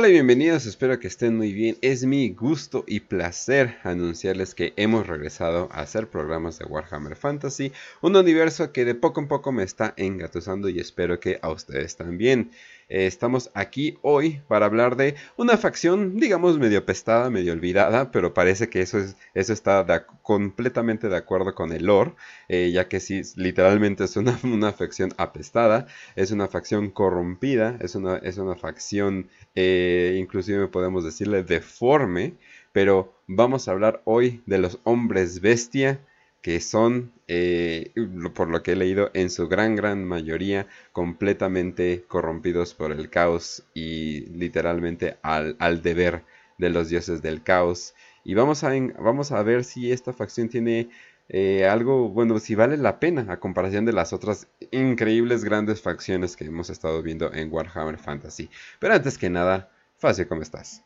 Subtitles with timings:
[0.00, 1.76] Hola y bienvenidos, espero que estén muy bien.
[1.82, 7.70] Es mi gusto y placer anunciarles que hemos regresado a hacer programas de Warhammer Fantasy,
[8.00, 11.96] un universo que de poco en poco me está engatusando y espero que a ustedes
[11.96, 12.50] también.
[12.90, 18.34] Eh, estamos aquí hoy para hablar de una facción, digamos, medio pestada, medio olvidada, pero
[18.34, 22.14] parece que eso, es, eso está completamente de acuerdo con el lore,
[22.48, 27.94] eh, ya que sí, literalmente es una, una, facción apestada, es una facción corrompida, es
[27.94, 32.34] una, es una facción, eh, inclusive podemos decirle deforme,
[32.72, 36.00] pero vamos a hablar hoy de los hombres bestia
[36.42, 37.92] que son, eh,
[38.34, 43.64] por lo que he leído, en su gran, gran mayoría completamente corrompidos por el caos
[43.74, 46.24] y literalmente al, deber
[46.58, 47.94] de los dioses del caos.
[48.24, 50.88] Y vamos a, vamos a ver si esta facción tiene
[51.28, 56.36] eh, algo, bueno, si vale la pena a comparación de las otras increíbles grandes facciones
[56.36, 58.50] que hemos estado viendo en Warhammer Fantasy.
[58.78, 60.82] Pero antes que nada, Facio, ¿cómo estás?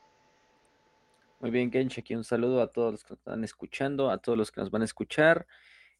[1.40, 4.38] Muy bien, Kench, aquí un saludo a todos los que nos están escuchando, a todos
[4.38, 5.46] los que nos van a escuchar.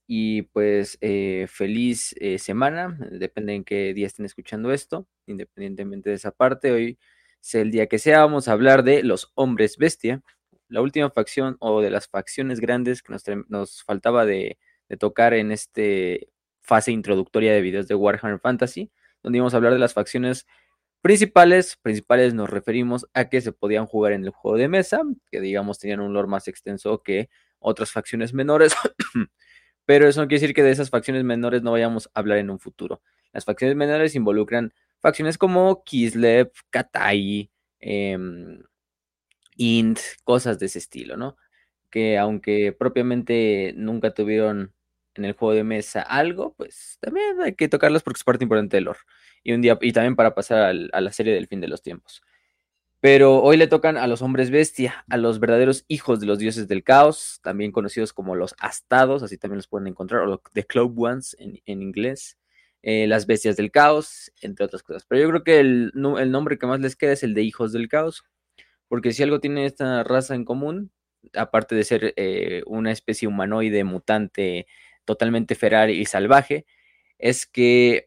[0.06, 6.16] Y pues eh, feliz eh, semana, depende en qué día estén escuchando esto, independientemente de
[6.16, 6.72] esa parte.
[6.72, 6.98] Hoy
[7.41, 10.22] sea el día que sea, vamos a hablar de los hombres bestia,
[10.68, 13.14] la última facción o de las facciones grandes que
[13.48, 15.82] nos, faltaba de, de tocar en esta
[16.62, 18.91] fase introductoria de videos de Warhammer Fantasy,
[19.22, 20.46] donde íbamos a hablar de las facciones
[21.05, 25.42] Principales, principales nos referimos a que se podían jugar en el juego de mesa, que
[25.42, 28.74] digamos tenían un lore más extenso que otras facciones menores,
[29.84, 32.48] pero eso no quiere decir que de esas facciones menores no vayamos a hablar en
[32.48, 33.02] un futuro.
[33.34, 38.62] Las facciones menores involucran facciones como Kislev, Katai, em,
[39.58, 41.36] Int, cosas de ese estilo, ¿no?
[41.91, 44.72] Que aunque propiamente nunca tuvieron
[45.16, 48.78] en el juego de mesa algo, pues también hay que tocarlas porque es parte importante
[48.78, 49.00] del lore
[49.44, 52.22] y un día y también para pasar a la serie del fin de los tiempos.
[53.05, 56.69] Pero hoy le tocan a los hombres bestia, a los verdaderos hijos de los dioses
[56.69, 60.99] del caos, también conocidos como los astados, así también los pueden encontrar, o The Club
[60.99, 62.38] Ones en, inglés,
[62.81, 65.04] eh, las bestias del caos, entre otras cosas.
[65.06, 67.88] Pero yo creo que el, nombre que más les queda es el de hijos del
[67.88, 68.25] caos,
[68.88, 70.91] porque si algo tiene esta raza en común,
[71.34, 74.66] aparte de ser eh, una especie humanoide mutante
[75.04, 76.65] totalmente feral y salvaje,
[77.19, 78.06] es que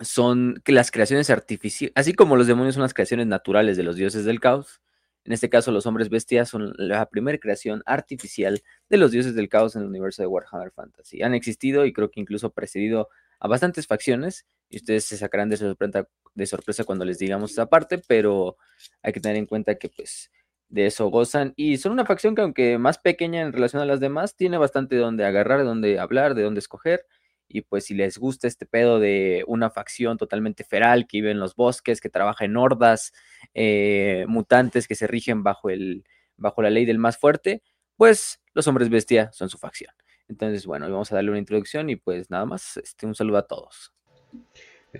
[0.00, 3.96] son que las creaciones artificiales, así como los demonios son las creaciones naturales de los
[3.96, 4.80] dioses del caos,
[5.24, 9.48] en este caso los hombres bestias son la primera creación artificial de los dioses del
[9.48, 11.22] caos en el universo de Warhammer Fantasy.
[11.22, 15.56] Han existido y creo que incluso precedido a bastantes facciones, y ustedes se sacarán de
[15.56, 18.56] sorpresa, de sorpresa cuando les digamos esa parte, pero
[19.02, 20.30] hay que tener en cuenta que pues
[20.68, 24.00] de eso gozan y son una facción que aunque más pequeña en relación a las
[24.00, 27.06] demás, tiene bastante de donde agarrar, de donde hablar, de donde escoger
[27.52, 31.40] y pues si les gusta este pedo de una facción totalmente feral que vive en
[31.40, 33.12] los bosques, que trabaja en hordas,
[33.54, 36.04] eh, mutantes que se rigen bajo, el,
[36.36, 37.62] bajo la ley del más fuerte,
[37.96, 39.92] pues los hombres bestia son su facción.
[40.28, 43.46] Entonces, bueno, vamos a darle una introducción y pues nada más, este, un saludo a
[43.48, 43.92] todos.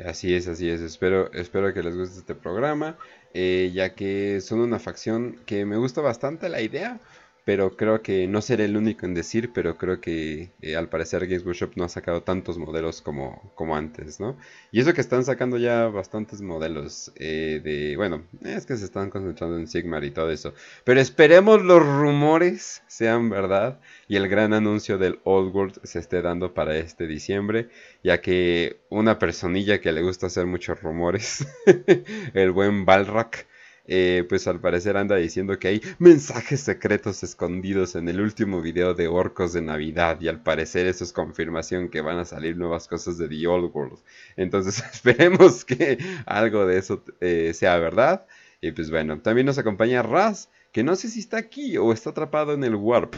[0.05, 0.81] Así es, así es.
[0.81, 2.99] Espero, espero que les guste este programa,
[3.33, 7.01] eh, ya que son una facción que me gusta bastante la idea,
[7.45, 11.27] pero creo que no seré el único en decir, pero creo que eh, al parecer
[11.27, 14.37] Games Workshop no ha sacado tantos modelos como, como antes, ¿no?
[14.73, 19.11] Y eso que están sacando ya bastantes modelos eh, de, bueno, es que se están
[19.11, 24.53] concentrando en Sigmar y todo eso, pero esperemos los rumores sean verdad y el gran
[24.53, 27.69] anuncio del Old World se esté dando para este diciembre,
[28.03, 31.47] ya que una personilla que le gusta hacer muchos rumores,
[32.35, 33.47] el buen Balrak,
[33.87, 38.95] eh, pues al parecer anda diciendo que hay mensajes secretos escondidos en el último video
[38.95, 42.87] de Orcos de Navidad y al parecer eso es confirmación que van a salir nuevas
[42.89, 43.99] cosas de The Old World.
[44.37, 48.27] Entonces esperemos que algo de eso eh, sea verdad.
[48.61, 52.11] Y pues bueno, también nos acompaña Raz, que no sé si está aquí o está
[52.11, 53.15] atrapado en el Warp.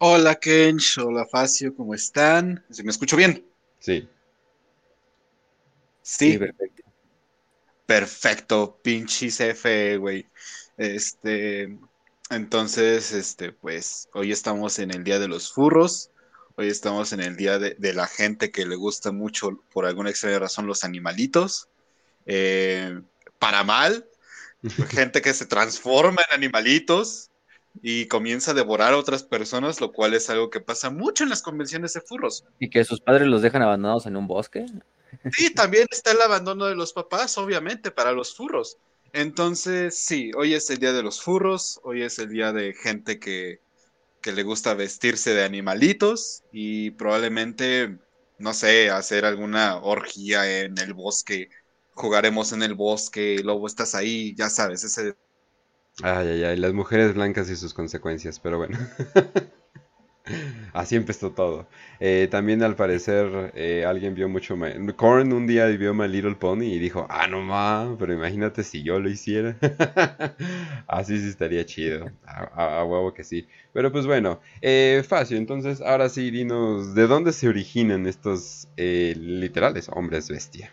[0.00, 2.64] Hola Kench, hola Facio, ¿cómo están?
[2.70, 3.44] ¿Se me escucho bien?
[3.78, 4.08] Sí.
[6.02, 6.87] Sí, sí perfecto
[7.88, 10.26] perfecto, pinches F, güey.
[10.76, 11.78] Este,
[12.28, 16.10] entonces, este, pues, hoy estamos en el Día de los Furros.
[16.56, 20.38] Hoy estamos en el día de, la gente que le gusta mucho, por alguna extraña
[20.38, 21.70] razón, los animalitos.
[22.26, 23.00] Eh,
[23.38, 24.06] para mal,
[24.90, 27.30] gente que se transforma en animalitos
[27.80, 31.30] y comienza a devorar a otras personas, lo cual es algo que pasa mucho en
[31.30, 32.44] las convenciones de furros.
[32.58, 34.66] Y que sus padres los dejan abandonados en un bosque.
[35.32, 38.78] Sí, también está el abandono de los papás, obviamente, para los furros.
[39.12, 43.18] Entonces, sí, hoy es el día de los furros, hoy es el día de gente
[43.18, 43.60] que,
[44.20, 47.98] que le gusta vestirse de animalitos y probablemente,
[48.38, 51.48] no sé, hacer alguna orgía en el bosque
[51.98, 55.16] jugaremos en el bosque, Lobo, estás ahí, ya sabes, ese...
[56.02, 58.78] Ay, ay, ay, las mujeres blancas y sus consecuencias, pero bueno.
[60.72, 61.68] Así empezó todo.
[62.00, 64.56] Eh, también al parecer eh, alguien vio mucho...
[64.96, 68.82] Korn un día vio My Little Pony y dijo, ah, no ma, pero imagínate si
[68.82, 69.56] yo lo hiciera.
[70.86, 72.10] Así sí estaría chido.
[72.24, 73.46] A, huevo que sí.
[73.72, 75.38] Pero pues bueno, eh, fácil.
[75.38, 80.72] Entonces, ahora sí, dinos, ¿de dónde se originan estos literales hombres bestia?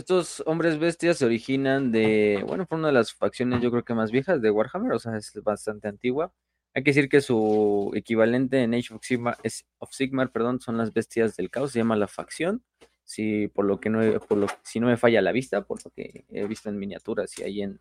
[0.00, 3.92] Estos hombres bestias se originan de, bueno, fue una de las facciones yo creo que
[3.92, 6.32] más viejas de Warhammer, o sea, es bastante antigua.
[6.72, 11.50] Hay que decir que su equivalente en Age of Sigmar, perdón, son las bestias del
[11.50, 12.64] caos, se llama la facción.
[13.04, 14.00] Si, por lo que no,
[14.62, 17.60] si no me falla la vista, por lo que he visto en miniaturas y ahí
[17.60, 17.78] en,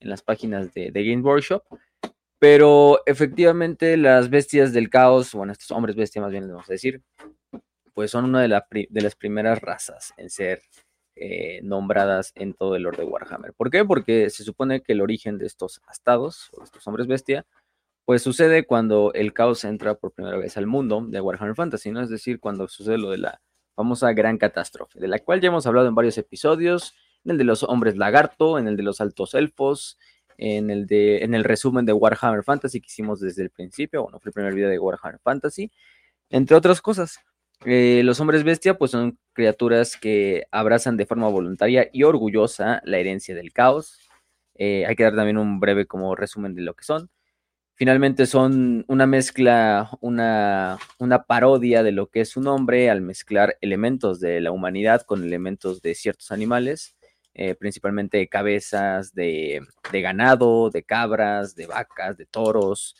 [0.00, 1.62] en las páginas de, Game Workshop.
[2.40, 6.72] Pero efectivamente las bestias del caos, bueno, estos hombres bestias más bien les vamos a
[6.72, 7.02] decir,
[7.94, 10.60] pues son una de, la, de las primeras razas en ser
[11.14, 13.52] eh, nombradas en todo el Lord de Warhammer.
[13.52, 13.84] ¿Por qué?
[13.84, 17.46] Porque se supone que el origen de estos astados, o estos hombres bestia,
[18.04, 22.00] pues sucede cuando el caos entra por primera vez al mundo de Warhammer Fantasy, ¿no?
[22.00, 23.40] Es decir, cuando sucede lo de la
[23.74, 26.94] famosa gran catástrofe, de la cual ya hemos hablado en varios episodios,
[27.24, 29.98] en el de los hombres lagarto, en el de los altos elfos,
[30.38, 34.18] en el, de, en el resumen de Warhammer Fantasy que hicimos desde el principio, bueno,
[34.18, 35.70] fue el primer video de Warhammer Fantasy,
[36.30, 37.18] entre otras cosas.
[37.64, 42.98] Eh, los hombres bestia, pues son criaturas que abrazan de forma voluntaria y orgullosa la
[42.98, 43.98] herencia del caos.
[44.56, 47.10] Eh, hay que dar también un breve como resumen de lo que son.
[47.74, 53.56] Finalmente son una mezcla, una, una parodia de lo que es su nombre al mezclar
[53.60, 56.96] elementos de la humanidad con elementos de ciertos animales,
[57.34, 59.62] eh, principalmente cabezas de,
[59.92, 62.96] ganado, de cabras, de vacas, de toros,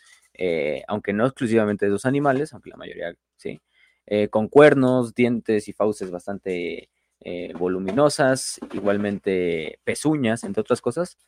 [0.89, 3.61] aunque no exclusivamente de dos animales, aunque la mayoría sí.
[4.07, 6.91] Eh, con cuernos, dientes y fauces bastante
[7.21, 11.19] eh, voluminosas, igualmente pezuñas, entre otras cosas,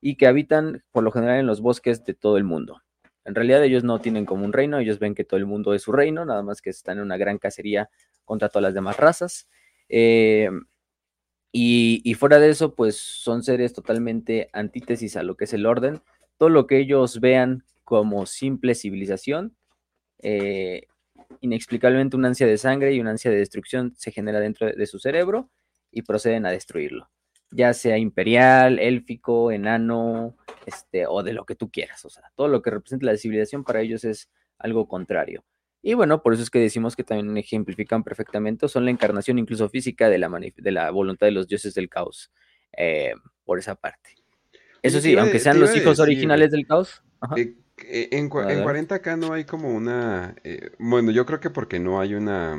[0.00, 2.80] y que habitan por lo general en los bosques de todo el mundo.
[3.24, 5.82] En realidad ellos no tienen como un reino, ellos ven que todo el mundo es
[5.82, 7.90] su reino, nada más que están en una gran cacería
[8.24, 9.48] contra todas las demás razas.
[9.88, 10.50] Eh,
[11.52, 15.66] y, y, fuera de eso, pues son seres totalmente antítesis a lo que es el
[15.66, 16.00] orden.
[16.38, 19.54] Todo lo que ellos vean como simple civilización,
[20.22, 20.86] eh,
[21.40, 24.98] inexplicablemente una ansia de sangre y una ansia de destrucción se genera dentro de su
[24.98, 25.50] cerebro
[25.90, 27.10] y proceden a destruirlo,
[27.50, 30.36] ya sea imperial, élfico, enano,
[30.66, 33.64] este, o de lo que tú quieras, o sea, todo lo que representa la civilización
[33.64, 35.44] para ellos es algo contrario.
[35.84, 39.68] Y bueno, por eso es que decimos que también ejemplifican perfectamente, son la encarnación incluso
[39.68, 42.30] física de la, de la voluntad de los dioses del caos,
[42.76, 43.14] eh,
[43.44, 44.14] por esa parte.
[44.80, 47.02] Eso sí, aunque sean los hijos originales del caos.
[47.36, 50.34] Eh, en, 40k no hay como una...
[50.44, 52.56] Eh, bueno, yo creo que porque no hay una...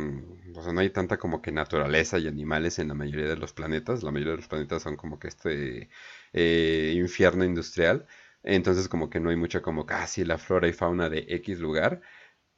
[0.56, 3.54] O sea, no hay tanta como que naturaleza y animales en la mayoría de los
[3.54, 4.04] planetas.
[4.04, 5.90] La mayoría de los planetas son como que este
[6.34, 8.06] eh, infierno industrial.
[8.44, 12.02] Entonces como que no hay mucha como casi la flora y fauna de X lugar.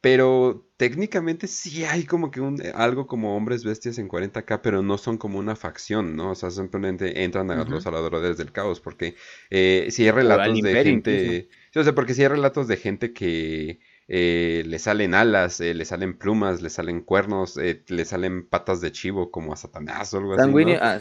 [0.00, 4.98] Pero técnicamente sí hay como que un, algo como hombres bestias en 40k, pero no
[4.98, 6.30] son como una facción, ¿no?
[6.30, 9.16] O sea, simplemente entran a los aladores del caos, porque
[9.50, 11.48] eh, si hay relatos de gente...
[11.76, 15.74] Sí, o sea, porque si hay relatos de gente que eh, le salen alas, eh,
[15.74, 20.16] le salen plumas, le salen cuernos, le salen patas de chivo como a Satanás o
[20.16, 20.50] algo así.
[20.50, 20.72] ¿no?
[20.80, 21.00] Ah.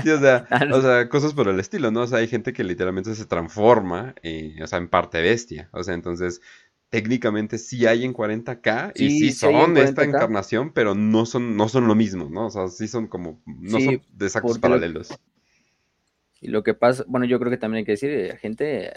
[0.00, 2.02] sí, o sea, ah, o sea, cosas por el estilo, ¿no?
[2.02, 4.14] O sea, hay gente que literalmente se transforma,
[4.62, 5.68] o sea, en parte bestia.
[5.72, 6.40] O sea, entonces
[6.88, 11.88] técnicamente sí hay en 40k y sí, son esta encarnación, pero no son, no son
[11.88, 12.46] lo mismo, ¿no?
[12.46, 15.08] O sea, sí son como, no son de sacos paralelos.
[16.44, 18.92] Y lo que pasa, bueno, yo creo que también hay que decir, eh, gente,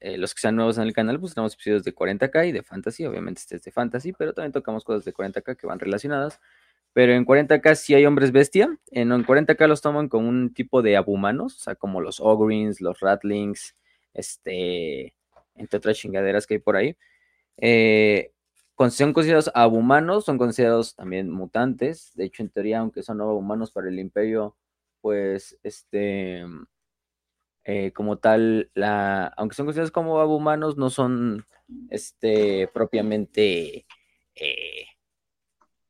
[0.00, 2.62] eh, los que sean nuevos en el canal, pues tenemos episodios de 40k y de
[2.62, 6.40] fantasy, obviamente este es de fantasy, pero también tocamos cosas de 40k que van relacionadas.
[6.94, 8.78] Pero en 40k sí hay hombres bestia.
[8.92, 12.80] En, en 40k los toman como un tipo de abumanos, o sea, como los ogrins,
[12.80, 13.76] los ratlings,
[14.14, 15.14] este,
[15.56, 16.96] entre otras chingaderas que hay por ahí.
[17.58, 18.32] Eh,
[18.88, 22.12] son considerados abumanos, son considerados también mutantes.
[22.14, 24.56] De hecho, en teoría, aunque son abumanos para el imperio,
[25.04, 26.46] pues, este,
[27.64, 31.44] eh, como tal, la, aunque son considerados como abumanos, no son,
[31.90, 33.84] este, propiamente
[34.34, 34.86] eh,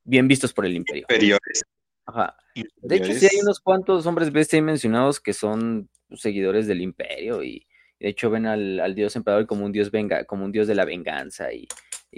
[0.02, 1.02] bien vistos por el imperio.
[1.02, 1.62] Superiores.
[2.06, 2.36] Ajá.
[2.82, 7.68] De hecho, sí hay unos cuantos hombres bestia mencionados que son seguidores del imperio y
[8.00, 10.84] de hecho, ven al, dios emperador como un dios venga, como un dios de la
[10.84, 11.68] venganza y,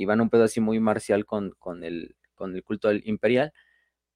[0.07, 3.53] van un pedo así muy marcial con, el, con el culto imperial.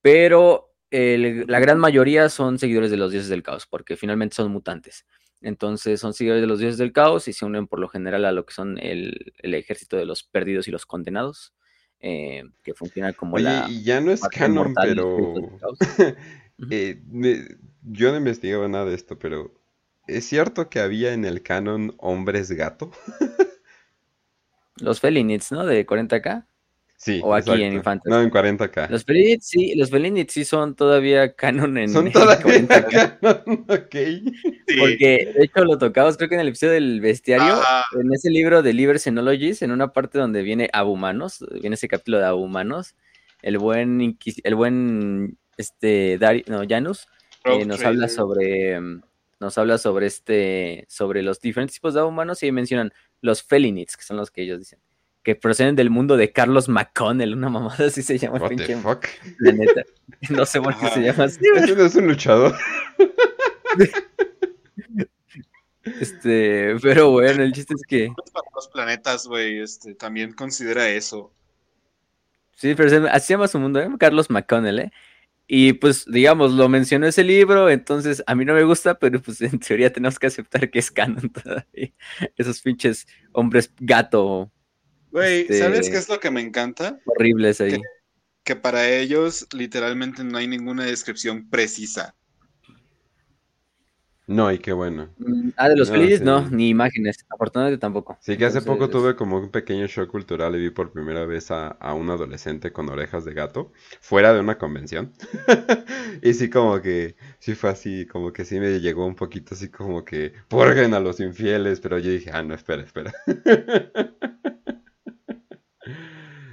[0.00, 5.06] Pero la gran mayoría son seguidores de los dioses del caos, porque finalmente son mutantes.
[5.40, 8.32] Entonces son seguidores de los dioses del caos y se unen por lo general a
[8.32, 11.54] lo que son el, ejército de los perdidos y los condenados.
[12.02, 13.66] eh, que funciona como Oye, la...
[13.68, 15.34] y ya no es canon, pero...
[16.70, 17.44] eh, me-
[17.82, 19.54] yo no investigaba nada de esto, pero...
[20.06, 22.90] ¿Es cierto que había en el canon hombres gato?
[24.80, 25.66] Los Felinids, ¿no?
[25.66, 26.46] De 40k.
[27.02, 27.76] Sí, O aquí en exacto.
[27.76, 28.10] Infantas.
[28.10, 28.90] No, en 40k.
[28.90, 33.18] Los Felinids sí, los Felinids sí son todavía canon en, Son en todavía 40K.
[33.20, 33.90] canon, ok.
[34.68, 34.76] Sí.
[34.78, 37.84] Porque de hecho lo tocamos creo que en el episodio del bestiario, Ajá.
[37.98, 42.18] en ese libro de Liber Xenologies, en una parte donde viene Abumanos, viene ese capítulo
[42.18, 42.94] de Abumanos,
[43.40, 47.06] el buen inquis- el buen este Dari- no, Janus
[47.46, 48.78] eh, nos habla sobre
[49.40, 52.92] nos habla sobre este sobre los diferentes tipos de Abumanos y ahí mencionan
[53.22, 54.78] los Felinids, que son los que ellos dicen,
[55.22, 59.84] que proceden del mundo de Carlos McConnell, una mamada así se llama el What the.
[60.30, 61.00] No sé por qué se Ajá.
[61.00, 61.40] llama así.
[61.56, 62.54] Ese no es un luchador.
[65.82, 68.12] Este, pero bueno, el chiste es que
[68.54, 71.32] los planetas, güey, este, también considera eso.
[72.54, 73.88] Sí, pero se- así se llama su mundo, ¿eh?
[73.98, 74.92] Carlos McConnell, ¿eh?
[75.46, 79.40] Y pues, digamos, lo mencionó ese libro, entonces a mí no me gusta, pero pues
[79.40, 81.92] en teoría tenemos que aceptar que es canon todavía.
[82.36, 84.52] Esos pinches hombres gato
[85.10, 86.98] Güey, ¿sabes Este- qué es lo que me encanta?
[87.04, 87.80] horribles ahí.
[88.44, 92.14] Que para ellos literalmente no hay ninguna descripción precisa.
[94.26, 95.08] No, y qué bueno.
[95.56, 96.24] Ah, de los No, Felinids, sí.
[96.24, 98.16] no, ni imágenes, afortunadamente tampoco.
[98.20, 101.50] Sí, que hace poco tuve como un pequeño shock cultural y vi por primera vez
[101.50, 105.12] a, a un adolescente con orejas de gato fuera de una convención.
[106.22, 109.68] Y sí, como que, sí fue así, como que sí me llegó un poquito así
[109.70, 113.12] como que purguen a los infieles, pero yo dije, ah, no, espera, espera.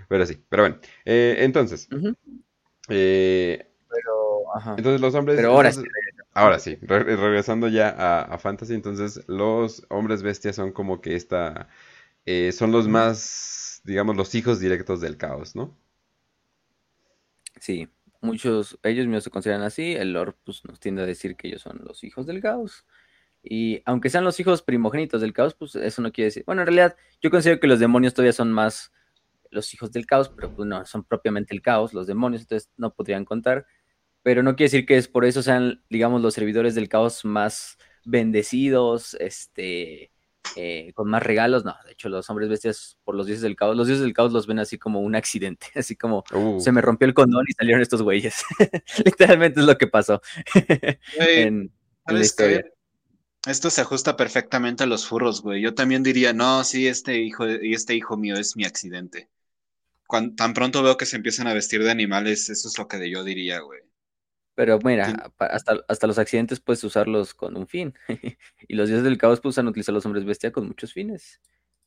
[0.08, 0.78] Pero sí, pero bueno.
[1.06, 1.90] Eh, entonces,
[2.90, 4.76] eh, Pero, ajá.
[4.78, 5.38] entonces los hombres...
[5.38, 5.92] Pero ahora entonces-
[6.34, 11.16] Ahora sí, re- regresando ya a, a Fantasy, entonces los hombres bestias son como que
[11.16, 11.68] esta,
[12.26, 15.76] eh, son los más, digamos, los hijos directos del caos, ¿no?
[17.60, 17.88] Sí,
[18.22, 21.62] muchos, ellos mismos se consideran así, el lore pues, nos tiende a decir que ellos
[21.62, 22.86] son los hijos del caos.
[23.44, 26.44] Y aunque sean los hijos primogénitos del caos, pues eso no quiere decir.
[26.46, 28.92] Bueno, en realidad yo considero que los demonios todavía son más
[29.52, 32.94] los hijos del caos, pero pues no, son propiamente el caos, los demonios, entonces no
[32.94, 33.66] podrían contar.
[34.24, 37.78] Pero no quiere decir que es por eso sean, digamos, los servidores del caos más
[38.04, 40.12] bendecidos, este,
[40.56, 41.66] eh, con más regalos.
[41.66, 44.32] No, de hecho, los hombres bestias por los dioses del caos, los dioses del caos
[44.32, 47.54] los ven así como un accidente, así como Uh, se me rompió el condón y
[47.54, 48.44] salieron estos güeyes.
[49.06, 50.22] Literalmente es lo que pasó
[51.20, 51.72] en, en
[52.06, 52.66] la ¿sabes historia.
[53.46, 55.62] Esto se ajusta perfectamente a los furros, güey.
[55.62, 59.30] Yo también diría, no, sí, este hijo, y este hijo mío es mi accidente.
[60.08, 63.10] Cuan- tan pronto veo que se empiezan a vestir de animales, eso es lo que
[63.10, 63.82] yo diría, güey.
[64.56, 67.94] Pero mira, hasta, hasta los accidentes puedes usarlos con un fin.
[68.68, 71.42] y los dioses del caos pues usan utilizar los hombres bestia con muchos fines.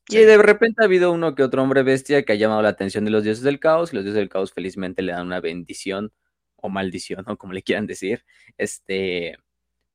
[0.09, 3.05] Y de repente ha habido uno que otro hombre bestia que ha llamado la atención
[3.05, 6.11] de los dioses del caos y los dioses del caos felizmente le dan una bendición
[6.57, 8.25] o maldición o como le quieran decir,
[8.57, 9.37] este,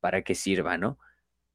[0.00, 0.99] para que sirva, ¿no?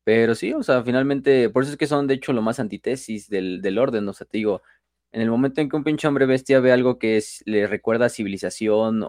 [0.04, 3.30] Pero sí, o sea, finalmente, por eso es que son de hecho lo más antítesis
[3.30, 4.64] del, del orden, o sea, te digo,
[5.12, 8.06] en el momento en que un pinche hombre bestia ve algo que es- le recuerda
[8.08, 9.04] a civilización,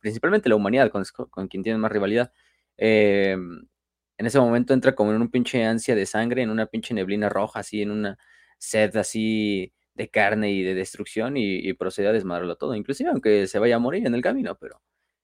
[0.00, 2.32] principalmente la humanidad, con, quien tiene más rivalidad,
[2.78, 3.36] eh,
[4.18, 7.28] en ese momento entra como en un pinche ansia de sangre, en una pinche neblina
[7.28, 8.18] roja, así, en una
[8.58, 13.46] sed así de carne y de destrucción y, y procede a desmadrarlo todo, inclusive aunque
[13.46, 14.80] se vaya a morir en el camino, pero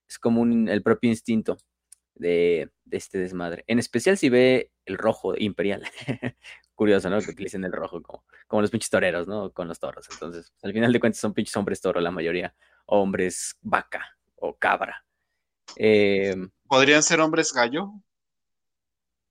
[0.07, 1.57] es como un- el propio instinto
[2.15, 3.63] de, de este desmadre.
[3.67, 5.83] En especial si ve el rojo imperial.
[6.81, 7.19] Curioso, ¿no?
[7.19, 9.51] Que utilicen el rojo como, como los pinches toreros, ¿no?
[9.51, 10.07] Con los toros.
[10.11, 12.55] Entonces, al final de cuentas son pinches hombres toro la mayoría,
[12.87, 15.05] o hombres vaca o cabra.
[15.75, 16.35] Eh,
[16.67, 17.91] ¿Podrían ser hombres gallo?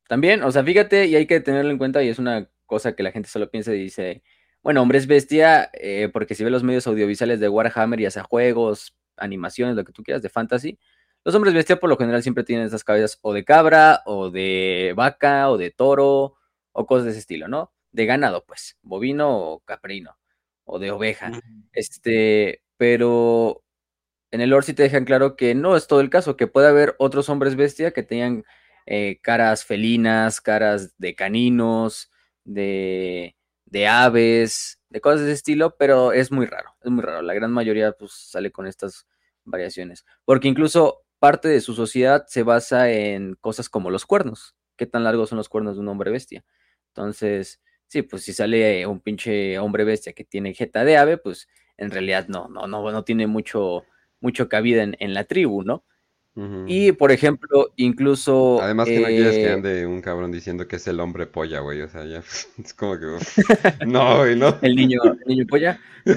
[0.07, 3.02] también, o sea, fíjate, y hay que tenerlo en cuenta, y es una cosa que
[3.02, 4.23] la gente solo piensa y dice,
[4.62, 8.97] bueno, hombres bestia, eh, porque si ve los medios audiovisuales de Warhammer, ya sea juegos,
[9.16, 10.78] animaciones, lo que tú quieras, de fantasy,
[11.25, 14.95] los hombres bestia por lo general siempre tienen esas cabezas o de cabra, o de
[14.97, 16.37] vaca, o de toro,
[16.73, 17.73] o cosas de ese estilo, ¿no?
[17.93, 20.17] De ganado, pues, bovino o caprino,
[20.65, 21.33] o de oveja.
[21.73, 23.62] Este, pero
[24.31, 26.69] en el lore sí te dejan claro que no es todo el caso, que puede
[26.69, 28.45] haber otros hombres bestia que tengan
[28.87, 32.11] eh, caras felinas, caras de caninos,
[32.45, 33.37] de,
[33.67, 37.23] de aves, de cosas de ese estilo, pero es muy raro, es muy raro.
[37.23, 39.07] La gran mayoría pues sale con estas
[39.45, 44.55] variaciones, porque incluso parte de su sociedad se basa en cosas como los cuernos.
[44.77, 46.45] ¿Qué tan largos son los cuernos de un hombre bestia?
[46.95, 51.49] Entonces, sí, pues si sale un pinche hombre bestia que tiene jeta de ave, pues
[51.77, 53.85] en realidad no, no, no, no tiene mucho,
[54.21, 55.85] mucho cabida en, en la tribu, ¿no?
[56.67, 58.63] Y por ejemplo, incluso.
[58.63, 61.61] Además que no quieres que eh, ande un cabrón diciendo que es el hombre polla,
[61.61, 62.21] güey, o sea, ya,
[62.65, 63.07] es como que,
[63.87, 64.57] no, güey, no.
[64.63, 65.79] El niño, el niño polla.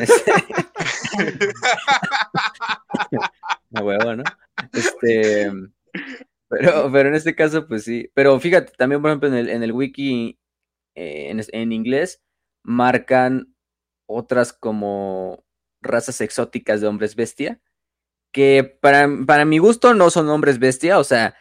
[3.76, 4.24] A huevo, ¿no?
[4.72, 5.52] Este,
[6.48, 8.10] pero, pero en este caso, pues sí.
[8.14, 10.38] Pero fíjate, también, por ejemplo, en el, en el wiki
[10.96, 12.22] eh, en, en inglés
[12.64, 13.56] marcan
[14.08, 15.44] otras como
[15.82, 17.62] razas exóticas de hombres bestia,
[18.32, 21.36] que para, para mi gusto no son hombres bestia, o sea,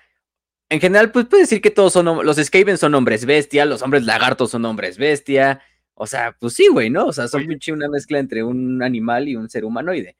[0.70, 4.04] en general, pues puedes decir que todos son, los Skaven son hombres bestia, los hombres
[4.04, 5.60] lagartos son hombres bestia,
[5.94, 7.06] o sea, pues sí, güey, ¿no?
[7.06, 10.16] O sea, son pinche una mezcla entre un animal y un ser humanoide.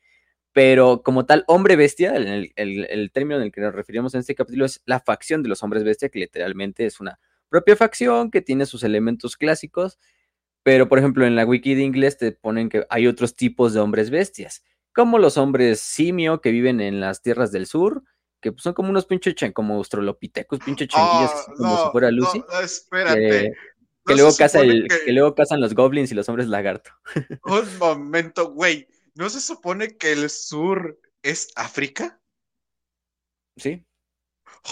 [0.52, 4.20] Pero como tal, hombre bestia, el, el- el término en el que nos referimos en
[4.20, 7.18] este capítulo es la facción de los hombres bestia, que literalmente es una
[7.52, 9.98] propia facción que tiene sus elementos clásicos,
[10.62, 13.80] pero por ejemplo en la wiki de inglés te ponen que hay otros tipos de
[13.80, 18.04] hombres bestias, como los hombres simio que viven en las tierras del sur,
[18.40, 22.38] que pues, son como unos pinches como australopithecus, pinches changuillos, así como si fuera Lucy,
[22.50, 23.20] no, espérate.
[23.20, 23.54] que, ¿No
[24.06, 26.48] que se luego caza supone el, que- que luego cazan los goblins y los hombres
[26.48, 26.90] lagarto.
[27.44, 28.88] Un momento, güey.
[29.14, 32.18] ¿No se supone que el sur es África?
[33.58, 33.84] Sí.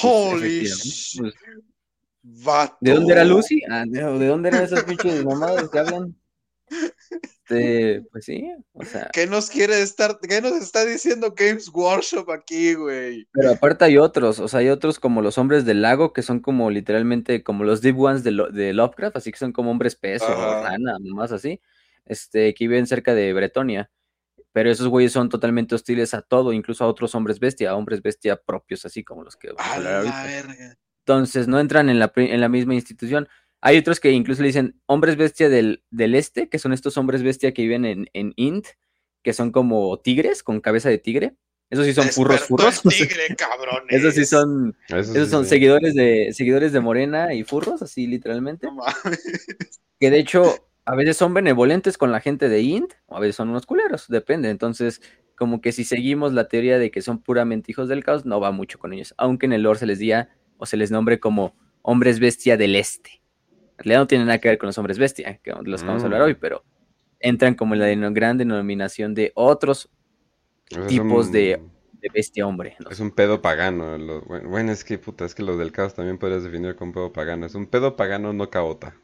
[0.03, 1.35] Holy pues,
[2.23, 2.77] vato.
[2.81, 3.63] ¿De dónde era Lucy?
[3.71, 6.15] Ah, ¿de, de dónde eran esas pinches mamadas que hablan?
[7.51, 12.31] Este, pues sí, o sea, ¿Qué nos quiere estar, qué nos está diciendo Games Workshop
[12.31, 13.27] aquí, güey?
[13.33, 16.39] pero aparte hay otros, o sea, hay otros como los hombres del lago que son
[16.41, 19.97] como literalmente como los Deep Ones de, Lo- de Lovecraft, así que son como hombres
[19.97, 21.61] peso o rana, más así,
[22.07, 23.91] este, que viven cerca de Bretonia.
[24.53, 28.03] Pero esos güeyes son totalmente hostiles a todo, incluso a otros hombres bestia, a hombres
[28.03, 30.25] bestia propios, así como los que vamos a A hablar la ahorita.
[30.25, 30.77] verga.
[31.13, 33.29] Entonces, no entran en la, pri- en la misma institución.
[33.61, 37.23] Hay otros que incluso le dicen hombres bestia del, del este, que son estos hombres
[37.23, 38.67] bestia que viven en, en Int,
[39.23, 41.35] que son como tigres con cabeza de tigre.
[41.69, 42.97] Esos sí son furros, Experto en furros.
[42.97, 43.87] tigre, cabrones.
[43.97, 48.07] Esos sí son, Eso esos sí son seguidores de, seguidores de Morena y furros, así
[48.07, 48.67] literalmente.
[48.67, 48.83] No.
[50.01, 53.37] Que de hecho, a veces son benevolentes con la gente de Int, o a veces
[53.37, 54.49] son unos culeros, depende.
[54.51, 55.03] Entonces,
[55.37, 58.51] como que si seguimos la teoría de que son puramente hijos del caos, no va
[58.53, 59.15] mucho con ellos.
[59.17, 60.31] Aunque en el lore se les diga
[60.61, 63.23] o se les nombre como hombres bestia del este.
[63.79, 65.89] En realidad no tiene nada que ver con los hombres bestia, que de los que
[65.89, 66.25] vamos a hablar Mm.
[66.25, 66.65] hoy, pero
[67.19, 69.91] entran como en la gran denominación de otros
[70.71, 71.61] es tipos un- de-
[72.01, 72.77] de bestia hombre.
[72.79, 72.91] ¿no?
[72.91, 73.99] Es un pedo pagano.
[73.99, 77.13] lo- bueno, es que puta, es que los del caos también podrías definir como pedo
[77.13, 77.47] pagano.
[77.47, 78.95] Es un pedo pagano no caota.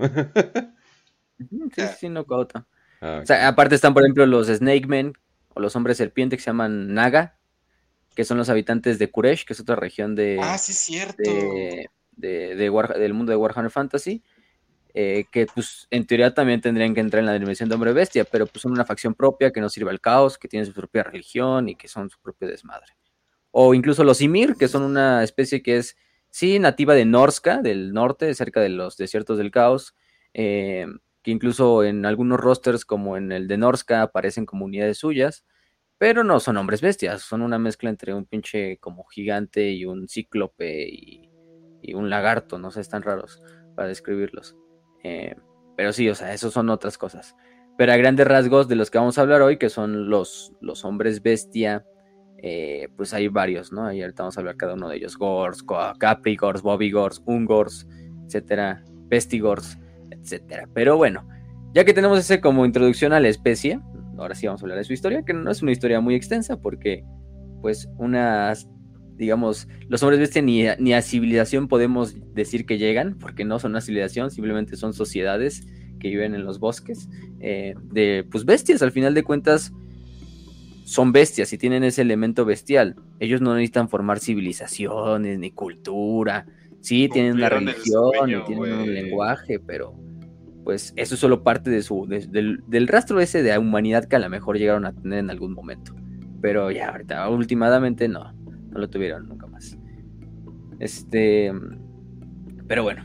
[1.75, 2.67] Sí, sí, no caota.
[3.01, 5.13] Ah, O sea, aparte están, por ejemplo, los Snake Men
[5.55, 7.36] o los hombres serpiente que se llaman Naga,
[8.17, 11.23] que son los habitantes de Kuresh, que es otra región de, Ah, sí, es cierto.
[11.23, 14.25] de, de- de War- del mundo de Warhammer Fantasy,
[14.95, 18.25] eh, que pues en teoría también tendrían que entrar en la dimensión de hombre bestia,
[18.25, 21.03] pero pues son una facción propia que no sirve al caos, que tiene su propia
[21.03, 22.97] religión y que son su propio desmadre.
[23.51, 25.97] O incluso los Ymir, que son una especie que es,
[26.31, 29.95] sí, nativa de Norska, del norte, cerca de los desiertos del caos,
[30.33, 30.87] eh,
[31.23, 35.45] que incluso en algunos rosters como en el de Norska aparecen como unidades suyas,
[35.99, 40.09] pero no son hombres bestias, son una mezcla entre un pinche como gigante y un
[40.09, 41.31] cíclope y,
[41.95, 43.41] un lagarto, no sé, están raros
[43.77, 44.57] para describirlos.
[45.05, 45.37] Eh,
[45.77, 47.37] pero sí, o sea, esos son otras cosas.
[47.79, 50.85] Pero a grandes rasgos de los que vamos a hablar hoy, que son los, los
[50.85, 51.87] hombres bestia,
[52.43, 53.93] eh, pues hay varios, ¿no?
[53.93, 55.17] Y ahorita vamos a hablar cada uno de ellos.
[55.17, 57.87] Gors, Co- Caprigors, Bobigors, Ungors,
[58.27, 59.79] etcétera, Pestigors,
[60.11, 60.69] etcétera.
[60.75, 61.29] Pero bueno,
[61.73, 63.81] ya que tenemos ese como introducción a la especie,
[64.19, 66.61] ahora sí vamos a hablar de su historia, que no es una historia muy extensa
[66.61, 67.05] porque
[67.63, 68.69] pues unas,
[69.17, 73.59] digamos, los hombres bestia ni a, ni a civilización podemos decir que llegan, porque no
[73.59, 75.67] son una civilización, simplemente son sociedades
[75.99, 77.09] que viven en los bosques,
[77.41, 79.73] eh, de pues bestias, al final de cuentas
[80.85, 82.95] son bestias y tienen ese elemento bestial.
[83.19, 86.47] Ellos no necesitan formar civilizaciones ni cultura.
[86.81, 89.99] Sí, tienen una religión sueño, y tienen un lenguaje, pero
[90.67, 94.17] pues eso es solo parte de su de- del, del rastro ese de humanidad que
[94.17, 95.95] a lo mejor llegaron a tener en algún momento.
[96.43, 99.79] Pero ya ahorita, últimamente no, no lo tuvieron nunca más.
[100.81, 101.53] Este,
[102.67, 103.05] pero bueno.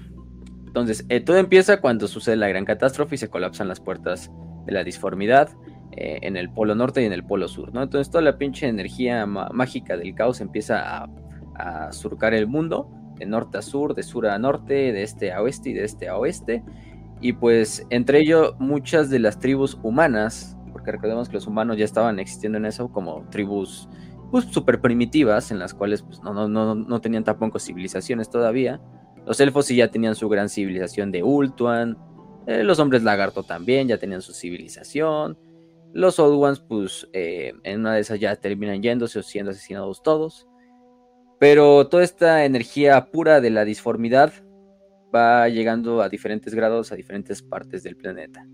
[0.65, 4.31] Entonces, eh, todo empieza cuando sucede la gran catástrofe y se colapsan las puertas
[4.65, 5.49] de la disformidad
[5.91, 7.83] eh, en el polo norte y en el polo sur, ¿no?
[7.83, 11.09] Entonces toda la pinche energía mágica del caos empieza a,
[11.55, 15.43] a surcar el mundo, de norte a sur, de sur a norte, de este a
[15.43, 16.63] oeste y de este a oeste.
[17.21, 21.85] Y pues entre ello muchas de las tribus humanas, porque recordemos que los humanos ya
[21.85, 23.87] estaban existiendo en eso como tribus
[24.31, 28.81] pues súper primitivas, en las cuales pues, no, no, no, no tenían tampoco civilizaciones todavía.
[29.25, 31.97] Los elfos sí ya tenían su gran civilización de Ultuan,
[32.47, 35.37] eh, los hombres lagarto también ya tenían su civilización.
[35.93, 40.01] Los Old Ones, pues eh, en una de esas ya terminan yéndose o siendo asesinados
[40.01, 40.47] todos.
[41.39, 44.31] Pero toda esta energía pura de la disformidad
[45.13, 48.45] va llegando a diferentes grados a diferentes partes del planeta.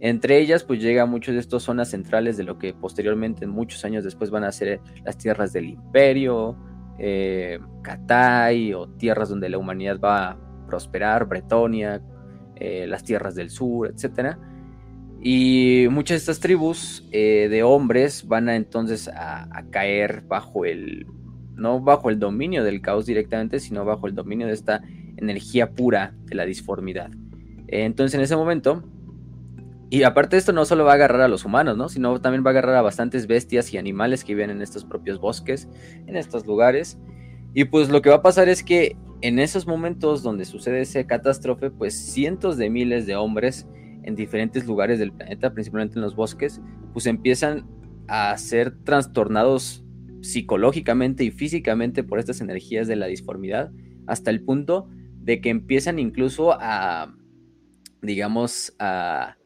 [0.00, 3.84] Entre ellas, pues llega a muchas de estas zonas centrales de lo que posteriormente, muchos
[3.84, 6.56] años después, van a ser las tierras del imperio,
[6.98, 12.02] eh, Catay, o tierras donde la humanidad va a prosperar, Bretonia,
[12.56, 14.38] eh, las tierras del sur, etcétera.
[15.22, 21.06] Y muchas de estas tribus eh, de hombres van a entonces a, caer bajo el,
[21.54, 24.82] no bajo el dominio del caos directamente, sino bajo el dominio de esta
[25.22, 27.10] energía pura de la disformidad.
[27.68, 28.84] entonces en ese momento,
[29.92, 31.90] y aparte de esto no solo va a agarrar a los humanos, ¿no?
[31.90, 35.20] Sino también va a agarrar a bastantes bestias y animales que viven en estos propios
[35.20, 35.68] bosques,
[36.06, 36.98] en estos lugares.
[37.52, 41.06] Y pues lo que va a pasar es que en esos momentos donde sucede esa
[41.06, 43.66] catástrofe, pues cientos de miles de hombres
[44.02, 46.62] en diferentes lugares del planeta, principalmente en los bosques,
[46.94, 47.66] pues empiezan
[48.08, 49.84] a ser trastornados
[50.22, 53.70] psicológicamente y físicamente por estas energías de la disformidad,
[54.06, 54.88] hasta el punto
[55.22, 57.14] de que empiezan incluso a,
[58.00, 59.36] digamos, a,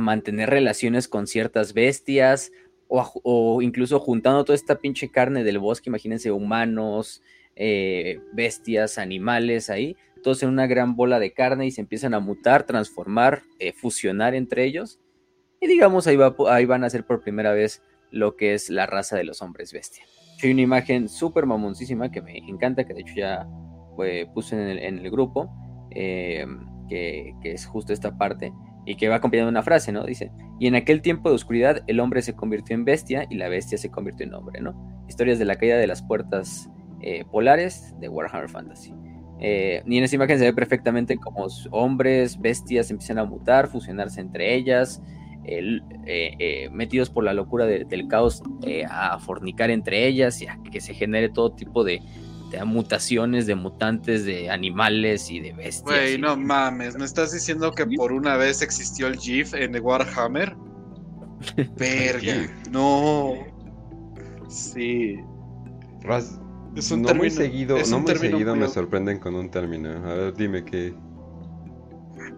[0.00, 2.52] mantener relaciones con ciertas bestias,
[2.86, 7.22] o, o, incluso juntando toda esta pinche carne del bosque, imagínense humanos,
[7.56, 12.20] eh, bestias, animales ahí, todos en una gran bola de carne y se empiezan a
[12.20, 15.00] mutar, transformar, eh, fusionar entre ellos.
[15.60, 18.86] Y digamos, ahí, va, ahí van a ser por primera vez lo que es la
[18.86, 20.04] raza de los hombres bestia.
[20.42, 23.46] Hay una imagen súper mamoncísima que me encanta, que de hecho ya
[24.34, 25.50] puse en el, grupo,
[25.90, 26.46] eh,
[26.88, 28.52] que, es justo esta parte,
[28.86, 30.04] y que va acompañando una frase, ¿no?
[30.04, 33.48] Dice, y en aquel tiempo de oscuridad el hombre se convirtió en bestia y la
[33.48, 34.74] bestia se convirtió en hombre, ¿no?
[35.08, 36.70] Historias de la caída de las puertas
[37.02, 38.94] eh, polares de Warhammer Fantasy.
[39.38, 44.20] Eh, y en esa imagen se ve perfectamente como hombres, bestias empiezan a mutar, fusionarse
[44.20, 45.02] entre ellas,
[46.72, 48.42] metidos por la locura del caos
[48.88, 52.02] a fornicar entre ellas y a que se genere todo tipo de,
[52.64, 55.82] mutaciones de mutantes, de animales y de bestias.
[55.84, 60.56] Güey, no mames, ¿me estás diciendo que por una vez existió el GIF en Warhammer?
[61.76, 63.34] Verga, no.
[64.48, 65.16] Sí.
[66.76, 69.90] Es un no muy seguido, no muy seguido me sorprenden con un término.
[69.90, 70.94] A ver, dime qué.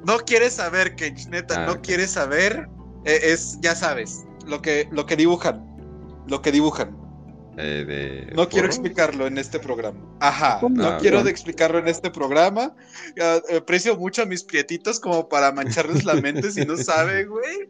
[0.06, 2.68] No quieres saber, que neta, ah, no quieres saber.
[3.04, 5.64] Eh, es, ya sabes, lo que, lo que dibujan.
[6.28, 6.96] Lo que dibujan.
[7.58, 9.98] Eh, no quiero explicarlo en este programa.
[10.20, 12.74] Ajá, no ah, quiero de explicarlo en este programa.
[13.54, 17.68] Aprecio mucho a mis prietitos como para mancharles la mente si no saben, güey.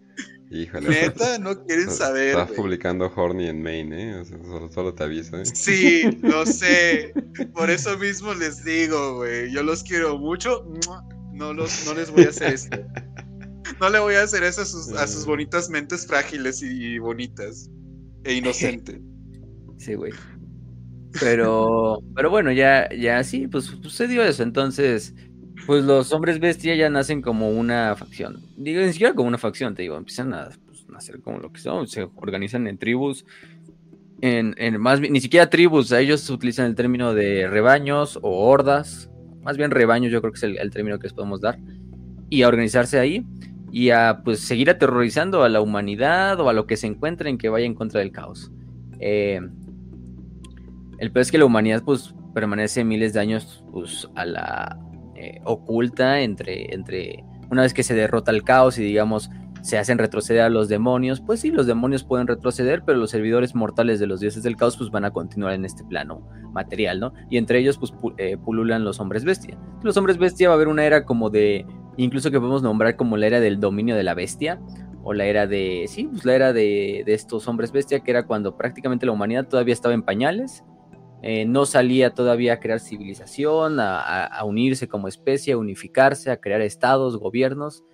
[0.50, 0.88] Híjole.
[0.88, 2.38] Neta, no quieren saber.
[2.38, 4.24] Estás publicando Horny en Maine, ¿eh?
[4.70, 5.46] solo, te aviso, ¿eh?
[5.46, 7.14] Sí, lo sé.
[7.54, 9.50] Por eso mismo les digo, güey.
[9.50, 10.64] Yo los quiero mucho.
[11.32, 12.78] No, los, no les voy a hacer esto.
[13.80, 17.70] No le voy a hacer eso a sus, a sus bonitas mentes frágiles y bonitas.
[18.24, 19.00] E inocentes.
[19.82, 20.12] Sí, güey.
[21.18, 24.44] Pero, pero bueno, ya, ya sí, pues sucedió eso.
[24.44, 25.12] Entonces,
[25.66, 28.40] pues los hombres bestia ya nacen como una facción.
[28.56, 31.58] Digo, ni siquiera como una facción, te digo, empiezan a pues, nacer como lo que
[31.58, 33.26] son, se organizan en tribus.
[34.20, 39.10] En, en más ni siquiera tribus, ellos utilizan el término de rebaños o hordas,
[39.42, 41.58] más bien rebaños, yo creo que es el, término que les podemos dar,
[42.30, 43.26] y a organizarse ahí
[43.72, 47.48] y a pues seguir aterrorizando a la humanidad o a lo que se encuentren que
[47.48, 48.52] vaya en contra del caos.
[49.00, 49.40] Eh,
[51.02, 54.78] el peor es que la humanidad pues permanece miles de años pues a la
[55.16, 59.28] eh, oculta entre, entre una vez que se derrota el caos y digamos
[59.62, 63.56] se hacen retroceder a los demonios, pues sí, los demonios pueden retroceder, pero los servidores
[63.56, 67.12] mortales de los dioses del caos pues van a continuar en este plano material, ¿no?
[67.30, 69.58] Y entre ellos pues eh, pululan los hombres bestia.
[69.82, 73.16] Los hombres bestia va a haber una era como de, incluso que podemos nombrar como
[73.16, 74.60] la era del dominio de la bestia,
[75.02, 78.24] o la era de, sí, pues la era de, de estos hombres bestia, que era
[78.24, 80.64] cuando prácticamente la humanidad todavía estaba en pañales,
[81.24, 86.60] eh, no salía todavía a crear civilización, a, unirse como especie, a unificarse, a crear
[86.60, 87.84] estados, gobiernos.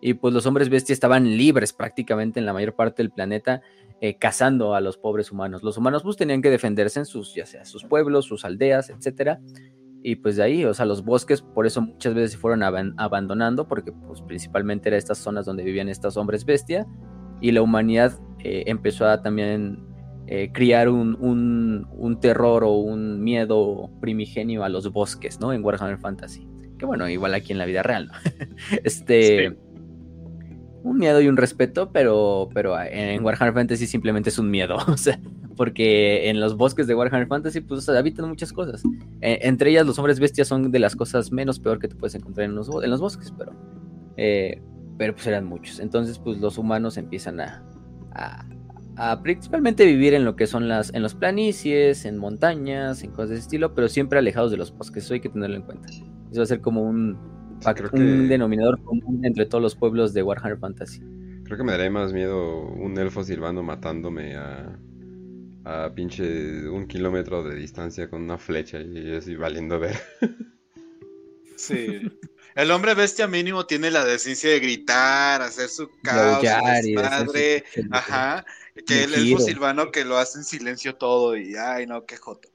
[0.00, 3.60] Y pues los hombres bestia estaban libres prácticamente en la mayor parte del planeta,
[4.00, 5.62] eh, cazando a los pobres humanos.
[5.62, 9.40] Los humanos pues tenían que defenderse en sus, ya sea sus pueblos, sus aldeas, etcétera.
[10.02, 13.68] Y pues de ahí, o sea, los bosques por eso muchas veces se fueron abandonando,
[13.68, 16.86] porque pues principalmente eran estas zonas donde vivían estos hombres bestia.
[17.42, 19.89] Y la humanidad eh, empezó a también
[20.32, 25.52] eh, criar un, terror o un miedo primigenio a los bosques, ¿no?
[25.52, 26.46] En Warhammer Fantasy.
[26.78, 28.12] Que bueno, igual aquí en la vida real, ¿no?
[28.84, 29.58] este.
[30.84, 34.76] Un miedo y un respeto, pero, pero en Warhammer Fantasy simplemente es un miedo.
[34.86, 35.18] O sea,
[35.56, 38.84] porque en los bosques de Warhammer Fantasy, pues habitan muchas cosas.
[39.20, 42.14] E, entre ellas, los hombres bestias son de las cosas menos peor que te puedes
[42.14, 43.52] encontrar en los, en los bosques, pero.
[44.16, 44.62] Eh,
[44.96, 45.80] pero pues eran muchos.
[45.80, 47.64] Entonces, pues los humanos empiezan a,
[49.22, 53.34] principalmente vivir en lo que son las en los planicies, en montañas, en cosas de
[53.36, 55.88] ese estilo, pero siempre alejados de los bosques, eso hay que tenerlo en cuenta.
[55.88, 57.16] Eso va a ser como un,
[57.92, 61.00] un denominador común entre todos los pueblos de Warhammer Fantasy.
[61.44, 64.78] Creo que me daría más miedo un elfo silbando matándome a,
[65.64, 69.96] a pinche un kilómetro de distancia con una flecha y así valiendo ver.
[71.56, 72.00] Sí.
[72.54, 76.42] El hombre bestia mínimo tiene la decencia de gritar, hacer su caos,
[76.94, 78.44] madre, ajá,
[78.86, 82.48] que el elfo silvano que lo hace en silencio todo y ay no, qué joto.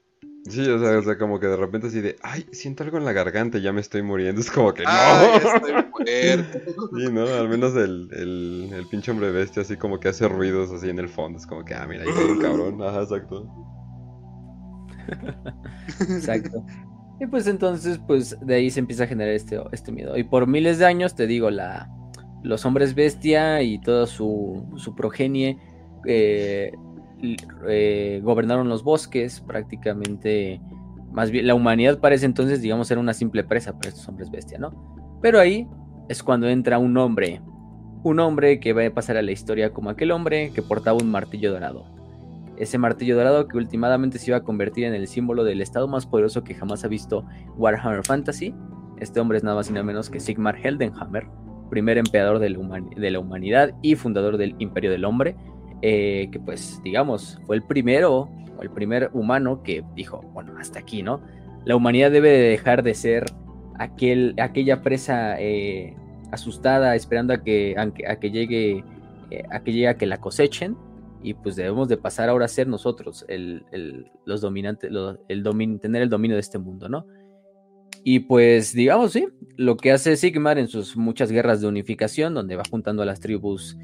[0.48, 3.04] Sí, o sea, o sea, como que de repente así de, ay, siento algo en
[3.04, 4.40] la garganta y ya me estoy muriendo.
[4.40, 4.90] Es como que no.
[4.92, 6.58] Ay, estoy muerto.
[6.96, 7.26] Sí, ¿no?
[7.26, 11.00] Al menos el, el, el, pinche hombre bestia así como que hace ruidos así en
[11.00, 11.38] el fondo.
[11.38, 12.80] Es como que, ah, mira, ahí hay un cabrón.
[12.82, 13.48] Ajá, exacto.
[16.00, 16.64] exacto.
[17.20, 20.16] Y pues entonces, pues de ahí se empieza a generar este, este miedo.
[20.16, 21.90] Y por miles de años, te digo, la,
[22.44, 25.58] los hombres bestia y toda su, su progenie
[26.06, 26.72] eh,
[27.68, 30.60] eh, gobernaron los bosques, prácticamente,
[31.12, 34.58] más bien, la humanidad parece entonces, digamos, era una simple presa para estos hombres bestia,
[34.58, 35.18] ¿no?
[35.22, 35.66] Pero ahí
[36.08, 37.40] es cuando entra un hombre,
[38.02, 41.10] un hombre que va a pasar a la historia como aquel hombre que portaba un
[41.10, 41.84] martillo dorado.
[42.58, 46.06] Ese martillo dorado que últimamente se iba a convertir en el símbolo del estado más
[46.06, 47.24] poderoso que jamás ha visto
[47.56, 48.54] Warhammer Fantasy.
[48.98, 51.26] Este hombre es nada más y nada menos que Sigmar Heldenhammer,
[51.68, 55.36] primer emperador de la humanidad y fundador del Imperio del Hombre,
[55.82, 60.78] eh, que pues digamos fue el primero o el primer humano que dijo, bueno, hasta
[60.78, 61.20] aquí, ¿no?
[61.64, 63.26] La humanidad debe dejar de ser
[63.78, 65.94] aquel, aquella presa eh,
[66.32, 68.84] asustada esperando a que, a, que llegue
[69.30, 70.76] eh, a que llegue a que la cosechen
[71.22, 73.64] y pues debemos de pasar ahora a ser nosotros el,
[74.24, 74.90] los dominantes,
[75.28, 77.06] el tener el dominio de este mundo, ¿no?
[78.04, 82.54] Y pues digamos, sí, lo que hace Sigmar en sus muchas guerras de unificación, donde
[82.54, 83.76] va juntando a las tribus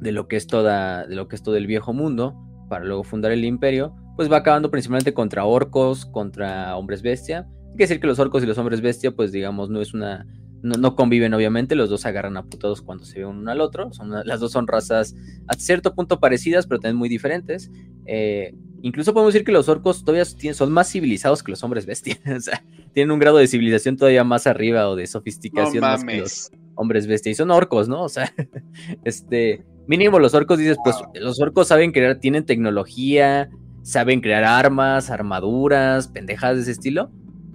[0.00, 2.36] de lo que es toda, de lo que es todo el viejo mundo,
[2.68, 7.48] para luego fundar el imperio, pues va acabando principalmente contra orcos, contra hombres bestia.
[7.70, 10.26] Hay que decir que los orcos y los hombres bestia, pues digamos, no es una.
[10.60, 13.92] No, conviven, obviamente, los dos agarran a putados cuando se ven uno al otro.
[13.92, 15.14] Son las dos son razas
[15.46, 17.70] a cierto punto parecidas, pero también muy diferentes.
[18.06, 22.18] Eh, incluso podemos decir que los orcos todavía son más civilizados que los hombres bestia.
[22.36, 26.18] o sea, tienen un grado de civilización todavía más arriba o de sofisticación más que
[26.18, 27.30] los hombres bestia.
[27.30, 28.02] Y son orcos, ¿no?
[28.02, 28.34] O sea,
[29.04, 33.50] este mínimo los orcos dices, pues los orcos saben crear, tienen tecnología,
[33.82, 37.10] saben crear armas, armaduras, pendejas de ese estilo,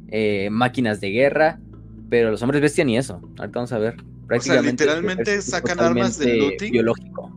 [0.10, 1.62] eh, máquinas de guerra,
[2.10, 3.22] pero los hombres bestia ni eso.
[3.38, 3.96] Ahorita vamos a ver.
[4.28, 6.72] Prácticamente, o sea, literalmente sacan armas de looting.
[6.72, 7.32] Biológico.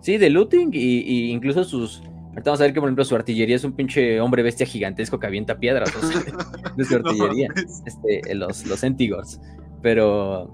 [0.00, 2.02] Sí, de looting y, incluso sus.
[2.30, 5.18] Ahorita vamos a ver que, por ejemplo, su artillería es un pinche hombre bestia gigantesco
[5.18, 5.92] que avienta piedras.
[6.76, 7.48] de su artillería.
[7.86, 8.84] este, los, los
[9.82, 10.50] Pero.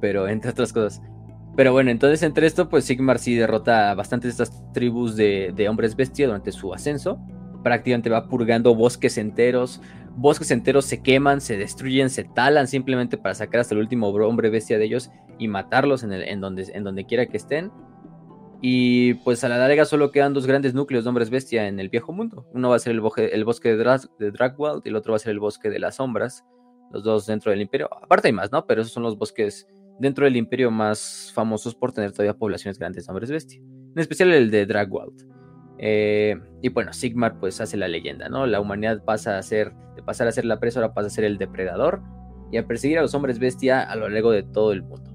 [0.00, 1.00] Pero entre otras cosas.
[1.56, 5.66] Pero bueno, entonces entre esto, pues Sigmar sí derrota a bastantes de estas tribus de,
[5.68, 7.18] hombres bestia durante su ascenso.
[7.62, 9.80] Prácticamente va purgando bosques enteros.
[10.16, 14.50] Bosques enteros se queman, se destruyen, se talan simplemente para sacar hasta el último hombre
[14.50, 17.70] bestia de ellos y matarlos en, el, en, donde, en donde quiera que estén.
[18.60, 21.88] Y pues a la larga solo quedan dos grandes núcleos de hombres bestia en el
[21.88, 22.46] viejo mundo.
[22.52, 25.16] Uno va a ser el, bosque, el bosque de, de Dragwald y el otro va
[25.16, 26.44] a ser el bosque de las sombras.
[26.90, 27.88] Los dos dentro del imperio.
[28.02, 28.66] Aparte hay más, ¿no?
[28.66, 29.66] Pero esos son los bosques
[29.98, 34.32] dentro del imperio más famosos por tener todavía poblaciones grandes de hombres bestia, en especial
[34.32, 35.26] el de Dragwald.
[35.78, 38.46] Eh, y bueno, Sigmar pues hace la leyenda, ¿no?
[38.46, 41.24] La humanidad pasa a ser, de pasar a ser la presa, ahora pasa a ser
[41.24, 42.02] el depredador
[42.50, 45.10] y a perseguir a los hombres bestia a lo largo de todo el mundo.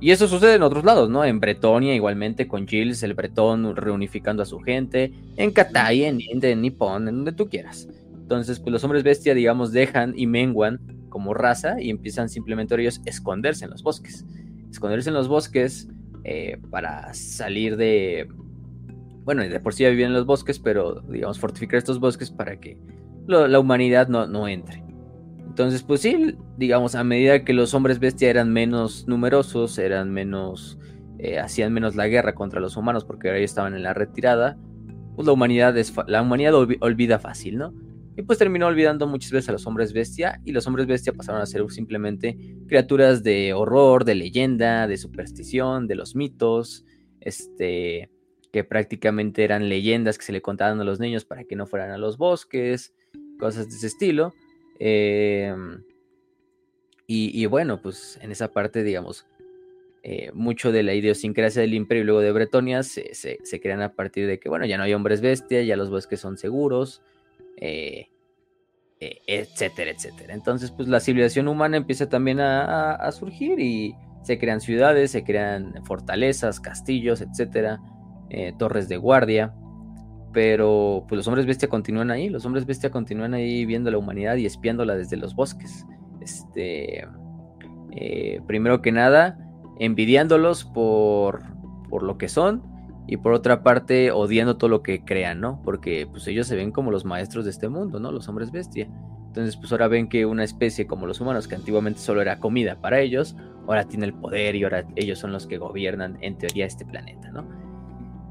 [0.00, 1.24] Y eso sucede en otros lados, ¿no?
[1.24, 6.50] En Bretonia, igualmente con Gilles, el bretón reunificando a su gente, en Katai, en Inde,
[6.50, 7.88] en Nippon, en donde tú quieras.
[8.12, 10.80] Entonces, pues los hombres bestia, digamos, dejan y menguan
[11.14, 14.26] como raza y empiezan simplemente ellos a esconderse en los bosques.
[14.68, 15.88] Esconderse en los bosques
[16.24, 18.26] eh, para salir de...
[19.24, 22.58] Bueno, de por sí ya vivían en los bosques, pero digamos fortificar estos bosques para
[22.58, 22.76] que
[23.28, 24.82] la humanidad no, no entre.
[25.46, 30.80] Entonces, pues sí, digamos, a medida que los hombres bestia eran menos numerosos, eran menos,
[31.20, 34.58] eh, hacían menos la guerra contra los humanos porque ahora estaban en la retirada,
[35.14, 37.72] pues la humanidad, es, la humanidad olvida fácil, ¿no?
[38.16, 41.40] Y pues terminó olvidando muchas veces a los hombres bestia y los hombres bestia pasaron
[41.40, 42.36] a ser simplemente
[42.68, 46.84] criaturas de horror, de leyenda, de superstición, de los mitos,
[47.20, 48.10] este,
[48.52, 51.90] que prácticamente eran leyendas que se le contaban a los niños para que no fueran
[51.90, 52.94] a los bosques,
[53.40, 54.32] cosas de ese estilo.
[54.78, 55.82] Em,
[57.06, 59.26] y, bueno, pues en esa parte, digamos,
[60.02, 63.92] eh, mucho de la idiosincrasia del imperio y luego de Bretonia se, se crean a
[63.92, 67.02] partir de que, bueno, ya no hay hombres bestia, ya los bosques son seguros
[67.56, 68.08] eh,
[69.00, 70.34] eh, etcétera, etcétera.
[70.34, 75.74] Entonces, pues la civilización humana empieza también a, surgir y se crean ciudades, se crean
[75.84, 77.80] fortalezas, castillos, etcétera,
[78.30, 79.54] eh, torres de guardia.
[80.32, 84.34] Pero pues los hombres bestia continúan ahí, los hombres bestia continúan ahí viendo la humanidad
[84.36, 85.86] y espiándola desde los bosques.
[86.20, 87.06] Este,
[88.46, 89.38] primero que nada,
[89.78, 91.42] envidiándolos por,
[91.88, 92.73] por lo que son
[93.06, 95.60] y por otra parte odiando todo lo que crean, ¿no?
[95.62, 98.10] Porque pues ellos se ven como los maestros de este mundo, ¿no?
[98.12, 98.88] Los hombres bestia.
[99.26, 102.76] Entonces pues ahora ven que una especie como los humanos, que antiguamente solo era comida
[102.80, 103.36] para ellos,
[103.66, 107.30] ahora tiene el poder y ahora ellos son los que gobiernan en teoría este planeta,
[107.30, 107.44] ¿no?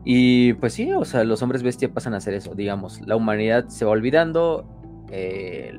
[0.05, 3.67] Y pues sí, o sea, los hombres bestia pasan a hacer eso, digamos, la humanidad
[3.69, 4.65] se va olvidando,
[5.11, 5.77] eh,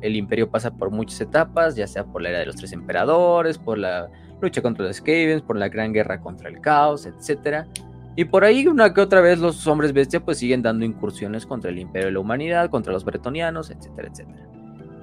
[0.00, 3.58] el imperio pasa por muchas etapas, ya sea por la era de los tres emperadores,
[3.58, 7.66] por la lucha contra los Skavens, por la gran guerra contra el caos, etc.
[8.16, 11.70] Y por ahí una que otra vez los hombres bestia pues siguen dando incursiones contra
[11.70, 14.48] el imperio de la humanidad, contra los bretonianos, etcétera, etcétera.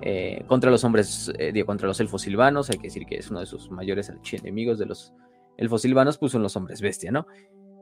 [0.02, 3.42] Eh, contra los hombres, eh, contra los elfos silvanos, hay que decir que es uno
[3.42, 5.14] de sus mayores enemigos de los
[5.58, 7.28] elfos silvanos, pues son los hombres bestia, ¿no?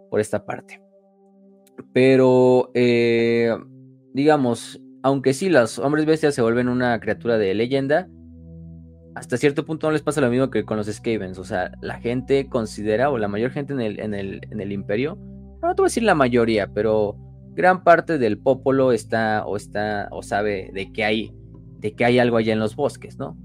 [0.10, 0.82] Por esta parte.
[1.94, 3.56] Pero, eh,
[4.14, 8.10] digamos, aunque sí, los hombres bestias se vuelven una criatura de leyenda,
[9.16, 11.38] hasta cierto punto no les pasa lo mismo que con los Skavens.
[11.40, 14.72] O sea, la gente considera, o la mayor gente en el, en el, en el
[14.72, 15.18] imperio,
[15.62, 17.18] no te voy a decir la mayoría, pero
[17.54, 21.34] gran parte del popolo está o está o sabe de que hay
[21.80, 23.38] de que hay algo allá en los bosques, ¿no?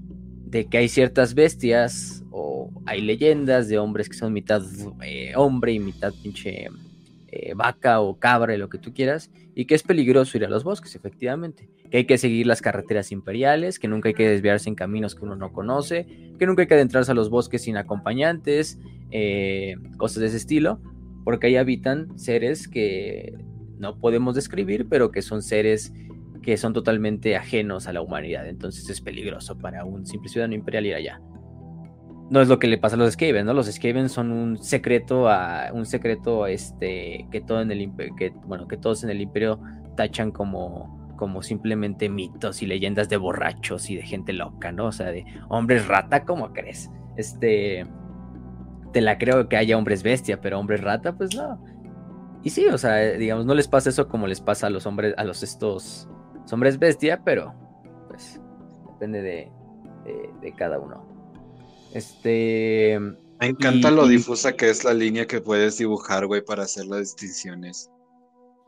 [0.45, 4.61] De que hay ciertas bestias o hay leyendas de hombres que son mitad
[5.01, 6.67] eh, hombre y mitad pinche
[7.27, 10.63] eh, vaca o cabra, lo que tú quieras, y que es peligroso ir a los
[10.63, 11.69] bosques, efectivamente.
[11.95, 15.23] Que hay que seguir las carreteras imperiales, que nunca hay que desviarse en caminos que
[15.23, 16.05] uno no conoce,
[16.37, 18.81] que nunca hay que adentrarse a los bosques sin acompañantes,
[19.11, 20.81] eh, cosas de ese estilo,
[21.23, 23.33] porque ahí habitan seres que
[23.77, 25.93] no podemos describir, pero que son seres
[26.43, 28.45] que son totalmente ajenos a la humanidad.
[28.45, 31.21] Entonces es peligroso para un simple ciudadano imperial ir allá
[32.27, 33.53] no es lo que le pasa a los Skaven, ¿no?
[33.53, 38.67] Los Skaven son un secreto a un secreto este que todo en el que bueno,
[38.67, 39.59] que todos en el imperio
[39.95, 44.87] tachan como como simplemente mitos y leyendas de borrachos y de gente loca, ¿no?
[44.87, 46.89] O sea, de hombres rata, ¿cómo crees?
[47.17, 47.85] Este
[48.93, 51.61] te la creo que haya hombres bestia, pero hombres rata pues no.
[52.43, 55.13] Y sí, o sea, digamos, no les pasa eso como les pasa a los hombres
[55.17, 56.07] a los estos
[56.51, 57.53] hombres bestia, pero
[58.07, 58.39] pues
[58.93, 59.51] depende de,
[60.41, 61.05] de cada uno.
[61.93, 62.99] Este.
[63.39, 67.01] Me encanta lo difusa que es la línea que puedes dibujar, güey, para hacer las
[67.01, 67.89] distinciones.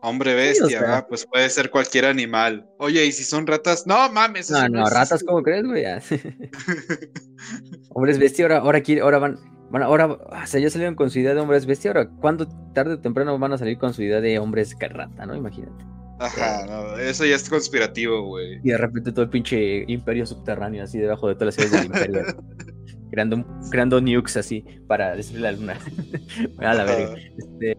[0.08, 2.66] Hombre bestia, pues puede ser cualquier animal.
[2.80, 3.86] Oye, ¿y si son ratas?
[3.86, 4.50] No, mames.
[4.50, 5.84] No, no, ratas, ¿cómo crees, güey?
[7.90, 9.38] hombres bestia, ahora, ahora, ahora van,
[9.70, 12.94] bueno, ahora, o sea, ya salieron con su idea de hombres bestia, ahora, ¿cuándo tarde
[12.94, 15.36] o temprano van a salir con su idea de hombres rata, no?
[15.36, 15.86] Imagínate.
[16.20, 18.60] Ajá, no, eso ya es conspirativo, güey.
[18.64, 21.86] Y de repente todo el pinche imperio subterráneo, así debajo de todas las ciudades del
[21.86, 22.26] imperio.
[23.12, 25.78] creando, creando nukes así para destruir la luna.
[26.60, 27.16] a la verga.
[27.38, 27.78] Este,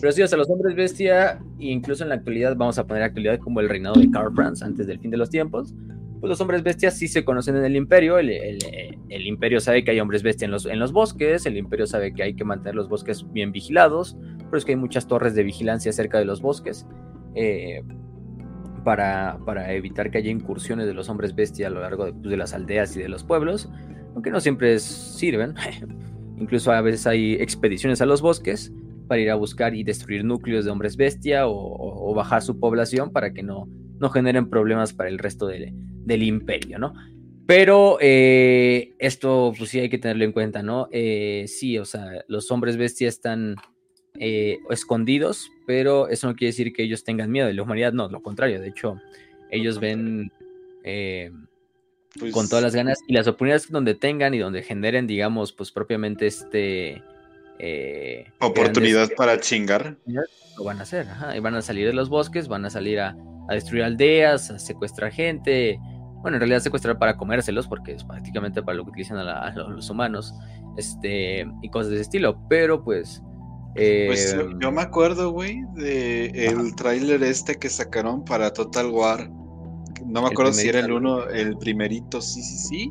[0.00, 3.38] pero sí, o sea, los hombres bestia, incluso en la actualidad, vamos a poner actualidad
[3.38, 5.74] como el reinado de Karl Franz antes del fin de los tiempos.
[6.20, 8.18] Pues los hombres bestias sí se conocen en el imperio.
[8.18, 8.58] El,
[9.08, 11.46] imperio sabe que hay hombres bestia en los, en los bosques.
[11.46, 14.18] El imperio sabe que hay que mantener los bosques bien vigilados.
[14.38, 16.86] Pero es que hay muchas torres de vigilancia cerca de los bosques.
[17.34, 17.82] Eh,
[18.84, 22.30] para, para, evitar que haya incursiones de los hombres bestia a lo largo de, pues,
[22.30, 23.70] de las aldeas y de los pueblos
[24.14, 25.54] aunque no siempre sirven.
[26.38, 28.72] Incluso a veces hay expediciones a los bosques
[29.10, 33.32] para ir a buscar y destruir núcleos de hombres bestia o, bajar su población para
[33.32, 33.68] que no,
[33.98, 36.94] no generen problemas para el resto del imperio, ¿no?
[37.44, 40.86] Pero eh, esto, pues sí hay que tenerlo en cuenta, ¿no?
[40.92, 43.56] Eh, sí, o sea, los hombres bestia están
[44.14, 48.08] eh, escondidos, pero eso no quiere decir que ellos tengan miedo de la humanidad, no,
[48.08, 49.00] lo contrario, de hecho,
[49.50, 50.30] ellos ven
[50.84, 51.48] con
[52.20, 56.28] pues todas las ganas y las oportunidades donde tengan y donde generen, digamos, pues propiamente
[56.28, 57.02] este...
[57.62, 59.98] Eh, Oportunidad para chingar.
[60.56, 63.00] Lo van a hacer, ajá, y van a salir de los bosques, van a salir
[63.00, 63.14] a,
[63.50, 65.78] destruir aldeas, a secuestrar gente,
[66.22, 69.90] bueno, en realidad secuestrar para comérselos, porque es prácticamente para lo que utilizan a, los
[69.90, 70.32] humanos,
[70.78, 73.22] este, y cosas de ese estilo, pero pues...
[73.74, 79.28] pues yo, eh, me acuerdo, güey, de el tráiler este que sacaron para Total War,
[80.06, 82.90] no me acuerdo si era el uno, el primerito, sí, sí, sí.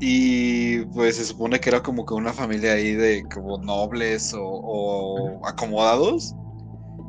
[0.00, 5.40] Y pues se supone que era como que una familia ahí de como nobles o,
[5.44, 6.34] acomodados.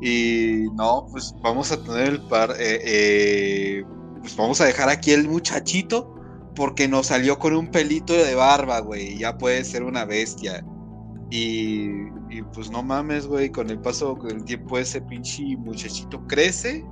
[0.00, 3.84] Y no, pues vamos a tener el par, eh, eh,
[4.20, 6.14] pues vamos a dejar aquí el muchachito
[6.54, 9.18] porque nos salió con un pelito de barba, güey.
[9.18, 10.64] Ya puede ser una bestia.
[11.30, 11.88] Y,
[12.30, 16.84] y pues no mames, güey, con el paso del tiempo ese pinche muchachito crece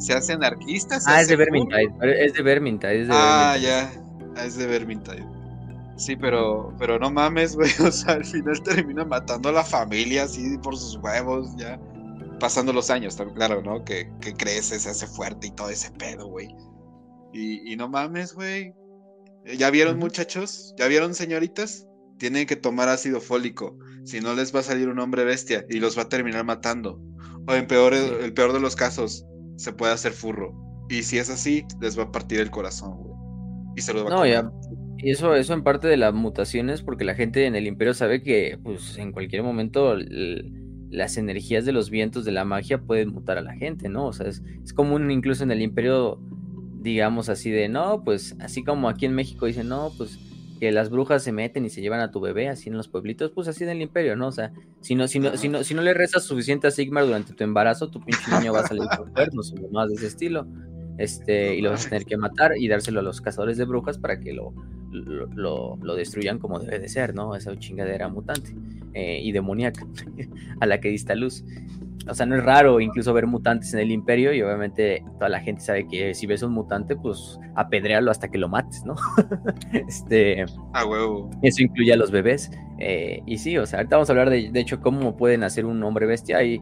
[0.00, 0.98] se hace anarquista.
[1.06, 1.92] ah, es de Vermintide.
[2.24, 3.06] Es de Vermintide.
[3.10, 3.90] ah, ya.
[4.36, 5.26] Es de Vermintide.
[5.96, 7.70] Sí, pero, pero no mames, güey.
[7.84, 11.80] O sea, al final termina matando a la familia así por sus huevos, ya.
[12.38, 13.84] Pasando los años, claro, ¿no?
[13.84, 16.48] Que, que crece, se hace fuerte y todo ese pedo, güey.
[17.32, 18.74] Y, y no mames, güey.
[19.58, 20.74] ¿Ya vieron, muchachos?
[20.78, 21.86] ¿Ya vieron, señoritas?
[22.20, 25.80] tienen que tomar ácido fólico, si no les va a salir un hombre bestia y
[25.80, 27.00] los va a terminar matando.
[27.48, 29.24] O en peor, el peor de los casos,
[29.56, 30.54] se puede hacer furro.
[30.90, 33.09] Y si es así, les va a partir el corazón, güey.
[33.76, 34.32] Y se los va a comer.
[34.32, 34.50] ya.
[34.98, 38.22] Y eso, eso en parte de las mutaciones, porque la gente en el imperio sabe
[38.22, 39.96] que pues, en cualquier momento
[40.90, 44.06] las energías de los vientos de la magia pueden mutar a la gente, ¿no?
[44.06, 46.20] O sea, es, es común incluso en el imperio,
[46.80, 50.18] digamos así de, no, pues así como aquí en México dicen, no, pues
[50.60, 53.30] que las brujas se meten y se llevan a tu bebé así en los pueblitos,
[53.30, 54.28] pues así en el imperio, ¿no?
[54.28, 54.52] O sea,
[54.82, 57.42] si no, si no, si no, si no le rezas suficiente a Sigmar durante tu
[57.42, 60.46] embarazo, tu pinche niño va a salir con cuernos o más de ese estilo.
[61.00, 63.98] Este, y lo vas a tener que matar y dárselo a los cazadores de brujas
[63.98, 64.52] para que lo,
[64.90, 67.34] lo, lo, destruyan como debe de ser, ¿no?
[67.34, 68.54] Esa chingadera mutante
[68.94, 69.86] eh, y demoníaca
[70.60, 71.44] a la que dista luz
[72.08, 75.40] o sea, no es raro incluso ver mutantes en el imperio y obviamente toda la
[75.40, 78.96] gente sabe que si ves un mutante, pues apedréalo hasta que lo mates, ¿no?
[79.72, 80.44] este...
[80.72, 81.30] A huevo.
[81.42, 82.50] Eso incluye a los bebés.
[82.78, 85.66] Eh, y sí, o sea, ahorita vamos a hablar de, de hecho cómo pueden hacer
[85.66, 86.60] un hombre bestia y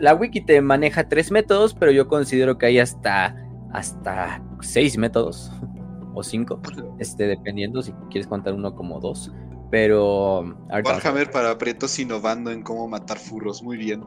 [0.00, 3.36] la wiki te maneja tres métodos, pero yo considero que hay hasta,
[3.72, 5.52] hasta seis métodos
[6.14, 6.60] o cinco,
[6.98, 9.30] este, dependiendo si quieres contar uno como dos.
[9.70, 10.56] Pero.
[10.68, 14.02] Warhammer para aprietos innovando en cómo matar furros, muy bien.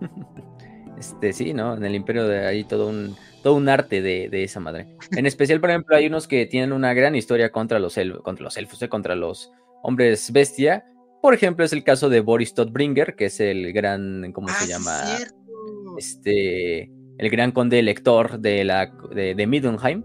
[0.98, 1.72] Este, sí, ¿no?
[1.72, 4.98] En el imperio de ahí todo un, todo un arte de, esa madre.
[5.12, 8.58] En especial, por ejemplo, hay unos que tienen una gran historia contra los, contra los
[8.58, 8.90] elfos, ¿eh?
[8.90, 9.50] contra los
[9.82, 10.84] hombres bestia.
[11.22, 14.66] Por ejemplo, es el caso de Boris Todbringer, que es el gran, ¿cómo se ah,
[14.66, 15.02] llama?
[15.98, 20.02] este, el gran conde elector de la de, de Middenheim,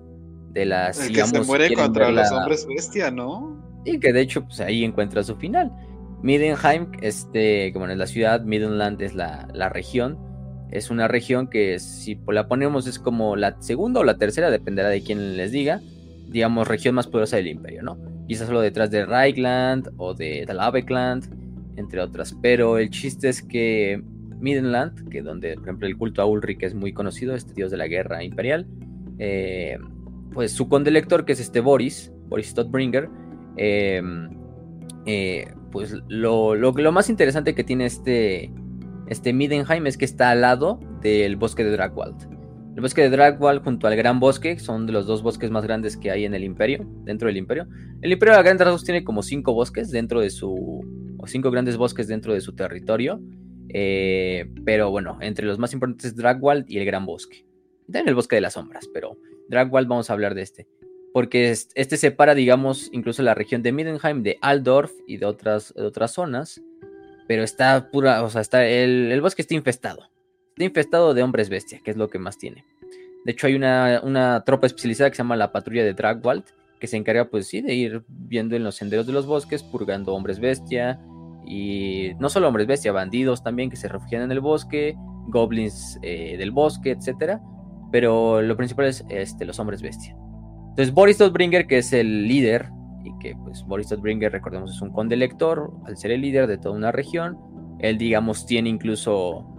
[0.51, 3.81] de las, el que se muere contra los hombres bestia, ¿no?
[3.85, 5.71] Y que de hecho, pues ahí encuentra su final.
[6.21, 10.17] Midenheim, este, que bueno, es la ciudad, Midland es la, región.
[10.71, 14.89] Es una región que si la ponemos es como la segunda o la tercera, dependerá
[14.89, 15.81] de quién les diga,
[16.27, 17.97] digamos, región más poderosa del imperio, ¿no?
[18.27, 22.35] Quizás solo detrás de Reichland o de Talavekland, entre otras.
[22.41, 24.01] Pero el chiste es que
[24.39, 27.77] Midland, que donde, por ejemplo, el culto a Ulrich es muy conocido, este dios de
[27.77, 28.67] la guerra imperial,
[29.19, 29.77] eh,
[30.33, 33.09] pues su condelector, que es este Boris, Boris Stodbringer,
[33.57, 34.29] Em,
[35.05, 38.51] eh, pues lo, más interesante que tiene este,
[39.07, 42.34] este Midenheim es que está al lado del bosque de Dragwald.
[42.75, 45.95] El bosque de Dragwald junto al Gran Bosque son de los dos bosques más grandes
[45.95, 47.67] que hay en el imperio, dentro del imperio.
[48.01, 50.83] El imperio de Gran Rasgos tiene como cinco bosques dentro de su...
[51.17, 53.21] o cinco grandes bosques dentro de su territorio.
[53.69, 57.45] Eh, pero bueno, entre los más importantes es Dragwald y el Gran Bosque.
[57.85, 59.17] También el Bosque de las Sombras, pero
[59.47, 60.67] Dragwald vamos a hablar de este
[61.15, 66.11] porque este separa, digamos, incluso la región de Middenheim de Aldorf y de otras, otras
[66.11, 66.61] zonas,
[67.25, 70.09] pero está pura, o sea, está el, bosque está infestado,
[70.63, 72.65] infestado de hombres bestia, que es lo que más tiene.
[73.25, 76.45] De hecho, hay una, una tropa especializada que se llama la patrulla de Dragwald,
[76.79, 80.13] que se encarga, pues sí, de ir viendo en los senderos de los bosques, purgando
[80.13, 80.99] hombres bestia,
[81.45, 84.95] y no solo hombres bestia, bandidos también que se refugian en el bosque,
[85.27, 87.41] goblins eh, del bosque, etcétera.
[87.91, 90.15] Pero lo principal es este, los hombres bestia.
[90.69, 92.69] Entonces Boris Todbringer, que es el líder,
[93.03, 96.57] y que pues Boris Todbringer, recordemos, es un conde lector, al ser el líder de
[96.57, 97.37] toda una región,
[97.79, 99.54] él digamos tiene incluso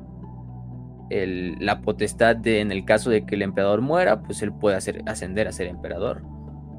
[1.11, 5.03] la potestad de, en el caso de que el emperador muera, pues él puede hacer,
[5.07, 6.23] ascender a ser emperador.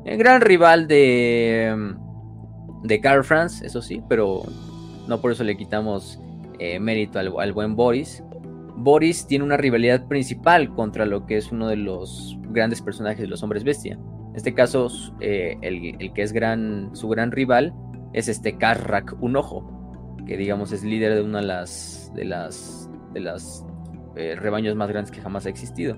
[0.06, 1.96] El gran rival de,
[2.84, 4.44] de Karl Franz, eso sí, pero
[5.08, 6.20] no por eso le quitamos
[6.60, 8.24] eh, mérito al, buen Boris.
[8.76, 13.28] Boris tiene una rivalidad principal contra lo que es uno de los grandes personajes de
[13.28, 14.88] los hombres bestia, en este caso,
[15.20, 17.74] eh, el, que es gran, su gran rival
[18.14, 19.78] es este Karrak ojo
[20.28, 23.66] que digamos es líder de una de las, de las, de las
[24.18, 25.98] eh, rebaños más grandes que jamás ha existido.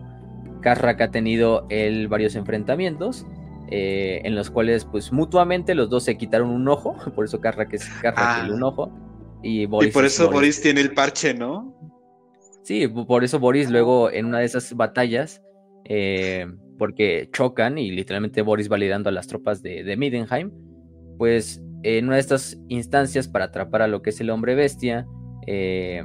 [0.61, 3.25] Karrak ha tenido él varios enfrentamientos
[3.69, 7.73] eh, en los cuales pues mutuamente los dos se quitaron un ojo, por eso Karrak
[7.73, 8.55] es Karrak el ah.
[8.55, 8.91] un ojo.
[9.41, 11.73] Y, Boris y por eso Boris, tiene el parche, ¿no?
[12.63, 15.41] Sí, por eso Boris luego en una de esas batallas
[16.77, 20.51] porque chocan y literalmente Boris validando a las tropas de, de Middenheim,
[21.17, 25.07] pues en una de estas instancias para atrapar a lo que es el hombre bestia,
[25.47, 26.03] eh,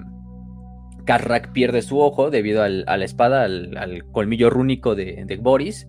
[1.04, 5.86] Karrak pierde su ojo debido a la espada, al, colmillo rúnico de, Boris,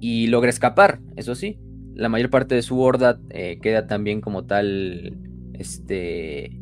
[0.00, 1.58] y logra escapar, eso sí.
[1.94, 5.16] La mayor parte de su horda eh, queda también como tal
[5.54, 6.60] este,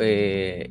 [0.00, 0.70] eh,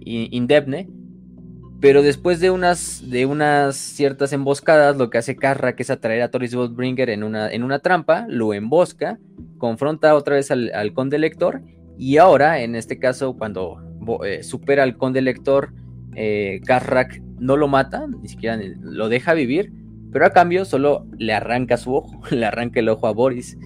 [1.81, 6.29] pero después de unas, de unas ciertas emboscadas, lo que hace Karrak es atraer a
[6.29, 9.19] Thoris Goldbringer en una, en una trampa, lo embosca,
[9.57, 11.63] confronta otra vez al, conde lector,
[11.97, 13.77] y ahora, en este caso, cuando
[14.23, 15.73] eh, supera al conde lector,
[16.16, 19.72] eh, Karrak no lo mata, ni siquiera lo deja vivir,
[20.12, 23.57] pero a cambio solo le arranca su ojo, le arranca el ojo a Boris.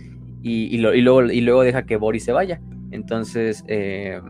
[0.41, 2.61] y, luego, y luego deja que Boris se vaya.
[2.91, 4.23] Entonces, em,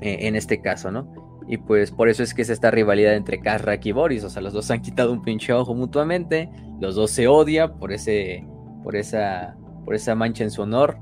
[0.00, 1.12] e, en este caso, ¿no?
[1.48, 4.24] Y pues por eso es que es esta rivalidad entre Kazrak y Boris.
[4.24, 6.48] O sea, los dos han quitado un pinche ojo mutuamente.
[6.80, 8.46] Los dos se odian por ese.
[8.82, 9.56] por esa.
[9.84, 10.98] por esa mancha en su honor.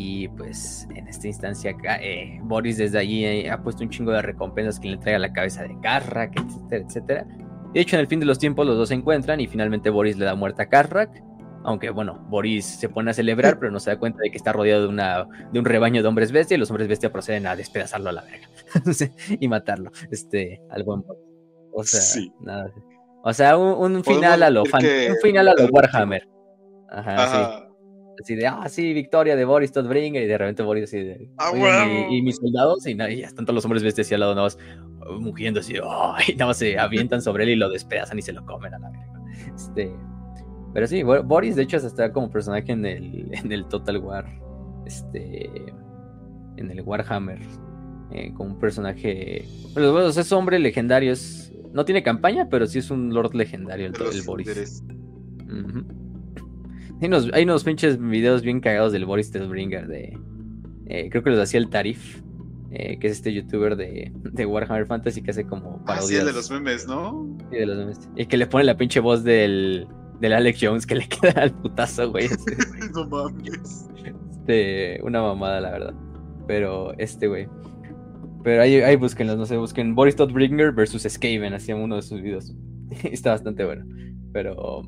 [0.00, 4.22] Y pues en esta instancia eh, Boris desde allí eh, ha puesto un chingo de
[4.22, 7.26] recompensas que le entrega la cabeza de Kazrak, etcétera, etcétera.
[7.74, 10.16] De hecho, en el fin de los tiempos los dos se encuentran y finalmente Boris
[10.16, 11.20] le da muerte a Kazrak.
[11.64, 14.52] Aunque bueno, Boris se pone a celebrar, pero no se da cuenta de que está
[14.52, 17.56] rodeado de, una, de un rebaño de hombres bestia y los hombres bestia proceden a
[17.56, 18.48] despedazarlo a la verga
[19.40, 19.90] y matarlo.
[20.12, 21.02] Este, al buen
[21.72, 22.70] O sea, nada.
[23.24, 26.28] O sea, un, final a lo fan, un final a lo Warhammer.
[26.88, 27.67] Ajá, sí
[28.20, 31.52] así de, ah, sí, victoria de Boris Todbringer, y de repente Boris así de, ah,
[32.10, 34.58] y, mis soldados, y, ya están todos los hombres vestidos al lado, nada más,
[35.08, 38.22] uh, mugiendo así, oh, y nada más se avientan sobre él y lo despedazan y
[38.22, 39.20] se lo comen a la verga.
[39.54, 39.92] Este,
[40.72, 44.26] pero sí, Boris de hecho está como personaje en el, en el Total War,
[44.86, 45.50] este,
[46.56, 47.40] en el Warhammer,
[48.12, 49.44] eh, como un personaje,
[49.74, 53.86] pero bueno, es hombre legendario, es, no tiene campaña, pero sí es un lord legendario
[53.86, 54.82] el, el Boris.
[57.00, 60.18] Hay unos, pinches videos bien cagados del Boris Tesbringer de.
[60.86, 62.22] Eh, creo que los hacía el Tarif.
[62.70, 66.04] Eh, que es este youtuber de, de, Warhammer Fantasy que hace como parodias.
[66.04, 67.26] Ah, sí, el de los memes, ¿no?
[67.50, 68.10] Sí, de los memes.
[68.14, 69.88] Y que le pone la pinche voz del,
[70.20, 72.28] del Alex Jones que le queda al putazo, güey.
[72.94, 73.88] no mames.
[74.30, 75.94] Este, una mamada, la verdad.
[76.46, 77.48] Pero este, güey.
[78.44, 82.20] Pero ahí, ahí búsquenlos, no sé, busquen Boris Todbringer versus Skaven, hacía uno de sus
[82.20, 82.54] videos.
[83.02, 83.86] Está bastante bueno.
[84.32, 84.82] Pero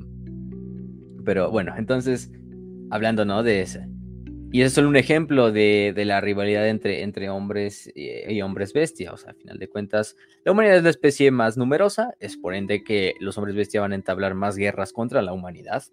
[1.25, 2.31] pero bueno, entonces,
[2.91, 3.43] hablando, ¿no?
[3.43, 3.81] De eso.
[4.53, 9.13] Y eso es solo un ejemplo de, la rivalidad entre, entre hombres y, hombres bestia.
[9.13, 12.15] O sea, a final de cuentas, la humanidad es la especie más numerosa.
[12.19, 15.85] Es por ende que los hombres bestia van a entablar más guerras contra la humanidad.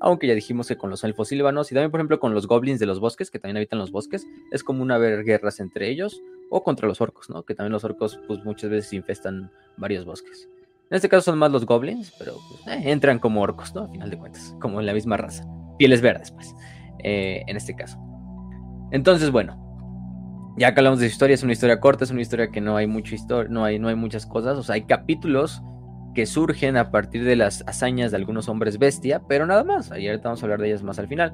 [0.00, 2.80] Aunque ya dijimos que con los elfos silvanos y también, por ejemplo, con los goblins
[2.80, 6.64] de los bosques, que también habitan los bosques, es común haber guerras entre ellos o
[6.64, 7.44] contra los orcos, ¿no?
[7.44, 10.48] Que también los orcos, pues muchas veces infestan varios bosques.
[10.90, 13.82] En este caso son más los goblins, pero pues, eh, entran como orcos, ¿no?
[13.82, 15.44] A final de cuentas, como en la misma raza.
[15.78, 16.52] Pieles verdes, pues,
[17.04, 17.96] eh, en este caso.
[18.90, 19.56] Entonces, bueno,
[20.58, 22.88] ya que hablamos de historia, es una historia corta, es una historia que no hay
[22.88, 25.62] mucha historia, no hay, no hay muchas cosas, o sea, hay capítulos
[26.12, 29.92] que surgen a partir de las hazañas de algunos hombres bestia, pero nada más.
[29.92, 31.32] Ayer vamos a hablar de ellas más al final.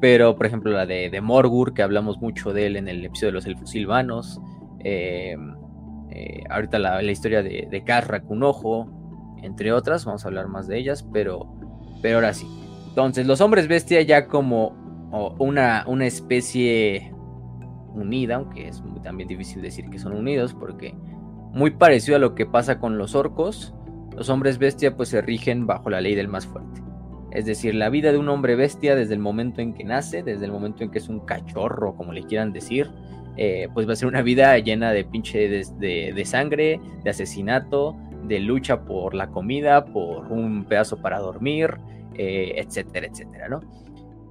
[0.00, 3.28] Pero, por ejemplo, la de, de Morgur, que hablamos mucho de él en el episodio
[3.28, 4.40] de los elfos silvanos.
[4.82, 5.36] Eh,
[6.10, 8.88] eh, ahorita la, historia de, de Kazrak, un ojo,
[9.42, 11.54] entre otras, vamos a hablar más de ellas, pero,
[12.02, 12.46] pero ahora sí.
[12.88, 14.76] Entonces, los hombres bestia ya como
[15.38, 17.12] una, una especie
[17.94, 20.94] unida, aunque es también difícil decir que son unidos, porque
[21.52, 23.74] muy parecido a lo que pasa con los orcos,
[24.16, 26.82] los hombres bestia pues se rigen bajo la ley del más fuerte.
[27.32, 30.44] Es decir, la vida de un hombre bestia desde el momento en que nace, desde
[30.44, 32.90] el momento en que es un cachorro, como le quieran decir,
[33.36, 38.40] eh, pues va a ser una vida llena de pinche de, sangre, de asesinato, de
[38.40, 41.76] lucha por la comida, por un pedazo para dormir,
[42.14, 43.60] eh, etcétera, etcétera, ¿no?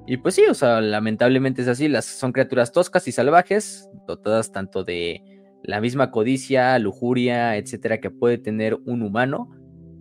[0.05, 4.51] Y pues sí, o sea, lamentablemente es así, las, son criaturas toscas y salvajes, dotadas
[4.51, 5.21] tanto de
[5.63, 9.49] la misma codicia, lujuria, etcétera, que puede tener un humano,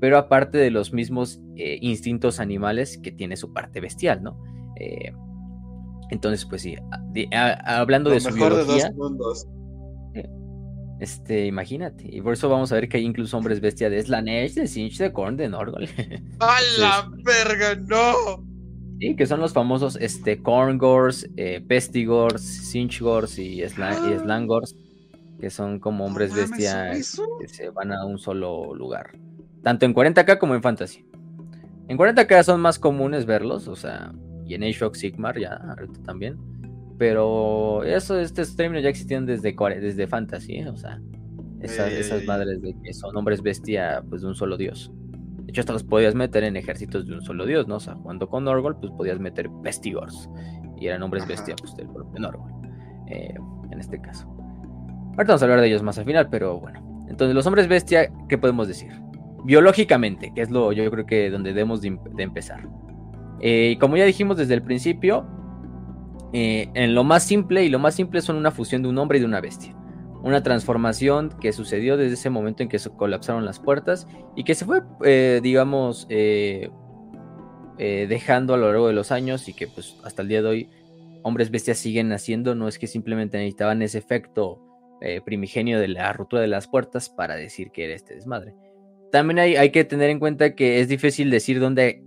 [0.00, 4.40] pero aparte de los mismos eh, instintos animales que tiene su parte bestial, ¿no?
[6.10, 6.76] Entonces, pues sí,
[7.32, 8.92] hablando de su biología.
[10.14, 10.28] Eh,
[11.00, 12.04] este, imagínate.
[12.10, 14.98] Y por eso vamos a ver que hay incluso hombres bestia de Slanesh, de Sinch,
[14.98, 15.88] de Korn, de Norgol.
[16.40, 18.44] ¡A la verga, no!
[18.98, 24.74] Sí, que son los famosos este, Korngors, eh, Pestigors, Sinchgors y, Slan y Slangors,
[25.38, 29.12] que son como hombres bestia que se van a un solo lugar.
[29.62, 31.04] Tanto en 40k como en Fantasy.
[31.86, 34.12] En 40k son más comunes verlos, o sea,
[34.48, 36.36] y en Age of Sigmar ya ahorita también.
[36.98, 40.68] Pero eso, estos términos ya existían desde, desde Fantasy, ¿eh?
[40.68, 41.00] o sea,
[41.60, 44.90] esas, madres de que son hombres bestia pues de un solo dios.
[45.44, 47.76] De hecho, hasta los podías meter en ejércitos de un solo dios, ¿no?
[47.76, 50.28] O sea, jugando con Norgol, pues podías meter Pestigors.
[50.78, 52.52] Y eran hombres bestia, pues del propio Norgol.
[53.06, 53.34] Eh,
[53.70, 54.28] en este caso.
[54.28, 57.06] Ahorita vamos a hablar de ellos más al final, pero bueno.
[57.08, 58.92] Entonces, los hombres bestia, ¿qué podemos decir?
[59.44, 62.68] Biológicamente, que es lo yo creo que donde debemos de empezar.
[63.40, 65.26] Eh, como ya dijimos desde el principio,
[66.32, 69.18] eh, en lo más simple, y lo más simple son una fusión de un hombre
[69.18, 69.74] y de una bestia.
[70.22, 74.54] Una transformación que sucedió desde ese momento en que se colapsaron las puertas y que
[74.54, 76.08] se fue, eh, digamos,
[77.78, 80.70] dejando a lo largo de los años y que pues hasta el día de hoy
[81.22, 82.56] hombres bestias siguen naciendo.
[82.56, 84.60] No es que simplemente necesitaban ese efecto
[85.24, 88.56] primigenio de la ruptura de las puertas para decir que era este desmadre.
[89.12, 92.02] También hay, que tener en cuenta que es difícil decir dónde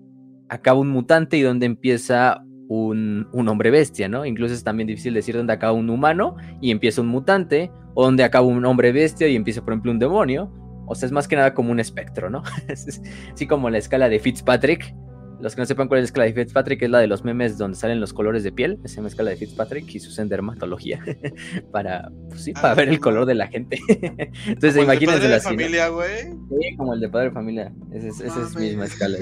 [0.51, 4.25] acaba un mutante y donde empieza un, un, hombre bestia, ¿no?
[4.25, 8.25] Incluso es también difícil decir dónde acaba un humano y empieza un mutante, o dónde
[8.25, 10.51] acaba un hombre bestia y empieza, por ejemplo, un demonio.
[10.87, 12.43] O sea, es más que nada como un espectro, ¿no?
[13.33, 14.93] Así como la escala de Fitzpatrick.
[15.39, 17.57] Los que no sepan cuál es la escala de Fitzpatrick es la de los memes
[17.57, 18.77] donde salen los colores de piel.
[18.83, 21.01] Esa es la escala de Fitzpatrick y en dermatología
[21.71, 23.79] para, pues sí, para ver el color de la gente.
[24.47, 26.23] Entonces, imagínense la familia, güey.
[26.59, 27.73] Sí, como el de padre de familia.
[27.93, 29.17] Esa es, esa es misma escala.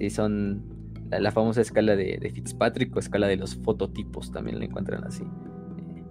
[0.00, 0.62] Sí, son
[1.10, 5.24] la, famosa escala de, Fitzpatrick o escala de los fototipos, también la encuentran así.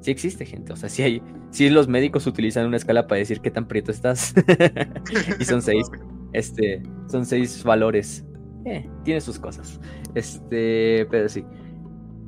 [0.01, 3.41] Sí existe gente, o sea, sí hay, sí los médicos utilizan una escala para decir
[3.41, 4.35] qué tan prieto estás.
[5.39, 5.87] y son seis,
[6.33, 8.23] este, son seis valores.
[8.63, 9.79] Eh, tiene sus cosas.
[10.13, 11.43] Este, pero sí.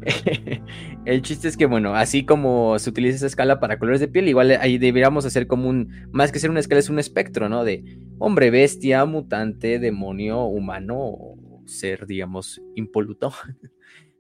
[1.06, 4.28] el chiste es que, bueno, así como se utiliza esa escala para colores de piel,
[4.28, 7.64] igual ahí deberíamos hacer como un, más que ser una escala, es un espectro, ¿no?
[7.64, 7.84] De
[8.18, 11.36] hombre, bestia, mutante, demonio, humano,
[11.72, 13.34] ser, digamos, impoluto.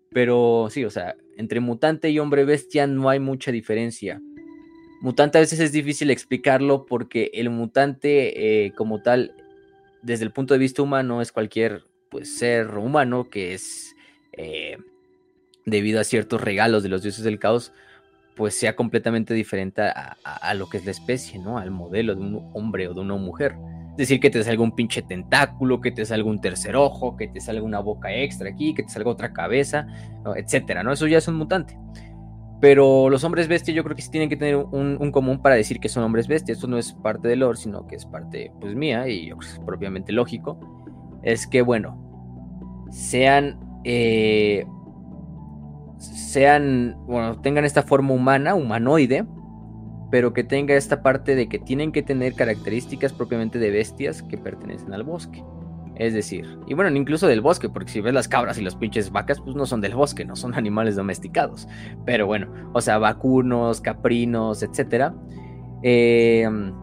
[0.10, 4.22] Pero sí, o sea, entre mutante y hombre bestia no hay mucha diferencia.
[5.02, 9.34] Mutante a veces es difícil explicarlo porque el mutante eh, como tal,
[10.02, 13.96] desde el punto de vista humano, es cualquier pues, ser humano que es,
[14.34, 14.78] eh,
[15.66, 17.72] debido a ciertos regalos de los dioses del caos,
[18.36, 21.58] pues sea completamente diferente a, a, lo que es la especie, ¿no?
[21.58, 23.56] Al modelo de un hombre o de una mujer
[24.02, 27.40] decir que te salga un pinche tentáculo, que te salga un tercer ojo, que te
[27.40, 29.88] salga una boca extra aquí, que te salga otra cabeza,
[30.36, 30.92] etcétera, ¿no?
[30.92, 31.78] Eso ya es un mutante.
[32.62, 35.80] Pero los hombres bestia yo creo que sí tienen que tener un, común para decir
[35.80, 36.54] que son hombres bestia.
[36.54, 39.60] Esto no es parte del lore, sino que es parte pues mía y yo es
[39.66, 40.60] propiamente lógico.
[41.24, 41.98] Es que, bueno,
[42.92, 43.60] sean...
[43.84, 44.66] Eh,
[45.98, 49.26] sean, bueno, tengan esta forma humana, humanoide,
[50.12, 54.38] pero que tenga esta parte de que tienen que tener características propiamente de bestias que
[54.38, 55.44] pertenecen al bosque.
[55.96, 59.12] Es decir, y bueno, incluso del bosque, porque si ves las cabras y los pinches
[59.12, 61.68] vacas, pues no son del bosque, no son animales domesticados.
[62.06, 65.14] Pero bueno, o sea, vacunos, caprinos, etc.
[65.84, 66.74] Em,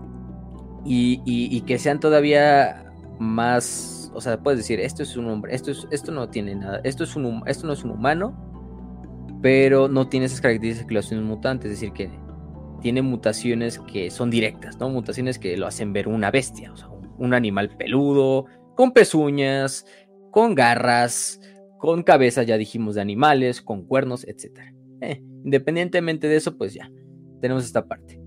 [0.84, 5.86] y, que sean todavía más, o sea, puedes decir, esto es un hombre, esto, es,
[5.90, 8.34] esto no tiene nada, esto, es un, esto no es un humano,
[9.42, 12.10] pero no tiene esas características que lo hacen un es decir, que
[12.80, 14.88] tiene mutaciones que son directas, ¿no?
[14.88, 19.86] Mutaciones que lo hacen ver una bestia, o sea, un animal peludo, con pezuñas,
[20.30, 21.40] con garras,
[21.78, 24.60] con cabezas, ya dijimos, de animales, con cuernos, etc.
[25.00, 26.90] Eh, independientemente de eso, pues ya,
[27.40, 28.20] tenemos esta parte.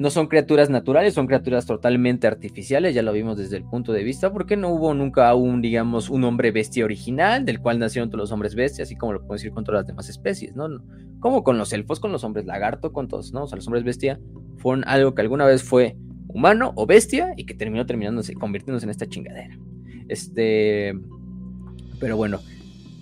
[0.00, 4.02] No son criaturas naturales, son criaturas totalmente artificiales, ya lo vimos desde el punto de
[4.02, 8.20] vista, porque no hubo nunca un, digamos, un hombre bestia original, del cual nacieron todos
[8.20, 10.68] los hombres bestias, así como lo podemos decir con todas las demás especies, ¿no?
[11.18, 13.42] Como con los elfos, con los hombres lagarto, con todos, ¿no?
[13.42, 14.18] O sea, los hombres bestia
[14.56, 15.98] fueron algo que alguna vez fue
[16.28, 19.58] humano o bestia y que terminó terminándose, convirtiéndose en esta chingadera.
[20.08, 20.98] Este.
[22.00, 22.40] Pero bueno,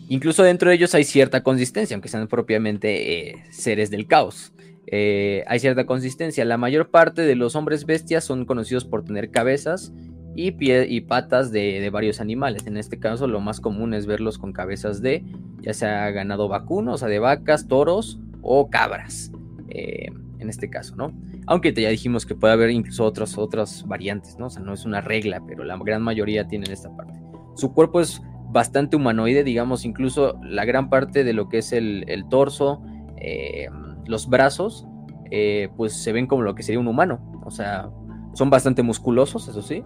[0.09, 4.53] incluso dentro de ellos hay cierta consistencia, aunque sean propiamente eh, seres del caos.
[4.91, 6.45] Eh, hay cierta consistencia.
[6.45, 9.93] La mayor parte de los hombres bestias son conocidos por tener cabezas
[10.34, 12.66] y, pie y patas de, varios animales.
[12.66, 15.24] En este caso, lo más común es verlos con cabezas de
[15.61, 19.30] ya sea ganado vacuno, o sea, de vacas, toros o cabras.
[19.68, 20.07] Eh,
[20.39, 21.12] en este caso, ¿no?
[21.47, 24.47] Aunque ya dijimos que puede haber incluso otras, otras variantes, ¿no?
[24.47, 27.20] O sea, no es una regla, pero la gran mayoría tienen esta parte.
[27.57, 32.24] Su cuerpo es bastante humanoide, digamos, incluso la gran parte de lo que es el,
[32.30, 32.80] torso,
[33.16, 33.68] eh,
[34.09, 34.86] los brazos,
[35.30, 37.40] eh, pues se ven como lo que sería un humano.
[37.44, 37.90] O sea,
[38.32, 39.84] son bastante musculosos, eso sí,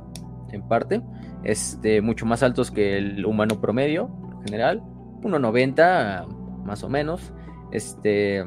[0.53, 1.03] en parte.
[1.45, 4.83] Este, mucho más altos que el humano promedio, en general.
[5.23, 6.27] 1,90
[6.65, 7.33] más o menos.
[7.73, 8.45] Este,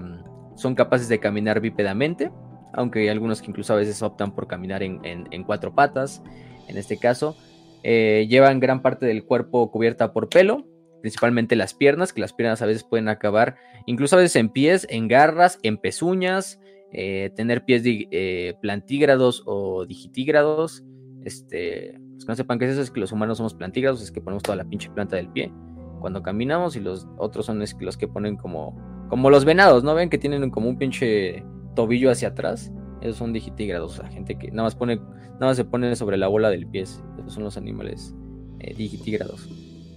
[0.56, 2.32] son capaces de caminar bípedamente,
[2.74, 6.22] aunque hay algunos que incluso a veces optan por caminar en, cuatro patas.
[6.68, 7.36] En este caso,
[7.84, 10.66] eh, llevan gran parte del cuerpo cubierta por pelo,
[11.06, 14.88] principalmente las piernas, que las piernas a veces pueden acabar, incluso a veces en pies,
[14.90, 16.60] en garras, en pezuñas,
[16.92, 20.84] eh, tener pies eh, plantígrados o digitígrados.
[21.24, 24.12] Este, los que no sepan qué es eso, es que los humanos somos plantígrados, es
[24.12, 25.54] que ponemos toda la pinche planta del pie
[26.00, 28.76] cuando caminamos y los otros son los que ponen como,
[29.08, 29.94] como los venados, ¿no?
[29.94, 31.46] Ven que tienen como un pinche
[31.76, 32.72] tobillo hacia atrás.
[33.02, 36.18] Esos son digitígrados, o sea, gente que nada más pone, nada más se pone sobre
[36.18, 36.82] la bola del pie.
[36.82, 38.16] Esos son los animales
[38.58, 39.48] eh, digitígrados.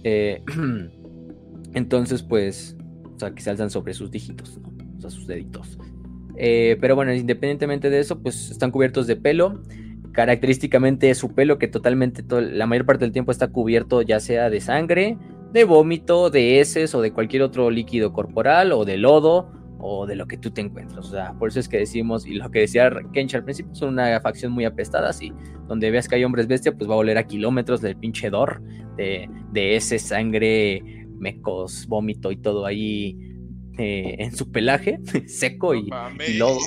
[0.03, 0.43] Eh,
[1.73, 2.77] Entonces, pues,
[3.15, 4.69] o sea, que se alzan sobre sus dígitos, ¿no?
[4.97, 5.77] O sea, sus deditos.
[6.35, 9.61] Eh, pero bueno, independientemente de eso, pues están cubiertos de pelo.
[10.13, 14.59] Característicamente su pelo que totalmente, la mayor parte del tiempo está cubierto ya sea de
[14.59, 15.17] sangre,
[15.53, 20.15] de vómito, de heces o de cualquier otro líquido corporal o de lodo o de
[20.15, 21.07] lo que tú te encuentras.
[21.07, 23.89] O sea, por eso es que decimos, y lo que decía Kench al principio, son
[23.89, 25.31] una facción muy apestada, así.
[25.67, 28.61] Donde veas que hay hombres bestia, pues va a oler a kilómetros del pinche dor,
[28.97, 33.17] de, de ese sangre mecos, vómito y todo ahí
[33.77, 35.89] eh, en su pelaje, seco y,
[36.27, 36.59] y lodo.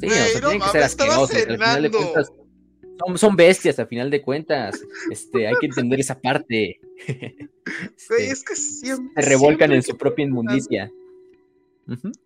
[0.00, 1.36] Sí, o sea, tienen que ser asquerosos.
[1.36, 2.32] Al final de cuentas,
[3.16, 4.80] son, bestias, a final de cuentas.
[5.10, 6.80] Este, hay que entender esa parte.
[7.96, 9.22] Este, es que siempre.
[9.22, 10.90] Se revolcan en su propia inmundicia.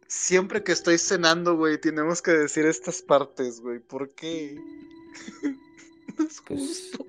[0.06, 3.80] Siempre que estoy cenando, güey, tenemos que decir estas partes, güey.
[3.80, 4.56] ¿Por qué?
[6.18, 7.06] no es Pues, justo.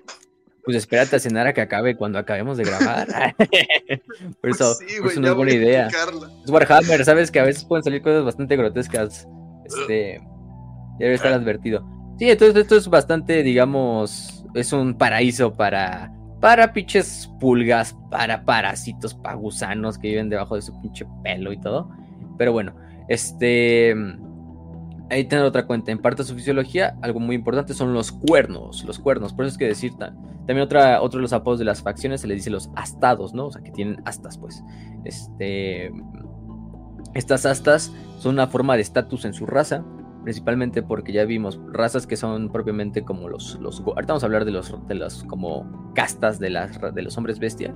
[0.68, 3.08] Pues espérate a cenar a que acabe cuando acabemos de grabar.
[4.42, 5.88] Por eso, Pues sí, por eso güey, no ya es buena idea.
[6.44, 9.26] Es Warhammer, sabes que a veces pueden salir cosas bastante grotescas.
[9.64, 10.20] Este,
[10.98, 11.88] debe estar advertido.
[12.18, 19.14] Sí, entonces esto es bastante, digamos, es un paraíso para para pinches pulgas, para parásitos,
[19.14, 21.88] para gusanos que viven debajo de su pinche pelo y todo.
[22.36, 22.76] Pero bueno,
[23.08, 23.96] este
[25.10, 25.90] ahí tener otra cuenta.
[25.92, 28.84] En parte de su fisiología, algo muy importante son los cuernos.
[28.84, 30.14] Los cuernos, por eso es que decir ta-
[30.46, 33.46] también otra, otro de los apodos de las facciones se les dice los astados, ¿no?
[33.46, 34.62] O sea, que tienen astas, pues.
[35.04, 35.92] Este.
[37.14, 39.84] Estas astas son una forma de estatus en su raza.
[40.24, 43.58] Principalmente porque ya vimos razas que son propiamente como los.
[43.60, 47.16] los ahorita vamos a hablar de los, de los como castas de, las, de los
[47.16, 47.74] hombres bestia.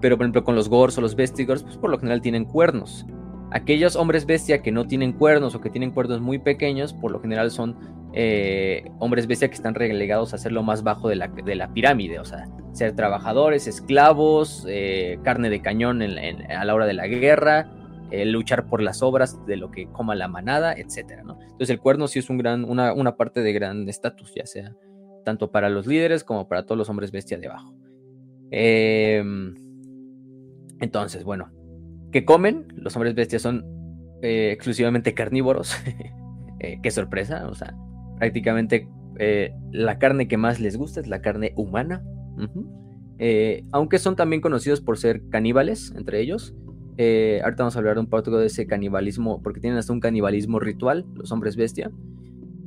[0.00, 3.06] Pero por ejemplo, con los gors o los vestigors, pues por lo general tienen cuernos.
[3.50, 7.20] Aquellos hombres bestia que no tienen cuernos o que tienen cuernos muy pequeños, por lo
[7.20, 7.76] general son
[8.12, 11.72] eh, hombres bestia que están relegados a ser lo más bajo de la, de la
[11.72, 16.94] pirámide, o sea, ser trabajadores, esclavos, eh, carne de cañón en- a la hora de
[16.94, 17.70] la guerra,
[18.10, 21.38] eh, luchar por las obras de lo que coma la manada, etcétera, ¿no?
[21.42, 24.74] Entonces el cuerno sí es un gran, una, una parte de gran estatus, ya sea
[25.24, 27.74] tanto para los líderes como para todos los hombres bestia de abajo.
[28.50, 29.54] Em,
[30.80, 31.50] entonces, bueno,
[32.12, 32.66] ¿qué comen?
[32.76, 33.64] Los hombres bestias son
[34.22, 35.76] eh, exclusivamente carnívoros.
[36.60, 37.74] Eh, qué sorpresa, o sea,
[38.18, 38.88] prácticamente
[39.18, 42.02] eh, la carne que más les gusta es la carne humana.
[43.18, 46.54] Eh, aunque son también conocidos por ser caníbales entre ellos.
[46.98, 51.06] Ahorita vamos a hablar un poco de ese canibalismo, porque tienen hasta un canibalismo ritual,
[51.14, 51.92] los hombres bestia.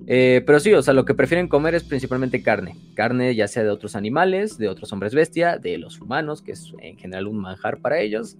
[0.05, 2.77] Pero sí, o sea, lo que prefieren comer es principalmente carne.
[2.95, 6.73] Carne ya sea de otros animales, de otros hombres bestia, de los humanos, que es
[6.81, 8.37] en general un manjar para ellos.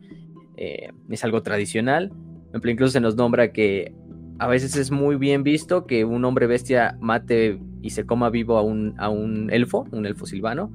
[0.64, 2.12] Eh, es algo tradicional.
[2.64, 3.96] Incluso se nos nombra que
[4.38, 8.58] a veces es muy bien visto que un hombre bestia mate y se coma vivo
[8.58, 10.72] a un, a un elfo, un elfo silvano.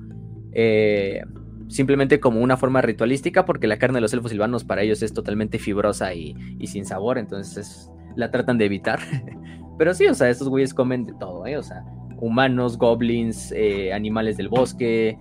[0.53, 1.20] eh,
[1.68, 5.12] simplemente como una forma ritualística, porque la carne de los elfos silvanos para ellos es
[5.12, 8.99] totalmente fibrosa y, y sin sabor, entonces es- la tratan de evitar.
[9.78, 11.57] Pero sí, o sea, estos güeyes comen de todo, ¿eh?
[11.59, 11.82] O sea,
[12.18, 13.53] humanos, goblins,
[13.93, 15.18] animales del bosque,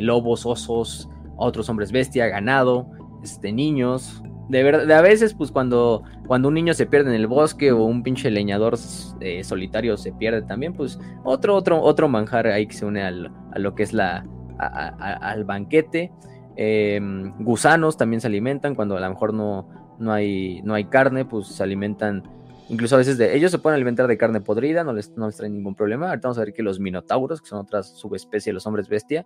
[0.00, 2.86] lobos, osos, otros hombres bestia, ganado,
[3.22, 4.22] este, niños.
[4.48, 7.84] De verdad, a veces, pues cuando, cuando un niño se pierde en el bosque o
[7.84, 8.76] un pinche leñador
[9.20, 13.32] eh, solitario se pierde también, pues otro, otro, otro manjar ahí que se une al-
[13.52, 14.26] a lo que es la,
[14.58, 16.10] al banquete.
[16.56, 17.00] Eh,
[17.38, 19.68] gusanos también se alimentan cuando a lo mejor no,
[20.00, 22.24] no, hay, no hay carne, pues se alimentan.
[22.68, 25.36] Incluso a veces de ellos se pueden alimentar de carne podrida, no les, no les
[25.36, 26.08] trae ningún problema.
[26.08, 29.24] Ahorita vamos a ver que los minotauros, que son otra subespecie de los hombres bestia,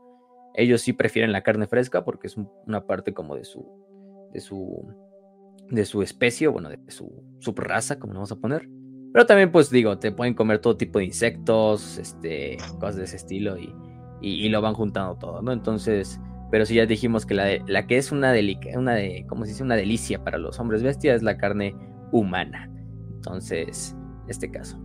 [0.54, 3.66] ellos sí prefieren la carne fresca porque es un- una parte como de su,
[4.32, 4.86] de su,
[5.70, 8.68] de su especie, bueno, de su subraza, como le vamos a poner.
[9.12, 13.16] Pero también, pues digo, te pueden comer todo tipo de insectos, este, cosas de ese
[13.16, 15.52] estilo y, lo van juntando todo, ¿no?
[15.52, 16.18] Entonces,
[16.50, 19.62] pero si ya dijimos que la, que es una delica, una de, ¿cómo se dice?
[19.62, 21.76] Una delicia para los hombres bestia es la carne
[22.10, 22.70] humana.
[23.16, 23.94] Entonces,
[24.28, 24.83] este caso.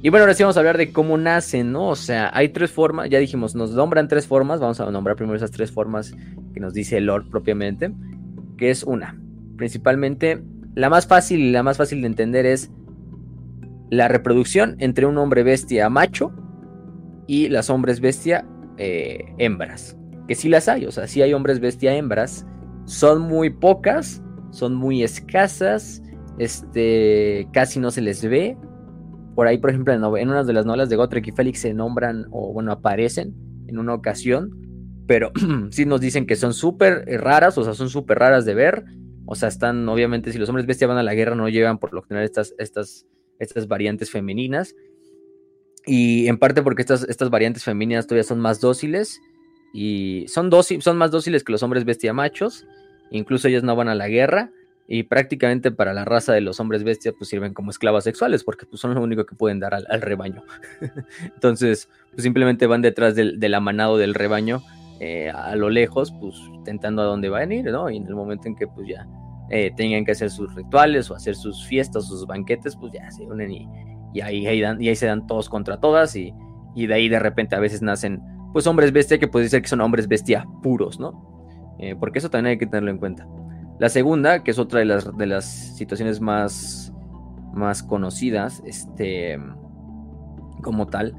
[0.00, 1.88] Y bueno, ahora sí vamos a hablar de cómo nacen, ¿no?
[1.88, 5.36] O sea, hay tres formas, ya dijimos, nos nombran tres formas, vamos a nombrar primero
[5.36, 6.14] esas tres formas
[6.54, 7.92] que nos dice el Lord propiamente,
[8.56, 9.20] que es una,
[9.56, 10.40] principalmente,
[10.76, 12.70] la más fácil y la más fácil de entender es
[13.90, 16.32] la reproducción entre un hombre bestia macho
[17.26, 18.46] y las hombres bestia
[18.76, 19.96] eh, hembras.
[20.28, 22.46] Que sí las hay, o sea, sí hay hombres bestia hembras.
[22.84, 26.02] Son muy pocas, son muy escasas,
[26.38, 28.56] este, casi no se les ve.
[29.38, 31.72] Por ahí, por ejemplo, en, en una de las novelas de Gotrek y Félix se
[31.72, 33.36] nombran o, bueno, aparecen
[33.68, 34.50] en una ocasión,
[35.06, 35.30] pero
[35.70, 38.84] sí nos dicen que son súper eh, raras, o sea, son súper raras de ver.
[39.26, 41.94] O sea, están, obviamente, si los hombres bestia van a la guerra, no llevan por
[41.94, 43.06] lo general estas, estas,
[43.38, 44.74] estas variantes femeninas.
[45.86, 49.20] Y en parte porque estas, estas variantes femeninas todavía son más dóciles.
[49.72, 52.66] Y son, son más dóciles que los hombres bestia machos.
[53.12, 54.50] Incluso ellas no van a la guerra.
[54.90, 58.64] Y prácticamente para la raza de los hombres bestia, pues sirven como esclavas sexuales, porque
[58.64, 60.42] pues, son lo único que pueden dar al, rebaño.
[61.34, 64.62] Entonces, pues simplemente van detrás del, del amanado del rebaño
[65.00, 66.34] eh, a lo lejos, pues
[66.64, 67.90] tentando a dónde van a ir, ¿no?
[67.90, 69.06] Y en el momento en que pues ya
[69.50, 73.24] eh, tengan que hacer sus rituales o hacer sus fiestas, sus banquetes, pues ya se
[73.24, 73.68] unen y,
[74.14, 76.32] y ahí, y ahí se dan todos contra todas y,
[76.74, 78.20] y de ahí de repente a veces nacen
[78.52, 81.28] pues hombres bestia que puede ser que son hombres bestia puros, ¿no?
[81.78, 83.26] eh, porque eso también hay que tenerlo en cuenta.
[83.78, 86.92] La segunda, que es otra de las, de las situaciones más,
[87.52, 89.38] más conocidas, este,
[90.62, 91.14] como tal,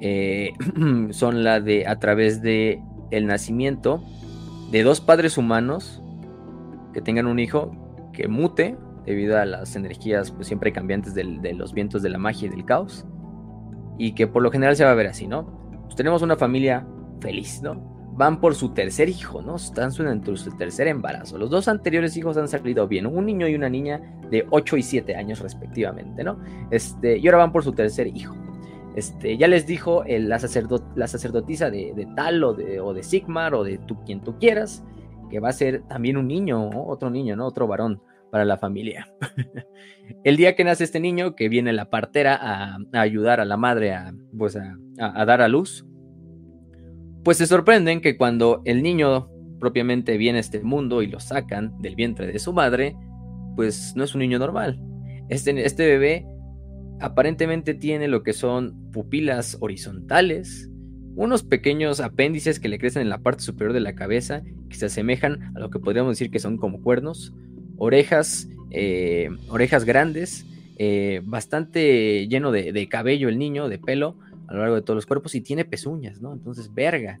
[0.00, 0.52] eh,
[1.10, 4.02] son la de a través de el nacimiento
[4.70, 6.02] de dos padres humanos
[6.92, 7.72] que tengan un hijo
[8.12, 8.76] que mute
[9.06, 11.24] debido a las energías pues, siempre cambiantes de
[11.54, 13.06] los vientos de la magia y del caos
[13.96, 15.46] y que por lo general se va a ver así, ¿no?
[15.84, 16.86] Pues tenemos una familia
[17.20, 17.97] feliz, ¿no?
[18.18, 19.56] Van por su tercer hijo, ¿no?
[19.56, 21.38] Están en su tercer embarazo.
[21.38, 24.82] Los dos anteriores hijos han salido bien, un niño y una niña de 8 y
[24.82, 26.40] 7 años respectivamente, ¿no?
[26.72, 28.34] Este, y ahora van por su tercer hijo.
[28.96, 33.78] Este, ya les dijo la, sacerdotisa de, tal o de, o de Sigmar o de
[33.78, 34.82] tú, quien tú quieras,
[35.30, 37.46] que va a ser también un niño, otro niño, ¿no?
[37.46, 39.12] Otro varón para la familia.
[40.24, 43.94] el día que nace este niño, que viene la partera a, ayudar a la madre
[43.94, 45.86] a, pues a, dar a luz,
[47.28, 49.28] pues se sorprenden que cuando el niño
[49.60, 52.96] propiamente viene a este mundo y lo sacan del vientre de su madre,
[53.54, 54.80] pues no es un niño normal.
[55.28, 56.24] Este, este bebé
[57.00, 60.70] aparentemente tiene lo que son pupilas horizontales,
[61.16, 64.86] unos pequeños apéndices que le crecen en la parte superior de la cabeza, que se
[64.86, 67.34] asemejan a lo que podríamos decir que son como cuernos,
[67.76, 70.46] orejas, eh, orejas grandes,
[70.78, 74.16] eh, bastante lleno de, cabello el niño, de pelo,
[74.48, 76.32] a lo largo de todos los cuerpos, y tiene pezuñas, ¿no?
[76.32, 77.20] Entonces, verga,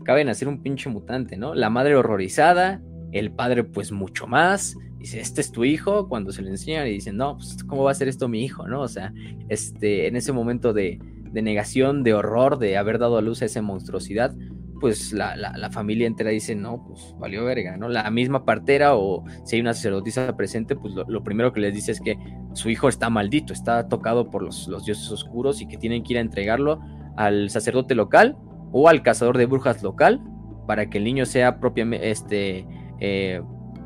[0.00, 1.54] acaba de nacer un pinche mutante, ¿no?
[1.54, 6.42] La madre horrorizada, el padre pues mucho más, dice, este es tu hijo, cuando se
[6.42, 8.82] le enseñan y dicen, no, pues ¿cómo va a ser esto mi hijo, no?
[8.82, 9.12] O sea,
[9.48, 10.98] este, en ese momento de,
[11.32, 14.34] de negación, de horror, de haber dado a luz a esa monstruosidad,
[14.80, 17.88] pues la, la, familia entera dice, no, pues valió verga, ¿no?
[17.88, 21.92] La misma partera o si hay una sacerdotisa presente, pues lo, primero que les dice
[21.92, 22.18] es que
[22.52, 26.14] su hijo está maldito, está tocado por los, los, dioses oscuros y que tienen que
[26.14, 26.80] ir a entregarlo
[27.16, 28.36] al sacerdote local
[28.72, 30.20] o al cazador de brujas local
[30.66, 32.66] para que el niño sea propiamente, este,
[33.00, 33.40] eh,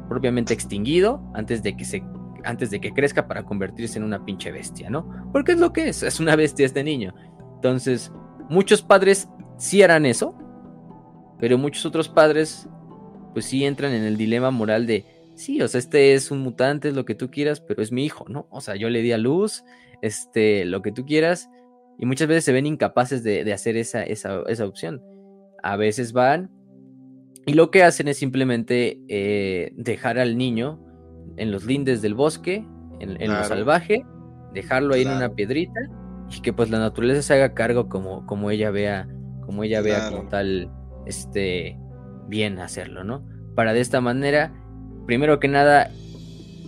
[0.09, 2.03] propiamente extinguido antes de que se
[2.43, 5.07] antes de que crezca para convertirse en una pinche bestia, ¿no?
[5.30, 7.14] Porque es lo que es, es una bestia este niño.
[7.57, 8.11] Entonces,
[8.49, 9.28] muchos padres
[9.59, 10.34] sí harán eso,
[11.41, 12.68] pero muchos otros padres,
[13.32, 16.88] pues sí entran en el dilema moral de, sí, o sea, este es un mutante,
[16.88, 18.47] es lo que tú quieras, pero es mi hijo, ¿no?
[18.51, 19.64] O sea, yo le di a luz,
[20.03, 21.49] este, lo que tú quieras,
[21.99, 25.03] y muchas veces se ven incapaces de, hacer esa, esa, esa, opción.
[25.62, 26.51] A veces van
[27.47, 30.78] y lo que hacen es simplemente eh, dejar al niño
[31.36, 32.64] en los lindes del bosque,
[33.01, 34.05] en, lo salvaje,
[34.53, 35.80] dejarlo ahí en una piedrita
[36.30, 39.09] y que pues la naturaleza se haga cargo como, como ella vea,
[39.45, 40.70] como ella vea como tal
[41.07, 41.79] este,
[42.29, 43.25] bien hacerlo, ¿no?
[43.55, 44.53] Para de esta manera,
[45.07, 45.91] primero que nada,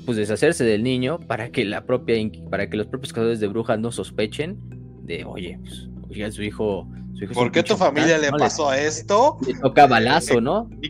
[0.05, 2.17] pues deshacerse del niño para que la propia,
[2.51, 4.59] para que los propios cazadores de brujas no sospechen
[5.03, 5.89] de, oye, pues,
[6.35, 9.39] su hijo, su hijo ¿Por qué tu familia le pasó a esto?
[9.47, 10.69] Le toca balazo, ¿no?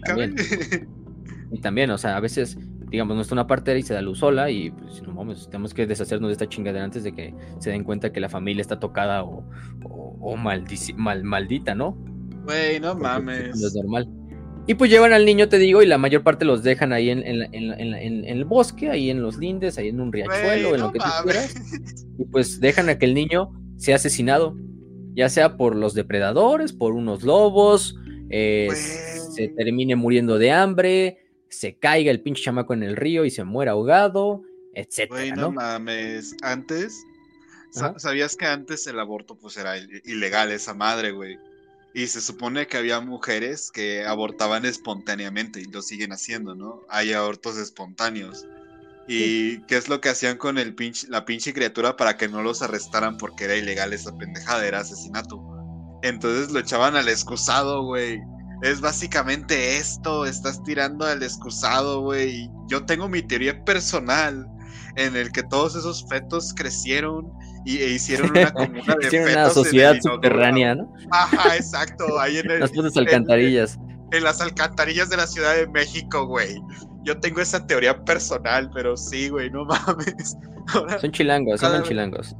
[1.52, 2.56] Y también, o sea, a veces,
[2.88, 5.74] digamos, no está una partera y se da luz sola y pues no mames, tenemos
[5.74, 8.80] que deshacernos de esta chingadera antes de que se den cuenta que la familia está
[8.80, 9.44] tocada o,
[9.84, 10.64] o, mal,
[11.24, 11.94] maldita, ¿no?
[12.44, 13.62] Güey, no pues, mames.
[13.62, 14.08] es normal.
[14.66, 17.24] Y pues llevan al niño, te digo, y la mayor parte los dejan ahí en,
[17.24, 21.54] el bosque, ahí en los lindes, ahí en un riachuelo, en lo que tú quieras.
[22.18, 24.54] Y pues dejan a que el niño sea asesinado,
[25.14, 27.96] ya sea por los depredadores, por unos lobos,
[28.30, 28.68] eh,
[29.34, 31.18] se termine muriendo de hambre,
[31.48, 34.42] se caiga el pinche chamaco en el río y se muera ahogado,
[34.74, 35.34] etcétera.
[35.34, 36.36] No, mames.
[36.42, 37.02] Antes,
[37.96, 41.36] ¿sabías que antes el aborto pues era ilegal esa madre, güey?
[41.94, 46.82] Y se supone que había mujeres que abortaban espontáneamente y lo siguen haciendo, ¿no?
[46.88, 48.46] Hay abortos espontáneos.
[49.08, 52.42] ¿Y qué es lo que hacían con el pinche, la pinche criatura para que no
[52.42, 55.42] los arrestaran porque era ilegal esa pendejada, era asesinato?
[56.02, 58.20] Entonces lo echaban al excusado, güey.
[58.62, 62.48] Es básicamente esto, estás tirando al excusado, güey.
[62.68, 64.46] Yo tengo mi teoría personal
[64.96, 67.30] en el que todos esos fetos crecieron
[67.64, 70.92] y e hicieron una comuna de hicieron una sociedad subterránea, ¿no?
[71.10, 73.78] Ajá, exacto, ahí en las putas alcantarillas.
[74.12, 76.60] En, las alcantarillas de la Ciudad de México, güey.
[77.04, 80.36] Yo tengo esa teoría personal, pero sí, güey, no mames.
[81.00, 82.36] son chilangos, son chilangos.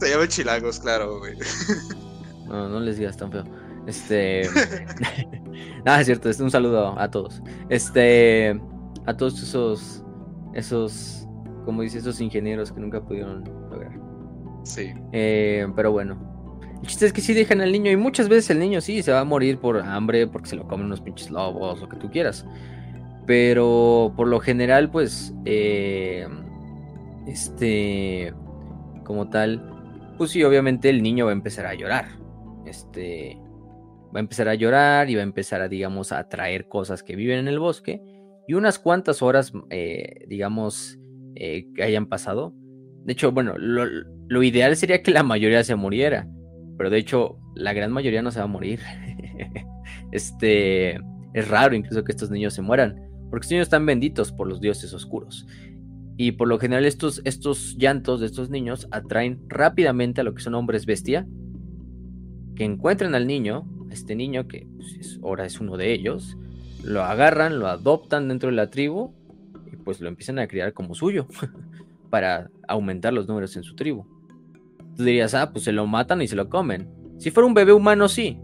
[0.00, 1.36] Se llaman chilangos, claro, güey.
[2.46, 3.44] No, no les digas tan feo.
[3.86, 4.48] Este.
[5.84, 7.42] Nada, es cierto, un saludo a todos.
[7.68, 8.60] Este.
[9.06, 10.04] A todos esos.
[10.54, 11.26] Esos.
[11.64, 14.05] Como dice, esos ingenieros que nunca pudieron lograr.
[14.66, 14.92] Sí.
[15.12, 16.18] Eh, pero bueno.
[16.82, 19.12] El chiste es que sí dejan al niño y muchas veces el niño sí se
[19.12, 22.10] va a morir por hambre, porque se lo comen unos pinches lobos, lo que tú
[22.10, 22.44] quieras.
[23.26, 26.26] Pero por lo general, pues, eh,
[27.26, 28.34] este,
[29.04, 32.08] como tal, pues sí, obviamente el niño va a empezar a llorar.
[32.66, 33.38] Este,
[34.14, 37.16] Va a empezar a llorar y va a empezar a, digamos, a atraer cosas que
[37.16, 38.00] viven en el bosque.
[38.48, 40.98] Y unas cuantas horas, eh, digamos,
[41.34, 42.54] que hayan pasado.
[43.04, 43.84] De hecho, bueno, lo,
[44.42, 46.28] ideal sería que la mayoría se muriera.
[46.76, 48.80] Pero de hecho, la gran mayoría no se va a morir.
[50.12, 50.96] este,
[51.32, 52.96] es raro incluso que estos niños se mueran.
[53.30, 55.46] Porque estos niños están benditos por los dioses oscuros.
[56.16, 60.42] Y por lo general estos, estos llantos de estos niños atraen rápidamente a lo que
[60.42, 61.26] son hombres bestia,
[62.54, 66.38] que encuentran al niño, este niño que pues, ahora es uno de ellos,
[66.82, 69.12] lo agarran, lo adoptan dentro de la tribu
[69.70, 71.26] y pues lo empiezan a criar como suyo
[72.10, 74.06] para aumentar los números en su tribu.
[74.96, 76.88] Tú dirías, ah, pues se lo matan y se lo comen.
[77.18, 78.38] Si fuera un bebé humano, sí.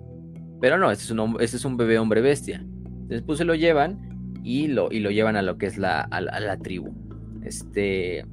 [0.61, 2.65] Pero no, este es un, este es un bebé hombre bestia.
[3.09, 6.01] Después pues, se lo llevan y lo, y lo llevan a lo que es la,
[6.03, 6.93] a la tribu.
[7.45, 8.25] Este,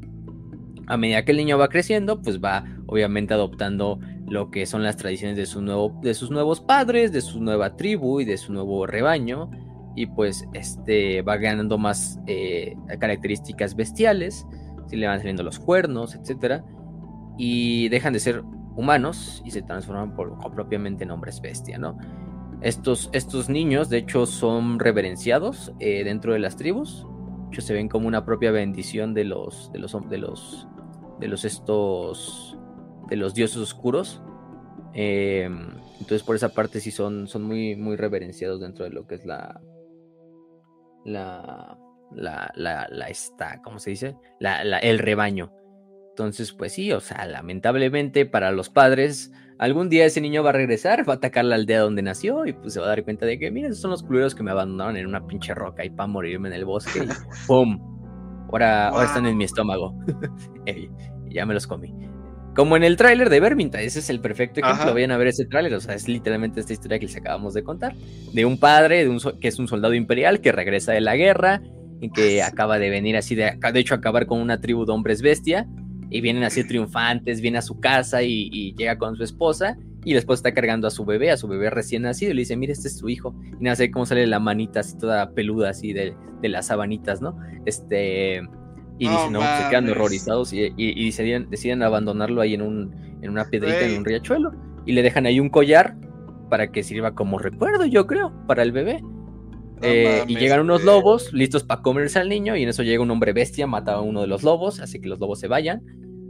[0.87, 4.97] a medida que el niño va creciendo, pues va obviamente adoptando lo que son las
[4.97, 8.53] tradiciones de, su nuevo, de sus nuevos padres, de su nueva tribu y de su
[8.53, 9.49] nuevo rebaño.
[9.95, 14.45] Y pues este va ganando más eh, características bestiales,
[14.87, 16.63] si le van saliendo los cuernos, etc.
[17.39, 18.43] Y dejan de ser
[18.75, 21.97] humanos y se transforman propiamente en hombres bestia, ¿no?
[22.61, 27.07] Estos, estos niños, de hecho, son reverenciados eh, dentro de las tribus
[27.61, 30.67] se ven como una propia bendición de los, de los, de los,
[31.19, 32.57] de los estos,
[33.09, 34.21] de los dioses oscuros.
[34.93, 35.69] Em,
[35.99, 39.25] entonces por esa parte sí son, son muy, muy reverenciados dentro de lo que es
[39.25, 39.61] la,
[41.05, 41.77] la,
[42.11, 44.15] la, la, la ¿cómo se dice?
[44.39, 45.51] La, el rebaño.
[46.19, 50.53] Entonces, pues sí, o sea, lamentablemente para los padres, algún día ese niño va a
[50.53, 53.25] regresar, va a atacar la aldea donde nació y pues se va a dar cuenta
[53.25, 55.89] de que, miren, esos son los culeros que me abandonaron en una pinche roca y
[55.89, 57.07] para morirme en el bosque y
[57.47, 57.79] ¡pum!
[58.51, 59.97] Ahora, ahora están en mi estómago.
[60.67, 60.89] y
[61.33, 61.93] ya me los comí.
[62.53, 64.93] Como en el tráiler de Verminta, ese es el perfecto ejemplo.
[64.93, 67.63] Vayan a ver ese tráiler, o sea, es literalmente esta historia que les acabamos de
[67.63, 67.95] contar.
[68.33, 71.61] De un padre de un que es un soldado imperial que regresa de la guerra
[72.01, 75.21] y que acaba de venir así, de, de hecho acabar con una tribu de hombres
[75.21, 75.65] bestia
[76.09, 80.39] y vienen así triunfantes, viene a su casa y, llega con su esposa y después
[80.39, 82.87] está cargando a su bebé, a su bebé recién nacido y le dice, mire, este
[82.87, 83.35] es su hijo.
[83.59, 87.37] Y nada, sé cómo sale la manita así toda peluda así de, las sabanitas, ¿no?
[87.65, 88.41] Este...
[89.01, 93.45] Y dicen, no, se quedan horrorizados y, y, deciden, abandonarlo ahí en, un, en una
[93.45, 94.51] piedrita, en un riachuelo.
[94.85, 95.95] Y le dejan ahí un collar
[96.49, 99.01] para que sirva como recuerdo, yo creo, para el bebé.
[99.81, 103.11] Eh, y llegan unos lobos listos para comerse al niño y en eso llega un
[103.11, 105.83] hombre bestia, mata a uno de los lobos, hace que los lobos se vayan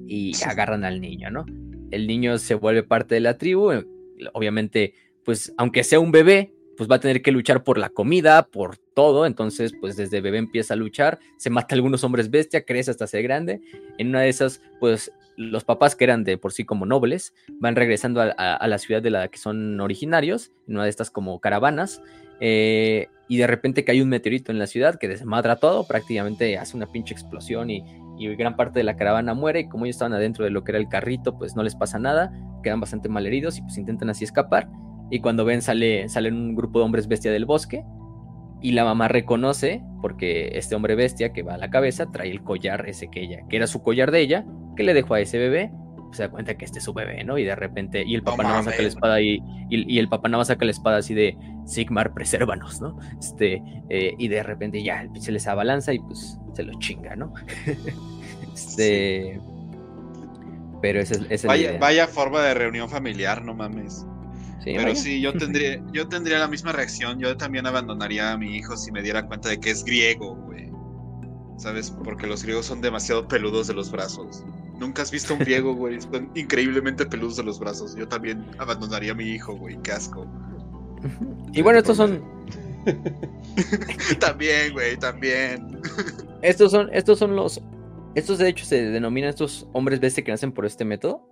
[0.08, 1.46] y agarran al niño, ¿no?
[1.92, 3.86] El niño se vuelve parte de la tribu, eh,
[4.34, 4.94] obviamente,
[5.24, 8.78] pues aunque sea un bebé, pues va a tener que luchar por la comida, por
[8.78, 12.92] todo, entonces pues desde bebé empieza a luchar, se mata a algunos hombres bestia, crece
[12.92, 13.62] hasta ser grande,
[13.98, 17.76] en una de esas pues los papás que eran de por sí como nobles van
[17.76, 22.02] regresando a, la ciudad de la que son originarios, en una de estas como caravanas,
[22.40, 26.76] eh, y de repente cae un meteorito en la ciudad que desmadra todo, prácticamente hace
[26.76, 27.84] una pinche explosión y,
[28.38, 29.62] gran parte de la caravana muere.
[29.62, 32.00] Y como ellos estaban adentro de lo que era el carrito, pues no les pasa
[32.00, 32.34] nada,
[32.64, 34.68] quedan bastante mal heridos y pues intentan así escapar.
[35.10, 37.86] Y cuando ven, sale, sale un grupo de hombres bestia del bosque.
[38.62, 42.44] Y la mamá reconoce, porque este hombre bestia que va a la cabeza trae el
[42.44, 45.38] collar ese que ella, que era su collar de ella, que le dejó a ese
[45.38, 45.72] bebé
[46.12, 47.38] se da cuenta que este es su bebé, ¿no?
[47.38, 50.10] Y de repente, y el papá no, nada más saca la espada y, y, el
[50.10, 52.98] papá nada más saca la espada así de Sigmar, presérvanos, ¿no?
[53.20, 57.34] Este, eh, y de repente ya se les abalanza y pues se lo chinga, ¿no?
[58.54, 59.40] este.
[60.82, 64.06] Pero esa es, vaya, vaya forma de reunión familiar, no mames.
[64.64, 67.20] Pero sí, yo tendría, yo tendría la misma reacción.
[67.20, 70.72] Yo también abandonaría a mi hijo si me diera cuenta de que es griego, güey.
[71.58, 71.92] ¿Sabes?
[71.92, 74.44] Porque los griegos son demasiado peludos de los brazos.
[74.80, 76.00] Nunca has visto un griego, güey.
[76.02, 77.96] Son increíblemente peludos de los brazos.
[77.96, 79.78] Yo también abandonaría a mi hijo, güey.
[79.82, 80.26] Qué asco.
[81.54, 82.22] Y bueno, estos son.
[84.20, 85.80] también, güey, también.
[86.42, 87.62] estos son, estos son los.
[88.16, 91.28] Estos de hecho se denominan estos hombres bestia que nacen por este método.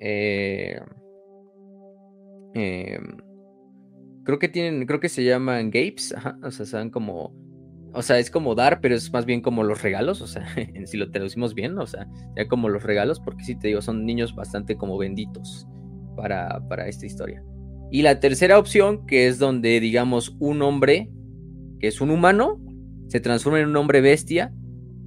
[0.00, 0.78] Eh,
[2.54, 2.98] eh,
[4.24, 7.32] creo que tienen, creo que se llaman gapes, ajá, o sea, son como
[7.96, 10.46] o sea, es como dar, pero es más bien como los regalos, o sea,
[10.84, 14.04] si lo traducimos bien, o sea, ya como los regalos, porque sí te digo, son
[14.04, 15.66] niños bastante como benditos
[16.14, 17.42] para, para esta historia.
[17.90, 21.10] Y la tercera opción, que es donde, digamos, un hombre,
[21.80, 22.60] que es un humano,
[23.08, 24.52] se transforma en un hombre bestia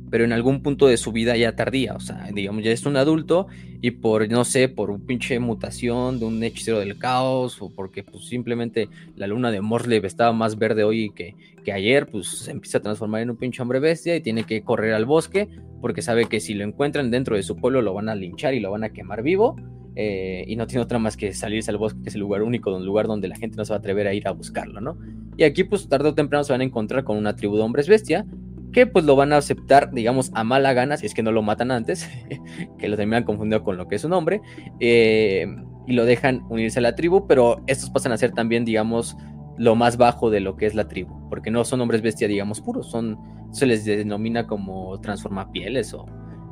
[0.10, 2.98] pero en algún punto de su vida ya tardía, o sea, digamos, ya es un
[2.98, 3.48] adulto
[3.82, 8.04] y por, no sé, por un pinche mutación de un hechicero del caos o porque
[8.04, 12.52] pues simplemente la luna de Morslev estaba más verde hoy que, que ayer, pues se
[12.52, 15.48] empieza a transformar en un pinche hombre bestia y tiene que correr al bosque
[15.82, 18.60] porque sabe que si lo encuentran dentro de su pueblo lo van a linchar y
[18.60, 19.56] lo van a quemar vivo
[19.96, 22.74] eh, y no tiene otra más que salirse al bosque, que es el lugar único,
[22.76, 24.98] un lugar donde la gente no se va a atrever a ir a buscarlo, ¿no?
[25.36, 27.88] Y aquí, pues tarde o temprano se van a encontrar con una tribu de hombres
[27.88, 28.26] bestia,
[28.72, 31.42] que pues lo van a aceptar, digamos, a mala gana, si es que no lo
[31.42, 32.10] matan antes,
[32.78, 34.42] que lo terminan confundido con lo que es su nombre,
[34.80, 35.48] eh,
[35.88, 39.18] y lo dejan unirse a la tribu, pero estos pasan a ser también, digamos,
[39.58, 42.62] lo más bajo de lo que es la tribu, porque no son hombres bestia, digamos,
[42.62, 43.18] puros, son,
[43.52, 46.06] se les denomina como transforma pieles o,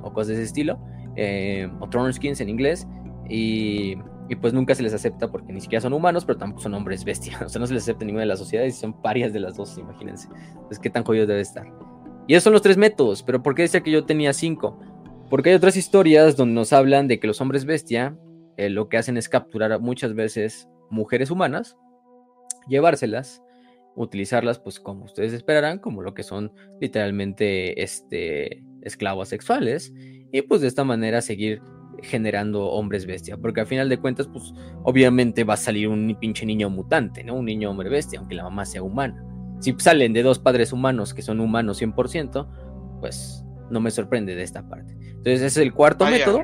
[0.04, 0.80] o cosas de ese estilo,
[1.16, 2.88] eh, o Throne Skins en inglés,
[3.30, 3.96] y,
[4.28, 7.06] y, pues nunca se les acepta porque ni siquiera son humanos, pero tampoco son hombres
[7.06, 9.56] bestia, o sea, no se les acepta ninguna de las sociedades, son parias de las
[9.56, 10.28] dos, imagínense,
[10.68, 11.68] pues qué tan jodido debe estar.
[12.28, 14.80] Y esos son los tres métodos, pero ¿por qué decía que yo tenía cinco?
[15.30, 18.18] Porque hay otras historias donde nos hablan de que los hombres bestia
[18.58, 21.78] eh, lo que hacen es capturar muchas veces mujeres humanas,
[22.68, 23.44] llevárselas,
[23.96, 26.52] utilizarlas, pues como ustedes esperarán, como lo que son
[26.82, 29.94] literalmente este, esclavos sexuales,
[30.32, 31.62] y pues de esta manera seguir
[32.02, 34.54] generando hombres bestia, porque al final de cuentas, pues
[34.84, 37.36] obviamente va a salir un pinche niño mutante, ¿no?
[37.36, 39.24] Un niño hombre bestia, aunque la mamá sea humana.
[39.60, 42.48] Si salen de dos padres humanos que son humanos 100%,
[43.00, 44.94] pues no me sorprende de esta parte.
[44.94, 46.18] Entonces ese es el cuarto Vaya.
[46.18, 46.44] método.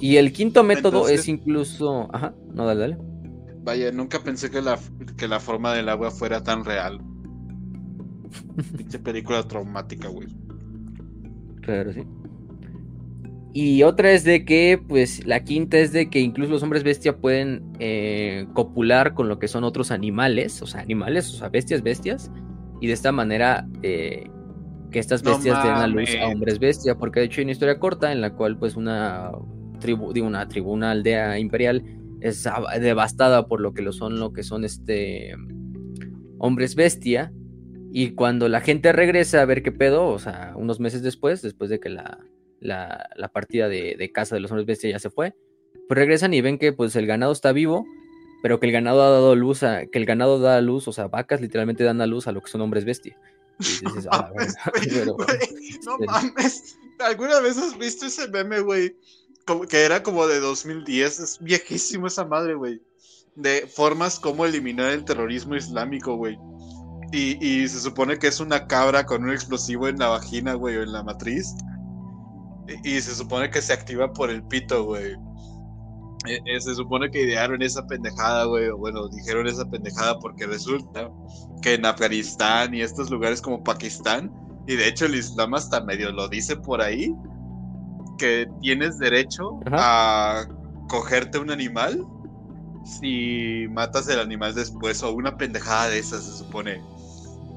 [0.00, 1.20] Y el quinto método Entonces...
[1.20, 2.08] es incluso...
[2.14, 2.98] Ajá, no, dale, dale.
[3.62, 4.78] Vaya, nunca pensé que la,
[5.16, 7.00] que la forma del agua fuera tan real.
[8.76, 10.28] Pinche película traumática, güey.
[11.62, 12.04] Claro, sí.
[13.58, 17.16] Y otra es de que, pues, la quinta es de que incluso los hombres bestia
[17.16, 21.82] pueden eh, copular con lo que son otros animales, o sea, animales, o sea, bestias,
[21.82, 22.30] bestias,
[22.82, 24.28] y de esta manera eh,
[24.90, 27.52] que estas bestias no den a luz a hombres bestia, porque de hecho hay una
[27.52, 29.30] historia corta en la cual, pues, una
[29.80, 31.82] tribu, digo, una tribu, una aldea imperial
[32.20, 32.46] es
[32.78, 35.34] devastada por lo que lo son, lo que son este
[36.36, 37.32] hombres bestia.
[37.90, 41.70] Y cuando la gente regresa a ver qué pedo, o sea, unos meses después, después
[41.70, 42.18] de que la,
[42.60, 45.34] la, la partida de, de, caza de los hombres bestia ya se fue,
[45.88, 47.86] pues regresan y ven que pues el ganado está vivo,
[48.42, 50.92] pero que el ganado ha dado luz a, que el ganado da a luz, o
[50.92, 53.16] sea, vacas literalmente dan a luz a lo que son hombres bestia.
[53.58, 58.96] Y dices, ah, bueno, pero, wey, no mames, ¿alguna vez has visto ese meme, güey?
[59.68, 62.82] que era como de 2010, es viejísimo esa madre, güey.
[63.36, 66.36] De formas como eliminar el terrorismo islámico, güey.
[67.12, 70.76] Y, y, se supone que es una cabra con un explosivo en la vagina, güey,
[70.76, 71.54] o en la matriz.
[72.68, 75.16] Y, y se supone que se activa por el pito, güey.
[76.26, 78.68] E, e, se supone que idearon esa pendejada, güey.
[78.68, 81.10] O bueno, dijeron esa pendejada porque resulta
[81.62, 84.32] que en Afganistán y estos lugares como Pakistán,
[84.66, 87.14] y de hecho el Islam hasta medio lo dice por ahí,
[88.18, 90.40] que tienes derecho Ajá.
[90.40, 90.48] a
[90.88, 92.04] cogerte un animal
[92.86, 96.80] si matas el animal después o una pendejada de esas se supone.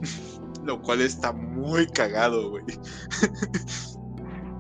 [0.66, 2.64] Lo cual está muy cagado, güey.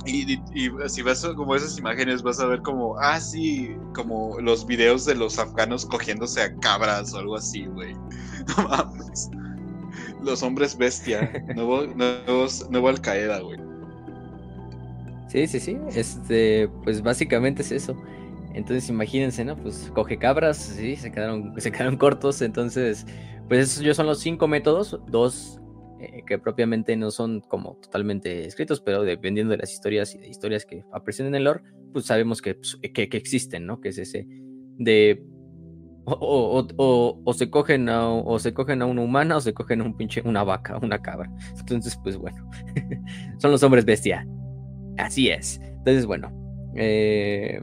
[0.09, 4.39] y, y, y, si ves como esas imágenes vas a ver como, ah, sí, como
[4.39, 7.95] los videos de los afganos cogiéndose a cabras o algo así, güey.
[8.57, 9.29] No mames.
[10.23, 11.31] Los hombres bestia.
[11.55, 13.59] Nuevo, nuevos, nuevo Al Qaeda, güey.
[15.27, 15.77] Sí, sí, sí.
[15.93, 17.95] Este, pues básicamente es eso.
[18.53, 19.55] Entonces imagínense, ¿no?
[19.55, 22.41] Pues coge cabras, sí, se quedaron, se quedaron cortos.
[22.41, 23.05] Entonces,
[23.47, 25.59] pues esos yo son los cinco métodos, dos
[25.99, 30.29] eh, que propiamente no son como totalmente escritos, pero dependiendo de las historias y de
[30.29, 31.61] historias que aparecen en el lore,
[31.93, 33.81] pues sabemos que, pues, que, que existen, ¿no?
[33.81, 34.27] Que es ese
[34.77, 35.23] de
[36.05, 39.53] o, o, o, o, se cogen a, o se cogen a una humana o se
[39.53, 41.31] cogen a un pinche una vaca, una cabra.
[41.59, 42.49] Entonces, pues bueno,
[43.37, 44.27] son los hombres bestia.
[44.97, 45.59] Así es.
[45.61, 46.31] Entonces, bueno.
[46.75, 47.61] Eh,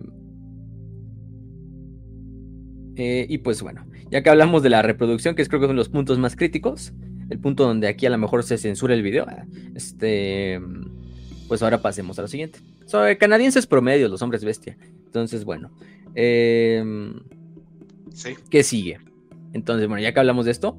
[2.96, 5.76] eh, y pues bueno, ya que hablamos de la reproducción, que es creo que son
[5.76, 6.92] los puntos más críticos,
[7.28, 9.26] el punto donde aquí a lo mejor se censura el video,
[9.74, 10.60] este,
[11.48, 12.60] pues ahora pasemos a lo siguiente.
[12.86, 14.76] Sobre canadienses promedios, los hombres bestia.
[15.06, 15.70] Entonces, bueno,
[16.14, 16.84] eh,
[18.12, 18.34] sí.
[18.50, 18.98] ¿qué sigue?
[19.52, 20.78] Entonces, bueno, ya que hablamos de esto,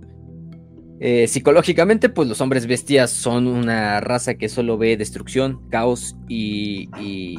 [0.99, 6.89] eh, psicológicamente, pues los hombres bestias son una raza que solo ve destrucción, caos y,
[6.99, 7.37] y,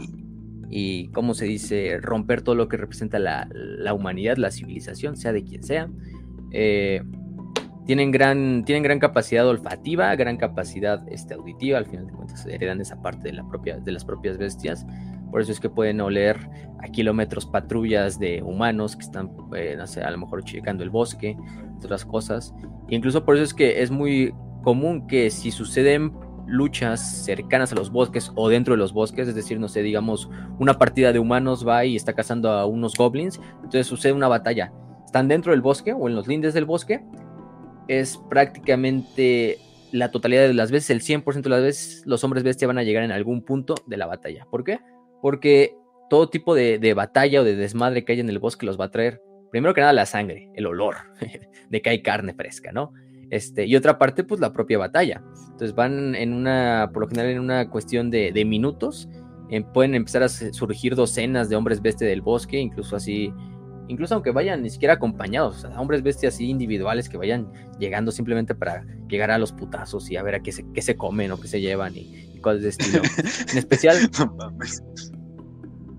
[0.71, 1.99] y ¿cómo se dice?
[2.01, 5.89] Romper todo lo que representa la, la humanidad, la civilización, sea de quien sea.
[6.53, 7.03] Eh,
[7.89, 12.83] tienen, gran, tienen gran capacidad olfativa, gran capacidad este, auditiva, al final de cuentas heredan
[12.83, 14.87] esa parte de, la propia, de las propias bestias.
[15.31, 16.37] Por eso es que pueden oler
[16.81, 20.91] a kilómetros patrullas de humanos que están, eh, no sé, a lo mejor checando el
[20.91, 21.35] bosque,
[21.79, 22.55] otras cosas.
[22.91, 26.13] E incluso por eso es que es muy común que si suceden
[26.47, 30.29] luchas cercanas a los bosques o dentro de los bosques, es decir, no sé, digamos,
[30.59, 34.75] una partida de humanos va y está cazando a unos goblins, entonces sucede una batalla.
[35.07, 37.03] Están dentro del bosque o en los lindes del bosque,
[37.89, 39.59] es prácticamente
[39.93, 42.83] la totalidad de las veces, el 100% de las veces, los hombres bestia van a
[42.83, 44.47] llegar en algún punto de la batalla.
[44.51, 44.81] ¿Por qué?
[45.23, 45.75] Porque
[46.11, 48.87] todo tipo de, de, batalla o de desmadre que haya en el bosque los va
[48.87, 49.23] a traer.
[49.51, 50.97] Primero que nada la sangre, el olor
[51.71, 52.93] de que hay carne fresca, ¿no?
[53.31, 55.23] Este, y otra parte, pues la propia batalla.
[55.51, 59.09] Entonces van en una, por lo general, en una cuestión de, minutos.
[59.73, 63.33] Pueden empezar a surgir docenas de hombres bestia del bosque, incluso así,
[63.89, 68.13] incluso aunque vayan ni siquiera acompañados, o sea, hombres bestia así individuales que vayan llegando
[68.13, 71.33] simplemente para llegar a los putazos y a ver a qué se, qué se comen
[71.33, 73.03] o qué se llevan y, y cuál es el estilo.
[73.53, 73.97] en especial,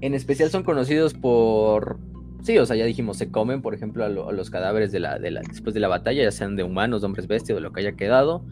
[0.02, 2.00] en especial son conocidos por
[2.42, 5.00] Sí, o sea, ya dijimos, se comen, por ejemplo, a, lo, a los cadáveres de
[5.00, 7.62] la, de la, después de la batalla, ya sean de humanos, de hombres bestia, de
[7.62, 8.46] lo que haya quedado.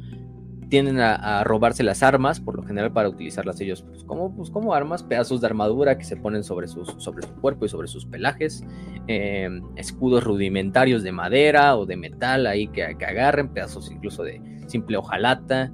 [0.69, 4.73] Tienden a, robarse las armas, por lo general, para utilizarlas ellos pues, como, pues, como
[4.73, 8.05] armas, pedazos de armadura que se ponen sobre, sus, sobre su cuerpo y sobre sus
[8.05, 8.63] pelajes,
[9.07, 14.41] eh, escudos rudimentarios de madera o de metal ahí que, que agarren, pedazos incluso de
[14.67, 15.71] simple hojalata.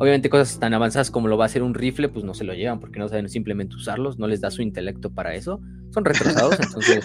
[0.00, 2.54] Obviamente cosas tan avanzadas como lo va a hacer un rifle, pues no se lo
[2.54, 5.60] llevan porque no saben simplemente usarlos, no les da su intelecto para eso.
[5.92, 7.04] Son retrasados, entonces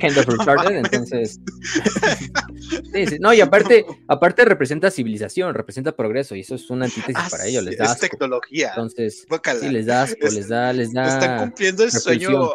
[0.00, 1.40] kind of retarded, entonces
[2.92, 3.16] sí, sí.
[3.20, 7.46] no y aparte aparte representa civilización, representa progreso y eso es una antítesis Ah, para
[7.46, 8.06] ellos, les da es asco.
[8.08, 8.68] tecnología.
[8.68, 9.26] Entonces,
[9.60, 12.32] sí les da asco, Es- les da les da Están cumpliendo el repulsión.
[12.32, 12.50] sueño.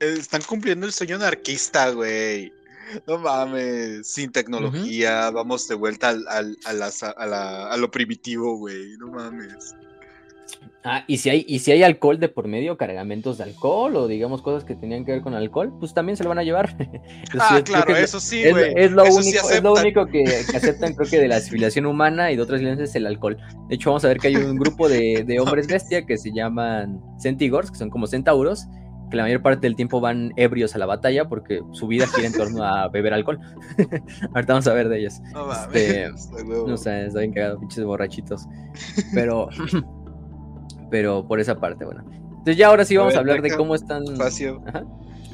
[0.00, 2.52] eh, Están cumpliendo el sueño anarquista, güey.
[3.06, 7.90] No mames, sin tecnología, vamos de vuelta al, al- a, las- a la- a lo
[7.90, 8.96] primitivo, güey.
[8.98, 9.74] No mames.
[10.88, 14.06] Ah, y si hay, y si hay alcohol de por medio, cargamentos de alcohol o
[14.06, 16.76] digamos cosas que tenían que ver con alcohol, pues también se lo van a llevar.
[16.78, 18.72] Entonces, Ah, claro, eso sí, güey.
[18.76, 21.40] es lo Eso sí único, es lo único que, que aceptan, creo que de la
[21.40, 23.36] civilización humana y de otras civilizaciones es el alcohol.
[23.68, 26.30] De hecho, vamos a ver que hay un grupo de, de hombres bestia que se
[26.32, 28.66] llaman Centigors, que son como centauros,
[29.10, 32.26] que la mayor parte del tiempo van ebrios a la batalla porque su vida gira
[32.26, 33.38] en torno a beber alcohol.
[34.34, 35.20] Ahorita vamos a ver de ellos.
[35.32, 35.52] No.
[35.52, 36.10] Este.
[36.66, 38.46] No sé, está bien cagado, pinches borrachitos.
[39.14, 39.48] Pero,
[40.90, 42.04] pero por esa parte, bueno.
[42.10, 44.04] Entonces ya ahora sí vamos a ver, hablar de cómo están.
[44.04, 44.62] Espacio.
[44.66, 44.84] Ajá.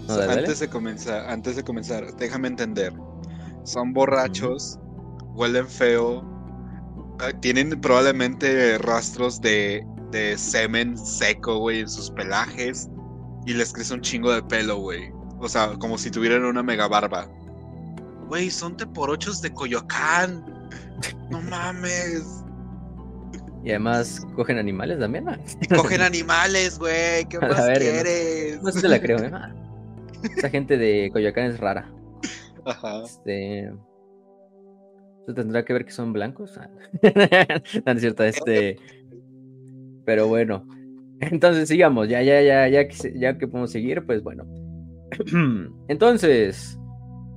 [0.08, 2.92] No, antes de comenzar, antes de comenzar, déjame entender.
[3.64, 4.78] Son borrachos,
[5.34, 6.24] huelen feo,
[7.20, 12.88] eh, tienen probablemente rastros de, de semen seco, güey, en sus pelajes
[13.46, 15.10] y les crece un chingo de pelo, güey.
[15.38, 17.28] O sea, como si tuvieran una mega barba.
[18.28, 20.44] Güey, son teporochos de Coyoacán.
[21.30, 22.44] No mames.
[23.64, 25.36] Y además cogen animales también, ¿no?
[25.76, 27.24] Cogen animales, güey.
[27.28, 27.74] ¿Qué más ¿no?
[27.74, 28.62] quieres?
[28.62, 29.30] No sé si la creo, ¿eh?
[30.36, 31.92] Esa gente de Coyoacán es rara.
[32.64, 33.02] Ajá.
[33.04, 33.64] Este.
[35.22, 36.58] ¿Eso tendrá que ver que son blancos?
[37.02, 38.76] No, no es cierto, este.
[40.04, 40.66] Pero bueno.
[41.30, 44.44] Entonces sigamos, ya, ya, ya, ya que, ya que podemos seguir, pues bueno.
[45.88, 46.78] Entonces,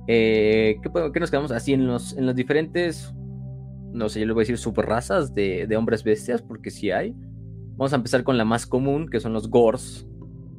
[0.08, 3.14] eh, ¿qué, qué nos quedamos así en los, en los diferentes,
[3.92, 7.14] no sé, yo les voy a decir subrazas de, de hombres bestias, porque sí hay.
[7.76, 10.04] Vamos a empezar con la más común, que son los gors.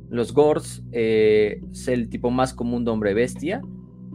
[0.09, 3.61] Los gors eh, es el tipo más común de hombre bestia,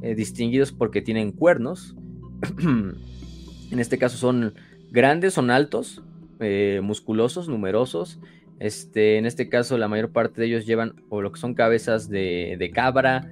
[0.01, 1.97] eh, distinguidos porque tienen cuernos.
[2.63, 4.55] en este caso son
[4.91, 6.03] grandes, son altos,
[6.83, 8.19] musculosos, numerosos.
[8.63, 12.09] Este, en este caso, la mayor parte de ellos llevan o lo que son cabezas
[12.09, 13.29] de, cabra,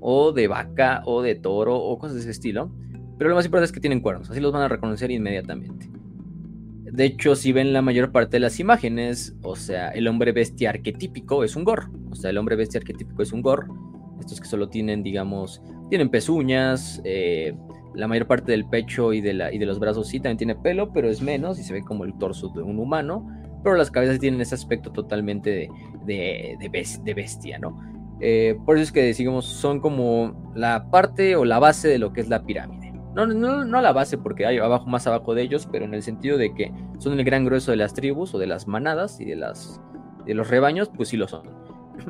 [0.00, 2.70] o de vaca, o de toro, o cosas de ese estilo.
[3.16, 5.88] Pero lo más importante es que tienen cuernos, así los van a reconocer inmediatamente.
[6.82, 10.68] De hecho, si ven la mayor parte de las imágenes, o sea, el hombre bestia
[10.68, 11.88] arquetípico es un gor.
[12.10, 13.66] O sea, el hombre bestia arquetípico es un gor.
[14.20, 17.56] Estos que solo tienen, digamos, tienen pezuñas, eh,
[17.94, 21.22] la mayor parte del pecho y de los brazos sí también tiene pelo, pero es
[21.22, 23.26] menos y se ve como el torso de un humano.
[23.64, 25.68] Pero las cabezas tienen ese aspecto totalmente de,
[26.04, 27.76] de, de bes- de bestia, ¿no?
[28.20, 32.12] Eh, por eso es que decimos, son como la parte o la base de lo
[32.12, 32.92] que es la pirámide.
[33.14, 36.02] No, no, no la base porque hay abajo, más abajo de ellos, pero en el
[36.02, 39.24] sentido de que son el gran grueso de las tribus o de las manadas y
[39.24, 39.80] de, las,
[40.26, 41.48] de los rebaños, pues sí lo son.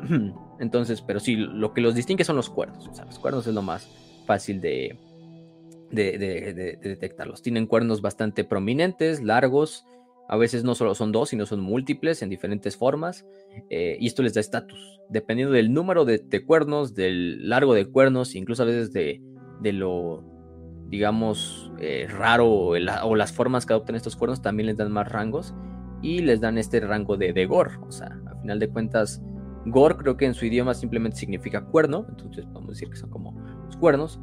[0.59, 2.87] Entonces, pero sí, lo que los distingue son los cuernos.
[2.87, 3.87] O sea, los cuernos es lo más
[4.25, 4.97] fácil de,
[5.91, 7.41] de- de- de detectarlos.
[7.41, 9.85] Tienen cuernos bastante prominentes, largos.
[10.27, 13.25] A veces no solo son dos, sino son múltiples en diferentes formas.
[13.69, 14.99] eh, y esto les da estatus.
[15.09, 19.21] Dependiendo del número de, cuernos, del largo de cuernos, incluso a veces de,
[19.61, 20.23] de lo,
[20.87, 25.53] digamos, eh, raro o, las formas que adoptan estos cuernos, también les dan más rangos.
[26.01, 27.77] Y les dan este rango de, de gore.
[27.87, 29.21] O sea, a final de cuentas,
[29.65, 32.05] gore creo que en su idioma simplemente significa cuerno.
[32.09, 33.33] Entonces podemos decir que son como
[33.65, 34.19] los cuernos.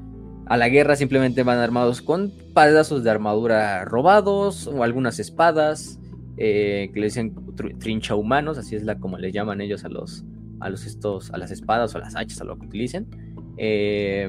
[0.47, 5.99] A la guerra simplemente van armados con pedazos de armadura robados o algunas espadas
[6.37, 9.89] eh, que le dicen tr- trincha humanos, así es la como le llaman ellos a
[9.89, 10.25] los
[10.61, 13.07] a los estos a las espadas o a las hachas a lo que utilicen.
[13.57, 14.29] Eh,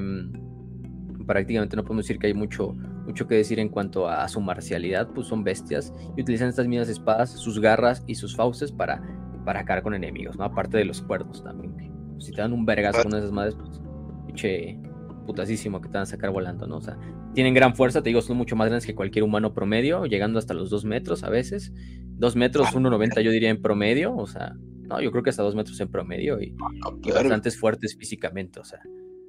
[1.26, 2.74] prácticamente no podemos decir que hay mucho
[3.06, 6.88] mucho que decir en cuanto a, su marcialidad, pues son bestias y utilizan estas mismas
[6.88, 9.02] espadas, sus garras y sus fauces para
[9.44, 10.44] para acabar con enemigos, ¿no?
[10.44, 13.82] Aparte de los cuernos también que si te dan un vergazo con esas madres, pues,
[14.26, 14.78] pinche
[15.24, 16.76] putasísimo que te van a sacar volando, ¿no?
[16.76, 16.98] O sea,
[17.34, 20.54] tienen gran fuerza, te digo, son mucho más grandes que cualquier humano promedio, llegando hasta
[20.54, 21.72] los dos metros a veces.
[22.16, 25.54] Dos metros, 1,90 yo diría en promedio, o sea, no, yo creo que hasta dos
[25.54, 26.54] metros en promedio y,
[27.02, 28.80] y bastante fuertes físicamente, o sea,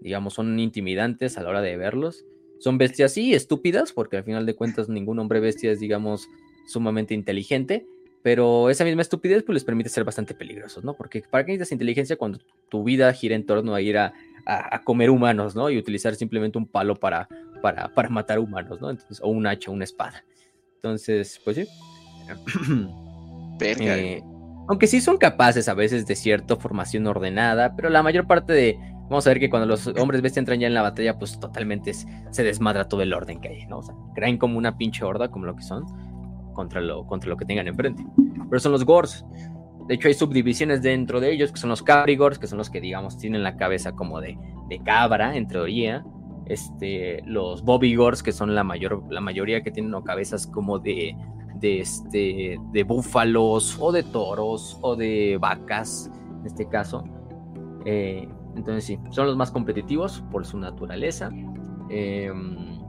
[0.02, 2.26] digamos, son intimidantes a la hora de verlos.
[2.60, 6.30] Son bestias, sí, estúpidas, porque al final de cuentas ningún hombre bestia es, digamos,
[6.68, 7.86] sumamente inteligente,
[8.26, 10.96] pero esa misma estupidez pues les permite ser bastante peligrosos, ¿no?
[10.96, 12.40] Porque ¿para qué necesitas inteligencia cuando
[12.70, 14.14] tu vida gira en torno a ir a,
[14.46, 15.70] a, comer humanos, ¿no?
[15.70, 17.28] Y utilizar simplemente un palo para,
[17.62, 18.90] para, para matar humanos, ¿no?
[18.90, 20.24] Entonces, o un hacha, una espada.
[20.76, 21.68] Entonces, pues sí.
[23.62, 24.22] Eh,
[24.68, 28.78] aunque sí son capaces a veces de cierta formación ordenada, pero la mayor parte de,
[29.10, 31.94] Vamos a ver que cuando los hombres bestia entran ya en la batalla, pues totalmente
[31.94, 33.78] se desmadra todo el orden que hay, ¿no?
[33.78, 35.86] O sea, creen como una pinche horda, como lo que son,
[36.54, 38.04] contra lo, contra lo que tengan enfrente.
[38.50, 39.24] Pero son los Gors.
[39.88, 42.82] De hecho, hay subdivisiones dentro de ellos, que son los Caprigors, que son los que,
[42.82, 44.38] digamos, tienen la cabeza como de,
[44.68, 46.04] de cabra, en teoría.
[46.48, 51.16] Este, los Bobigors, que son la, mayor, la mayoría que tienen cabezas como de,
[51.56, 57.04] de, este, de búfalos, o de toros, o de vacas, en este caso.
[57.86, 61.30] Eh, entonces sí, son los más competitivos por su naturaleza.
[61.90, 62.80] Em,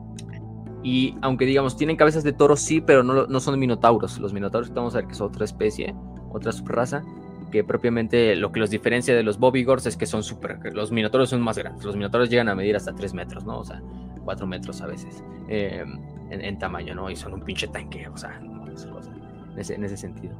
[0.82, 4.18] y aunque digamos, tienen cabezas de toro, sí, pero no, no son minotauros.
[4.18, 5.94] Los minotauros vamos a ver que es otra especie,
[6.36, 7.04] otra subraza,
[7.50, 10.58] que propiamente lo que los diferencia de los bobigors es que son súper...
[10.74, 11.84] Los minotauros son más grandes.
[11.84, 13.58] Los minotauros llegan a medir hasta 3 metros, ¿no?
[13.58, 13.82] O sea,
[14.24, 16.00] 4 metros a veces em,
[16.30, 17.10] en, tamaño, ¿no?
[17.10, 20.36] Y son un pinche tanque, o sea, en ese sentido.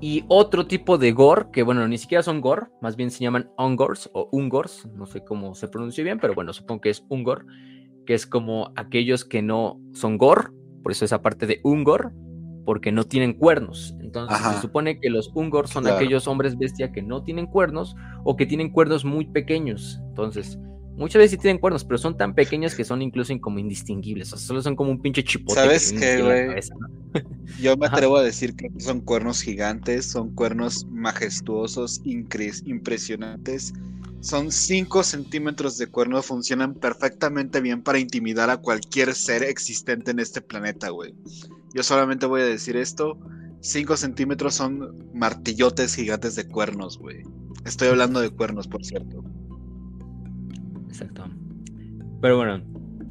[0.00, 3.50] Y otro tipo de gore, que bueno, ni siquiera son gore, más bien se llaman
[3.56, 7.46] ungors o ungors, no sé cómo se pronuncia bien, pero bueno, supongo que es ungor,
[8.04, 10.50] que es como aquellos que no son gore,
[10.82, 12.12] por eso esa parte de ungor,
[12.66, 13.94] porque no tienen cuernos.
[14.00, 18.36] Entonces se supone que los ungors son aquellos hombres bestia que no tienen cuernos o
[18.36, 20.00] que tienen cuernos muy pequeños.
[20.08, 20.58] Entonces,
[20.96, 24.32] Muchas veces sí tienen cuernos, pero son tan pequeños que son incluso como indistinguibles.
[24.32, 25.60] O sea, solo son como un pinche chipote.
[25.60, 26.48] ¿Sabes qué, güey?
[27.60, 33.74] Yo me atrevo a decir que son cuernos gigantes, son cuernos majestuosos, impresionantes.
[34.20, 40.18] Son 5 centímetros de cuerno, funcionan perfectamente bien para intimidar a cualquier ser existente en
[40.18, 41.14] este planeta, güey.
[41.76, 43.18] Yo solamente voy a decir esto.
[43.60, 47.22] 5 centímetros son martillotes gigantes de cuernos, güey.
[47.66, 49.22] Estoy hablando de cuernos, por cierto.
[50.88, 51.26] Exacto.
[52.22, 52.64] Pero bueno,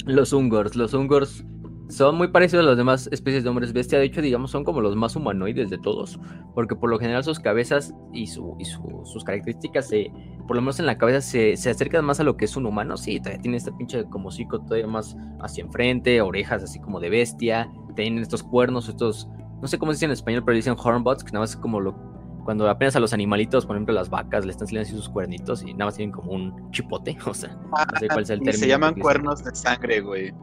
[0.07, 0.75] los Ungors.
[0.75, 1.45] Los Ungors
[1.89, 3.99] son muy parecidos a las demás especies de hombres bestia.
[3.99, 6.19] De hecho, digamos, son como los más humanoides de todos.
[6.55, 10.11] Porque por lo general sus cabezas y, su, y sus características, se,
[10.47, 12.65] por lo menos en la cabeza, se, se, acercan más a lo que es un
[12.65, 12.97] humano.
[12.97, 17.11] Sí, todavía tiene este pinche como hocico todavía más hacia enfrente, orejas así como de
[17.11, 17.69] bestia.
[17.95, 19.27] Tienen estos cuernos, estos...
[19.61, 21.80] No sé cómo se dice en español, pero dicen hornbots, que nada más es como
[21.80, 21.95] lo,
[22.43, 25.63] cuando apenas a los animalitos, por ejemplo las vacas, le están saliendo así sus cuernitos
[25.63, 28.59] y nada más tienen como un chipote, o sea, no sé cuál es el término.
[28.59, 30.34] Se llaman cuernos de sangre, güey.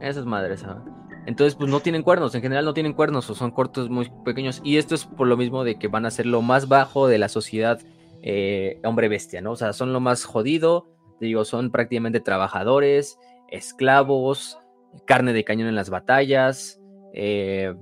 [0.00, 0.82] Esas madres, ¿ah?
[1.26, 4.60] Entonces, pues no tienen cuernos, en general no tienen cuernos o son cortos muy pequeños.
[4.64, 7.18] Y esto es por lo mismo de que van a ser lo más bajo de
[7.18, 7.80] la sociedad
[8.22, 9.52] eh, hombre bestia, ¿no?
[9.52, 10.88] O sea, son lo más jodido,
[11.20, 14.58] digo, son prácticamente trabajadores, esclavos,
[15.06, 16.80] carne de cañón en las batallas,
[17.12, 17.74] eh,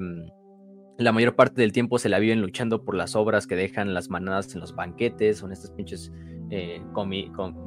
[0.99, 4.11] la mayor parte del tiempo se la viven luchando por las obras que dejan las
[4.11, 6.13] manadas en los banquetes, son estas pinches
[6.51, 6.83] eh,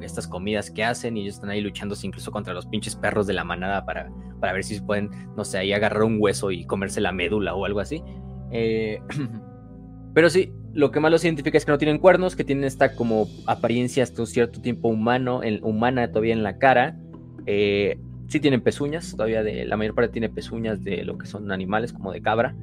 [0.02, 3.32] estas comidas que hacen y ellos están ahí luchándose incluso contra los pinches perros de
[3.32, 7.00] la manada para, para ver si pueden, no sé, ahí agarrar un hueso y comerse
[7.00, 8.04] la médula o algo así.
[8.52, 9.00] Eh,
[10.14, 12.94] pero sí, lo que más los identifica es que no tienen cuernos, que tienen esta
[12.94, 16.98] como apariencia hasta un cierto tiempo humano, en, humana todavía en la cara.
[18.28, 21.92] Sí tienen pezuñas, todavía de, la mayor parte tiene pezuñas de lo que son animales,
[21.92, 22.54] como de cabra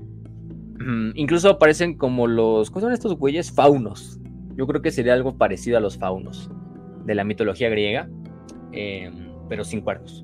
[1.16, 2.70] incluso aparecen como los.
[2.70, 3.52] ¿Cómo son estos güeyes?
[3.52, 4.20] Faunos.
[4.56, 6.50] Yo creo que sería algo parecido a los faunos
[7.06, 8.10] de la mitología griega,
[8.72, 10.24] em, pero sin cuernos.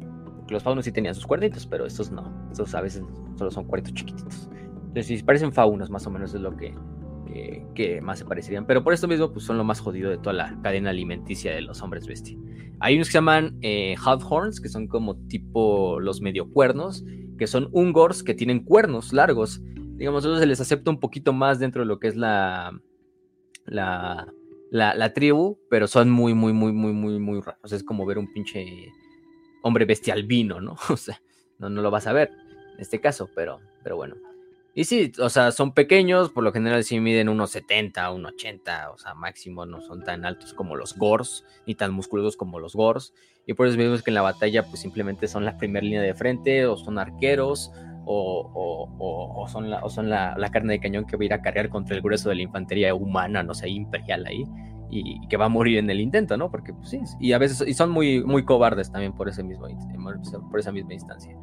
[0.49, 2.31] los faunos sí tenían sus cuernitos, pero estos no.
[2.49, 3.03] Estos a veces
[3.35, 4.49] solo son cuernitos chiquititos.
[4.87, 6.73] Entonces, parecen faunos, más o menos es lo que,
[7.75, 8.65] que más se parecerían.
[8.65, 11.61] Pero por esto mismo, pues son lo más jodido de toda la cadena alimenticia de
[11.61, 12.37] los hombres bestia.
[12.79, 17.03] Hay unos que se llaman eh, horns, que son como tipo los medio cuernos,
[17.37, 19.61] que son ungors que tienen cuernos largos
[19.97, 22.79] digamos, eso se les acepta un poquito más dentro de lo que es la,
[23.65, 24.31] la,
[24.69, 27.71] la, tribu, pero son muy, muy, muy, muy, muy, muy raros.
[27.71, 28.91] Es como ver un pinche
[29.63, 30.75] hombre bestial vino, ¿no?
[30.89, 31.21] O sea,
[31.57, 32.31] no, no lo vas a ver
[32.75, 34.15] en este caso, pero, pero bueno.
[34.77, 38.91] Y sí, o sea, son pequeños, por lo general sí miden unos 70, unos 80,
[38.91, 42.75] o sea, máximo no son tan altos como los Gors, ni tan musculosos como los
[42.75, 43.11] Gors.
[43.47, 46.13] Y por eso vemos que en la batalla, pues simplemente son la primera línea de
[46.13, 47.71] frente, o son arqueros,
[48.05, 51.95] o, son, la, son la, carne de cañón que va a ir a cargar contra
[51.95, 54.43] el grueso de la infantería humana, no sé, imperial ahí,
[54.91, 56.51] y, que va a morir en el intento, ¿no?
[56.51, 59.67] Porque pues, sí, y a veces y son muy, muy cobardes también por ese mismo
[60.51, 61.35] por esa misma instancia.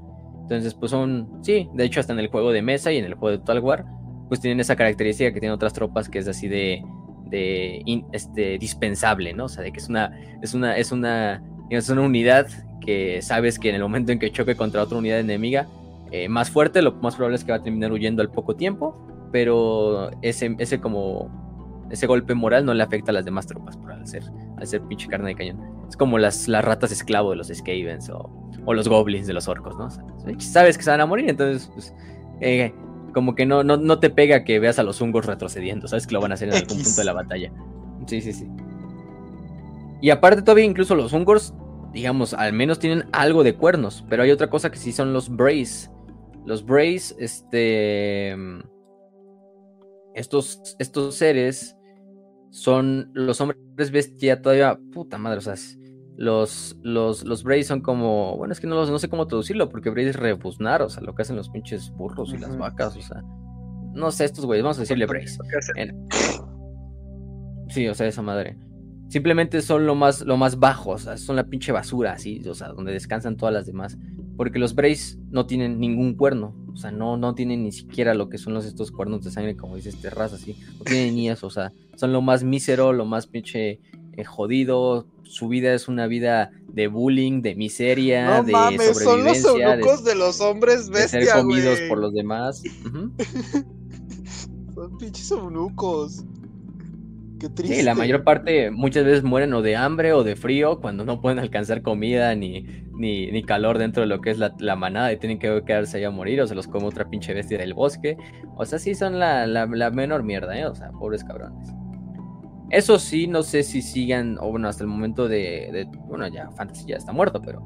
[0.45, 3.15] Entonces, pues son, sí, de hecho hasta en el juego de mesa y en el
[3.15, 3.87] juego de Total War,
[4.29, 6.83] pues tienen esa característica que tienen otras tropas que es así de,
[7.31, 9.47] de este, dispensable, ¿no?
[9.47, 12.47] O sea, de que es una, es una, es una, es una unidad
[12.83, 15.67] que sabes que en el momento en que choque contra otra unidad enemiga
[16.11, 18.95] eh, más fuerte, lo más probable es que va a terminar huyendo al poco tiempo,
[19.33, 23.93] pero ese, ese como ese golpe moral no le afecta a las demás tropas por
[23.93, 24.25] al ser,
[24.59, 25.61] al ser pinche carne de cañón.
[25.89, 29.49] Es como las, las ratas esclavo de los Skavens o, o los goblins de los
[29.49, 29.89] orcos, ¿no?
[30.41, 31.95] sabes que se van a morir, entonces, pues,
[32.41, 32.73] eh,
[33.13, 36.15] como que no, no, no, te pega que veas a los hungos retrocediendo, sabes que
[36.15, 37.53] lo van a hacer en algún punto de la batalla.
[38.07, 38.49] Sí, sí, sí.
[40.01, 41.55] Y aparte todavía incluso los hungos,
[41.93, 45.35] digamos, al menos tienen algo de cuernos, pero hay otra cosa que sí son los
[45.35, 45.89] Brace.
[46.45, 48.37] Los Brace, este...
[50.15, 51.77] Estos, estos seres
[52.51, 55.57] son los hombres bestia todavía, puta madre, o sea,
[56.17, 59.91] los, los, los Brays son como, bueno, es que no, no sé cómo traducirlo, porque
[59.91, 63.03] Bray es rebuznar, o sea, lo que hacen los pinches burros y las vacas, o
[63.03, 63.23] sea,
[63.95, 65.39] no sé, estos güeyes, vamos a decirle Brays.
[67.69, 68.57] Sí, o sea, esa madre.
[69.09, 72.55] Simplemente son lo más, lo más bajo, o sea, son la pinche basura, así, o
[72.55, 73.99] sea, donde descansan todas las demás.
[74.37, 76.57] Porque los Brays no tienen ningún cuerno.
[76.73, 79.57] O sea, no, no tienen ni siquiera lo que son los estos cuernos de sangre,
[79.57, 80.57] como dice este raza, así.
[80.79, 83.81] No tienen ni eso, o sea, son lo más mísero, lo más pinche
[84.17, 85.07] eh, jodido.
[85.23, 88.95] Su vida es una vida de bullying, de miseria, de sobrevivencia.
[88.95, 92.63] Son los eunucos de, los hombres bestia, de ser comidos por los demás.
[94.75, 96.25] son pinches eunucos.
[97.63, 101.21] Sí, la mayor parte muchas veces mueren o de hambre o de frío cuando no
[101.21, 102.63] pueden alcanzar comida ni,
[102.93, 106.11] ni, calor dentro de lo que es la, manada y tienen que quedarse allá a
[106.11, 108.17] morir o se los come otra pinche bestia del bosque.
[108.57, 109.47] O sea, sí son la,
[109.93, 110.67] menor mierda, ¿eh?
[110.67, 111.69] O sea, pobres cabrones.
[112.75, 116.87] Eso sí, no sé si sigan, o bueno, hasta el momento de, bueno, ya Fantasy
[116.87, 117.63] ya está muerto, pero...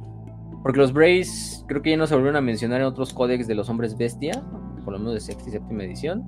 [0.62, 3.54] Porque los Braves creo que ya no se volvieron a mencionar en otros códex de
[3.54, 4.42] los hombres bestia,
[4.84, 6.26] por lo menos de sexta y séptima edición.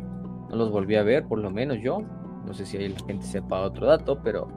[0.48, 2.00] No los volví a ver, por lo menos yo.
[2.46, 4.48] No sé si ahí la gente sepa otro dato, pero.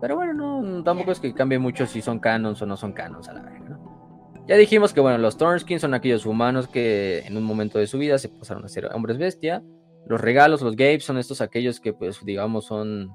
[0.00, 3.28] Pero bueno, no, tampoco es que cambie mucho si son canons o no son canons
[3.28, 4.44] a la verga, ¿no?
[4.46, 7.98] Ya dijimos que bueno, los Thornskins son aquellos humanos que en un momento de su
[7.98, 9.64] vida se pasaron a ser hombres bestia.
[10.06, 13.10] Los regalos, los Gapes, son estos aquellos que pues digamos son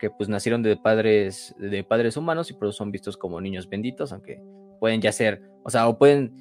[0.00, 3.68] que pues nacieron de padres de padres humanos y por eso son vistos como niños
[3.68, 4.42] benditos, aunque
[4.80, 6.34] pueden ya ser, o sea, o pueden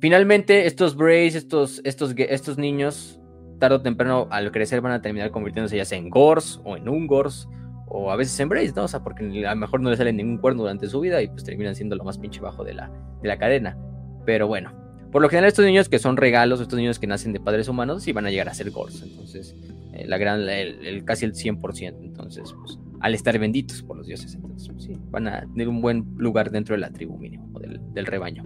[0.00, 3.18] finalmente estos Braves, estos estos estos niños
[3.58, 6.88] tarde o temprano al crecer van a terminar convirtiéndose ya sea en Gors o en
[6.88, 7.48] Ungors
[7.86, 8.84] o a veces en Brace, ¿no?
[8.84, 11.28] O sea, porque a lo mejor no le sale ningún cuerno durante su vida y
[11.28, 12.90] pues terminan siendo lo más pinche bajo de la,
[13.20, 13.76] de la cadena.
[14.24, 14.72] Pero bueno,
[15.10, 18.04] por lo general estos niños que son regalos, estos niños que nacen de padres humanos,
[18.04, 19.02] sí van a llegar a ser Gors.
[19.02, 19.56] Entonces,
[19.92, 21.96] eh, la gran, el, casi el 100%.
[22.00, 25.80] Entonces, pues, al estar benditos por los dioses, entonces, pues, sí, van a tener un
[25.80, 28.44] buen lugar dentro de la tribu mínimo, del, del rebaño.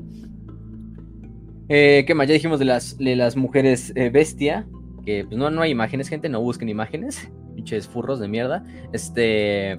[1.69, 2.29] Eh, ¿Qué más?
[2.29, 4.67] Ya dijimos de las, de las mujeres eh, bestia
[5.05, 8.65] que pues, no, no hay imágenes, gente, no busquen imágenes, pinches furros de mierda.
[8.93, 9.79] Este,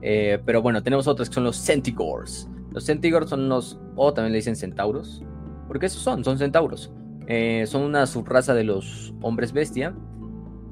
[0.00, 2.48] eh, pero bueno, tenemos otros que son los Centigors.
[2.70, 5.22] Los Centigors son los, o también le dicen centauros,
[5.68, 6.92] porque esos son, son centauros.
[7.64, 9.94] Son una subraza de los hombres bestia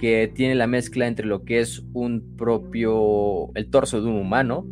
[0.00, 4.66] que tiene la mezcla entre lo que es un propio, el torso de un humano,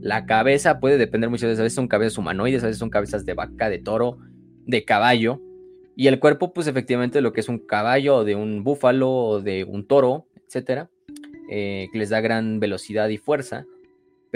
[0.00, 3.24] la cabeza puede depender muchas veces, a veces son cabezas humanoides, a veces son cabezas
[3.24, 4.18] de vaca, de toro,
[4.66, 5.40] de caballo,
[5.96, 9.86] y el cuerpo, pues efectivamente lo que es un caballo de un búfalo de un
[9.86, 10.90] toro, etcétera,
[11.50, 13.66] eh, que les da gran velocidad y fuerza.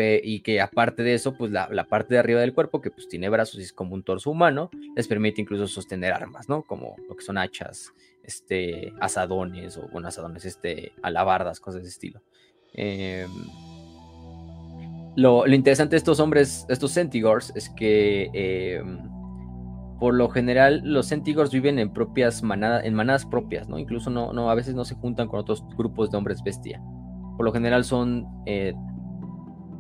[0.01, 3.29] Y que aparte de eso, pues la, parte de arriba del cuerpo, que pues tiene
[3.29, 6.63] brazos y es como un torso humano, les permite incluso sostener armas, ¿no?
[6.63, 7.93] Como lo que son hachas,
[8.29, 12.21] este, asadones o, bueno, asadones, este, alabardas, cosas de estilo.
[12.75, 13.31] Em,
[15.17, 18.99] lo, interesante de estos hombres, estos Centigors, es que em,
[19.99, 23.79] por lo general los Centigors viven en propias manadas, en manadas propias, ¿no?
[23.79, 26.83] Incluso no, no, a veces no se juntan con otros grupos de hombres bestia.
[27.39, 28.75] Por lo general son eh,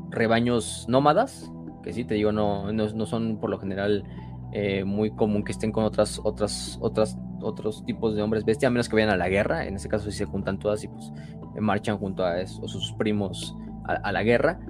[0.08, 1.52] rebaños nómadas,
[1.82, 4.04] que sí, te digo, no, no, son por lo general
[4.52, 8.70] eh, muy común que estén con otras, otras, otras, otros tipos de hombres bestia, a
[8.70, 9.66] menos que vayan a la guerra.
[9.66, 11.12] En ese caso sí se juntan todas y pues
[11.60, 14.60] marchan junto a, sus primos a, la guerra.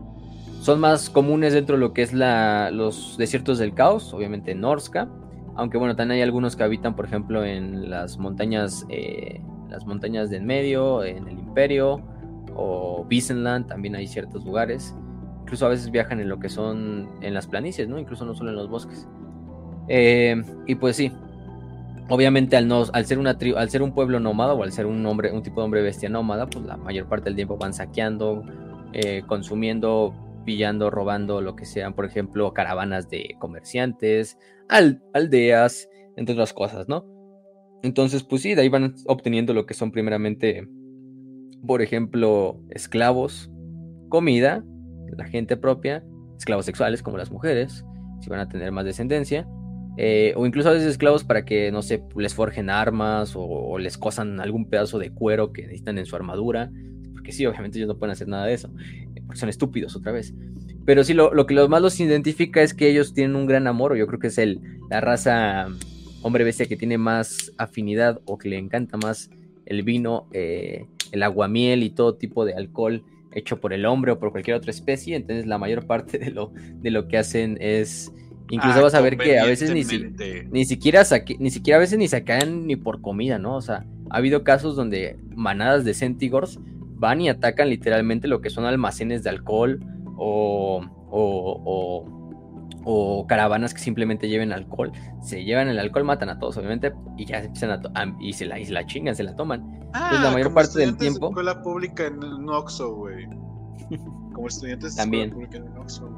[0.60, 5.08] Son más comunes dentro de lo que es la, los desiertos del caos, obviamente Norska
[5.58, 10.30] aunque bueno, también hay algunos que habitan, por ejemplo, en las montañas, eh, las montañas
[10.30, 12.00] del medio, en el Imperio
[12.54, 14.94] o Visenland, también hay ciertos lugares.
[15.40, 17.98] Incluso a veces viajan en lo que son en las planicies, ¿no?
[17.98, 19.08] Incluso no solo en los bosques.
[19.88, 21.12] Eh, y pues sí,
[22.08, 25.04] obviamente al, no, al, ser una al ser un pueblo nómada o al ser un
[25.06, 28.44] hombre, un tipo de hombre bestia nómada, pues la mayor parte del tiempo van saqueando,
[28.92, 34.38] eh, consumiendo, pillando, robando, lo que sean, por ejemplo, caravanas de comerciantes,
[34.68, 37.04] aldeas, entre otras cosas, ¿no?
[37.82, 40.68] Entonces, pues sí, de ahí van obteniendo lo que son primeramente,
[41.66, 43.50] por ejemplo, esclavos,
[44.08, 44.64] comida,
[45.16, 46.04] la gente propia,
[46.36, 47.84] esclavos sexuales como las mujeres,
[48.20, 49.48] si van a tener más descendencia,
[50.00, 53.98] eh, o incluso a veces esclavos para que, no sé, les forjen armas o, les
[53.98, 56.70] cosan algún pedazo de cuero que necesitan en su armadura,
[57.12, 58.70] porque sí, obviamente ellos no pueden hacer nada de eso,
[59.16, 60.32] eh, porque son estúpidos otra vez.
[60.84, 63.90] Pero sí, lo, que los más los identifica es que ellos tienen un gran amor,
[63.90, 65.66] o yo creo que es el, la raza
[66.22, 69.30] hombre bestia que tiene más afinidad o que le encanta más
[69.66, 73.02] el vino, eh, el aguamiel y todo tipo de alcohol
[73.32, 75.16] hecho por el hombre o por cualquier otra especie.
[75.16, 78.12] Entonces la mayor parte de lo, de lo que hacen es...
[78.50, 79.82] Incluso ah, vas a ver que a veces ni,
[80.50, 81.02] ni siquiera
[81.38, 83.56] ni siquiera a veces ni sacan ni por comida, ¿no?
[83.56, 86.58] O sea, ha habido casos donde manadas de centigors
[86.94, 89.80] van y atacan literalmente lo que son almacenes de alcohol
[90.16, 92.18] o, o
[92.90, 94.92] o caravanas que simplemente lleven alcohol.
[95.20, 98.46] Se llevan el alcohol, matan a todos, obviamente, y ya se empiezan a, y se
[98.46, 99.78] la, y la chingan, se la toman.
[99.92, 101.26] Ah, la mayor parte del tiempo.
[101.26, 103.26] De escuela pública en un Oxxo, güey.
[104.32, 105.28] Como estudiantes de También.
[105.28, 106.08] escuela pública en un Oxxo.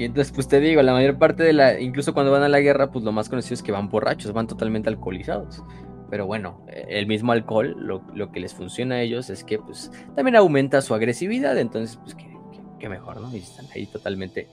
[0.00, 2.60] Y entonces, pues te digo, la mayor parte de la, incluso cuando van a la
[2.60, 5.62] guerra, pues lo más conocido es que van borrachos, van totalmente alcoholizados.
[6.08, 9.92] Pero bueno, el mismo alcohol, lo, lo que les funciona a ellos es que pues
[10.16, 12.30] también aumenta su agresividad, entonces pues que
[12.78, 13.30] qué mejor, ¿no?
[13.36, 14.48] Y están ahí totalmente,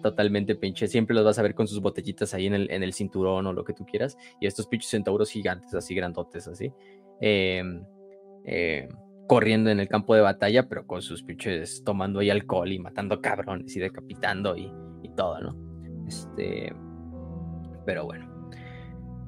[0.00, 0.86] totalmente pinche.
[0.86, 3.52] Siempre los vas a ver con sus botellitas ahí en el, en el cinturón o
[3.52, 4.16] lo que tú quieras.
[4.40, 6.72] Y estos pinches centauros gigantes, así grandotes, así.
[7.20, 7.82] Em,
[8.44, 8.88] eh,
[9.28, 13.20] corriendo en el campo de batalla, pero con sus pinches tomando ahí alcohol y matando
[13.20, 14.72] cabrones y decapitando y,
[15.02, 15.56] y todo, ¿no?
[16.08, 16.74] Este.
[17.86, 18.26] Pero bueno.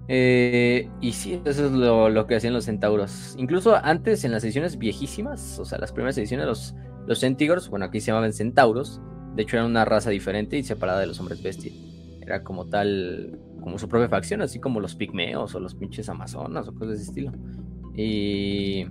[0.09, 3.36] Eh, y sí, eso es lo, lo, que hacían los centauros.
[3.39, 6.74] Incluso antes, en las ediciones viejísimas, o sea, las primeras ediciones, los,
[7.06, 9.01] los Centigors, bueno, aquí se llamaban centauros,
[9.36, 11.70] de hecho eran una raza diferente y separada de los hombres bestia.
[12.22, 16.66] Era como tal, como su propia facción, así como los pigmeos o los pinches amazonas
[16.66, 17.32] o cosas de ese estilo.
[17.94, 18.86] Y,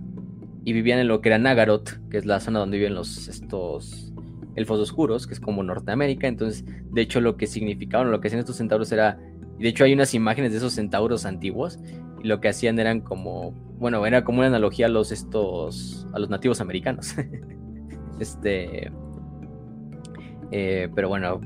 [0.65, 4.13] y vivían en lo que era Nagaroth, que es la zona donde viven los estos
[4.55, 6.27] elfos oscuros, que es como Norteamérica.
[6.27, 9.19] Entonces, de hecho, lo que significaban, lo que hacían estos centauros era.
[9.57, 11.79] De hecho, hay unas imágenes de esos centauros antiguos.
[12.23, 13.51] Y lo que hacían eran como.
[13.79, 16.07] Bueno, era como una analogía a los estos.
[16.13, 17.15] a los nativos americanos.
[18.19, 18.91] Este.
[20.51, 21.39] Eh, pero bueno,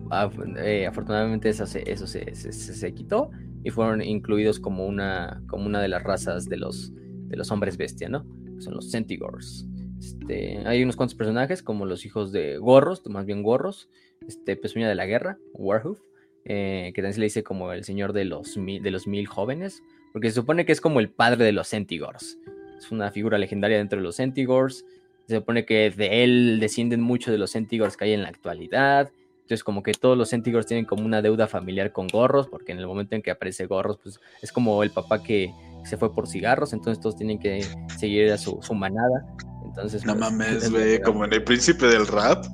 [0.58, 3.30] eh, afortunadamente eso, se, eso se, quitó
[3.64, 7.78] y fueron incluidos como una, como una de las razas de los, de los hombres
[7.78, 8.26] bestia, ¿no?
[8.64, 9.66] Son los Centigors.
[10.00, 13.90] Este, hay unos cuantos personajes como los hijos de Gorros, más bien Gorros,
[14.28, 16.00] este, Pezuña de la Guerra, Warhoof,
[16.46, 19.82] eh, que también se le dice como el señor de los, de los mil jóvenes,
[20.12, 22.38] porque se supone que es como el padre de los Centigors.
[22.78, 24.86] Es una figura legendaria dentro de los Centigors.
[25.28, 29.10] Se supone que de él descienden muchos de los Centigors que hay en la actualidad.
[29.36, 32.80] Entonces, como que todos los Centigors tienen como una deuda familiar con Gorros, porque en
[32.80, 35.54] el momento en que aparece Gorros, pues es como el papá que
[35.84, 37.66] se fue por cigarros, entonces todos tienen que
[37.98, 39.26] seguir a su, manada.
[39.66, 42.46] Entonces, no pues, mames, güey, como en el príncipe del rap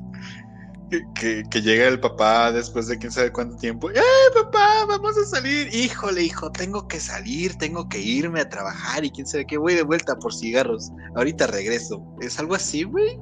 [1.49, 3.89] que, llega el papá después de quién sabe cuánto tiempo.
[3.91, 4.01] ¡Eh,
[4.34, 4.85] papá!
[4.88, 5.73] Vamos a salir.
[5.73, 9.57] Híjole, hijo, tengo que salir, tengo que irme a trabajar y quién sabe qué.
[9.57, 10.91] Voy de vuelta por cigarros.
[11.15, 12.03] Ahorita regreso.
[12.22, 13.19] ¿Es algo así, güey?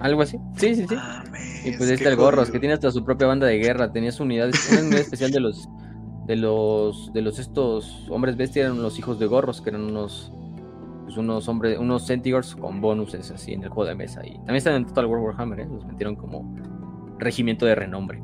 [0.00, 0.38] Algo así.
[0.56, 0.96] Sí, sí, sí.
[1.64, 3.92] y pues ahí está el Gorros, que tiene hasta su propia banda de guerra.
[3.92, 5.68] Tenía su unidad, una unidad especial de los.
[6.26, 7.12] De los.
[7.12, 10.32] De los estos hombres bestia eran los hijos de Gorros, que eran unos
[11.04, 14.26] pues, unos hombres, unos Centigors con bonuses así en el juego de mesa.
[14.26, 15.68] Y también están en Total War Warhammer, ¿eh?
[15.70, 16.56] los metieron como
[17.18, 18.22] regimiento de renombre.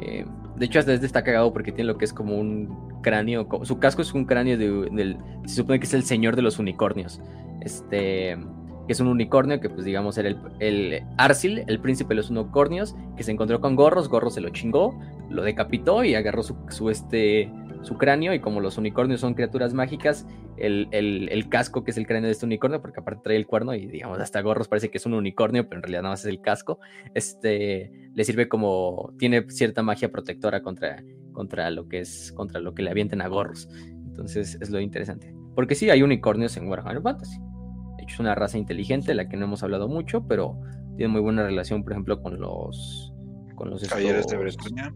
[0.00, 0.24] Eh,
[0.56, 3.46] de hecho, hasta este está cagado porque tiene lo que es como un cráneo.
[3.62, 5.18] Su casco es un cráneo del.
[5.44, 7.20] Se supone que es el señor de los unicornios.
[7.60, 8.38] Este.
[8.86, 12.30] Que es un unicornio que, pues, digamos, era el, el Arsil, el príncipe de los
[12.30, 14.08] unicornios, que se encontró con Gorros.
[14.08, 14.96] Gorros se lo chingó,
[15.28, 17.50] lo decapitó y agarró su, su este
[17.82, 20.26] su cráneo y como los unicornios son criaturas mágicas,
[20.56, 23.74] el, el, casco que es el cráneo de este unicornio, porque aparte trae el cuerno
[23.74, 26.26] y digamos hasta gorros parece que es un unicornio, pero en realidad nada más es
[26.26, 26.80] el casco,
[27.14, 32.74] este le sirve como, tiene cierta magia protectora contra, contra lo que es, contra lo
[32.74, 33.68] que le avienten a gorros.
[34.06, 35.34] Entonces es lo interesante.
[35.54, 37.38] Porque sí, hay unicornios en Warhammer Fantasy.
[37.98, 40.58] De hecho, es una raza inteligente, la que no hemos hablado mucho, pero
[40.96, 43.12] tiene muy buena relación, por ejemplo, con los...
[43.54, 44.94] Con los Caballeros de Bretaña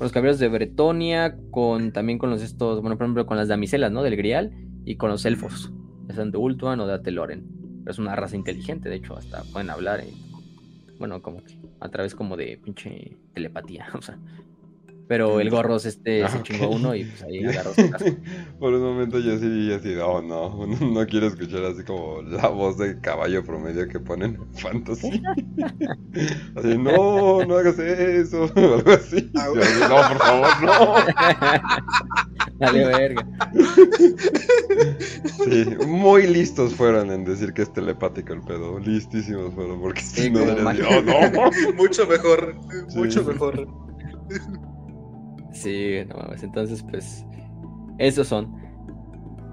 [0.00, 3.48] con los caballeros de Bretonia, con también con los estos, bueno, por ejemplo, con las
[3.48, 4.02] damiselas, ¿no?
[4.02, 4.50] Del Grial
[4.86, 5.74] y con los elfos,
[6.08, 7.46] ya de Ultuan o de Ateloren.
[7.84, 10.02] Pero es una raza inteligente, de hecho, hasta pueden hablar,
[10.98, 14.18] bueno, como que a través como de pinche telepatía, o sea.
[15.10, 18.10] Pero el gorros este Ah, se chingó uno y pues ahí agarró su casco.
[18.60, 22.46] Por un momento yo sí dije así, oh no, no quiero escuchar así como la
[22.46, 25.20] voz de caballo promedio que ponen en Fantasy.
[26.54, 29.30] Así, no, no hagas eso, o algo así.
[29.36, 30.94] Ah, Yo así, no, por favor, no.
[32.58, 33.26] Dale verga.
[35.44, 38.78] Sí, muy listos fueron en decir que es telepático el pedo.
[38.78, 41.74] Listísimos fueron, porque si Sí, no, oh no.
[41.76, 42.54] mucho mejor,
[42.88, 42.98] Sí.
[42.98, 43.66] mucho mejor.
[45.52, 46.42] Sí, no mames.
[46.42, 47.24] Entonces, pues,
[47.98, 48.54] esos son.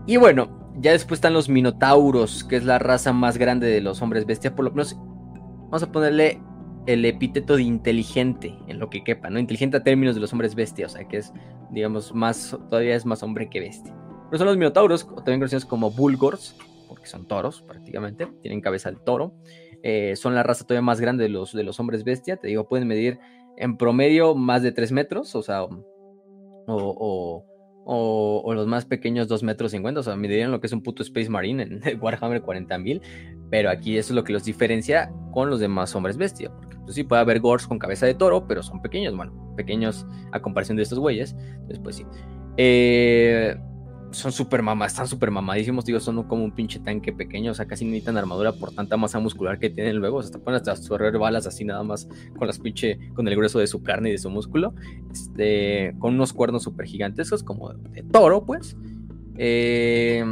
[0.06, 4.02] Y bueno, ya después están los minotauros, que es la raza más grande de los
[4.02, 4.56] hombres bestia.
[4.56, 4.96] Por lo menos,
[5.66, 6.42] vamos a ponerle
[6.86, 9.40] el epíteto de inteligente, en lo que quepa, ¿no?
[9.40, 11.34] Inteligente a términos de los hombres bestia, o sea, que es,
[11.72, 13.94] digamos, más, todavía es más hombre que bestia.
[14.30, 16.56] Pero son los minotauros, o también conocidos como bulgors,
[16.88, 19.34] porque son toros prácticamente, tienen cabeza de toro.
[19.84, 22.68] Eh, son la raza todavía más grande de los, de los hombres bestia, te digo,
[22.68, 23.20] pueden medir
[23.58, 25.70] en promedio más de 3 metros, o sea, o,
[26.68, 27.46] o,
[27.86, 30.84] o- o los más pequeños 2 metros 50, o sea, medirían lo que es un
[30.84, 33.02] puto Space Marine en Warhammer 40.000,
[33.50, 36.96] pero aquí eso es lo que los diferencia con los demás hombres bestia, porque pues,
[36.96, 40.76] sí puede haber Gors con cabeza de toro, pero son pequeños, bueno, pequeños a comparación
[40.78, 42.06] de estos güeyes, entonces pues sí.
[42.58, 43.56] Eh,
[44.12, 47.66] son súper mamas, están súper mamadísimos, digo, son como un pinche tanque pequeño, o sea,
[47.66, 50.88] casi necesitan armadura por tanta masa muscular que tienen luego, o sea, hasta pueden hasta
[50.88, 52.08] correr balas así nada más
[52.38, 54.74] con las pinche, con el grueso de su carne y de su músculo,
[55.12, 58.78] este, con unos cuernos súper gigantescos como de toro, pues.
[59.38, 60.24] Eh,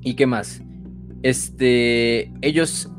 [0.00, 0.62] ¿Y qué más?
[1.22, 2.90] Este, ellos,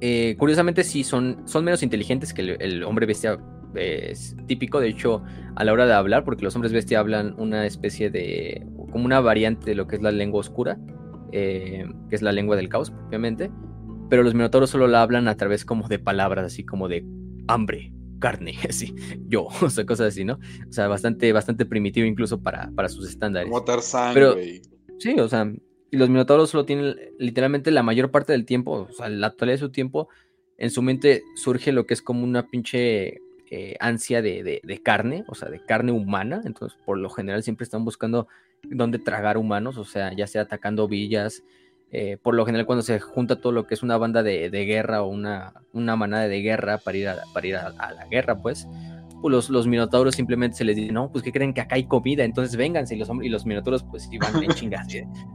[0.00, 3.38] eh, curiosamente, sí son, son menos inteligentes que el, el hombre bestia
[3.74, 5.22] eh, es típico, de hecho,
[5.54, 9.20] a la hora de hablar, porque los hombres bestia hablan una especie de, como una
[9.20, 10.78] variante de lo que es la lengua oscura,
[11.32, 13.50] eh, que es la lengua del caos, propiamente,
[14.08, 17.04] pero los minotauros solo la hablan a través como de palabras, así como de
[17.48, 18.94] hambre, carne, así,
[19.28, 20.38] yo, o sea, cosas así, ¿no?
[20.68, 23.48] O sea, bastante, bastante primitivo incluso para, para sus estándares.
[23.48, 23.58] Como
[24.34, 24.62] güey.
[24.98, 25.50] Sí, o sea,
[25.92, 29.54] y los minotauros solo tienen literalmente la mayor parte del tiempo, o sea, la totalidad
[29.54, 30.08] de su tiempo,
[30.58, 34.82] en su mente surge lo que es como una pinche eh, ansia de, de- de
[34.82, 36.42] carne, o sea, de carne humana.
[36.44, 38.28] Entonces, por lo general, siempre están buscando
[38.68, 41.42] dónde tragar humanos, o sea, ya sea atacando villas.
[41.92, 44.64] eh, por lo general, cuando se junta todo lo que es una banda de, de
[44.64, 48.36] guerra o una, una manada de guerra para ir, a, para ir a, la guerra,
[48.40, 48.68] pues,
[49.20, 51.84] pues los, los minotauros simplemente se les dice, no, pues que creen que acá hay
[51.84, 52.94] comida, entonces vénganse.
[52.94, 54.86] Y los, y los minotauros, pues, sí van chingas,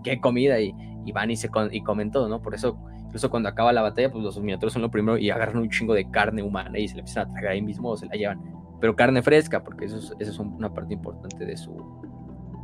[0.03, 0.59] ¿qué comida?
[0.61, 0.73] Y,
[1.05, 2.41] y van y, se con- y comen todo, ¿no?
[2.41, 5.57] Por eso, incluso cuando acaba la batalla, pues los minotauros son lo primero y agarran
[5.57, 8.05] un chingo de carne humana y se la empiezan a tragar ahí mismo o se
[8.05, 8.41] la llevan.
[8.79, 11.71] Pero carne fresca, porque eso es, eso es un- una parte importante de su,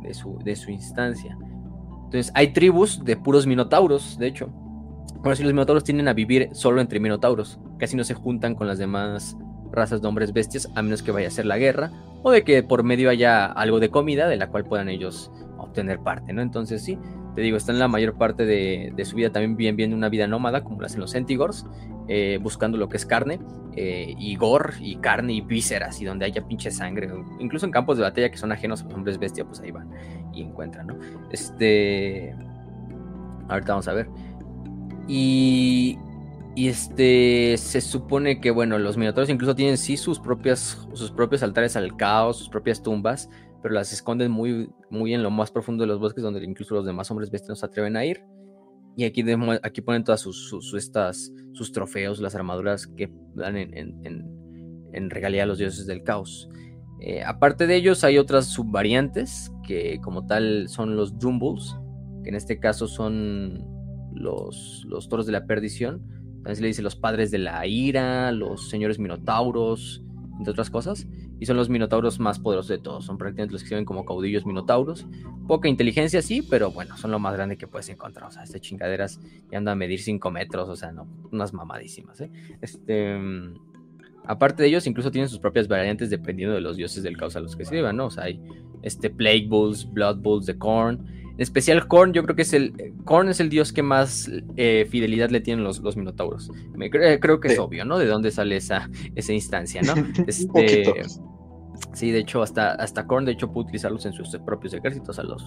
[0.02, 1.36] de su, de su instancia.
[2.04, 4.48] Entonces, hay tribus de puros minotauros, de hecho.
[5.20, 8.66] Bueno, si los minotauros tienden a vivir solo entre minotauros, casi no se juntan con
[8.66, 9.36] las demás
[9.70, 11.90] razas de hombres bestias, a menos que vaya a ser la guerra,
[12.22, 16.00] o de que por medio haya algo de comida de la cual puedan ellos obtener
[16.00, 16.42] parte, ¿no?
[16.42, 16.98] Entonces sí,
[17.34, 20.26] te digo, están la mayor parte de, de su vida también bien viendo una vida
[20.26, 21.66] nómada, como lo hacen los Centigors,
[22.14, 23.40] eh, buscando lo que es carne,
[23.74, 27.96] eh, y gore, y carne, y vísceras, y donde haya pinche sangre, incluso en campos
[27.96, 29.88] de batalla que son ajenos a los hombres bestia, pues ahí van
[30.34, 30.98] y encuentran, ¿no?
[31.30, 32.36] Este...
[33.48, 34.10] Ahorita vamos a ver.
[35.08, 35.98] Y,
[36.54, 41.42] y este se supone que bueno, los minotauros incluso tienen sí sus propias sus propios
[41.42, 43.30] altares al caos, sus propias tumbas,
[43.62, 46.84] pero las esconden muy muy en lo más profundo de los bosques donde incluso los
[46.84, 48.22] demás hombres bestias no se atreven a ir.
[48.96, 49.24] Y aquí,
[49.62, 54.06] aquí ponen todas sus, sus, estas, sus trofeos, las armaduras que dan en, en,
[54.92, 56.48] en- regalía a los dioses del caos.
[57.00, 61.76] Eh, aparte de ellos, hay otras subvariantes que, como tal, son los Dumbles,
[62.22, 63.64] que en este caso son
[64.12, 66.02] los, los toros de la perdición.
[66.36, 70.04] También se le dice los padres de la ira, los señores minotauros,
[70.38, 71.06] entre otras cosas.
[71.42, 73.04] Y son los minotauros más poderosos de todos.
[73.04, 75.08] Son prácticamente los que se ven como caudillos minotauros.
[75.48, 78.28] Poca inteligencia, sí, pero bueno, son lo más grande que puedes encontrar.
[78.28, 79.18] O sea, estas chingaderas
[79.50, 82.30] ya andan a medir 5 metros, o sea, no, unas mamadísimas, ¿eh?
[82.60, 83.18] Este.
[84.24, 87.40] Aparte de ellos, incluso tienen sus propias variantes dependiendo de los dioses del caos a
[87.40, 88.06] los que sirvan, ¿no?
[88.06, 88.40] O sea, hay
[88.82, 91.04] este Plague Bulls, Blood Bulls de Korn.
[91.32, 92.94] En especial Korn, yo creo que es el.
[93.04, 96.52] Korn es el dios que más eh, fidelidad le tienen los, los minotauros.
[96.76, 97.58] Me creo que es Sí.
[97.58, 97.98] obvio, ¿no?
[97.98, 99.94] De dónde sale esa, esa instancia, ¿no?
[100.28, 100.84] Este.
[101.92, 105.22] Sí, de hecho, hasta, hasta Korn, de hecho, puede utilizarlos en sus propios ejércitos, a
[105.22, 105.44] los,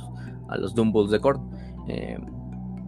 [0.50, 1.42] a los Dumbles de Korn.
[1.88, 2.18] eh,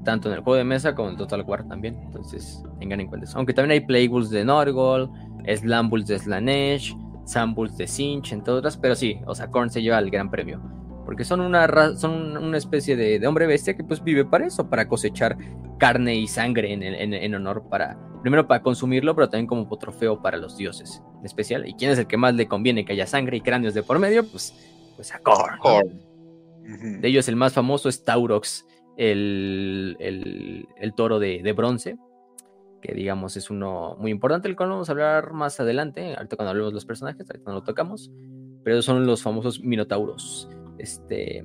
[0.07, 1.95] tanto en el juego de mesa como en Total War también.
[2.05, 3.37] Entonces, tengan en cuenta eso.
[3.37, 5.11] Aunque también hay Playbulls de Norgol,
[5.53, 6.95] Slambulls de Slanesh,
[7.25, 8.77] Sambulls de Sinch, entre otras.
[8.77, 10.61] Pero sí, o sea, Korn se lleva el gran premio.
[11.07, 14.45] Porque son una, ra- son una especie de, de hombre bestia que pues vive para
[14.45, 15.37] eso, para cosechar
[15.79, 20.21] carne y sangre en, en- en honor para, primero para consumirlo, pero también como trofeo
[20.21, 21.01] para los dioses.
[21.19, 21.65] en especial.
[21.65, 23.99] ¿Y quién es el que más le conviene que haya sangre y cráneos de por
[23.99, 24.27] medio?
[24.29, 24.53] Pues,
[24.97, 26.01] pues a Korn.
[27.01, 28.65] De ellos el más famoso es Taurox,
[28.97, 31.97] el, el, toro de, de, bronce,
[32.81, 36.49] que digamos es uno muy importante, el cual vamos a hablar más adelante, ahorita cuando
[36.49, 38.11] hablemos de los personajes, ahorita no lo tocamos,
[38.65, 40.49] pero son los famosos minotauros.
[40.79, 41.43] Este,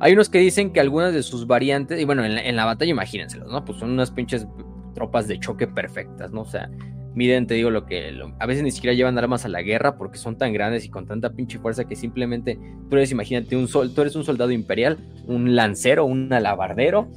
[0.00, 3.50] hay unos que dicen que algunas de sus variantes, y bueno, en la, batalla imagínenselos,
[3.50, 3.64] ¿no?
[3.64, 4.46] Pues son unas pinches
[4.94, 6.42] tropas de choque perfectas, ¿no?
[6.42, 6.70] O sea,
[7.14, 10.18] miden, te digo, lo que a veces ni siquiera llevan armas a la guerra porque
[10.18, 12.58] son tan grandes y con tanta pinche fuerza que simplemente
[12.90, 17.08] tú eres, imagínate, un sol, tú eres un soldado imperial, un lancero, un alabardero,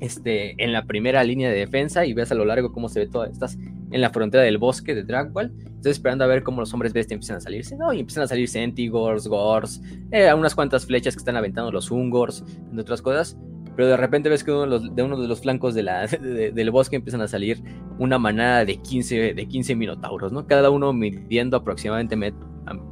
[0.00, 3.06] este, en la primera línea de defensa y ves a lo largo cómo se ve
[3.08, 3.58] todo, estás
[3.94, 7.14] en la frontera del bosque de Dragwall, estás esperando a ver cómo los hombres bestia
[7.14, 7.92] empiezan a salirse, ¿no?
[7.92, 9.80] Y empiezan a salir Centigors, Gors,
[10.10, 13.38] eh, unas cuantas flechas que están aventando los Ungors, entre otras cosas,
[13.76, 15.84] pero de repente ves que uno de, los, de uno de los flancos de
[16.52, 17.62] del bosque empiezan a salir
[18.00, 20.44] una manada de 15, de 15 minotauros, ¿no?
[20.48, 22.34] Cada uno midiendo aproximadamente,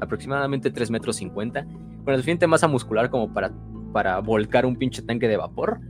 [0.00, 3.52] aproximadamente 3 metros 50, con la suficiente masa muscular como para,
[3.92, 5.80] para volcar un pinche tanque de vapor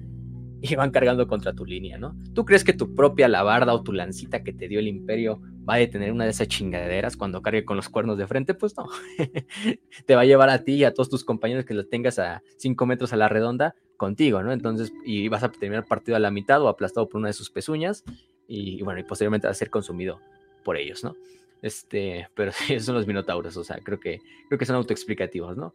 [0.70, 2.14] y van cargando contra tu línea, ¿no?
[2.34, 5.74] ¿Tú crees que tu propia labarda o tu lancita que te dio el imperio va
[5.74, 8.54] a detener una de esas chingaderas cuando cargue con los cuernos de frente?
[8.54, 8.86] Pues no.
[10.06, 12.42] te va a llevar a ti y a todos tus compañeros que los tengas a
[12.58, 14.52] 5 metros a la redonda contigo, ¿no?
[14.52, 17.50] Entonces, y vas a terminar partido a la mitad o aplastado por una de sus
[17.50, 18.04] pezuñas
[18.46, 20.20] y, bueno, y posteriormente va a ser consumido
[20.64, 21.16] por ellos, ¿no?
[21.60, 25.56] Este, pero sí, esos son los minotauros, o sea, creo que, creo que son autoexplicativos,
[25.56, 25.74] ¿no?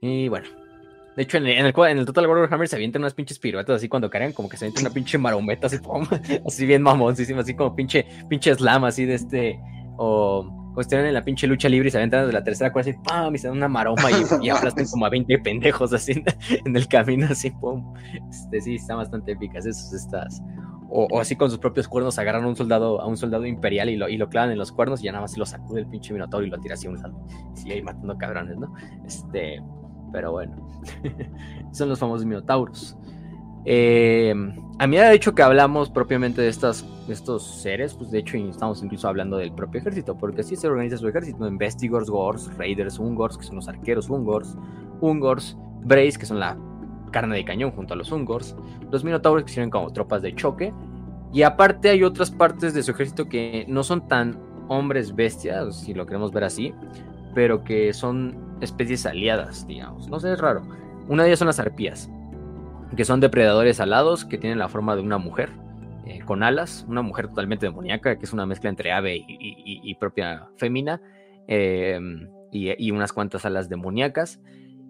[0.00, 0.48] Y bueno,
[1.16, 3.88] de hecho, en el, en el, Total War Warhammer se avientan unas pinches piruetas así
[3.88, 5.78] cuando caen, como que se avienta una pinche marometa así,
[6.46, 9.60] así bien mamoncísima, así como pinche, pinche slam así de este,
[9.96, 12.90] o como están en la pinche lucha libre y se aventan de la tercera cuerda
[12.90, 13.34] así, ¡pam!
[13.34, 16.22] y se dan una maroma y, y aplastan como a 20 pendejos así
[16.64, 17.92] en el camino, así, ¡pum!
[18.30, 20.40] Este, sí, están bastante épicas esos estas.
[20.92, 23.96] O, así con sus propios cuernos agarran a un soldado, a un soldado imperial y
[23.96, 26.12] lo, y lo clavan en los cuernos y ya nada más lo sacude el pinche
[26.12, 27.26] minotauro y lo tira así un lado.
[27.54, 28.72] Y sigue ahí matando cabrones, ¿no?
[29.04, 29.60] Este,
[30.12, 30.56] pero bueno,
[31.72, 32.96] son los famosos minotauros.
[33.64, 34.34] Eh,
[34.78, 38.82] a mí ha hecho que hablamos propiamente de, estas, estos seres, pues de hecho estamos
[38.82, 43.36] incluso hablando del propio ejército, porque así se organiza su ejército, Investigors, Gors, Raiders, Ungors,
[43.36, 44.56] que son los arqueros Ungors,
[45.00, 46.56] Ungors, Brace, que son la
[47.12, 48.56] carne de cañón junto a los Ungors,
[48.90, 50.72] los Minotauros que sirven como tropas de choque,
[51.32, 54.38] y aparte hay otras partes de su ejército que no son tan
[54.68, 56.72] hombres bestias, si lo queremos ver así,
[57.34, 60.08] pero que son especies aliadas, digamos.
[60.08, 60.62] No sé, es raro.
[61.08, 62.10] Una de ellas son las arpías,
[62.96, 65.50] que son depredadores alados que tienen la forma de una mujer
[66.06, 70.48] eh, con alas, una mujer totalmente demoníaca, que es una mezcla entre ave y, propia
[70.56, 71.00] fémina,
[71.46, 74.40] em, y, unas cuantas alas demoníacas,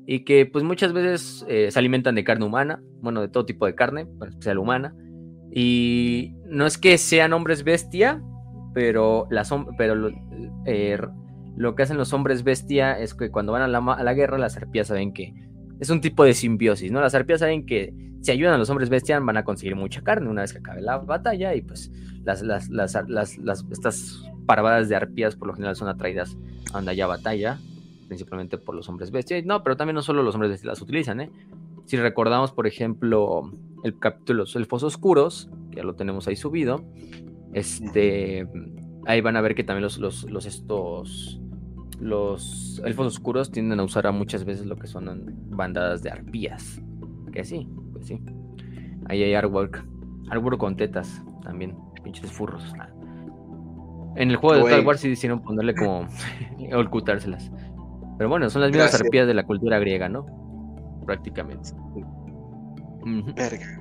[0.06, 3.66] y que pues muchas veces eh, se alimentan de carne humana, bueno, de todo tipo
[3.66, 4.94] de carne, especial humana,
[5.52, 8.22] y no es que sean hombres bestia,
[8.72, 10.10] pero, las, pero
[10.64, 10.98] eh,
[11.60, 14.86] lo que hacen los hombres bestia es que cuando van a la, guerra, las arpías
[14.86, 15.34] saben que
[15.78, 17.02] es un tipo de simbiosis, ¿no?
[17.02, 17.92] Las arpías saben que
[18.22, 20.80] si ayudan a los hombres bestia van a conseguir mucha carne una vez que acabe
[20.80, 21.92] la batalla y pues
[22.24, 23.38] las, las, las,
[23.70, 26.38] estas parvadas de arpías por lo general son atraídas
[26.70, 27.60] a donde haya batalla,
[28.08, 29.42] principalmente por los hombres bestia.
[29.44, 31.30] No, pero también no solo los hombres bestia las utilizan, ¿eh?
[31.84, 33.52] Si recordamos, por ejemplo,
[33.84, 36.86] el capítulo Los Elfos Oscuros, que ya lo tenemos ahí subido,
[37.52, 38.48] este,
[39.04, 41.38] ahí van a ver que también los, los estos
[42.00, 46.80] los elfos oscuros tienden a usar a muchas veces lo que son bandadas de arpías.
[47.32, 48.20] Que sí, pues sí.
[49.06, 49.84] Ahí hay artwork.
[50.30, 51.76] Artwork con tetas también.
[52.02, 52.72] Pinches furros.
[54.16, 56.06] En el juego de Star Wars sí hicieron ponerle como
[56.74, 57.50] ocultárselas.
[58.16, 60.26] Pero bueno, son las mismas arpías de la cultura griega, ¿no?
[61.06, 61.70] Prácticamente.
[63.34, 63.80] Verga.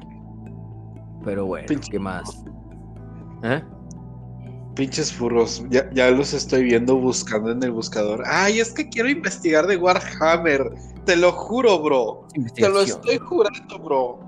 [1.23, 2.45] Pero bueno, ¿qué más?
[3.43, 3.61] ¿Eh?
[4.79, 8.23] Pinches furros, ya, ya, los estoy viendo buscando en el buscador.
[8.25, 10.71] Ay, es que quiero investigar de Warhammer.
[11.05, 12.25] Te lo juro, bro.
[12.55, 14.19] Te lo estoy jurando, bro.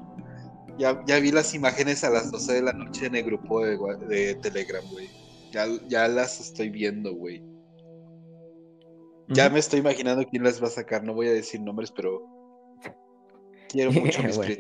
[0.78, 4.36] Ya, ya vi las imágenes a las 12 de la noche en el grupo de,
[4.42, 5.10] Telegram, güey.
[5.54, 7.42] Ya, ya las estoy viendo, güey.
[9.30, 11.02] Ya me estoy imaginando quién las va a sacar.
[11.06, 12.28] No voy a decir nombres, pero
[13.70, 14.54] quiero mucho mis bueno.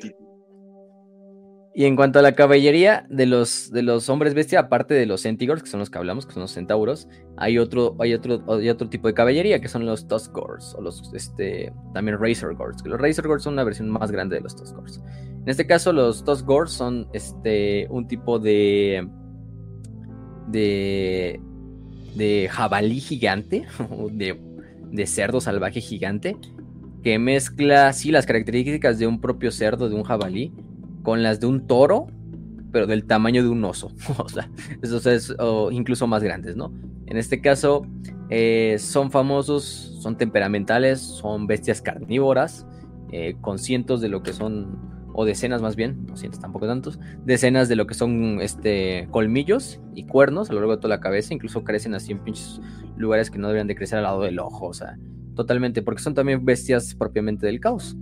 [1.73, 5.21] Y en cuanto a la caballería de los, de los hombres bestia, aparte de los
[5.21, 7.07] Centigors, que son los que hablamos, que son los centauros,
[7.37, 11.13] hay otro, hay otro, hay otro tipo de caballería que son los Tuskgors, o los
[11.13, 12.83] este, también Razorgors.
[12.83, 15.01] Que los Razorgors son una versión más grande de los Tuskgors.
[15.43, 19.07] En este caso, los Tuskgors son este, un tipo de.
[20.49, 21.39] de.
[22.15, 23.65] de jabalí gigante,
[24.11, 24.37] de,
[24.91, 26.35] de cerdo salvaje gigante,
[27.01, 30.53] que mezcla, sí, las características de un propio cerdo, de un jabalí
[31.03, 32.07] con las de un toro,
[32.71, 33.91] pero del tamaño de un oso.
[34.17, 34.49] o sea,
[34.81, 35.35] es
[35.71, 36.73] incluso más grandes, ¿no?
[37.07, 37.85] En este caso,
[38.29, 39.63] eh, son famosos,
[40.01, 42.65] son temperamentales, son bestias carnívoras,
[43.11, 44.79] eh, conscientes de lo que son,
[45.13, 49.81] o decenas más bien, no sientes tampoco tantos, decenas de lo que son este, colmillos
[49.93, 52.61] y cuernos a lo largo de toda la cabeza, incluso crecen así en pinches
[52.95, 54.97] lugares que no deberían de crecer al lado del ojo, o sea,
[55.35, 57.97] totalmente, porque son también bestias propiamente del caos.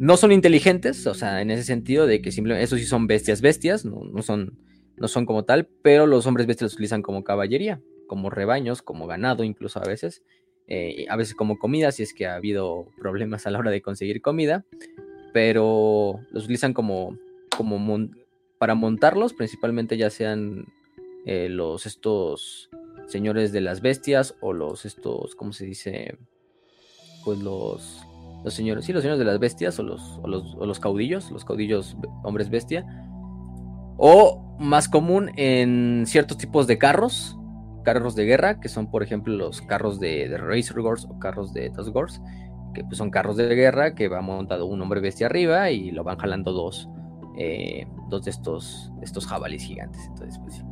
[0.00, 3.42] No son inteligentes, o sea, en ese sentido de que simplemente, eso sí son bestias
[3.42, 4.58] bestias, no, son,
[4.96, 9.06] no son como tal, pero los hombres bestias los utilizan como caballería, como rebaños, como
[9.06, 10.22] ganado incluso a veces,
[10.68, 13.82] eh, a veces como comida, si es que ha habido problemas a la hora de
[13.82, 14.64] conseguir comida,
[15.34, 17.18] pero los utilizan como,
[17.54, 18.08] como
[18.56, 20.64] para montarlos, principalmente ya sean
[21.26, 22.70] eh, los estos
[23.06, 26.16] señores de las bestias o los estos, ¿cómo se dice?
[27.22, 28.00] Pues los,
[28.44, 31.30] los señores, sí, los señores de las bestias o los, o los, o los caudillos,
[31.30, 32.86] los caudillos hombres bestia.
[33.96, 37.38] O más común en ciertos tipos de carros,
[37.84, 41.52] carros de guerra, que son por ejemplo los carros de, de Razor Gors o carros
[41.52, 42.20] de Task Gors,
[42.74, 46.04] que pues, son carros de guerra que va montado un hombre bestia arriba y lo
[46.04, 46.88] van jalando dos,
[47.36, 50.02] eh, dos de estos, estos jabalíes gigantes.
[50.06, 50.64] Entonces, pues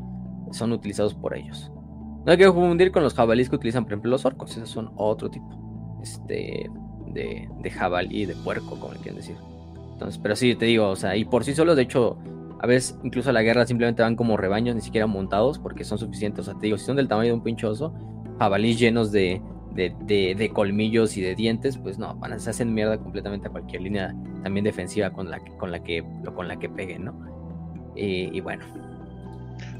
[0.53, 1.70] son utilizados por ellos.
[2.24, 4.57] No hay que confundir con los jabalíes que utilizan, por ejemplo, los orcos.
[4.57, 5.49] Esos son otro tipo
[6.03, 6.70] este,
[7.19, 9.36] de, de jabalí, de puerco, como le quieren decir.
[9.93, 12.19] Entonces, pero sí, te digo, o sea, y por sí solos, de hecho,
[12.61, 15.99] a veces incluso a la guerra simplemente van como rebaños, ni siquiera montados, porque son
[15.99, 16.40] suficientes.
[16.40, 17.93] O sea, te digo, si son del tamaño de un pinchoso,
[18.39, 19.43] jabalíes llenos de,
[19.74, 23.82] de, colmillos y de dientes, pues no, van a, se hacen mierda completamente a cualquier
[23.82, 26.05] línea también defensiva con la, con la, que,
[26.35, 27.28] con la que peguen, ¿no?
[27.97, 28.65] y bueno.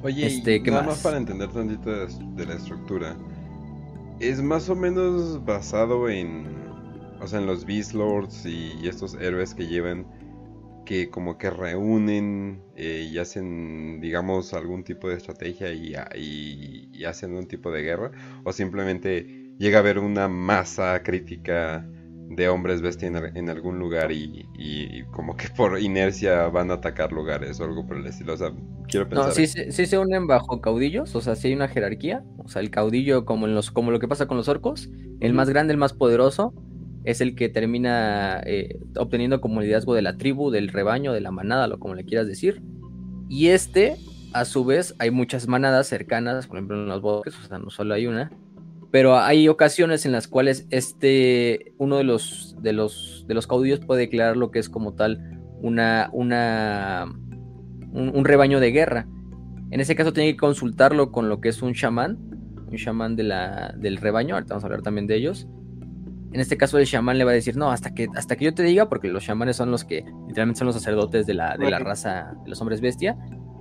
[0.03, 1.03] Oye, este, ¿qué nada más?
[1.03, 3.17] para entender tantito de, la estructura.
[4.21, 6.47] Es más o menos basado en,
[7.21, 10.07] o sea, en los Beast Lords y estos héroes que llevan
[10.89, 17.47] que como que reúnen eh, y hacen, digamos, algún tipo de estrategia y, hacen un
[17.47, 18.11] tipo de guerra,
[18.43, 21.87] o simplemente llega a haber una masa crítica
[22.31, 27.61] de hombres bestia en, algún lugar y, como que por inercia van a atacar lugares
[27.61, 28.33] o algo por el estilo.
[28.33, 28.53] O sea,
[28.89, 29.29] quiero pensar.
[29.29, 29.47] No, sí,
[29.87, 32.25] se unen bajo caudillos, o sea, sí hay una jerarquía.
[32.39, 34.89] O sea, el caudillo, como, en los, como lo que pasa con los orcos,
[35.21, 36.55] el más grande, el más poderoso,
[37.09, 41.31] es el que termina eh, obteniendo como liderazgo de la tribu, del rebaño, de la
[41.31, 42.61] manada, lo como le quieras decir.
[43.31, 43.97] Y este,
[44.35, 47.71] a su vez, hay muchas manadas cercanas, por ejemplo en los bosques, o sea, no
[47.71, 48.31] solo hay una.
[48.91, 53.81] Pero hay ocasiones en las cuales este, uno de los, de los, de los caudillos
[53.81, 57.07] puede declarar lo que es como tal una, una,
[57.91, 59.09] un, rebaño de guerra.
[59.71, 62.19] En ese caso tiene que consultarlo con lo que es un chamán,
[62.71, 65.49] un chamán de la, del rebaño, ahorita vamos a hablar también de ellos
[66.33, 68.55] en este caso el chamán le va a decir, no, hasta que, hasta que yo
[68.55, 71.71] te diga, porque los chamanes son los que literalmente son los sacerdotes de la, de
[71.71, 73.17] la raza de los hombres bestia.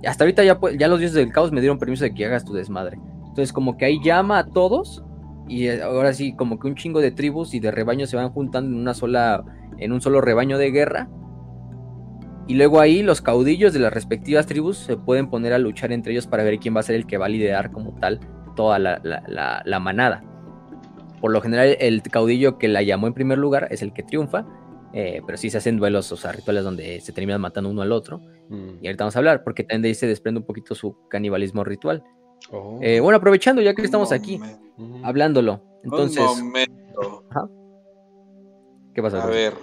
[0.06, 2.52] Hasta ahorita ya, ya los dioses del caos me dieron permiso de que hagas tu
[2.52, 2.98] desmadre.
[3.20, 5.02] Entonces como que ahí llama a todos
[5.48, 8.70] y ahora sí como que un chingo de tribus y de rebaños se van juntando
[8.70, 9.44] en una sola,
[9.78, 11.08] en un solo rebaño de guerra.
[12.46, 16.12] Y luego ahí los caudillos de las respectivas tribus se pueden poner a luchar entre
[16.12, 18.20] ellos para ver quién va a ser el que va a liderar como tal
[18.56, 19.00] toda la,
[19.64, 20.22] la manada.
[21.20, 24.46] Por lo general, el caudillo que la llamó en primer lugar es el que triunfa.
[24.94, 27.92] Eh, pero sí se hacen duelos, o sea, rituales donde se terminan matando uno al
[27.92, 28.20] otro.
[28.48, 28.82] Mm.
[28.82, 31.62] Y ahorita vamos a hablar, porque también de ahí se desprende un poquito su canibalismo
[31.62, 32.02] ritual.
[32.50, 32.78] Oh.
[32.80, 34.40] Eh, bueno, aprovechando ya que estamos aquí,
[35.02, 35.62] hablándolo.
[35.84, 36.24] Entonces.
[36.38, 37.24] Un momento.
[38.94, 39.22] ¿Qué pasa?
[39.22, 39.54] A ver.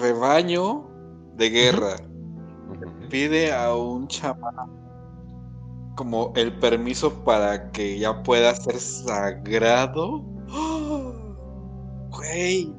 [0.00, 0.88] Rebaño
[1.34, 1.96] de guerra.
[3.10, 4.81] Pide a un chamán
[5.94, 10.24] como el permiso para que ya pueda ser sagrado.
[12.10, 12.72] Güey,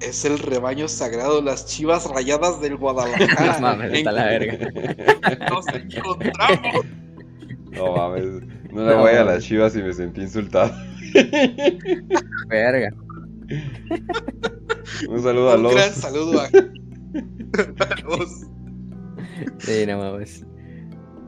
[0.00, 3.52] es el rebaño sagrado, las chivas rayadas del Guadalajara.
[3.54, 4.70] no mames, está la verga.
[5.50, 6.86] Nos encontramos.
[7.72, 8.24] No mames,
[8.72, 10.72] no le voy a las chivas y me sentí insultado.
[12.48, 12.90] Verga.
[15.08, 15.72] Un saludo a los.
[15.72, 18.46] Un gran saludo a, a los.
[19.58, 20.44] Sí, no mames.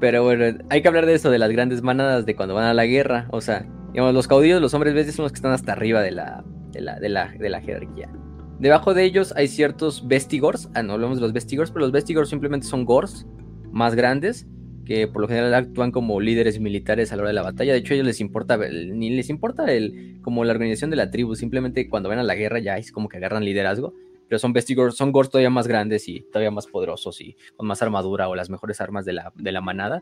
[0.01, 2.75] Pero bueno, hay que hablar de eso, de las grandes manadas de cuando van a
[2.75, 3.29] la guerra.
[3.31, 6.11] O sea, digamos, los caudillos, los hombres bestias son los que están hasta arriba de
[6.11, 8.11] la, de la, de la, jerarquía.
[8.59, 10.71] Debajo de ellos hay ciertos vestigors.
[10.75, 13.27] Ah, no hablamos de los vestigors, pero los vestigors simplemente son gors
[13.71, 14.47] más grandes
[14.87, 17.73] que por lo general actúan como líderes militares a la hora de la batalla.
[17.73, 21.11] De hecho, a ellos les importa, ni les importa el, como la organización de la
[21.11, 21.35] tribu.
[21.35, 23.95] Simplemente cuando van a la guerra ya es como que agarran liderazgo
[24.31, 27.83] pero son vestigors, son gors todavía más grandes y todavía más poderosos y con más
[27.83, 30.01] armadura o las mejores armas de la, de la manada.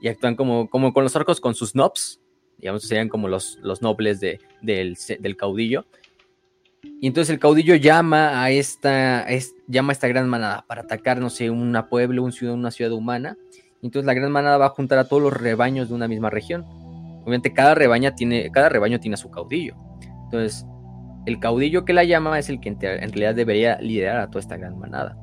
[0.00, 2.20] Y actúan como, como con los orcos con sus nobs,
[2.58, 5.86] digamos, serían como los, los nobles de, del, del, caudillo.
[6.84, 11.18] Y entonces el caudillo llama a esta, es, llama a esta gran manada para atacar,
[11.18, 13.36] no sé, una pueblo, un ciudad, una ciudad humana.
[13.82, 16.64] Entonces la gran manada va a juntar a todos los rebaños de una misma región.
[17.22, 19.74] Obviamente cada, rebaña tiene, cada rebaño tiene a su caudillo.
[20.26, 20.64] Entonces,
[21.26, 24.56] el caudillo que la llama es el que en realidad debería liderar a toda esta
[24.56, 25.16] gran manada.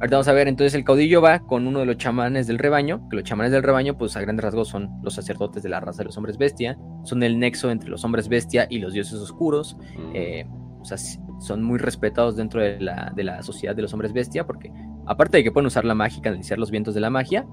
[0.00, 3.06] Ahorita vamos a ver, entonces el caudillo va con uno de los chamanes del rebaño,
[3.10, 5.98] que los chamanes del rebaño, pues a grandes rasgos son los sacerdotes de la raza
[5.98, 9.76] de los hombres bestia, son el nexo entre los hombres bestia y los dioses oscuros,
[9.98, 10.12] Mm.
[10.14, 10.46] eh,
[10.80, 10.96] o sea,
[11.38, 14.72] son muy respetados dentro de la, de la, sociedad de los hombres bestia, porque
[15.04, 17.46] aparte de que pueden usar la magia y canalizar los vientos de la magia,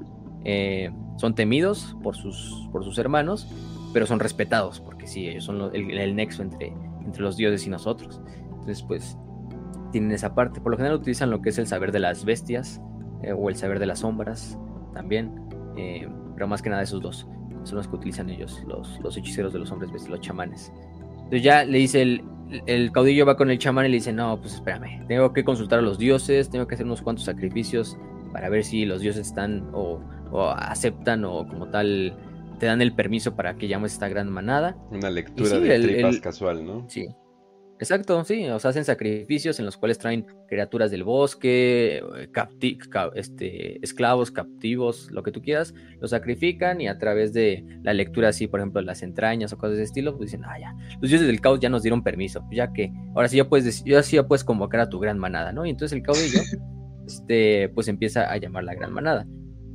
[0.45, 3.45] eh, son temidos por sus, por sus hermanos,
[3.93, 6.73] pero son respetados, porque sí, ellos son el, nexo entre,
[7.07, 8.21] entre los dioses y nosotros.
[8.49, 9.17] Entonces, pues,
[9.91, 10.61] tienen esa parte.
[10.61, 12.79] Por lo general utilizan lo que es el saber de las bestias
[13.23, 14.59] eh, o el saber de las sombras
[14.93, 15.33] también,
[15.77, 17.27] eh, pero más que nada esos dos
[17.63, 20.71] son los que utilizan ellos, los, hechiceros de los hombres bestias, los chamanes.
[21.15, 22.23] Entonces ya le dice el,
[22.65, 25.79] el caudillo va con el chamán y le dice, no, pues espérame, tengo que consultar
[25.79, 27.97] a los dioses, tengo que hacer unos cuantos sacrificios
[28.31, 29.99] para ver si los dioses están o,
[30.31, 32.15] o aceptan o como tal
[32.59, 34.77] te dan el permiso para que llames esta gran manada.
[34.91, 36.89] Una lectura sí, de el, tripas el, casual, ¿no?
[36.89, 37.07] Sí.
[37.79, 42.01] Exacto, sí, o sea, hacen sacrificios en los cuales traen criaturas del bosque,
[42.31, 47.63] capti ca este, esclavos, captivos, lo que tú quieras, los sacrifican y a través de
[47.83, 50.57] la lectura así, por ejemplo, las entrañas o cosas de ese estilo, pues dicen, ah,
[50.59, 53.83] ya, los dioses del caos ya nos dieron permiso, ya que ahora sí ya puedes,
[53.83, 55.63] ya, sí ya puedes convocar a tu gran manada, ¿no?
[55.63, 56.39] Y entonces el caudillo,
[57.05, 59.27] este, pues empieza a llamar la gran manada.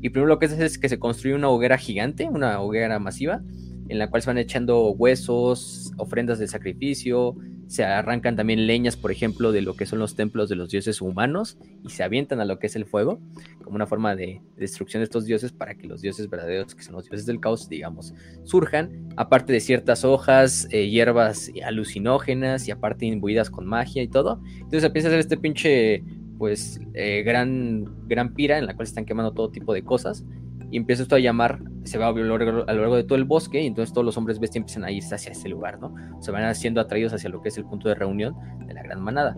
[0.03, 3.41] Y primero lo que hace es que se construye una hoguera gigante, una hoguera masiva,
[3.89, 7.37] en la cual se van echando huesos, ofrendas de sacrificio,
[7.73, 11.01] se arrancan también leñas, por ejemplo, de lo que son los templos de los dioses
[11.01, 13.19] humanos y se avientan a lo que es el fuego,
[13.65, 16.95] como una forma de destrucción de estos dioses para que los dioses verdaderos, que son
[16.95, 18.13] los dioses del caos, digamos,
[18.45, 24.43] surjan, aparte de ciertas hojas, eh, hierbas alucinógenas y aparte imbuidas con magia y todo.
[24.57, 26.05] Entonces empieza a hacer este pinche,
[26.43, 30.25] pues, eh, gran, gran pira en la cual se están quemando todo tipo de cosas
[30.73, 33.15] y empieza esto a llamar, se va a lo, largo, a lo largo de todo
[33.15, 35.95] el bosque y entonces todos los hombres bestia empiezan a irse hacia ese lugar, ¿no?
[36.21, 38.35] Se van siendo atraídos hacia lo que es el punto de reunión
[38.67, 39.37] de la gran manada.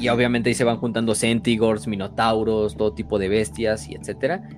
[0.00, 4.48] Y obviamente ahí se van juntando centigors, minotauros, todo tipo de bestias y etcétera.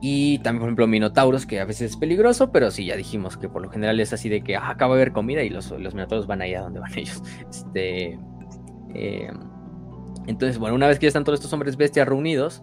[0.00, 3.48] Y también, por ejemplo, minotauros, que a veces es peligroso, pero sí, ya dijimos que
[3.48, 5.94] por lo general es así de que ah, acaba de haber comida y los, los
[5.94, 7.20] minotauros van ahí a donde van ellos.
[7.50, 8.20] Este,
[8.94, 9.32] eh,
[10.26, 12.62] entonces, bueno, una vez que ya están todos estos hombres bestias reunidos,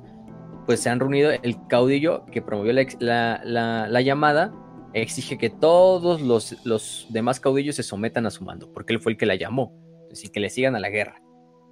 [0.66, 4.54] pues se han reunido el caudillo que promovió la, la, la, la llamada,
[4.94, 9.14] exige que todos los, los, demás caudillos se sometan a su mando, porque él fue
[9.14, 9.74] el que la llamó,
[10.12, 11.22] así que le sigan a la guerra.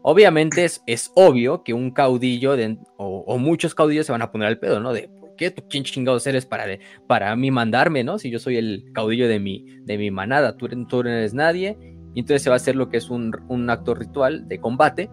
[0.03, 4.31] Obviamente es, es obvio que un caudillo de, o, o, muchos caudillos se van a
[4.31, 4.93] poner al pedo, ¿no?
[4.93, 8.18] De ¿por qué tú quién chingados eres para, de, para mí mandarme, ¿no?
[8.18, 11.77] Si yo soy el caudillo de mi, de mi manada, tú, tú no eres nadie.
[12.14, 15.09] Y entonces se va a hacer lo que es un, un acto ritual de combate,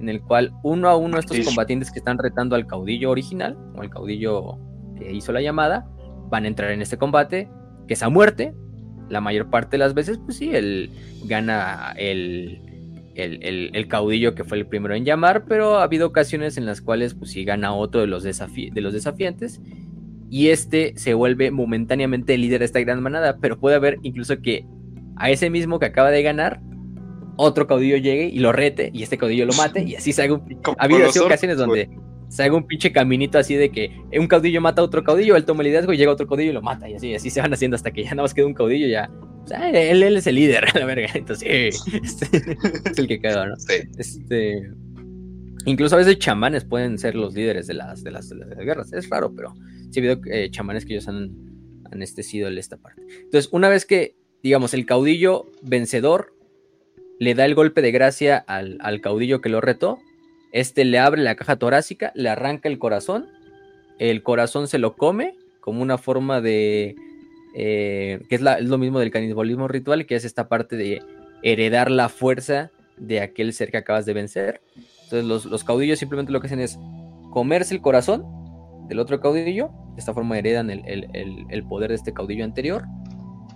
[0.00, 3.82] en el cual uno a uno estos combatientes que están retando al caudillo original, o
[3.82, 4.58] el caudillo
[4.98, 5.86] que hizo la llamada,
[6.30, 7.48] van a entrar en este combate,
[7.86, 8.54] que es a muerte.
[9.08, 10.90] La mayor parte de las veces, pues sí, él
[11.24, 12.60] gana el,
[13.14, 16.66] el, el, el, caudillo que fue el primero en llamar, pero ha habido ocasiones en
[16.66, 19.60] las cuales, pues sí, gana otro de los, desafi de los desafiantes.
[20.30, 24.40] Y este se vuelve momentáneamente el líder de esta gran manada, pero puede haber incluso
[24.42, 24.66] que
[25.16, 26.60] a ese mismo que acaba de ganar,
[27.38, 30.34] otro caudillo llegue y lo rete y este caudillo lo mate y así se haga
[30.34, 30.60] un...
[30.78, 31.88] Ha habido así ocasiones donde
[32.28, 35.44] se haga un pinche caminito así de que un caudillo mata a otro caudillo, él
[35.44, 37.54] toma el liderazgo y llega otro caudillo y lo mata y así, así se van
[37.54, 39.08] haciendo hasta que ya nada más queda un caudillo y ya...
[39.44, 42.56] O sea, él, él, es el líder, la verga, entonces este,
[42.90, 43.56] es el que quedó, ¿no?
[43.56, 43.74] Sí.
[43.96, 44.70] Este...
[45.64, 48.92] Incluso a veces chamanes pueden ser los líderes de las, de las, de las guerras.
[48.92, 49.54] Es raro, pero
[49.90, 51.30] sí he habido eh, chamanes que ellos han,
[51.92, 53.02] han este, sido esta parte.
[53.24, 56.37] Entonces, una vez que, digamos, el caudillo vencedor
[57.18, 59.98] le da el golpe de gracia al, al, caudillo que lo retó.
[60.52, 63.26] Este le abre la caja torácica, le arranca el corazón.
[63.98, 66.96] El corazón se lo come como una forma de.
[67.54, 71.02] Eh, que es, la, es, lo mismo del canibalismo ritual, que es esta parte de
[71.42, 74.60] heredar la fuerza de aquel ser que acabas de vencer.
[75.04, 76.78] Entonces, los, los caudillos simplemente lo que hacen es
[77.32, 78.24] comerse el corazón
[78.88, 79.70] del otro caudillo.
[79.94, 82.84] De esta forma heredan el, el, el, poder de este caudillo anterior.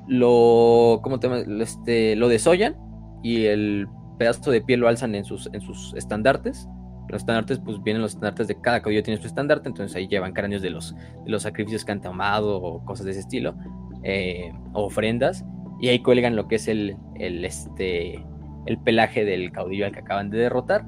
[0.09, 1.29] Lo, ¿cómo te?
[1.63, 2.91] Este, lo desollan
[3.23, 3.89] y el
[4.19, 6.69] pedazo de piel lo alzan en sus, en sus estandartes.
[7.09, 10.32] Los estandartes, pues vienen los estandartes de cada caudillo tiene su estandarte, entonces ahí llevan
[10.32, 10.94] cráneos de los,
[11.27, 13.55] los sacrificios que han tomado o cosas de ese estilo,
[14.03, 15.44] eh, ofrendas,
[15.81, 18.24] y ahí cuelgan lo que es el, el, este,
[18.66, 20.86] el pelaje del caudillo al que acaban de derrotar.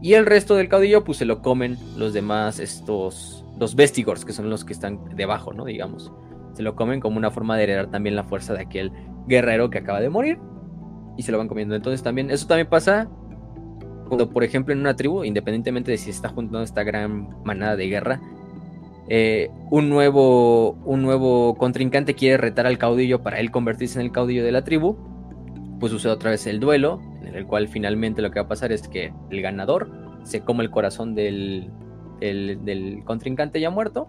[0.00, 4.32] Y el resto del caudillo, pues se lo comen los demás, estos, los vestigors, que
[4.32, 5.64] son los que están debajo, ¿no?
[5.64, 6.12] Digamos.
[6.54, 8.92] Se lo comen como una forma de heredar también la fuerza de aquel
[9.26, 10.38] guerrero que acaba de morir
[11.16, 11.74] y se lo van comiendo.
[11.74, 13.08] Entonces también, eso también pasa
[14.08, 17.88] cuando, por ejemplo, en una tribu, independientemente de si está juntando esta gran manada de
[17.88, 18.20] guerra,
[19.08, 24.12] eh, un, nuevo, un nuevo contrincante quiere retar al caudillo para él convertirse en el
[24.12, 24.96] caudillo de la tribu,
[25.80, 28.70] pues sucede otra vez el duelo, en el cual finalmente lo que va a pasar
[28.70, 29.90] es que el ganador
[30.24, 31.70] se come el corazón del,
[32.20, 34.08] del contrincante ya muerto,